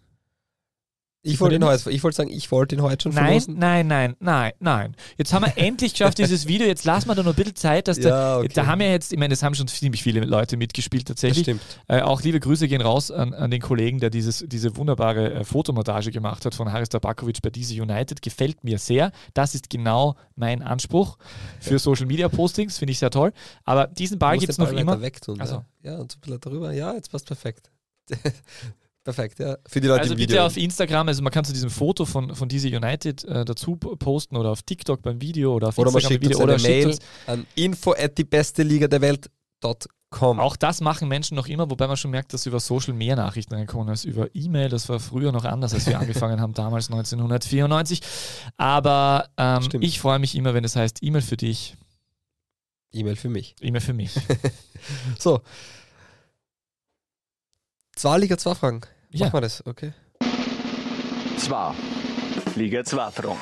Ich 1.26 1.40
wollte, 1.40 1.56
ihn 1.56 1.64
heute, 1.64 1.90
ich 1.90 2.04
wollte 2.04 2.18
sagen, 2.18 2.30
ich 2.30 2.52
wollte 2.52 2.76
ihn 2.76 2.82
heute 2.82 3.04
schon 3.04 3.14
nein, 3.14 3.26
verlosen. 3.26 3.58
Nein, 3.58 3.88
nein, 3.88 4.16
nein, 4.20 4.52
nein. 4.60 4.96
Jetzt 5.18 5.32
haben 5.32 5.46
wir 5.46 5.54
endlich 5.58 5.94
geschafft, 5.94 6.18
dieses 6.18 6.48
Video. 6.50 6.68
Jetzt 6.68 6.84
lassen 6.84 7.08
wir 7.08 7.16
da 7.16 7.24
noch 7.24 7.32
ein 7.32 7.36
bisschen 7.36 7.56
Zeit, 7.56 7.88
dass 7.88 7.98
ja, 7.98 8.40
okay. 8.40 8.50
da 8.54 8.66
haben 8.66 8.82
ja 8.82 8.90
jetzt, 8.90 9.14
ich 9.14 9.18
meine, 9.18 9.34
es 9.34 9.42
haben 9.42 9.56
schon 9.56 9.68
ziemlich 9.70 10.04
viele 10.04 10.20
Leute 10.26 10.58
mitgespielt 10.58 11.08
tatsächlich. 11.08 11.46
Das 11.46 11.56
stimmt. 11.56 11.80
Äh, 11.88 12.02
auch 12.02 12.22
liebe 12.22 12.42
Grüße 12.42 12.68
gehen 12.68 12.82
raus 12.82 13.10
an, 13.10 13.34
an 13.34 13.52
den 13.52 13.62
Kollegen, 13.62 14.02
der 14.02 14.10
dieses, 14.10 14.44
diese 14.46 14.76
wunderbare 14.76 15.34
äh, 15.34 15.44
Fotomontage 15.46 16.12
gemacht 16.12 16.46
hat 16.46 16.56
von 16.56 16.74
Haris 16.74 16.90
Tabakovic 16.90 17.42
bei 17.42 17.50
Diese 17.50 17.82
United. 17.82 18.22
Gefällt 18.22 18.66
mir 18.66 18.78
sehr. 18.78 19.14
Das 19.34 19.56
ist 19.56 19.70
genau 19.70 20.18
mein 20.36 20.62
Anspruch 20.62 21.18
für 21.62 21.80
Social 21.80 22.06
Media 22.06 22.28
Postings. 22.28 22.78
Finde 22.78 22.92
ich 22.92 23.00
sehr 23.00 23.12
toll. 23.12 23.32
Aber 23.64 23.88
diesen 23.88 24.20
Ball 24.20 24.38
gibt 24.38 24.52
es 24.52 24.58
noch 24.58 24.74
immer. 24.74 25.00
Weg 25.00 25.22
tun, 25.22 25.40
also. 25.40 25.64
Ja, 25.84 26.00
und 26.00 26.12
so 26.12 26.18
ein 26.18 26.22
bisschen 26.22 26.42
darüber. 26.42 26.74
Ja, 26.74 26.94
jetzt 26.94 27.10
passt 27.10 27.28
perfekt. 27.28 27.72
Perfekt, 29.04 29.40
ja. 29.40 29.58
Für 29.68 29.82
die 29.82 29.88
Leute 29.88 30.04
Also 30.04 30.16
bitte 30.16 30.34
Video. 30.34 30.46
auf 30.46 30.56
Instagram, 30.56 31.10
also 31.10 31.22
man 31.22 31.32
kann 31.32 31.44
zu 31.44 31.52
diesem 31.52 31.70
Foto 31.70 32.06
von, 32.06 32.34
von 32.36 32.48
diese 32.48 32.70
United 32.70 33.26
äh, 33.26 33.44
dazu 33.44 33.76
posten 33.76 34.38
oder 34.38 34.50
auf 34.50 34.62
TikTok 34.62 35.02
beim 35.02 35.20
Video 35.20 35.54
oder 35.54 35.70
auf 35.70 35.78
oder 35.78 35.90
Instagram 35.90 36.04
man 36.04 36.12
schickt 36.12 36.24
Video 36.24 36.40
oder 36.42 36.60
Mail 36.60 36.88
uns 36.88 37.00
an 37.28 37.46
info 37.56 37.92
at 37.92 38.18
die 38.18 38.24
beste 38.24 38.64
Liga 38.64 38.88
der 38.88 39.02
Welt.com. 39.02 40.40
Auch 40.40 40.56
das 40.56 40.80
machen 40.80 41.10
Menschen 41.10 41.36
noch 41.36 41.48
immer, 41.48 41.70
wobei 41.70 41.88
man 41.88 41.98
schon 41.98 42.12
merkt, 42.12 42.34
dass 42.34 42.46
über 42.46 42.62
Social 42.62 42.94
mehr 42.94 43.18
Nachrichten 43.18 43.56
reinkommen 43.56 43.90
als 43.90 44.06
über 44.06 44.30
E-Mail. 44.34 44.70
Das 44.70 44.88
war 44.88 45.02
früher 45.02 45.34
noch 45.34 45.44
anders, 45.44 45.74
als 45.74 45.86
wir 45.86 46.00
angefangen 46.00 46.40
haben, 46.40 46.54
damals 46.54 46.88
1994. 46.88 48.00
Aber 48.56 49.28
ähm, 49.36 49.68
ich 49.82 50.00
freue 50.00 50.20
mich 50.20 50.36
immer, 50.36 50.54
wenn 50.54 50.64
es 50.64 50.78
heißt 50.78 51.00
E-Mail 51.02 51.24
für 51.24 51.36
dich. 51.36 51.76
E-Mail 52.94 53.18
für 53.18 53.30
mich. 53.30 53.56
E-Mail 53.60 53.82
für 53.82 53.94
mich. 53.94 54.14
so. 55.20 55.42
Zwei 57.96 58.18
Liga 58.18 58.38
2 58.38 58.56
Fragen. 58.56 58.82
Ja. 59.12 59.28
Machen 59.28 59.38
wir 59.38 59.42
das, 59.42 59.66
okay. 59.68 59.94
Zwei. 61.38 61.74
Liga 62.56 62.84
2 62.84 63.12
Fragen. 63.12 63.40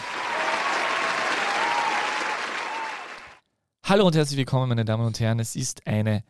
Hallo 3.86 4.06
und 4.06 4.16
herzlich 4.16 4.38
willkommen, 4.38 4.68
meine 4.70 4.84
Damen 4.84 5.06
und 5.06 5.20
Herren. 5.22 5.40
Es 5.40 5.56
ist 5.56 5.88
eine 5.88 6.24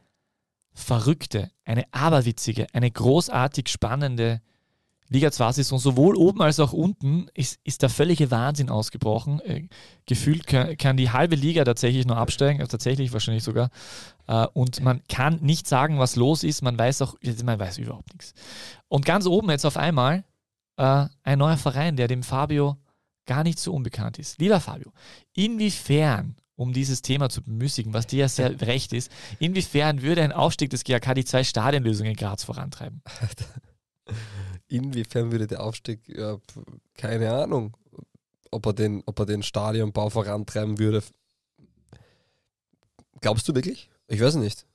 verrückte, 0.72 1.50
eine 1.66 1.86
aberwitzige, 1.92 2.68
eine 2.74 2.92
großartig 2.92 3.68
spannende 3.68 4.42
Liga 5.12 5.28
2-Saison, 5.28 5.78
sowohl 5.78 6.16
oben 6.16 6.42
als 6.42 6.62
auch 6.62 6.72
unten, 6.72 7.28
ist, 7.34 7.60
ist 7.66 7.82
der 7.82 7.90
völlige 7.90 8.32
Wahnsinn 8.32 8.70
ausgebrochen. 8.70 9.42
Äh, 9.42 9.68
gefühlt 10.06 10.48
kann, 10.48 10.78
kann, 10.78 10.96
die 10.96 11.10
halbe 11.10 11.36
Liga 11.36 11.66
tatsächlich 11.66 12.06
nur 12.06 12.16
absteigen, 12.16 12.62
also 12.62 12.72
tatsächlich 12.72 13.12
wahrscheinlich 13.12 13.44
sogar. 13.44 13.72
Äh, 14.32 14.48
und 14.54 14.82
man 14.82 15.04
kann 15.10 15.40
nicht 15.42 15.68
sagen, 15.68 16.00
was 16.00 16.16
los 16.16 16.44
ist. 16.44 16.62
Man 16.62 16.80
weiß 16.80 17.02
auch, 17.02 17.16
man 17.44 17.60
weiß 17.60 17.78
überhaupt 17.80 18.14
nichts. 18.14 18.34
Und 18.88 19.06
ganz 19.06 19.26
oben 19.26 19.50
jetzt 19.50 19.66
auf 19.66 19.76
einmal 19.76 20.24
äh, 20.78 21.08
ein 21.24 21.38
neuer 21.38 21.58
Verein, 21.58 21.98
der 21.98 22.08
dem 22.08 22.24
Fabio 22.24 22.78
gar 23.26 23.44
nicht 23.44 23.60
so 23.60 23.74
unbekannt 23.74 24.18
ist. 24.20 24.40
Lieber 24.40 24.62
Fabio, 24.62 24.94
inwiefern 25.34 26.38
um 26.56 26.74
dieses 26.74 27.02
Thema 27.02 27.30
zu 27.30 27.42
bemüßigen, 27.42 27.94
was 27.94 28.08
dir 28.08 28.20
ja 28.20 28.30
sehr 28.30 28.62
recht 28.68 28.94
ist. 28.94 29.12
Inwiefern 29.40 30.02
würde 30.02 30.24
ein 30.24 30.32
Aufstieg 30.32 30.70
des 30.70 30.84
GAK 30.84 31.16
die 31.16 31.26
zwei 31.26 31.44
Stadionlösungen 31.44 32.12
in 32.12 32.18
Graz 32.18 32.44
vorantreiben? 32.44 33.02
inwiefern 34.68 35.32
würde 35.32 35.48
der 35.48 35.64
Aufstieg, 35.64 36.08
ja, 36.08 36.38
keine 36.96 37.34
Ahnung, 37.34 37.76
ob 38.52 38.66
er, 38.66 38.74
den, 38.74 39.02
ob 39.06 39.20
er 39.20 39.26
den 39.26 39.44
Stadionbau 39.44 40.10
vorantreiben 40.10 40.78
würde. 40.78 41.04
Glaubst 43.22 43.48
du 43.48 43.56
wirklich? 43.56 43.91
Ich 44.12 44.20
weiß 44.20 44.36
nicht. 44.36 44.66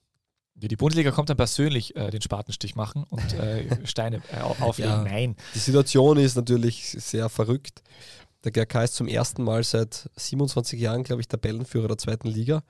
Die 0.54 0.76
Bundesliga 0.76 1.10
kommt 1.10 1.28
dann 1.28 1.36
persönlich 1.36 1.94
äh, 1.96 2.10
den 2.10 2.22
Spatenstich 2.22 2.74
machen 2.74 3.04
und 3.10 3.34
äh, 3.34 3.66
Steine 3.86 4.22
äh, 4.32 4.40
auflegen. 4.40 4.90
Ja, 4.90 5.02
Nein. 5.02 5.36
Die 5.54 5.58
Situation 5.58 6.16
ist 6.16 6.34
natürlich 6.34 6.96
sehr 6.98 7.28
verrückt. 7.28 7.82
Der 8.44 8.52
GRK 8.52 8.84
ist 8.84 8.94
zum 8.94 9.06
ersten 9.06 9.44
Mal 9.44 9.62
seit 9.64 10.08
27 10.16 10.80
Jahren, 10.80 11.02
glaube 11.02 11.20
ich, 11.20 11.28
Tabellenführer 11.28 11.88
der 11.88 11.98
zweiten 11.98 12.28
Liga. 12.28 12.62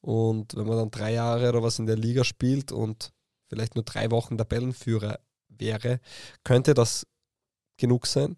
Und 0.00 0.54
wenn 0.54 0.66
man 0.66 0.76
dann 0.76 0.90
drei 0.92 1.12
Jahre 1.12 1.48
oder 1.48 1.62
was 1.62 1.80
in 1.80 1.86
der 1.86 1.96
Liga 1.96 2.22
spielt 2.22 2.70
und 2.70 3.12
vielleicht 3.48 3.74
nur 3.74 3.84
drei 3.84 4.12
Wochen 4.12 4.38
Tabellenführer 4.38 5.18
wäre, 5.48 6.00
könnte 6.44 6.74
das 6.74 7.06
genug 7.76 8.06
sein. 8.06 8.36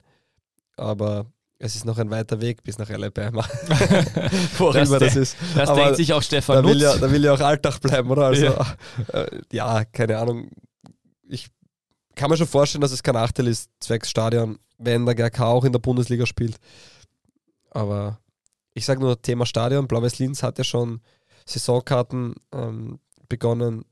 Aber 0.77 1.27
es 1.65 1.77
ist 1.77 1.87
noch 1.87 1.97
ein 1.97 2.11
weiter 2.11 2.43
Weg 2.43 2.63
bis 2.63 2.77
nach 2.77 2.91
Alabama. 2.91 3.43
Wo 4.59 4.71
das, 4.71 4.91
das 4.91 5.17
ist. 5.17 5.37
Das 5.55 5.71
Aber 5.71 5.81
denkt 5.81 5.97
sich 5.97 6.13
auch 6.13 6.23
Stefan 6.23 6.63
da 6.63 6.69
will, 6.69 6.79
ja, 6.79 6.95
da 6.95 7.11
will 7.11 7.25
ja 7.25 7.33
auch 7.33 7.41
Alltag 7.41 7.81
bleiben, 7.81 8.11
oder? 8.11 8.27
Also, 8.27 8.45
ja. 8.45 8.77
Äh, 9.15 9.41
ja, 9.51 9.85
keine 9.87 10.19
Ahnung. 10.19 10.51
Ich 11.27 11.49
kann 12.17 12.29
mir 12.29 12.37
schon 12.37 12.47
vorstellen, 12.47 12.83
dass 12.83 12.93
es 12.93 13.03
kein 13.03 13.15
Nachteil 13.15 13.47
ist, 13.47 13.71
zwecks 13.81 14.11
Stadion, 14.11 14.59
wenn 14.77 15.07
der 15.07 15.15
GRK 15.15 15.47
auch 15.47 15.65
in 15.65 15.73
der 15.73 15.79
Bundesliga 15.79 16.27
spielt. 16.27 16.57
Aber 17.71 18.21
ich 18.75 18.85
sage 18.85 19.01
nur 19.01 19.23
Thema 19.23 19.47
Stadion. 19.47 19.89
Blau-Weiß 19.89 20.19
Linz 20.19 20.43
hat 20.43 20.59
ja 20.59 20.65
schon 20.65 21.01
Saisonkarten 21.47 22.35
ähm, 22.53 22.99
begonnen 23.31 23.87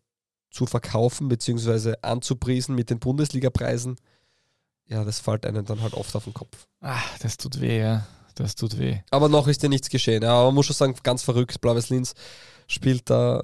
zu 0.50 0.66
verkaufen 0.66 1.28
bzw. 1.28 1.94
anzupriesen 2.02 2.74
mit 2.74 2.90
den 2.90 2.98
Bundesliga-Preisen, 2.98 3.96
ja, 4.92 5.04
das 5.04 5.20
fällt 5.20 5.46
einem 5.46 5.64
dann 5.64 5.80
halt 5.80 5.94
oft 5.94 6.14
auf 6.14 6.24
den 6.24 6.34
Kopf. 6.34 6.66
Ach, 6.80 7.18
das 7.18 7.36
tut 7.36 7.60
weh, 7.60 7.80
ja. 7.80 8.06
Das 8.34 8.54
tut 8.54 8.78
weh. 8.78 8.98
Aber 9.10 9.28
noch 9.28 9.46
ist 9.48 9.62
dir 9.62 9.68
nichts 9.68 9.90
geschehen. 9.90 10.22
Ja, 10.22 10.32
aber 10.32 10.46
man 10.46 10.56
muss 10.56 10.66
schon 10.66 10.76
sagen, 10.76 10.94
ganz 11.02 11.22
verrückt. 11.22 11.60
Blaues 11.60 11.90
Linz 11.90 12.14
spielt 12.66 13.10
da 13.10 13.42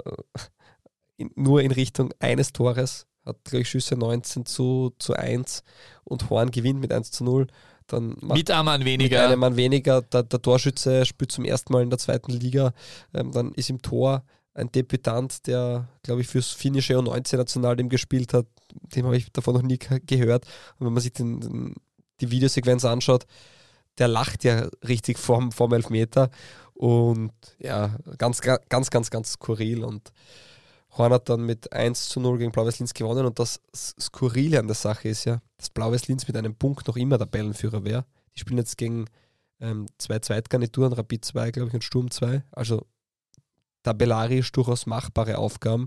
in, 1.16 1.30
nur 1.34 1.62
in 1.62 1.70
Richtung 1.70 2.12
eines 2.20 2.52
Tores, 2.52 3.06
hat 3.24 3.36
gleich 3.44 3.68
Schüsse 3.68 3.96
19 3.96 4.46
zu, 4.46 4.94
zu 4.98 5.14
1 5.14 5.62
und 6.04 6.30
Horn 6.30 6.50
gewinnt 6.50 6.80
mit 6.80 6.92
1 6.92 7.10
zu 7.10 7.24
0. 7.24 7.46
Dann 7.86 8.16
mit 8.20 8.50
einem 8.50 8.66
Mann 8.66 8.84
weniger. 8.84 9.22
Mit 9.22 9.26
einem 9.26 9.40
Mann 9.40 9.56
weniger. 9.56 10.02
Der, 10.02 10.22
der 10.22 10.42
Torschütze 10.42 11.04
spielt 11.06 11.32
zum 11.32 11.44
ersten 11.44 11.72
Mal 11.72 11.82
in 11.82 11.90
der 11.90 11.98
zweiten 11.98 12.32
Liga. 12.32 12.72
Ähm, 13.14 13.32
dann 13.32 13.52
ist 13.52 13.70
im 13.70 13.80
Tor 13.82 14.24
ein 14.54 14.70
Debütant, 14.72 15.46
der, 15.46 15.88
glaube 16.02 16.20
ich, 16.20 16.26
fürs 16.26 16.50
finnische 16.50 16.94
U19-National 16.94 17.76
dem 17.76 17.88
gespielt 17.88 18.34
hat. 18.34 18.46
Dem 18.94 19.06
habe 19.06 19.16
ich 19.16 19.32
davon 19.32 19.54
noch 19.54 19.62
nie 19.62 19.78
gehört. 19.78 20.46
Und 20.78 20.86
wenn 20.86 20.92
man 20.92 21.02
sich 21.02 21.12
den, 21.12 21.40
den, 21.40 21.74
die 22.20 22.30
Videosequenz 22.30 22.84
anschaut, 22.84 23.26
der 23.98 24.08
lacht 24.08 24.44
ja 24.44 24.68
richtig 24.86 25.18
vorm, 25.18 25.52
vorm 25.52 25.72
Elfmeter. 25.72 26.30
Und 26.74 27.32
ja, 27.58 27.96
ganz, 28.18 28.40
ganz, 28.40 28.90
ganz, 28.90 29.10
ganz 29.10 29.32
skurril. 29.32 29.84
Und 29.84 30.12
Horn 30.96 31.12
hat 31.12 31.28
dann 31.28 31.44
mit 31.44 31.72
1 31.72 32.08
zu 32.08 32.20
0 32.20 32.38
gegen 32.38 32.52
Blau-Weiß 32.52 32.78
Linz 32.78 32.94
gewonnen. 32.94 33.26
Und 33.26 33.38
das 33.38 33.60
Skurrile 33.74 34.58
an 34.58 34.66
der 34.66 34.76
Sache 34.76 35.08
ist 35.08 35.24
ja, 35.24 35.40
dass 35.56 35.70
Blau-Weiß 35.70 36.08
Linz 36.08 36.26
mit 36.26 36.36
einem 36.36 36.54
Punkt 36.54 36.86
noch 36.86 36.96
immer 36.96 37.18
Tabellenführer 37.18 37.84
wäre. 37.84 38.04
Die 38.34 38.40
spielen 38.40 38.58
jetzt 38.58 38.78
gegen 38.78 39.06
ähm, 39.60 39.86
zwei 39.98 40.20
Zweitgarnituren, 40.20 40.92
Rapid 40.92 41.24
2, 41.24 41.50
glaube 41.50 41.68
ich, 41.68 41.74
und 41.74 41.84
Sturm 41.84 42.10
2. 42.10 42.44
Also 42.52 42.86
tabellarisch 43.82 44.52
durchaus 44.52 44.86
machbare 44.86 45.38
Aufgaben. 45.38 45.86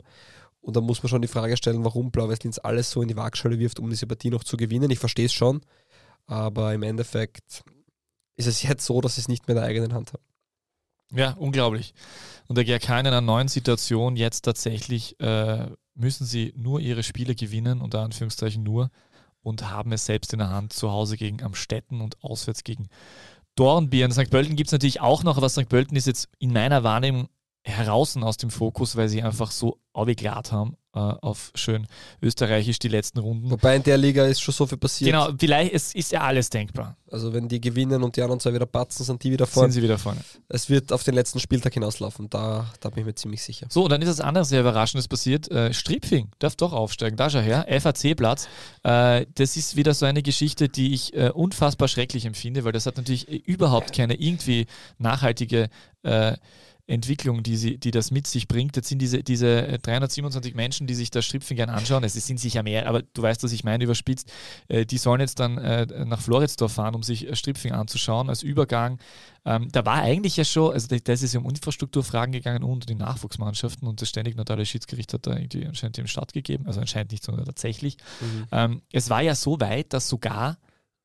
Und 0.62 0.76
da 0.76 0.82
muss 0.82 1.02
man 1.02 1.10
schon 1.10 1.22
die 1.22 1.28
Frage 1.28 1.58
stellen, 1.58 1.84
warum 1.84 2.12
Blau-Weiß 2.12 2.44
Linz 2.44 2.60
alles 2.60 2.92
so 2.92 3.02
in 3.02 3.08
die 3.08 3.18
Waagschale 3.18 3.60
wirft, 3.60 3.80
um 3.80 3.90
diese 3.90 4.08
Partie 4.08 4.30
noch 4.30 4.44
zu 4.44 4.58
gewinnen. 4.58 4.92
Ich 4.92 5.00
verstehe 5.00 5.26
es 5.26 5.34
schon, 5.34 5.62
aber 6.28 6.74
im 6.74 6.84
Endeffekt 6.84 7.64
ist 8.36 8.48
es 8.48 8.62
jetzt 8.64 8.86
so, 8.86 9.02
dass 9.02 9.16
sie 9.16 9.22
es 9.22 9.28
nicht 9.28 9.48
mehr 9.48 9.56
in 9.56 9.62
der 9.62 9.70
eigenen 9.70 9.94
Hand 9.94 10.14
haben. 10.14 10.24
Ja, 11.14 11.32
unglaublich. 11.32 11.94
Und 12.48 12.58
der 12.58 12.64
GRK 12.64 13.02
in 13.02 13.08
einer 13.08 13.22
neuen 13.22 13.48
Situation 13.48 14.16
jetzt 14.16 14.42
tatsächlich 14.42 15.20
äh, 15.20 15.68
müssen 15.94 16.26
sie 16.26 16.54
nur 16.56 16.80
ihre 16.80 17.04
Spiele 17.04 17.36
gewinnen, 17.36 17.82
unter 17.82 18.02
Anführungszeichen 18.02 18.64
nur, 18.64 18.90
und 19.42 19.70
haben 19.70 19.92
es 19.92 20.06
selbst 20.06 20.34
in 20.34 20.40
der 20.40 20.50
Hand 20.50 20.74
zu 20.74 20.92
Hause 20.92 21.18
gegen 21.18 21.42
Amstetten 21.42 22.00
und 22.00 22.24
auswärts 22.24 22.64
gegen 22.64 22.88
Dornbirn. 23.56 24.12
St. 24.12 24.30
Pölten 24.30 24.56
gibt 24.56 24.68
es 24.68 24.72
natürlich 24.72 25.02
auch 25.02 25.24
noch, 25.24 25.38
aber 25.38 25.50
St. 25.50 25.68
Pölten 25.68 25.98
ist 25.98 26.08
jetzt 26.08 26.30
in 26.40 26.54
meiner 26.54 26.84
Wahrnehmung 26.84 27.28
heraus 27.64 28.18
aus 28.18 28.38
dem 28.38 28.50
Fokus, 28.50 28.96
weil 28.96 29.10
sie 29.10 29.22
einfach 29.22 29.52
so 29.52 29.78
aufgeklärt 29.94 30.52
haben 30.52 30.78
äh, 30.94 31.00
auf 31.00 31.52
schön 31.56 31.88
österreichisch 32.22 32.80
die 32.80 32.88
letzten 32.88 33.20
Runden. 33.20 33.50
Wobei 33.50 33.76
in 33.76 33.84
der 33.84 33.98
Liga 33.98 34.26
ist 34.26 34.42
schon 34.42 34.54
so 34.54 34.66
viel 34.66 34.78
passiert. 34.78 35.12
Genau, 35.12 35.30
vielleicht 35.38 35.74
es 35.74 35.94
ist 35.94 36.12
ja 36.12 36.22
alles 36.22 36.50
denkbar. 36.50 36.98
Also 37.10 37.34
wenn 37.34 37.48
die 37.48 37.62
gewinnen 37.62 38.04
und 38.04 38.16
die 38.16 38.22
anderen 38.22 38.40
zwei 38.40 38.54
wieder 38.54 38.66
patzen, 38.66 39.06
sind 39.06 39.24
die 39.24 39.32
wieder 39.32 39.46
vorne. 39.48 39.72
Sind 39.72 39.82
sie 39.82 39.84
wieder 39.84 39.98
vorne. 39.98 40.22
Es 40.48 40.70
wird 40.70 40.92
auf 40.92 41.04
den 41.04 41.14
letzten 41.14 41.40
Spieltag 41.40 41.74
hinauslaufen, 41.74 42.30
da, 42.30 42.72
da 42.80 42.90
bin 42.90 43.02
ich 43.02 43.06
mir 43.06 43.16
ziemlich 43.16 43.44
sicher. 43.44 43.68
So, 43.70 43.88
dann 43.88 44.02
ist 44.02 44.10
das 44.10 44.22
andere 44.22 44.46
sehr 44.46 44.62
Überraschendes 44.62 45.08
passiert. 45.08 45.50
Äh, 45.52 45.74
Stripfing 45.74 46.30
darf 46.40 46.56
doch 46.56 46.74
aufsteigen, 46.74 47.18
da 47.18 47.30
schau 47.30 47.40
her, 47.40 47.66
FAC-Platz. 47.70 48.48
Äh, 48.84 49.26
das 49.36 49.58
ist 49.58 49.76
wieder 49.76 49.94
so 49.94 50.06
eine 50.06 50.24
Geschichte, 50.24 50.70
die 50.70 50.94
ich 50.94 51.14
äh, 51.14 51.30
unfassbar 51.30 51.88
schrecklich 51.88 52.26
empfinde, 52.26 52.64
weil 52.64 52.72
das 52.72 52.86
hat 52.86 52.98
natürlich 52.98 53.30
überhaupt 53.30 53.94
keine 53.94 54.16
irgendwie 54.16 54.68
nachhaltige 54.98 55.70
äh, 56.04 56.36
Entwicklung, 56.92 57.42
die, 57.42 57.56
sie, 57.56 57.78
die 57.78 57.92
das 57.92 58.12
mit 58.12 58.28
sich 58.28 58.48
bringt. 58.48 58.76
Jetzt 58.76 58.90
sind 58.90 59.00
diese, 59.00 59.24
diese 59.24 59.80
327 59.80 60.52
äh, 60.52 60.56
Menschen, 60.56 60.88
die 60.88 60.94
sich 60.94 61.10
das 61.10 61.26
Stripfing 61.26 61.58
gerne 61.58 61.74
anschauen, 61.74 62.04
es 62.04 62.14
sind 62.14 62.40
sicher 62.40 62.64
mehr, 62.64 62.88
aber 62.88 63.02
du 63.02 63.22
weißt, 63.22 63.44
was 63.44 63.52
ich 63.52 63.64
meine, 63.64 63.84
überspitzt, 63.84 64.32
äh, 64.68 64.86
die 64.86 64.98
sollen 64.98 65.22
jetzt 65.22 65.40
dann 65.40 65.58
äh, 65.58 66.06
nach 66.06 66.22
Floridsdorf 66.22 66.74
fahren, 66.74 66.96
um 66.96 67.04
sich 67.04 67.28
Stripfing 67.38 67.72
anzuschauen 67.72 68.30
als 68.30 68.44
Übergang. 68.44 69.00
Ähm, 69.46 69.70
da 69.72 69.86
war 69.86 70.02
eigentlich 70.02 70.38
ja 70.38 70.44
schon, 70.44 70.74
also 70.74 70.96
das 70.96 71.24
ist 71.24 71.34
ja 71.34 71.40
um 71.40 71.50
Infrastrukturfragen 71.50 72.32
gegangen 72.32 72.64
und 72.64 72.90
die 72.90 72.96
Nachwuchsmannschaften 72.96 73.88
und 73.88 74.02
das 74.02 74.10
ständig 74.10 74.36
notarielle 74.36 74.66
Schiedsgericht 74.66 75.14
hat 75.14 75.26
da 75.26 75.36
irgendwie 75.36 75.66
anscheinend 75.66 75.98
dem 75.98 76.08
stattgegeben, 76.08 76.68
also 76.68 76.82
anscheinend 76.82 77.12
nicht, 77.12 77.24
sondern 77.24 77.46
tatsächlich. 77.46 77.98
Mhm. 78.20 78.48
Ähm, 78.52 78.82
es 78.92 79.10
war 79.10 79.22
ja 79.22 79.34
so 79.34 79.60
weit, 79.60 79.94
dass 79.94 80.08
sogar 80.08 80.58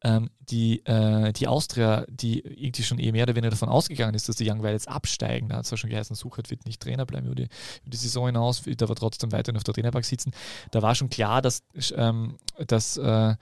ähm, 0.02 0.30
die, 0.40 0.84
äh, 0.86 1.32
die 1.32 1.48
Austria, 1.48 2.04
die 2.08 2.40
irgendwie 2.40 2.82
schon 2.82 2.98
eh 2.98 3.12
mehr 3.12 3.24
oder 3.24 3.34
weniger 3.34 3.50
davon 3.50 3.68
ausgegangen 3.68 4.14
ist, 4.14 4.28
dass 4.28 4.36
die 4.36 4.48
Young 4.48 4.62
Violets 4.62 4.86
absteigen, 4.86 5.48
da 5.48 5.56
hat 5.56 5.64
es 5.64 5.70
ja 5.70 5.76
schon 5.76 5.90
geheißen, 5.90 6.14
Suchert 6.14 6.50
wird 6.50 6.66
nicht 6.66 6.82
Trainer 6.82 7.06
bleiben 7.06 7.26
über 7.26 7.34
die, 7.34 7.44
über 7.44 7.90
die 7.90 7.96
Saison 7.96 8.26
hinaus, 8.26 8.66
wird 8.66 8.82
aber 8.82 8.94
trotzdem 8.94 9.32
weiterhin 9.32 9.56
auf 9.56 9.64
der 9.64 9.74
Trainerbank 9.74 10.04
sitzen. 10.04 10.32
Da 10.70 10.82
war 10.82 10.94
schon 10.94 11.10
klar, 11.10 11.40
dass, 11.42 11.62
ähm, 11.94 12.36
dass 12.66 12.96
äh, 12.98 13.34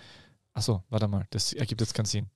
achso, 0.53 0.83
warte 0.89 1.09
mal, 1.09 1.27
das 1.31 1.53
ergibt 1.53 1.81
jetzt 1.81 1.95
keinen 1.95 2.07
Sinn. 2.07 2.31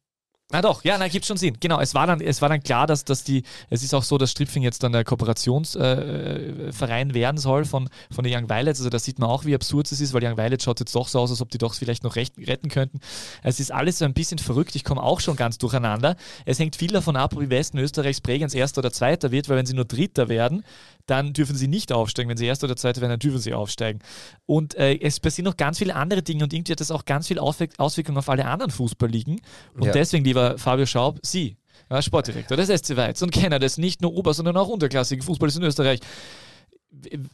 Na 0.50 0.62
doch, 0.62 0.82
ja, 0.82 0.96
na, 0.96 1.08
gibt 1.08 1.26
schon 1.26 1.36
Sinn. 1.36 1.58
Genau, 1.60 1.78
es 1.78 1.94
war 1.94 2.06
dann, 2.06 2.22
es 2.22 2.40
war 2.40 2.48
dann 2.48 2.62
klar, 2.62 2.86
dass, 2.86 3.04
dass 3.04 3.22
die, 3.22 3.42
es 3.68 3.82
ist 3.82 3.92
auch 3.92 4.02
so, 4.02 4.16
dass 4.16 4.30
Stripfing 4.30 4.62
jetzt 4.62 4.82
dann 4.82 4.92
der 4.92 5.04
Kooperationsverein 5.04 7.10
äh, 7.10 7.14
werden 7.14 7.36
soll 7.36 7.66
von, 7.66 7.90
von 8.10 8.24
den 8.24 8.34
Young 8.34 8.48
Violets. 8.48 8.80
Also 8.80 8.88
da 8.88 8.98
sieht 8.98 9.18
man 9.18 9.28
auch, 9.28 9.44
wie 9.44 9.54
absurd 9.54 9.92
es 9.92 10.00
ist, 10.00 10.14
weil 10.14 10.24
Young 10.24 10.38
Violets 10.38 10.64
schaut 10.64 10.80
jetzt 10.80 10.94
doch 10.94 11.06
so 11.06 11.18
aus, 11.18 11.30
als 11.30 11.42
ob 11.42 11.50
die 11.50 11.58
doch 11.58 11.74
vielleicht 11.74 12.02
noch 12.02 12.16
recht, 12.16 12.32
retten 12.38 12.70
könnten. 12.70 13.00
Es 13.42 13.60
ist 13.60 13.70
alles 13.70 13.98
so 13.98 14.06
ein 14.06 14.14
bisschen 14.14 14.38
verrückt. 14.38 14.74
Ich 14.74 14.84
komme 14.84 15.02
auch 15.02 15.20
schon 15.20 15.36
ganz 15.36 15.58
durcheinander. 15.58 16.16
Es 16.46 16.58
hängt 16.58 16.76
viel 16.76 16.92
davon 16.92 17.16
ab, 17.16 17.38
wie 17.38 17.50
Westen 17.50 17.76
Österreichs 17.76 18.22
Bregenz 18.22 18.54
Erster 18.54 18.78
oder 18.78 18.90
Zweiter 18.90 19.30
wird, 19.30 19.50
weil 19.50 19.58
wenn 19.58 19.66
sie 19.66 19.74
nur 19.74 19.84
Dritter 19.84 20.30
werden, 20.30 20.64
dann 21.08 21.32
dürfen 21.32 21.56
sie 21.56 21.68
nicht 21.68 21.92
aufsteigen. 21.92 22.28
Wenn 22.28 22.36
sie 22.36 22.46
Erster 22.46 22.66
oder 22.66 22.76
Zweiter 22.76 23.00
werden, 23.00 23.12
dann 23.12 23.18
dürfen 23.18 23.40
sie 23.40 23.54
aufsteigen. 23.54 24.00
Und 24.46 24.74
äh, 24.74 24.98
es 25.00 25.20
passieren 25.20 25.46
noch 25.46 25.56
ganz 25.56 25.78
viele 25.78 25.94
andere 25.94 26.22
Dinge 26.22 26.44
und 26.44 26.52
irgendwie 26.52 26.72
hat 26.72 26.80
das 26.80 26.90
auch 26.90 27.04
ganz 27.04 27.28
viel 27.28 27.38
Auswirkungen 27.38 28.18
auf 28.18 28.28
alle 28.28 28.44
anderen 28.46 28.70
Fußballligen. 28.70 29.40
Und 29.74 29.84
ja. 29.84 29.92
deswegen, 29.92 30.24
lieber 30.24 30.58
Fabio 30.58 30.86
Schaub, 30.86 31.18
Sie, 31.22 31.56
ja, 31.90 32.02
Sportdirektor 32.02 32.56
des 32.56 32.68
SC 32.68 32.96
Weiz 32.96 33.22
und 33.22 33.30
Kenner 33.30 33.58
des 33.58 33.78
nicht 33.78 34.02
nur 34.02 34.14
Ober-, 34.14 34.34
sondern 34.34 34.56
auch 34.56 34.68
unterklassigen 34.68 35.24
Fußballs 35.24 35.56
in 35.56 35.62
Österreich. 35.62 36.00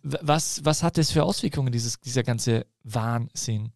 Was, 0.03 0.65
was 0.65 0.83
hat 0.83 0.99
das 0.99 1.11
für 1.11 1.23
Auswirkungen, 1.23 1.73
dieses, 1.73 2.01
dieser 2.01 2.23
ganze 2.23 2.67
Wahnsinn? 2.83 3.73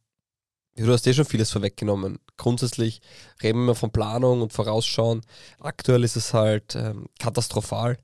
Ja, 0.78 0.86
du 0.86 0.92
hast 0.92 1.06
eh 1.08 1.14
schon 1.14 1.24
vieles 1.24 1.50
vorweggenommen. 1.50 2.20
Grundsätzlich 2.36 3.00
reden 3.42 3.64
wir 3.66 3.74
von 3.74 3.90
Planung 3.90 4.42
und 4.42 4.52
Vorausschauen. 4.52 5.22
Aktuell 5.58 6.04
ist 6.04 6.14
es 6.14 6.34
halt 6.34 6.76
ähm, 6.76 7.06
katastrophal. 7.18 7.98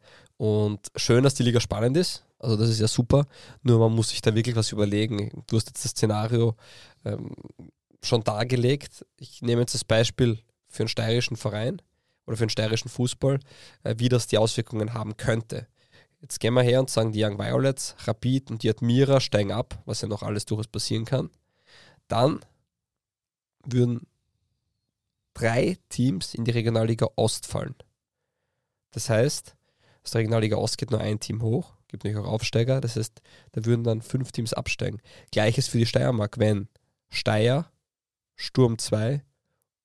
Und 0.45 0.88
schön, 0.95 1.24
dass 1.24 1.32
die 1.32 1.42
Liga 1.42 1.59
spannend 1.59 1.97
ist. 1.97 2.22
Also 2.38 2.59
das 2.59 2.68
ist 2.68 2.78
ja 2.78 2.86
super. 2.86 3.26
Nur 3.62 3.78
man 3.78 3.95
muss 3.95 4.11
sich 4.11 4.20
da 4.20 4.34
wirklich 4.34 4.55
was 4.55 4.72
überlegen. 4.72 5.42
Du 5.47 5.57
hast 5.57 5.68
jetzt 5.68 5.82
das 5.82 5.92
Szenario 5.92 6.55
ähm, 7.07 7.34
schon 8.03 8.22
dargelegt. 8.24 9.07
Ich 9.16 9.40
nehme 9.40 9.62
jetzt 9.62 9.72
das 9.72 9.84
Beispiel 9.84 10.38
für 10.68 10.82
einen 10.82 10.88
steirischen 10.88 11.38
Verein 11.38 11.80
oder 12.26 12.36
für 12.36 12.42
einen 12.42 12.51
steirischen 12.51 12.90
Fußball, 12.90 13.40
äh, 13.84 13.95
wie 13.97 14.11
das 14.11 14.26
die 14.26 14.36
Auswirkungen 14.36 14.92
haben 14.92 15.16
könnte. 15.16 15.66
Jetzt 16.20 16.40
gehen 16.40 16.53
wir 16.53 16.62
her 16.62 16.80
und 16.80 16.90
sagen, 16.90 17.12
die 17.12 17.24
Young 17.24 17.38
Violets, 17.38 17.97
Rapid 18.01 18.51
und 18.51 18.62
die 18.62 18.68
Admira 18.68 19.20
steigen 19.20 19.51
ab, 19.51 19.80
was 19.86 20.03
ja 20.03 20.09
noch 20.09 20.22
alles 20.22 20.45
durchaus 20.45 20.68
passieren 20.68 21.07
kann. 21.07 21.30
Dann 22.07 22.45
würden 23.64 24.07
drei 25.32 25.78
Teams 25.88 26.34
in 26.34 26.45
die 26.45 26.51
Regionalliga 26.51 27.09
Ost 27.16 27.47
fallen. 27.47 27.76
Das 28.90 29.09
heißt, 29.09 29.57
aus 30.05 30.11
der 30.11 30.20
Regionalliga 30.20 30.57
Ost 30.57 30.78
geht 30.78 30.90
nur 30.90 31.00
ein 31.00 31.18
Team 31.18 31.42
hoch, 31.42 31.72
gibt 31.88 32.05
natürlich 32.05 32.24
auch 32.24 32.30
Aufsteiger, 32.30 32.80
das 32.80 32.96
heißt, 32.96 33.20
da 33.52 33.64
würden 33.64 33.84
dann 33.84 34.02
fünf 34.02 34.32
Teams 34.32 34.52
absteigen. 34.52 35.00
Gleiches 35.32 35.68
für 35.68 35.78
die 35.78 35.86
Steiermark, 35.86 36.38
wenn 36.38 36.68
Steyr, 37.09 37.66
Sturm 38.36 38.78
2 38.78 39.22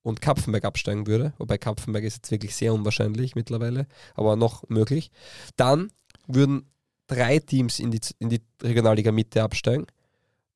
und 0.01 0.22
Kapfenberg 0.22 0.65
absteigen 0.65 1.07
würde, 1.07 1.34
wobei 1.38 1.57
Kapfenberg 1.57 2.03
ist 2.03 2.17
jetzt 2.17 2.32
wirklich 2.32 2.55
sehr 2.55 2.74
unwahrscheinlich 2.74 3.36
mittlerweile, 3.36 3.88
aber 4.15 4.36
noch 4.36 4.67
möglich, 4.67 5.11
dann 5.55 5.91
würden 6.28 6.70
drei 7.07 7.39
Teams 7.39 7.80
in 7.80 7.91
die, 7.91 8.01
in 8.20 8.30
die 8.30 8.41
Regionalliga 8.61 9.11
Mitte 9.11 9.41
absteigen, 9.41 9.88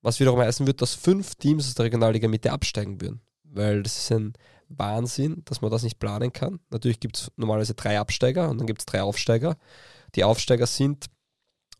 was 0.02 0.20
wiederum 0.20 0.40
heißen 0.40 0.66
wird, 0.66 0.82
dass 0.82 0.94
fünf 0.94 1.34
Teams 1.36 1.66
aus 1.66 1.74
der 1.74 1.86
Regionalliga 1.86 2.28
Mitte 2.28 2.52
absteigen 2.52 3.00
würden, 3.00 3.20
weil 3.44 3.82
das 3.82 3.96
ist 3.96 4.12
ein 4.12 4.34
Wahnsinn, 4.68 5.42
dass 5.44 5.60
man 5.60 5.70
das 5.70 5.82
nicht 5.82 5.98
planen 5.98 6.32
kann. 6.32 6.60
Natürlich 6.70 7.00
gibt 7.00 7.16
es 7.16 7.32
normalerweise 7.36 7.74
drei 7.74 7.98
Absteiger 7.98 8.48
und 8.48 8.58
dann 8.58 8.66
gibt 8.66 8.80
es 8.80 8.86
drei 8.86 9.02
Aufsteiger. 9.02 9.56
Die 10.14 10.24
Aufsteiger 10.24 10.66
sind 10.66 11.06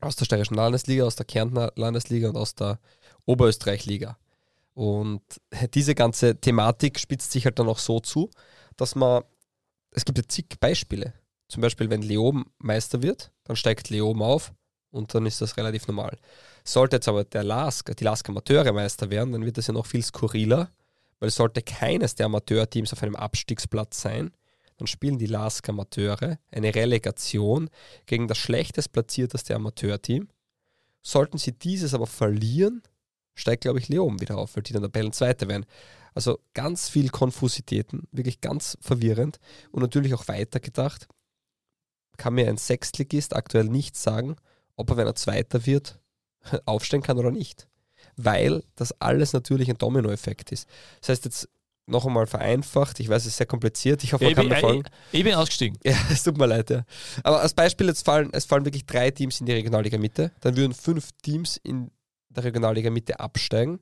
aus 0.00 0.16
der 0.16 0.24
Steirischen 0.24 0.56
Landesliga, 0.56 1.04
aus 1.04 1.16
der 1.16 1.26
Kärntner 1.26 1.72
Landesliga 1.76 2.28
und 2.28 2.36
aus 2.36 2.54
der 2.54 2.78
Oberösterreich-Liga. 3.26 4.18
Und 4.74 5.22
diese 5.74 5.94
ganze 5.94 6.40
Thematik 6.40 6.98
spitzt 6.98 7.30
sich 7.30 7.44
halt 7.44 7.58
dann 7.58 7.68
auch 7.68 7.78
so 7.78 8.00
zu, 8.00 8.30
dass 8.76 8.94
man, 8.94 9.22
es 9.92 10.04
gibt 10.04 10.18
ja 10.18 10.24
zig 10.26 10.46
Beispiele. 10.60 11.14
Zum 11.48 11.60
Beispiel, 11.60 11.90
wenn 11.90 12.02
Leoben 12.02 12.46
Meister 12.58 13.02
wird, 13.02 13.30
dann 13.44 13.56
steigt 13.56 13.90
Leoben 13.90 14.22
auf 14.22 14.52
und 14.90 15.14
dann 15.14 15.26
ist 15.26 15.40
das 15.40 15.56
relativ 15.56 15.86
normal. 15.86 16.18
Sollte 16.64 16.96
jetzt 16.96 17.08
aber 17.08 17.24
der 17.24 17.44
Lask, 17.44 17.94
die 17.96 18.04
Lask 18.04 18.28
Amateure 18.28 18.72
Meister 18.72 19.10
werden, 19.10 19.32
dann 19.32 19.44
wird 19.44 19.58
das 19.58 19.68
ja 19.68 19.74
noch 19.74 19.86
viel 19.86 20.02
skurriler, 20.02 20.70
weil 21.24 21.30
sollte 21.30 21.62
keines 21.62 22.16
der 22.16 22.26
Amateurteams 22.26 22.92
auf 22.92 23.02
einem 23.02 23.16
Abstiegsplatz 23.16 23.98
sein, 23.98 24.30
dann 24.76 24.86
spielen 24.86 25.16
die 25.16 25.24
Lask 25.24 25.66
Amateure 25.66 26.38
eine 26.52 26.74
Relegation 26.74 27.70
gegen 28.04 28.28
das 28.28 28.36
schlechtest 28.36 28.92
platzierteste 28.92 29.54
Amateurteam. 29.54 30.28
Sollten 31.00 31.38
sie 31.38 31.52
dieses 31.52 31.94
aber 31.94 32.06
verlieren, 32.06 32.82
steigt, 33.32 33.62
glaube 33.62 33.78
ich, 33.78 33.88
Leon 33.88 34.20
wieder 34.20 34.36
auf, 34.36 34.54
weil 34.54 34.64
die 34.64 34.74
dann 34.74 34.82
Tabellenzweite 34.82 35.48
werden. 35.48 35.64
Also 36.12 36.40
ganz 36.52 36.90
viel 36.90 37.08
Konfusitäten, 37.08 38.06
wirklich 38.12 38.42
ganz 38.42 38.76
verwirrend 38.82 39.38
und 39.70 39.80
natürlich 39.80 40.12
auch 40.12 40.28
weitergedacht. 40.28 41.08
Kann 42.18 42.34
mir 42.34 42.50
ein 42.50 42.58
Sechstligist 42.58 43.34
aktuell 43.34 43.70
nicht 43.70 43.96
sagen, 43.96 44.36
ob 44.76 44.90
er, 44.90 44.98
wenn 44.98 45.06
er 45.06 45.14
Zweiter 45.14 45.64
wird, 45.64 45.98
aufstehen 46.66 47.02
kann 47.02 47.16
oder 47.16 47.30
nicht. 47.30 47.66
Weil 48.16 48.62
das 48.76 49.00
alles 49.00 49.32
natürlich 49.32 49.68
ein 49.68 49.78
Dominoeffekt 49.78 50.52
ist. 50.52 50.68
Das 51.00 51.10
heißt 51.10 51.24
jetzt 51.24 51.48
noch 51.86 52.06
einmal 52.06 52.26
vereinfacht, 52.26 53.00
ich 53.00 53.08
weiß, 53.08 53.22
es 53.22 53.28
ist 53.28 53.36
sehr 53.36 53.46
kompliziert, 53.46 54.02
ich 54.04 54.12
hoffe, 54.12 54.24
man 54.24 54.34
kann 54.34 54.48
mir 54.48 54.56
folgen. 54.56 54.82
Ich, 55.12 55.18
ich 55.18 55.24
bin 55.24 55.34
ausgestiegen. 55.34 55.78
Ja, 55.84 55.96
es 56.10 56.22
tut 56.22 56.38
mir 56.38 56.46
leid, 56.46 56.70
ja. 56.70 56.84
Aber 57.22 57.40
als 57.42 57.52
Beispiel, 57.52 57.86
jetzt 57.88 58.04
fallen, 58.04 58.30
es 58.32 58.46
fallen 58.46 58.64
wirklich 58.64 58.86
drei 58.86 59.10
Teams 59.10 59.40
in 59.40 59.46
die 59.46 59.52
Regionalliga 59.52 59.98
Mitte, 59.98 60.32
dann 60.40 60.56
würden 60.56 60.72
fünf 60.72 61.10
Teams 61.22 61.58
in 61.62 61.90
der 62.30 62.44
Regionalliga 62.44 62.90
Mitte 62.90 63.20
absteigen. 63.20 63.80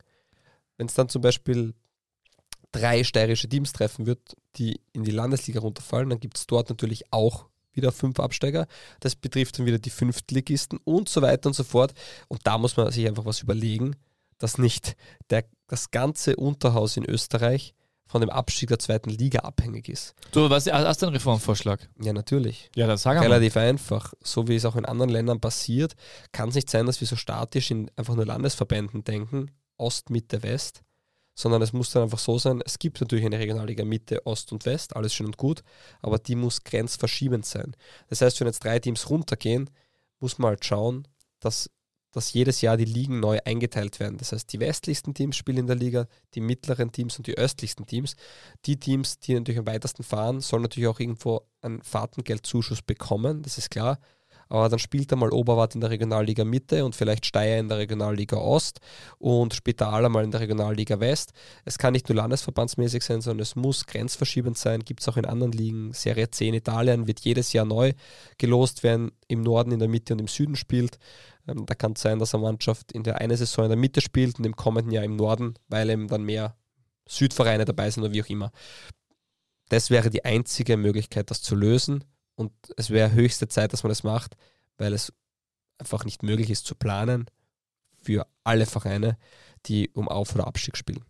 Wenn 0.77 0.87
es 0.87 0.95
dann 0.95 1.09
zum 1.09 1.23
Beispiel 1.23 1.75
drei 2.73 3.05
steirische 3.05 3.49
Teams 3.49 3.73
treffen 3.73 4.07
wird, 4.07 4.37
die 4.57 4.81
in 4.93 5.05
die 5.05 5.11
Landesliga 5.11 5.61
runterfallen, 5.61 6.11
dann 6.11 6.21
gibt 6.21 6.39
es 6.39 6.47
dort 6.47 6.71
natürlich 6.71 7.05
auch 7.13 7.47
wieder 7.73 7.93
fünf 7.93 8.19
Absteiger. 8.19 8.67
Das 9.01 9.15
betrifft 9.15 9.59
dann 9.59 9.67
wieder 9.67 9.79
die 9.79 9.91
Fünftligisten 9.91 10.79
und 10.85 11.09
so 11.09 11.23
weiter 11.23 11.49
und 11.49 11.55
so 11.55 11.65
fort. 11.65 11.95
Und 12.29 12.41
da 12.47 12.59
muss 12.59 12.77
man 12.77 12.91
sich 12.91 13.07
einfach 13.07 13.25
was 13.25 13.41
überlegen, 13.41 13.97
dass 14.43 14.59
nicht 14.59 14.97
der, 15.31 15.45
das 15.69 15.93
ganze 15.93 16.35
Unterhaus 16.35 16.97
in 16.97 17.09
Österreich 17.09 17.75
von 18.07 18.21
dem 18.21 18.29
Abstieg 18.29 18.69
der 18.69 18.81
zweiten 18.81 19.09
Liga 19.09 19.41
abhängig 19.41 19.89
ist. 19.89 20.15
Du, 20.33 20.51
was 20.51 20.67
hast 20.71 21.01
du 21.01 21.07
einen 21.07 21.15
Reformvorschlag? 21.15 21.89
Ja, 22.03 22.13
natürlich. 22.13 22.69
Ja, 22.75 22.89
das 22.89 23.03
sagen 23.03 23.21
wir. 23.21 23.29
Relativ 23.29 23.57
einfach. 23.57 24.13
So 24.21 24.49
wie 24.49 24.57
es 24.57 24.65
auch 24.65 24.75
in 24.75 24.85
anderen 24.85 25.11
Ländern 25.11 25.41
passiert, 25.41 25.95
kann 26.33 26.49
es 26.49 26.57
nicht 26.57 26.69
sein, 26.69 26.87
dass 26.87 27.01
wir 27.01 27.07
so 27.07 27.17
statisch 27.17 27.71
in 27.71 27.91
einfach 27.97 28.17
nur 28.17 28.27
Landesverbänden 28.27 29.05
denken, 29.05 29.53
Ost, 29.77 30.11
Mitte, 30.11 30.43
West, 30.43 30.83
sondern 31.35 31.63
es 31.63 31.73
muss 31.73 31.91
dann 31.93 32.03
einfach 32.03 32.19
so 32.19 32.37
sein, 32.37 32.61
es 32.67 32.79
gibt 32.81 33.01
natürlich 33.01 33.25
eine 33.25 33.39
Regionalliga 33.39 33.85
Mitte, 33.85 34.27
Ost 34.27 34.53
und 34.53 34.67
West, 34.67 34.97
alles 34.97 35.15
schön 35.15 35.27
und 35.27 35.39
gut, 35.39 35.63
aber 36.03 36.19
die 36.19 36.35
muss 36.35 36.65
grenzverschiebend 36.65 37.47
sein. 37.47 37.77
Das 38.09 38.21
heißt, 38.21 38.41
wenn 38.41 38.49
jetzt 38.49 38.65
drei 38.65 38.81
Teams 38.81 39.09
runtergehen, 39.09 39.71
muss 40.19 40.39
man 40.39 40.51
halt 40.51 40.65
schauen, 40.65 41.09
dass 41.41 41.71
dass 42.13 42.33
jedes 42.33 42.61
Jahr 42.61 42.77
die 42.77 42.85
Ligen 42.85 43.21
neu 43.21 43.39
eingeteilt 43.45 43.99
werden. 43.99 44.19
Das 44.19 44.33
heißt, 44.33 44.53
die 44.53 44.61
westlichsten 44.61 45.15
Teams 45.15 45.37
spielen 45.37 45.59
in 45.59 45.67
der 45.67 45.77
Liga, 45.77 46.07
die 46.35 46.41
mittleren 46.41 46.93
Teams 46.93 47.17
und 47.17 47.27
die 47.27 47.37
östlichsten 47.37 47.87
Teams. 47.87 48.17
Die 48.67 48.79
Teams, 48.79 49.19
die 49.19 49.35
natürlich 49.35 49.59
am 49.59 49.67
weitesten 49.67 50.03
fahren, 50.03 50.41
sollen 50.41 50.63
natürlich 50.63 50.89
auch 50.89 51.01
irgendwo 51.01 51.43
einen 51.63 51.83
Fahrtengeldzuschuss 51.83 52.83
bekommen, 52.83 53.43
das 53.43 53.59
ist 53.59 53.71
klar. 53.71 53.99
Aber 54.53 54.69
dann 54.69 54.79
spielt 54.79 55.11
er 55.11 55.17
mal 55.17 55.33
Oberwart 55.33 55.75
in 55.75 55.81
der 55.81 55.89
Regionalliga 55.89 56.45
Mitte 56.45 56.85
und 56.85 56.95
vielleicht 56.95 57.25
Steyr 57.25 57.59
in 57.59 57.71
der 57.71 57.79
Regionalliga 57.79 58.37
Ost 58.37 58.81
und 59.19 59.55
Spital 59.55 60.07
mal 60.11 60.25
in 60.25 60.31
der 60.31 60.41
Regionalliga 60.41 61.01
West. 61.01 61.33
Es 61.65 61.79
kann 61.79 61.95
nicht 61.95 62.11
nur 62.11 62.17
landesverbandsmäßig 62.17 63.03
sein, 63.03 63.23
sondern 63.23 63.41
es 63.41 63.57
muss 63.57 63.87
grenzverschiebend 63.87 64.59
sein. 64.59 64.85
Gibt 64.85 65.01
es 65.01 65.09
auch 65.09 65.17
in 65.17 65.25
anderen 65.25 65.53
Ligen. 65.53 65.95
Serie 65.95 66.31
C 66.31 66.49
in 66.49 66.55
Italien 66.55 67.07
wird 67.07 67.21
jedes 67.21 67.55
Jahr 67.55 67.65
neu 67.65 67.95
gelost, 68.37 68.83
wer 68.83 69.09
im 69.27 69.41
Norden, 69.41 69.73
in 69.73 69.79
der 69.79 69.89
Mitte 69.89 70.13
und 70.13 70.19
im 70.19 70.29
Süden 70.29 70.55
spielt. 70.55 70.99
Ähm, 71.49 71.65
da 71.65 71.75
kann 71.75 71.93
es 71.93 72.03
sein, 72.03 72.19
dass 72.19 72.35
eine 72.35 72.43
Mannschaft 72.43 72.93
in 72.93 73.05
der 73.05 73.23
einen 73.23 73.39
Saison 73.39 73.65
in 73.65 73.71
der 73.71 73.79
Mitte 73.79 74.03
spielt 74.03 74.39
und 74.39 74.45
im 74.45 74.55
kommenden 74.55 74.93
Jahr 74.93 75.05
im 75.05 75.17
Norden, 75.17 75.55
weil 75.69 75.89
eben 75.89 76.09
dann 76.09 76.25
mehr 76.25 76.57
Südvereine 77.09 77.65
dabei 77.65 77.91
sind 77.91 78.03
oder 78.03 78.13
wie 78.13 78.23
auch 78.23 78.29
immer. 78.29 78.53
Das 79.71 79.89
wäre 79.89 80.11
die 80.11 80.27
einzige 80.27 80.77
Möglichkeit, 80.77 81.31
das 81.31 81.41
zu 81.41 81.55
lösen. 81.55 82.05
Und 82.43 82.53
es 82.77 82.91
wäre 82.91 83.13
höchste 83.13 83.47
Zeit, 83.47 83.73
dass 83.73 83.85
man 83.85 83.91
das 83.91 84.03
macht, 84.03 84.37
weil 84.77 84.93
es 84.93 85.13
einfach 85.79 86.05
nicht 86.05 86.23
möglich 86.23 86.51
ist 86.51 86.67
zu 86.67 86.75
planen 86.75 87.27
für 88.01 88.27
alle 88.43 88.67
Vereine, 88.67 89.17
die 89.67 89.91
um 89.91 90.09
Auf- 90.09 90.35
oder 90.35 90.49
Abstieg 90.49 90.77
spielen. 90.77 91.05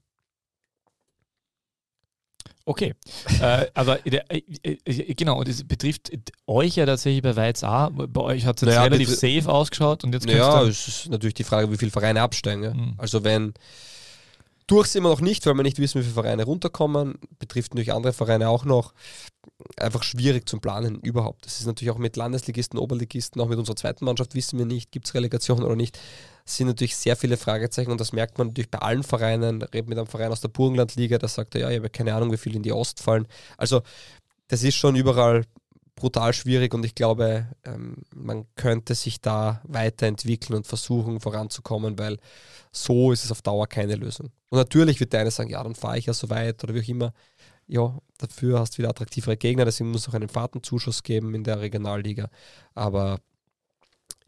Okay, 2.64 2.94
äh, 3.40 3.66
aber 3.74 4.06
äh, 4.06 4.20
äh, 4.62 5.14
genau, 5.14 5.38
und 5.38 5.48
es 5.48 5.66
betrifft 5.66 6.12
euch 6.46 6.76
ja 6.76 6.86
tatsächlich 6.86 7.22
bei 7.22 7.34
Weiz 7.34 7.64
A. 7.64 7.88
Bei 7.88 8.20
euch 8.20 8.44
hat 8.46 8.56
es 8.56 8.62
jetzt 8.62 8.76
naja, 8.76 8.84
relativ 8.84 9.08
safe 9.08 9.48
ausgeschaut 9.48 10.04
und 10.04 10.12
jetzt 10.12 10.28
Ja, 10.28 10.62
es 10.62 10.86
ist 10.86 11.08
natürlich 11.08 11.34
die 11.34 11.44
Frage, 11.44 11.72
wie 11.72 11.76
viele 11.76 11.90
Vereine 11.90 12.20
absteigen. 12.20 12.62
Ja? 12.62 12.74
Mhm. 12.74 12.94
Also 12.98 13.24
wenn 13.24 13.54
durch 14.66 14.88
sind 14.88 15.02
wir 15.02 15.10
noch 15.10 15.20
nicht, 15.20 15.44
weil 15.46 15.54
wir 15.54 15.62
nicht 15.64 15.78
wissen, 15.78 16.00
wie 16.00 16.04
viele 16.04 16.14
Vereine 16.14 16.44
runterkommen. 16.44 17.18
Betrifft 17.38 17.74
natürlich 17.74 17.92
andere 17.92 18.12
Vereine 18.12 18.48
auch 18.48 18.64
noch. 18.64 18.94
Einfach 19.76 20.02
schwierig 20.02 20.48
zum 20.48 20.60
Planen 20.60 21.00
überhaupt. 21.00 21.46
Das 21.46 21.60
ist 21.60 21.66
natürlich 21.66 21.90
auch 21.90 21.98
mit 21.98 22.16
Landesligisten, 22.16 22.78
Oberligisten, 22.78 23.40
auch 23.40 23.48
mit 23.48 23.58
unserer 23.58 23.76
zweiten 23.76 24.04
Mannschaft 24.04 24.34
wissen 24.34 24.58
wir 24.58 24.66
nicht, 24.66 24.92
gibt 24.92 25.06
es 25.06 25.14
Relegation 25.14 25.62
oder 25.62 25.76
nicht. 25.76 25.98
Es 26.44 26.56
sind 26.56 26.66
natürlich 26.66 26.96
sehr 26.96 27.16
viele 27.16 27.36
Fragezeichen 27.36 27.90
und 27.90 28.00
das 28.00 28.12
merkt 28.12 28.38
man 28.38 28.48
natürlich 28.48 28.70
bei 28.70 28.78
allen 28.78 29.02
Vereinen. 29.02 29.62
Redet 29.62 29.88
mit 29.88 29.98
einem 29.98 30.06
Verein 30.06 30.32
aus 30.32 30.40
der 30.40 30.48
Burgenlandliga, 30.48 31.18
der 31.18 31.28
sagt, 31.28 31.54
ja, 31.54 31.70
ich 31.70 31.78
habe 31.78 31.90
keine 31.90 32.14
Ahnung, 32.14 32.32
wie 32.32 32.36
viele 32.36 32.56
in 32.56 32.62
die 32.62 32.72
Ost 32.72 33.00
fallen. 33.00 33.26
Also 33.56 33.82
das 34.48 34.62
ist 34.62 34.74
schon 34.74 34.96
überall 34.96 35.44
brutal 35.94 36.32
schwierig 36.32 36.74
und 36.74 36.84
ich 36.84 36.94
glaube, 36.94 37.46
ähm, 37.64 37.96
man 38.14 38.46
könnte 38.56 38.94
sich 38.94 39.20
da 39.20 39.60
weiterentwickeln 39.64 40.56
und 40.56 40.66
versuchen 40.66 41.20
voranzukommen, 41.20 41.98
weil 41.98 42.18
so 42.72 43.12
ist 43.12 43.24
es 43.24 43.30
auf 43.30 43.42
Dauer 43.42 43.66
keine 43.66 43.94
Lösung. 43.96 44.30
Und 44.48 44.58
natürlich 44.58 45.00
wird 45.00 45.12
der 45.12 45.20
eine 45.20 45.30
sagen, 45.30 45.50
ja, 45.50 45.62
dann 45.62 45.74
fahre 45.74 45.98
ich 45.98 46.06
ja 46.06 46.12
so 46.12 46.28
weit 46.30 46.64
oder 46.64 46.74
wie 46.74 46.80
auch 46.80 46.88
immer. 46.88 47.12
Ja, 47.66 47.98
dafür 48.18 48.60
hast 48.60 48.74
du 48.74 48.78
wieder 48.78 48.90
attraktivere 48.90 49.36
Gegner, 49.36 49.64
deswegen 49.64 49.90
muss 49.90 50.02
es 50.02 50.08
auch 50.08 50.14
einen 50.14 50.28
Fahrtenzuschuss 50.28 51.02
geben 51.02 51.34
in 51.34 51.44
der 51.44 51.60
Regionalliga. 51.60 52.28
Aber 52.74 53.18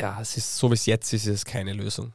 ja, 0.00 0.20
es 0.20 0.36
ist 0.36 0.56
so 0.56 0.70
wie 0.70 0.74
es 0.74 0.86
jetzt 0.86 1.12
ist, 1.12 1.26
ist 1.26 1.34
es 1.34 1.44
keine 1.44 1.72
Lösung. 1.72 2.12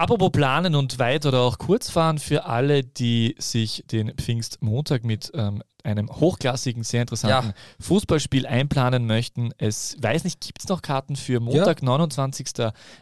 Apropos 0.00 0.30
planen 0.30 0.76
und 0.76 1.00
weit 1.00 1.26
oder 1.26 1.40
auch 1.40 1.58
kurz 1.58 1.90
fahren 1.90 2.18
für 2.18 2.44
alle, 2.44 2.84
die 2.84 3.34
sich 3.38 3.82
den 3.90 4.14
Pfingstmontag 4.14 5.02
mit 5.02 5.32
ähm, 5.34 5.60
einem 5.82 6.08
hochklassigen, 6.08 6.84
sehr 6.84 7.00
interessanten 7.00 7.48
ja. 7.48 7.54
Fußballspiel 7.80 8.46
einplanen 8.46 9.06
möchten. 9.06 9.50
Es 9.58 9.96
weiß 10.00 10.22
nicht, 10.22 10.40
gibt 10.40 10.60
es 10.60 10.68
noch 10.68 10.82
Karten 10.82 11.16
für 11.16 11.40
Montag, 11.40 11.80
ja. 11.80 11.86
29. 11.86 12.46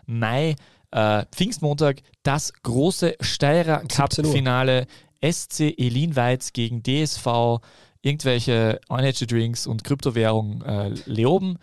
Mai, 0.06 0.56
äh, 0.90 1.26
Pfingstmontag, 1.32 2.00
das 2.22 2.54
große 2.62 3.16
Steirer 3.20 3.80
Cup-Finale 3.80 4.86
SC 5.22 5.74
Elinweiz 5.78 6.52
gegen 6.52 6.82
DSV, 6.82 7.60
irgendwelche 8.02 8.80
Energy 8.88 9.26
Drinks 9.26 9.66
und 9.66 9.84
Kryptowährung 9.84 10.62
äh, 10.62 10.94
Leoben. 11.06 11.58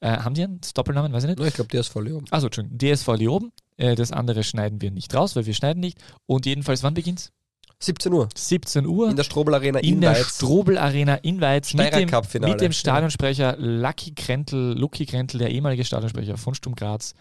Äh, 0.00 0.18
haben 0.18 0.34
die 0.34 0.44
einen 0.44 0.60
Doppelnamen? 0.74 1.12
Weiß 1.12 1.24
ich 1.24 1.36
nicht. 1.36 1.40
ich 1.40 1.54
glaube 1.54 1.76
DSV 1.76 1.96
Leoben. 1.96 2.26
Achso, 2.30 2.46
Entschuldigung. 2.46 2.78
DSV 2.78 3.08
Leoben. 3.16 3.52
Äh, 3.76 3.94
das 3.94 4.12
andere 4.12 4.44
schneiden 4.44 4.80
wir 4.80 4.90
nicht 4.90 5.14
raus, 5.14 5.34
weil 5.34 5.46
wir 5.46 5.54
schneiden 5.54 5.80
nicht. 5.80 5.98
Und 6.26 6.46
jedenfalls, 6.46 6.82
wann 6.82 6.94
beginnt's? 6.94 7.32
17 7.80 8.12
Uhr. 8.12 8.28
17 8.34 8.86
Uhr. 8.86 9.08
In 9.10 9.16
der 9.16 9.22
Strobel 9.22 9.54
Arena 9.54 9.78
in, 9.78 9.94
in 9.94 10.00
der 10.00 10.16
Strobel 10.16 10.78
Arena 10.78 11.14
in 11.14 11.40
Weiz. 11.40 11.74
Mit 11.74 11.94
dem, 11.94 12.10
mit 12.40 12.60
dem 12.60 12.72
Stadionsprecher 12.72 13.56
Lucky 13.56 14.14
Krentel, 14.14 14.76
Lucky 14.76 15.06
Krentel, 15.06 15.38
der 15.38 15.50
ehemalige 15.50 15.84
Stadionsprecher 15.84 16.36
von 16.36 16.54
Sturm 16.54 16.74
Graz. 16.74 17.14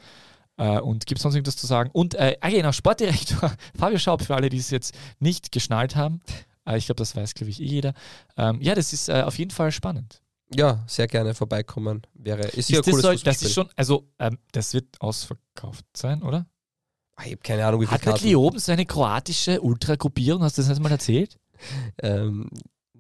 Äh, 0.58 0.80
und 0.80 1.06
gibt 1.06 1.20
es 1.20 1.24
sonst 1.24 1.36
irgendwas 1.36 1.56
zu 1.56 1.68
sagen? 1.68 1.90
Und 1.94 2.16
äh, 2.16 2.38
ah, 2.42 2.50
genau, 2.50 2.72
Sportdirektor 2.72 3.54
Fabio 3.78 3.98
Schaub, 4.00 4.22
für 4.24 4.36
alle, 4.36 4.50
die 4.50 4.58
es 4.58 4.70
jetzt 4.70 4.96
nicht 5.20 5.52
geschnallt 5.52 5.96
haben. 5.96 6.22
Äh, 6.66 6.78
ich 6.78 6.86
glaube, 6.86 7.00
das 7.00 7.16
weiß, 7.16 7.34
glaube 7.34 7.52
ich, 7.52 7.62
eh 7.62 7.66
jeder. 7.66 7.94
Ähm, 8.36 8.62
ja, 8.62 8.76
das 8.76 8.94
ist 8.94 9.10
äh, 9.10 9.22
auf 9.22 9.38
jeden 9.38 9.52
Fall 9.52 9.72
spannend. 9.72 10.22
Ja, 10.54 10.84
sehr 10.88 11.08
gerne 11.08 11.34
vorbeikommen. 11.34 12.04
Wäre, 12.14 12.44
ist, 12.44 12.58
ist 12.58 12.70
ja 12.70 12.82
cooles 12.82 13.02
so, 13.02 13.14
Das 13.14 13.42
ist 13.42 13.54
schon, 13.54 13.70
also 13.76 14.08
ähm, 14.20 14.38
das 14.52 14.74
wird 14.74 15.00
ausverkauft 15.02 15.86
sein, 15.96 16.24
oder? 16.24 16.48
Ah, 17.16 17.24
ich 17.26 17.32
habe 17.32 17.42
keine 17.42 17.66
Ahnung, 17.66 17.82
wie 17.82 17.86
viel 17.86 17.96
Hat 17.96 18.04
Karten. 18.04 18.36
oben 18.36 18.60
so 18.60 18.72
eine 18.72 18.86
kroatische 18.86 19.60
Ultragruppierung? 19.62 20.44
Hast 20.44 20.58
du 20.58 20.62
das 20.62 20.80
mal 20.80 20.92
erzählt? 20.92 21.38
ähm, 22.02 22.50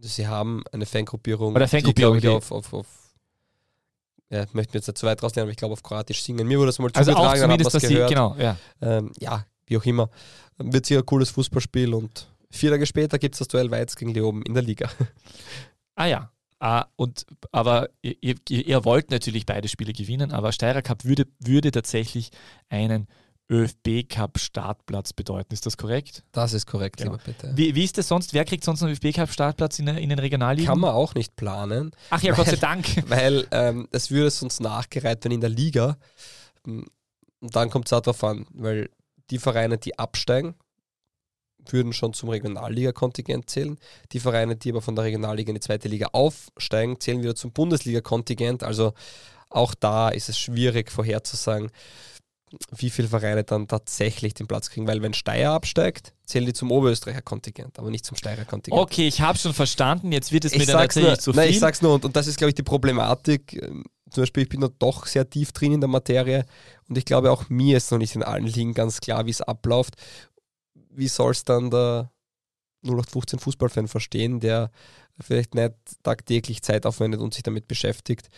sie 0.01 0.28
haben 0.28 0.64
eine 0.72 0.86
Fangruppierung, 0.86 1.55
Oder 1.55 1.68
Fangruppierung, 1.68 2.20
die, 2.20 2.28
auf, 2.28 2.51
auf, 2.51 2.74
auf 2.74 2.88
ja, 4.30 4.43
ich 4.43 4.53
möchte 4.53 4.73
mir 4.73 4.80
jetzt 4.80 4.88
nicht 4.88 4.97
zu 4.97 5.05
weit 5.05 5.21
rauslehnen, 5.23 5.45
aber 5.45 5.51
ich 5.51 5.57
glaube 5.57 5.73
auf 5.73 5.84
Kroatisch 5.84 6.21
singen. 6.21 6.47
Mir 6.47 6.57
wurde 6.57 6.67
das 6.67 6.80
mal 6.80 6.91
also 6.93 7.11
zugetragen, 7.11 7.39
auch 7.39 7.43
zumindest, 7.43 7.73
dann 7.73 7.82
gehört. 7.82 8.09
Sie, 8.09 8.13
genau, 8.13 8.36
ja. 8.38 8.57
Ähm, 8.82 9.11
ja, 9.19 9.45
wie 9.65 9.78
auch 9.78 9.86
immer. 9.86 10.09
Wird 10.57 10.86
sicher 10.86 11.01
ein 11.01 11.05
cooles 11.05 11.30
Fußballspiel 11.30 11.93
und 11.93 12.28
vier 12.49 12.71
Tage 12.71 12.86
später 12.86 13.19
gibt 13.19 13.36
es 13.36 13.39
das 13.39 13.47
Duell 13.47 13.71
Weiz 13.71 13.95
gegen 13.95 14.13
Leoben 14.13 14.41
in 14.43 14.53
der 14.53 14.63
Liga. 14.63 14.89
Ah 15.99 16.05
ja, 16.05 16.32
Ah, 16.59 16.86
und, 16.95 17.25
aber 17.51 17.89
ihr, 18.01 18.36
ihr, 18.49 18.84
wollt 18.84 19.11
natürlich 19.11 19.45
beide 19.45 19.67
Spiele 19.67 19.93
gewinnen, 19.93 20.32
aber 20.32 20.51
Steirer 20.51 20.82
Cup 20.82 21.05
würde, 21.05 21.28
würde 21.39 21.69
tatsächlich 21.69 22.32
einen 22.69 23.07
ÖFB 23.49 24.09
Cup 24.09 24.39
Startplatz 24.39 25.13
bedeuten. 25.13 25.53
Ist 25.53 25.65
das 25.65 25.77
korrekt? 25.77 26.23
Das 26.31 26.53
ist 26.53 26.65
korrekt, 26.65 26.97
genau. 26.97 27.13
lieber 27.13 27.23
Peter. 27.23 27.55
Wie, 27.55 27.75
wie 27.75 27.83
ist 27.83 27.97
das 27.97 28.07
sonst? 28.07 28.33
Wer 28.33 28.45
kriegt 28.45 28.63
sonst 28.63 28.83
einen 28.83 28.91
ÖFB 28.91 29.13
Cup 29.13 29.31
Startplatz 29.31 29.79
in, 29.79 29.87
in 29.87 30.09
den 30.09 30.19
Regionalligen? 30.19 30.67
Kann 30.67 30.79
man 30.79 30.91
auch 30.91 31.15
nicht 31.15 31.35
planen. 31.35 31.91
Ach 32.09 32.21
ja, 32.21 32.31
weil, 32.31 32.43
Gott 32.43 32.47
sei 32.47 32.57
Dank. 32.57 32.85
Weil 33.09 33.47
ähm, 33.51 33.87
es 33.91 34.11
würde 34.11 34.29
sonst 34.29 34.59
nachgereiht 34.59 35.23
werden 35.23 35.31
in 35.31 35.41
der 35.41 35.49
Liga. 35.49 35.97
Und 36.65 36.85
dann 37.41 37.69
kommt 37.69 37.87
es 37.87 37.93
auch 37.93 38.01
darauf 38.01 38.23
an, 38.23 38.45
weil 38.51 38.89
die 39.29 39.39
Vereine, 39.39 39.77
die 39.77 39.97
absteigen, 39.97 40.55
würden 41.71 41.93
schon 41.93 42.13
zum 42.13 42.29
Regionalliga-Kontingent 42.29 43.49
zählen. 43.49 43.77
Die 44.11 44.19
Vereine, 44.19 44.55
die 44.55 44.71
aber 44.71 44.81
von 44.81 44.95
der 44.95 45.05
Regionalliga 45.05 45.49
in 45.49 45.55
die 45.55 45.61
zweite 45.61 45.87
Liga 45.87 46.07
aufsteigen, 46.13 46.99
zählen 46.99 47.21
wieder 47.21 47.35
zum 47.35 47.51
Bundesliga-Kontingent. 47.51 48.63
Also 48.63 48.93
auch 49.49 49.73
da 49.73 50.09
ist 50.09 50.29
es 50.29 50.37
schwierig 50.37 50.91
vorherzusagen, 50.91 51.71
wie 52.77 52.89
viele 52.89 53.07
Vereine 53.07 53.43
dann 53.43 53.67
tatsächlich 53.67 54.33
den 54.33 54.47
Platz 54.47 54.69
kriegen, 54.69 54.87
weil 54.87 55.01
wenn 55.01 55.13
Steyr 55.13 55.51
absteigt, 55.51 56.13
zählen 56.25 56.45
die 56.45 56.53
zum 56.53 56.71
Oberösterreicher 56.71 57.21
Kontingent, 57.21 57.77
aber 57.77 57.89
nicht 57.89 58.05
zum 58.05 58.15
Steirer 58.15 58.45
Kontingent. 58.45 58.81
Okay, 58.81 59.07
ich 59.07 59.21
habe 59.21 59.37
schon 59.37 59.53
verstanden, 59.53 60.11
jetzt 60.11 60.31
wird 60.31 60.45
es 60.45 60.53
mir 60.53 60.65
dann 60.65 60.77
tatsächlich 60.77 61.11
nur, 61.11 61.19
zu 61.19 61.33
viel. 61.33 61.41
Nein, 61.41 61.49
ich 61.49 61.59
sag's 61.59 61.81
nur, 61.81 61.95
und, 61.95 62.05
und 62.05 62.15
das 62.15 62.27
ist, 62.27 62.37
glaube 62.37 62.49
ich, 62.49 62.55
die 62.55 62.63
Problematik. 62.63 63.53
Ähm, 63.61 63.83
zum 64.09 64.21
Beispiel, 64.21 64.43
ich 64.43 64.49
bin 64.49 64.61
da 64.61 64.69
doch 64.79 65.05
sehr 65.05 65.29
tief 65.29 65.51
drin 65.51 65.73
in 65.73 65.81
der 65.81 65.89
Materie 65.89 66.45
und 66.87 66.97
ich 66.97 67.03
glaube, 67.03 67.29
auch 67.29 67.49
mir 67.49 67.75
ist 67.75 67.91
noch 67.91 67.97
nicht 67.97 68.15
in 68.15 68.23
allen 68.23 68.45
Ligen 68.45 68.73
ganz 68.73 69.01
klar, 69.01 69.25
wie 69.25 69.31
es 69.31 69.41
abläuft 69.41 69.95
wie 70.97 71.07
soll 71.07 71.31
es 71.31 71.43
dann 71.43 71.69
der 71.69 72.11
0815 72.83 73.39
Fußballfan 73.39 73.87
verstehen, 73.87 74.39
der 74.39 74.71
vielleicht 75.19 75.55
nicht 75.55 75.73
tagtäglich 76.03 76.63
Zeit 76.63 76.85
aufwendet 76.85 77.21
und 77.21 77.33
sich 77.33 77.43
damit 77.43 77.67
beschäftigt? 77.67 78.29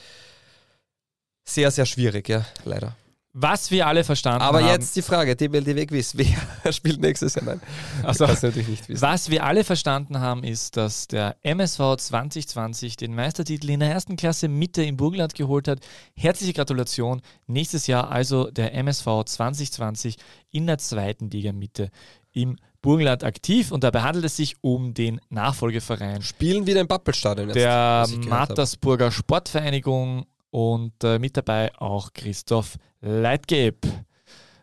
Sehr, 1.46 1.72
sehr 1.72 1.86
schwierig, 1.86 2.28
ja, 2.30 2.46
leider. 2.66 2.96
Was 3.34 3.70
wir 3.70 3.86
alle 3.86 4.04
verstanden 4.04 4.42
Aber 4.42 4.58
haben. 4.58 4.66
Aber 4.66 4.74
jetzt 4.74 4.96
die 4.96 5.04
Frage, 5.04 5.36
DBLDW 5.36 5.86
Quiz, 5.86 6.14
wer 6.16 6.74
spielt 6.74 7.00
nächstes 7.00 7.36
Jahr? 7.36 7.46
Nein, 7.46 7.62
also, 8.02 8.26
das 8.26 8.42
natürlich 8.42 8.68
nicht 8.68 8.90
wissen. 8.90 9.02
Was 9.02 9.30
wir 9.30 9.44
alle 9.44 9.64
verstanden 9.64 10.20
haben, 10.20 10.44
ist, 10.44 10.78
dass 10.78 11.08
der 11.08 11.38
MSV 11.44 11.98
2020 11.98 12.98
den 12.98 13.14
Meistertitel 13.14 13.70
in 13.70 13.82
der 13.82 13.92
ersten 13.92 14.16
Klasse 14.16 14.48
Mitte 14.48 14.84
im 14.84 14.98
Burgenland 14.98 15.36
geholt 15.36 15.68
hat. 15.68 15.80
Herzliche 16.16 16.54
Gratulation. 16.54 17.22
Nächstes 17.46 17.86
Jahr 17.86 18.10
also 18.10 18.50
der 18.50 18.74
MSV 18.74 19.06
2020 19.26 20.16
in 20.50 20.66
der 20.66 20.80
zweiten 20.80 21.30
Liga 21.30 21.54
Mitte 21.54 21.92
im 22.32 22.58
Burgenland 22.82 23.24
aktiv 23.24 23.72
und 23.72 23.84
dabei 23.84 24.02
handelt 24.02 24.26
es 24.26 24.38
sich 24.38 24.56
um 24.62 24.94
den 24.94 25.20
Nachfolgeverein. 25.30 26.22
Spielen 26.22 26.66
wieder 26.66 26.80
im 26.80 26.88
Pappelstadion. 26.88 27.50
Der 27.50 28.08
Mattersburger 28.28 29.12
Sportvereinigung 29.12 30.26
und 30.52 31.04
äh, 31.04 31.20
mit 31.20 31.38
dabei 31.38 31.74
auch 31.78 32.14
Christoph 32.14 32.78
Leitgeb. 33.02 33.86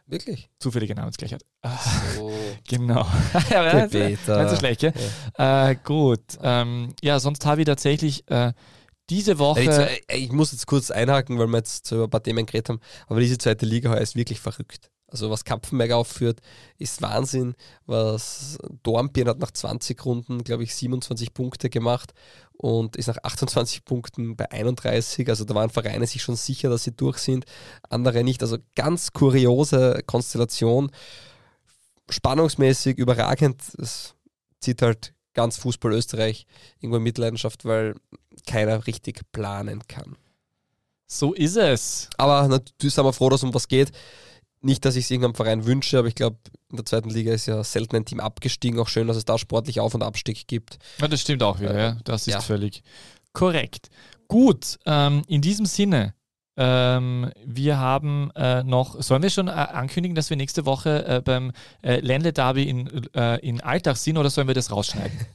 Wirklich? 0.06 0.48
Zufällige 0.60 0.94
Namensgleichheit. 0.94 1.44
So. 2.14 2.32
genau. 2.68 3.06
ja, 3.50 3.86
nicht 3.86 4.24
so 4.24 4.56
schlecht, 4.56 4.80
gell? 4.80 4.92
Ja. 5.36 5.70
Äh, 5.70 5.76
gut. 5.82 6.22
Ähm, 6.42 6.94
ja, 7.02 7.18
sonst 7.18 7.44
habe 7.44 7.62
ich 7.62 7.66
tatsächlich 7.66 8.28
äh, 8.30 8.52
diese 9.10 9.38
Woche. 9.38 9.62
Ich, 9.62 9.68
äh, 9.68 10.16
ich, 10.16 10.32
muss 10.32 10.52
jetzt 10.52 10.66
kurz 10.66 10.90
einhaken, 10.90 11.38
weil 11.38 11.48
wir 11.48 11.58
jetzt 11.58 11.90
über 11.90 12.04
ein 12.04 12.10
paar 12.10 12.22
Themen 12.22 12.46
geredet 12.46 12.68
haben, 12.68 12.80
aber 13.08 13.20
diese 13.20 13.38
zweite 13.38 13.66
Liga 13.66 13.94
ist 13.94 14.14
wirklich 14.14 14.40
verrückt. 14.40 14.90
Also 15.08 15.30
was 15.30 15.44
Kapfenberg 15.44 15.92
aufführt, 15.92 16.40
ist 16.78 17.00
Wahnsinn. 17.00 17.54
Was 17.86 18.58
Dornbirn 18.82 19.28
hat 19.28 19.38
nach 19.38 19.52
20 19.52 20.04
Runden, 20.04 20.42
glaube 20.42 20.64
ich, 20.64 20.74
27 20.74 21.32
Punkte 21.32 21.70
gemacht 21.70 22.12
und 22.52 22.96
ist 22.96 23.06
nach 23.06 23.18
28 23.22 23.84
Punkten 23.84 24.36
bei 24.36 24.50
31. 24.50 25.28
Also 25.28 25.44
da 25.44 25.54
waren 25.54 25.70
Vereine 25.70 26.06
sich 26.06 26.22
schon 26.22 26.36
sicher, 26.36 26.70
dass 26.70 26.84
sie 26.84 26.92
durch 26.92 27.18
sind, 27.18 27.44
andere 27.88 28.24
nicht. 28.24 28.42
Also 28.42 28.58
ganz 28.74 29.12
kuriose 29.12 30.02
Konstellation. 30.06 30.90
Spannungsmäßig 32.08 32.98
überragend. 32.98 33.62
Es 33.78 34.14
zieht 34.60 34.82
halt 34.82 35.14
ganz 35.34 35.56
Fußball 35.58 35.92
Österreich 35.92 36.46
irgendwo 36.80 36.96
in 36.96 37.02
Mitleidenschaft, 37.04 37.64
weil 37.64 37.94
keiner 38.46 38.86
richtig 38.86 39.20
planen 39.32 39.86
kann. 39.86 40.16
So 41.06 41.34
ist 41.34 41.56
es. 41.56 42.08
Aber 42.16 42.48
natürlich 42.48 42.94
sind 42.94 43.04
wir 43.04 43.12
froh, 43.12 43.28
dass 43.28 43.40
es 43.40 43.44
um 43.44 43.54
was 43.54 43.68
geht. 43.68 43.92
Nicht, 44.66 44.84
dass 44.84 44.96
ich 44.96 45.04
es 45.04 45.10
irgendeinem 45.10 45.34
Verein 45.36 45.64
wünsche, 45.64 45.98
aber 45.98 46.08
ich 46.08 46.14
glaube, 46.16 46.36
in 46.70 46.76
der 46.76 46.84
zweiten 46.84 47.08
Liga 47.10 47.32
ist 47.32 47.46
ja 47.46 47.62
selten 47.62 47.96
ein 47.96 48.04
Team 48.04 48.18
abgestiegen. 48.20 48.78
Auch 48.80 48.88
schön, 48.88 49.06
dass 49.06 49.16
es 49.16 49.24
da 49.24 49.38
sportlich 49.38 49.78
Auf- 49.80 49.94
und 49.94 50.02
Abstieg 50.02 50.48
gibt. 50.48 50.78
Ja, 51.00 51.06
das 51.08 51.20
stimmt 51.20 51.42
auch 51.42 51.60
wieder, 51.60 51.74
Äh, 51.74 51.80
ja. 51.82 51.96
Das 52.04 52.26
ist 52.26 52.34
ja. 52.34 52.40
völlig 52.40 52.82
korrekt. 53.32 53.88
Gut, 54.28 54.78
ähm, 54.84 55.22
in 55.28 55.40
diesem 55.40 55.66
Sinne, 55.66 56.14
ähm, 56.56 57.30
wir 57.44 57.78
haben 57.78 58.30
äh, 58.34 58.64
noch, 58.64 59.00
sollen 59.02 59.22
wir 59.22 59.30
schon 59.30 59.46
äh, 59.48 59.50
ankündigen, 59.52 60.14
dass 60.16 60.30
wir 60.30 60.36
nächste 60.36 60.66
Woche 60.66 61.06
äh, 61.06 61.20
beim 61.20 61.52
äh, 61.82 62.00
Ländle 62.00 62.32
Derby 62.32 62.64
in, 62.68 63.04
äh, 63.14 63.38
in 63.46 63.60
Alltag 63.60 63.96
sind 63.98 64.16
oder 64.18 64.30
sollen 64.30 64.48
wir 64.48 64.54
das 64.54 64.70
rausschneiden? 64.70 65.18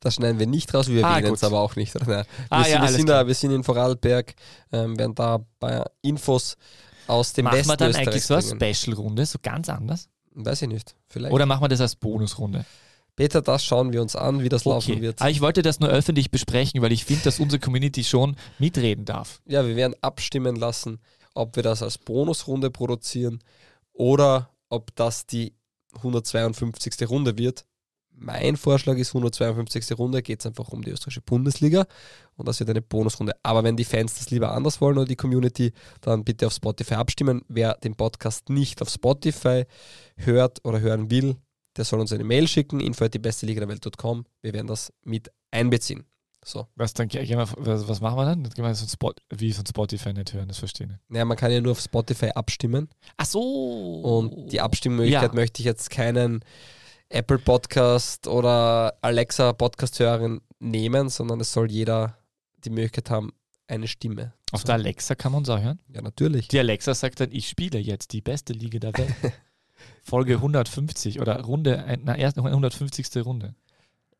Das 0.00 0.16
schneiden 0.16 0.40
wir 0.40 0.48
nicht 0.48 0.74
raus, 0.74 0.88
wir 0.88 1.04
Ah, 1.06 1.18
erwähnen 1.18 1.34
es 1.34 1.44
aber 1.44 1.60
auch 1.60 1.76
nicht. 1.76 1.94
Wir, 2.08 2.26
Ah, 2.50 2.64
sind, 2.64 2.72
ja, 2.72 2.82
wir, 2.82 2.88
sind 2.88 3.08
da, 3.08 3.24
wir 3.28 3.34
sind 3.36 3.52
in 3.52 3.62
Vorarlberg, 3.62 4.34
ähm, 4.72 4.98
werden 4.98 5.14
da 5.14 5.38
bei 5.60 5.84
Infos 6.00 6.56
aus 7.06 7.32
dem 7.32 7.44
machen 7.44 7.66
wir 7.66 7.76
dann 7.76 7.94
eigentlich 7.94 8.24
so 8.24 8.34
eine. 8.34 8.42
Special-Runde, 8.42 9.26
so 9.26 9.38
ganz 9.42 9.68
anders? 9.68 10.08
Weiß 10.34 10.62
ich 10.62 10.68
nicht. 10.68 10.94
Vielleicht. 11.08 11.32
Oder 11.32 11.46
machen 11.46 11.62
wir 11.62 11.68
das 11.68 11.80
als 11.80 11.96
Bonusrunde? 11.96 12.64
Peter, 13.14 13.42
das 13.42 13.64
schauen 13.64 13.92
wir 13.92 14.00
uns 14.00 14.16
an, 14.16 14.42
wie 14.42 14.48
das 14.48 14.64
laufen 14.64 15.00
wird. 15.02 15.20
Aber 15.20 15.30
ich 15.30 15.42
wollte 15.42 15.60
das 15.60 15.80
nur 15.80 15.90
öffentlich 15.90 16.30
besprechen, 16.30 16.80
weil 16.80 16.92
ich 16.92 17.04
finde, 17.04 17.24
dass 17.24 17.40
unsere 17.40 17.60
Community 17.60 18.04
schon 18.04 18.36
mitreden 18.58 19.04
darf. 19.04 19.42
Ja, 19.46 19.66
wir 19.66 19.76
werden 19.76 19.94
abstimmen 20.00 20.56
lassen, 20.56 20.98
ob 21.34 21.56
wir 21.56 21.62
das 21.62 21.82
als 21.82 21.98
Bonusrunde 21.98 22.70
produzieren 22.70 23.40
oder 23.92 24.48
ob 24.70 24.94
das 24.96 25.26
die 25.26 25.54
152. 25.96 27.08
Runde 27.10 27.36
wird. 27.36 27.66
Mein 28.24 28.56
Vorschlag 28.56 28.96
ist 28.96 29.10
152. 29.10 29.98
Runde, 29.98 30.22
geht 30.22 30.40
es 30.40 30.46
einfach 30.46 30.68
um 30.68 30.82
die 30.82 30.90
österreichische 30.90 31.22
Bundesliga 31.22 31.86
und 32.36 32.46
das 32.46 32.60
wird 32.60 32.70
eine 32.70 32.82
Bonusrunde. 32.82 33.32
Aber 33.42 33.64
wenn 33.64 33.76
die 33.76 33.84
Fans 33.84 34.14
das 34.14 34.30
lieber 34.30 34.52
anders 34.52 34.80
wollen 34.80 34.96
oder 34.96 35.06
die 35.06 35.16
Community, 35.16 35.72
dann 36.00 36.22
bitte 36.24 36.46
auf 36.46 36.52
Spotify 36.52 36.94
abstimmen. 36.94 37.42
Wer 37.48 37.74
den 37.74 37.96
Podcast 37.96 38.48
nicht 38.48 38.80
auf 38.80 38.88
Spotify 38.90 39.64
hört 40.16 40.64
oder 40.64 40.80
hören 40.80 41.10
will, 41.10 41.36
der 41.76 41.84
soll 41.84 42.00
uns 42.00 42.12
eine 42.12 42.24
Mail 42.24 42.46
schicken, 42.46 42.80
info 42.80 43.08
die 43.08 43.18
beste 43.18 43.46
Liga 43.46 43.60
der 43.60 43.68
Welt.com. 43.68 44.24
Wir 44.40 44.52
werden 44.52 44.66
das 44.68 44.92
mit 45.02 45.30
einbeziehen. 45.50 46.04
So. 46.44 46.66
Was, 46.74 46.92
dann, 46.92 47.08
was, 47.08 47.88
was 47.88 48.00
machen 48.00 48.16
wir 48.16 48.24
dann? 48.24 48.42
Dann 48.42 48.52
gehen 48.52 48.64
wir 48.64 48.74
Spot, 48.74 49.12
wie 49.30 49.52
von 49.52 49.64
Spotify 49.66 50.12
nicht 50.12 50.32
hören, 50.32 50.48
das 50.48 50.58
verstehe 50.58 50.86
ich 50.86 50.92
nicht. 50.92 51.02
Naja, 51.08 51.24
man 51.24 51.36
kann 51.36 51.52
ja 51.52 51.60
nur 51.60 51.72
auf 51.72 51.80
Spotify 51.80 52.30
abstimmen. 52.30 52.88
Ach 53.16 53.26
so. 53.26 54.00
Und 54.00 54.52
die 54.52 54.60
Abstimmmöglichkeit 54.60 55.30
Ja. 55.30 55.34
möchte 55.34 55.62
ich 55.62 55.66
jetzt 55.66 55.90
keinen 55.90 56.44
Apple 57.12 57.38
Podcast 57.38 58.26
oder 58.26 58.96
Alexa 59.02 59.52
Podcast 59.52 59.98
hören 60.00 60.40
nehmen, 60.58 61.08
sondern 61.10 61.40
es 61.40 61.52
soll 61.52 61.70
jeder 61.70 62.16
die 62.64 62.70
Möglichkeit 62.70 63.10
haben, 63.10 63.32
eine 63.66 63.86
Stimme. 63.86 64.32
Auf 64.50 64.64
der. 64.64 64.74
Alexa 64.74 65.14
kann 65.14 65.32
man 65.32 65.40
uns 65.40 65.48
auch 65.48 65.60
hören. 65.60 65.78
Ja, 65.88 66.02
natürlich. 66.02 66.48
Die 66.48 66.58
Alexa 66.58 66.94
sagt 66.94 67.20
dann, 67.20 67.30
ich 67.32 67.48
spiele 67.48 67.78
jetzt 67.78 68.12
die 68.12 68.20
beste 68.20 68.52
Liga 68.52 68.78
der 68.78 68.96
Welt. 68.96 69.14
Folge 70.02 70.34
150 70.34 71.20
oder 71.20 71.40
Runde, 71.42 71.76
äh, 71.76 71.98
na, 72.02 72.16
erst 72.16 72.38
150. 72.38 73.24
Runde. 73.24 73.54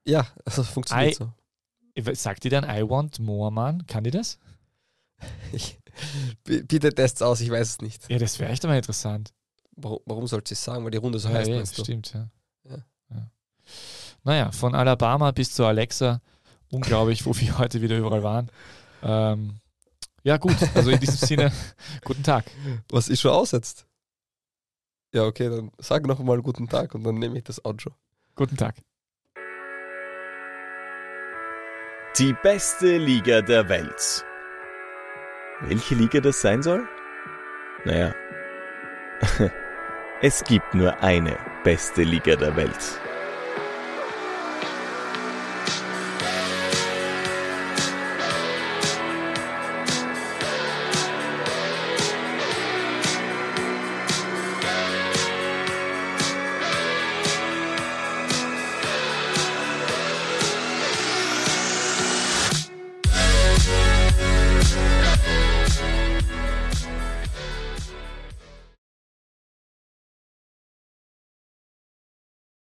Ja, 0.05 0.27
also 0.45 0.63
funktioniert 0.63 1.15
I- 1.21 2.05
so. 2.05 2.13
Sagt 2.15 2.45
die 2.45 2.49
dann, 2.49 2.65
I 2.65 2.89
want 2.89 3.21
more, 3.21 3.53
man? 3.53 3.87
Kann 3.87 4.05
die 4.05 4.11
das? 4.11 4.39
Ich, 5.53 5.79
bitte 6.45 6.93
test's 6.93 7.23
aus, 7.23 7.41
ich 7.41 7.51
weiß 7.51 7.69
es 7.69 7.81
nicht. 7.81 8.09
Ja, 8.11 8.19
das 8.19 8.39
wäre 8.39 8.51
echt 8.51 8.65
mal 8.65 8.77
interessant. 8.77 9.33
Warum, 9.77 10.01
warum 10.07 10.27
soll 10.27 10.43
sie 10.47 10.55
es 10.55 10.65
sagen? 10.65 10.85
Weil 10.85 10.91
die 10.91 10.99
Runde 10.99 11.19
so 11.19 11.29
ja, 11.29 11.35
heißt, 11.37 11.49
ja, 11.51 11.57
meinst 11.57 11.79
du? 11.79 11.85
stimmt, 11.85 12.13
ja. 12.15 12.29
Naja, 14.25 14.53
von 14.53 14.75
Alabama 14.75 15.31
bis 15.33 15.53
zu 15.55 15.65
Alexa. 15.65 16.21
Unglaublich, 16.71 17.27
wo 17.27 17.37
wir 17.37 17.59
heute 17.59 17.83
wieder 17.83 17.99
überall 17.99 18.23
waren. 18.23 18.51
Ähm, 19.03 19.59
ja, 20.23 20.37
gut. 20.37 20.57
Also 20.75 20.91
in 20.91 21.01
diesem 21.01 21.27
Sinne, 21.27 21.53
guten 22.05 22.23
Tag. 22.23 22.45
Was 22.91 23.09
ist 23.09 23.21
schon 23.21 23.33
aussetzt? 23.33 23.87
Ja, 25.13 25.25
okay, 25.25 25.51
dann 25.51 25.71
sag 25.79 26.07
noch 26.07 26.21
mal 26.21 26.41
guten 26.41 26.69
Tag 26.69 26.95
und 26.95 27.05
dann 27.05 27.17
nehme 27.17 27.37
ich 27.37 27.45
das 27.45 27.65
Outro. 27.65 27.91
Guten 28.35 28.57
Tag. 28.57 28.77
Die 32.19 32.35
beste 32.43 32.97
Liga 32.99 33.43
der 33.43 33.69
Welt. 33.69 34.25
Welche 35.63 35.95
Liga 35.95 36.21
das 36.21 36.41
sein 36.41 36.63
soll? 36.63 36.87
Naja, 37.85 38.15
es 40.23 40.43
gibt 40.45 40.75
nur 40.75 40.99
eine 41.01 41.39
beste 41.65 42.03
Liga 42.03 42.37
der 42.37 42.57
Welt. 42.57 43.01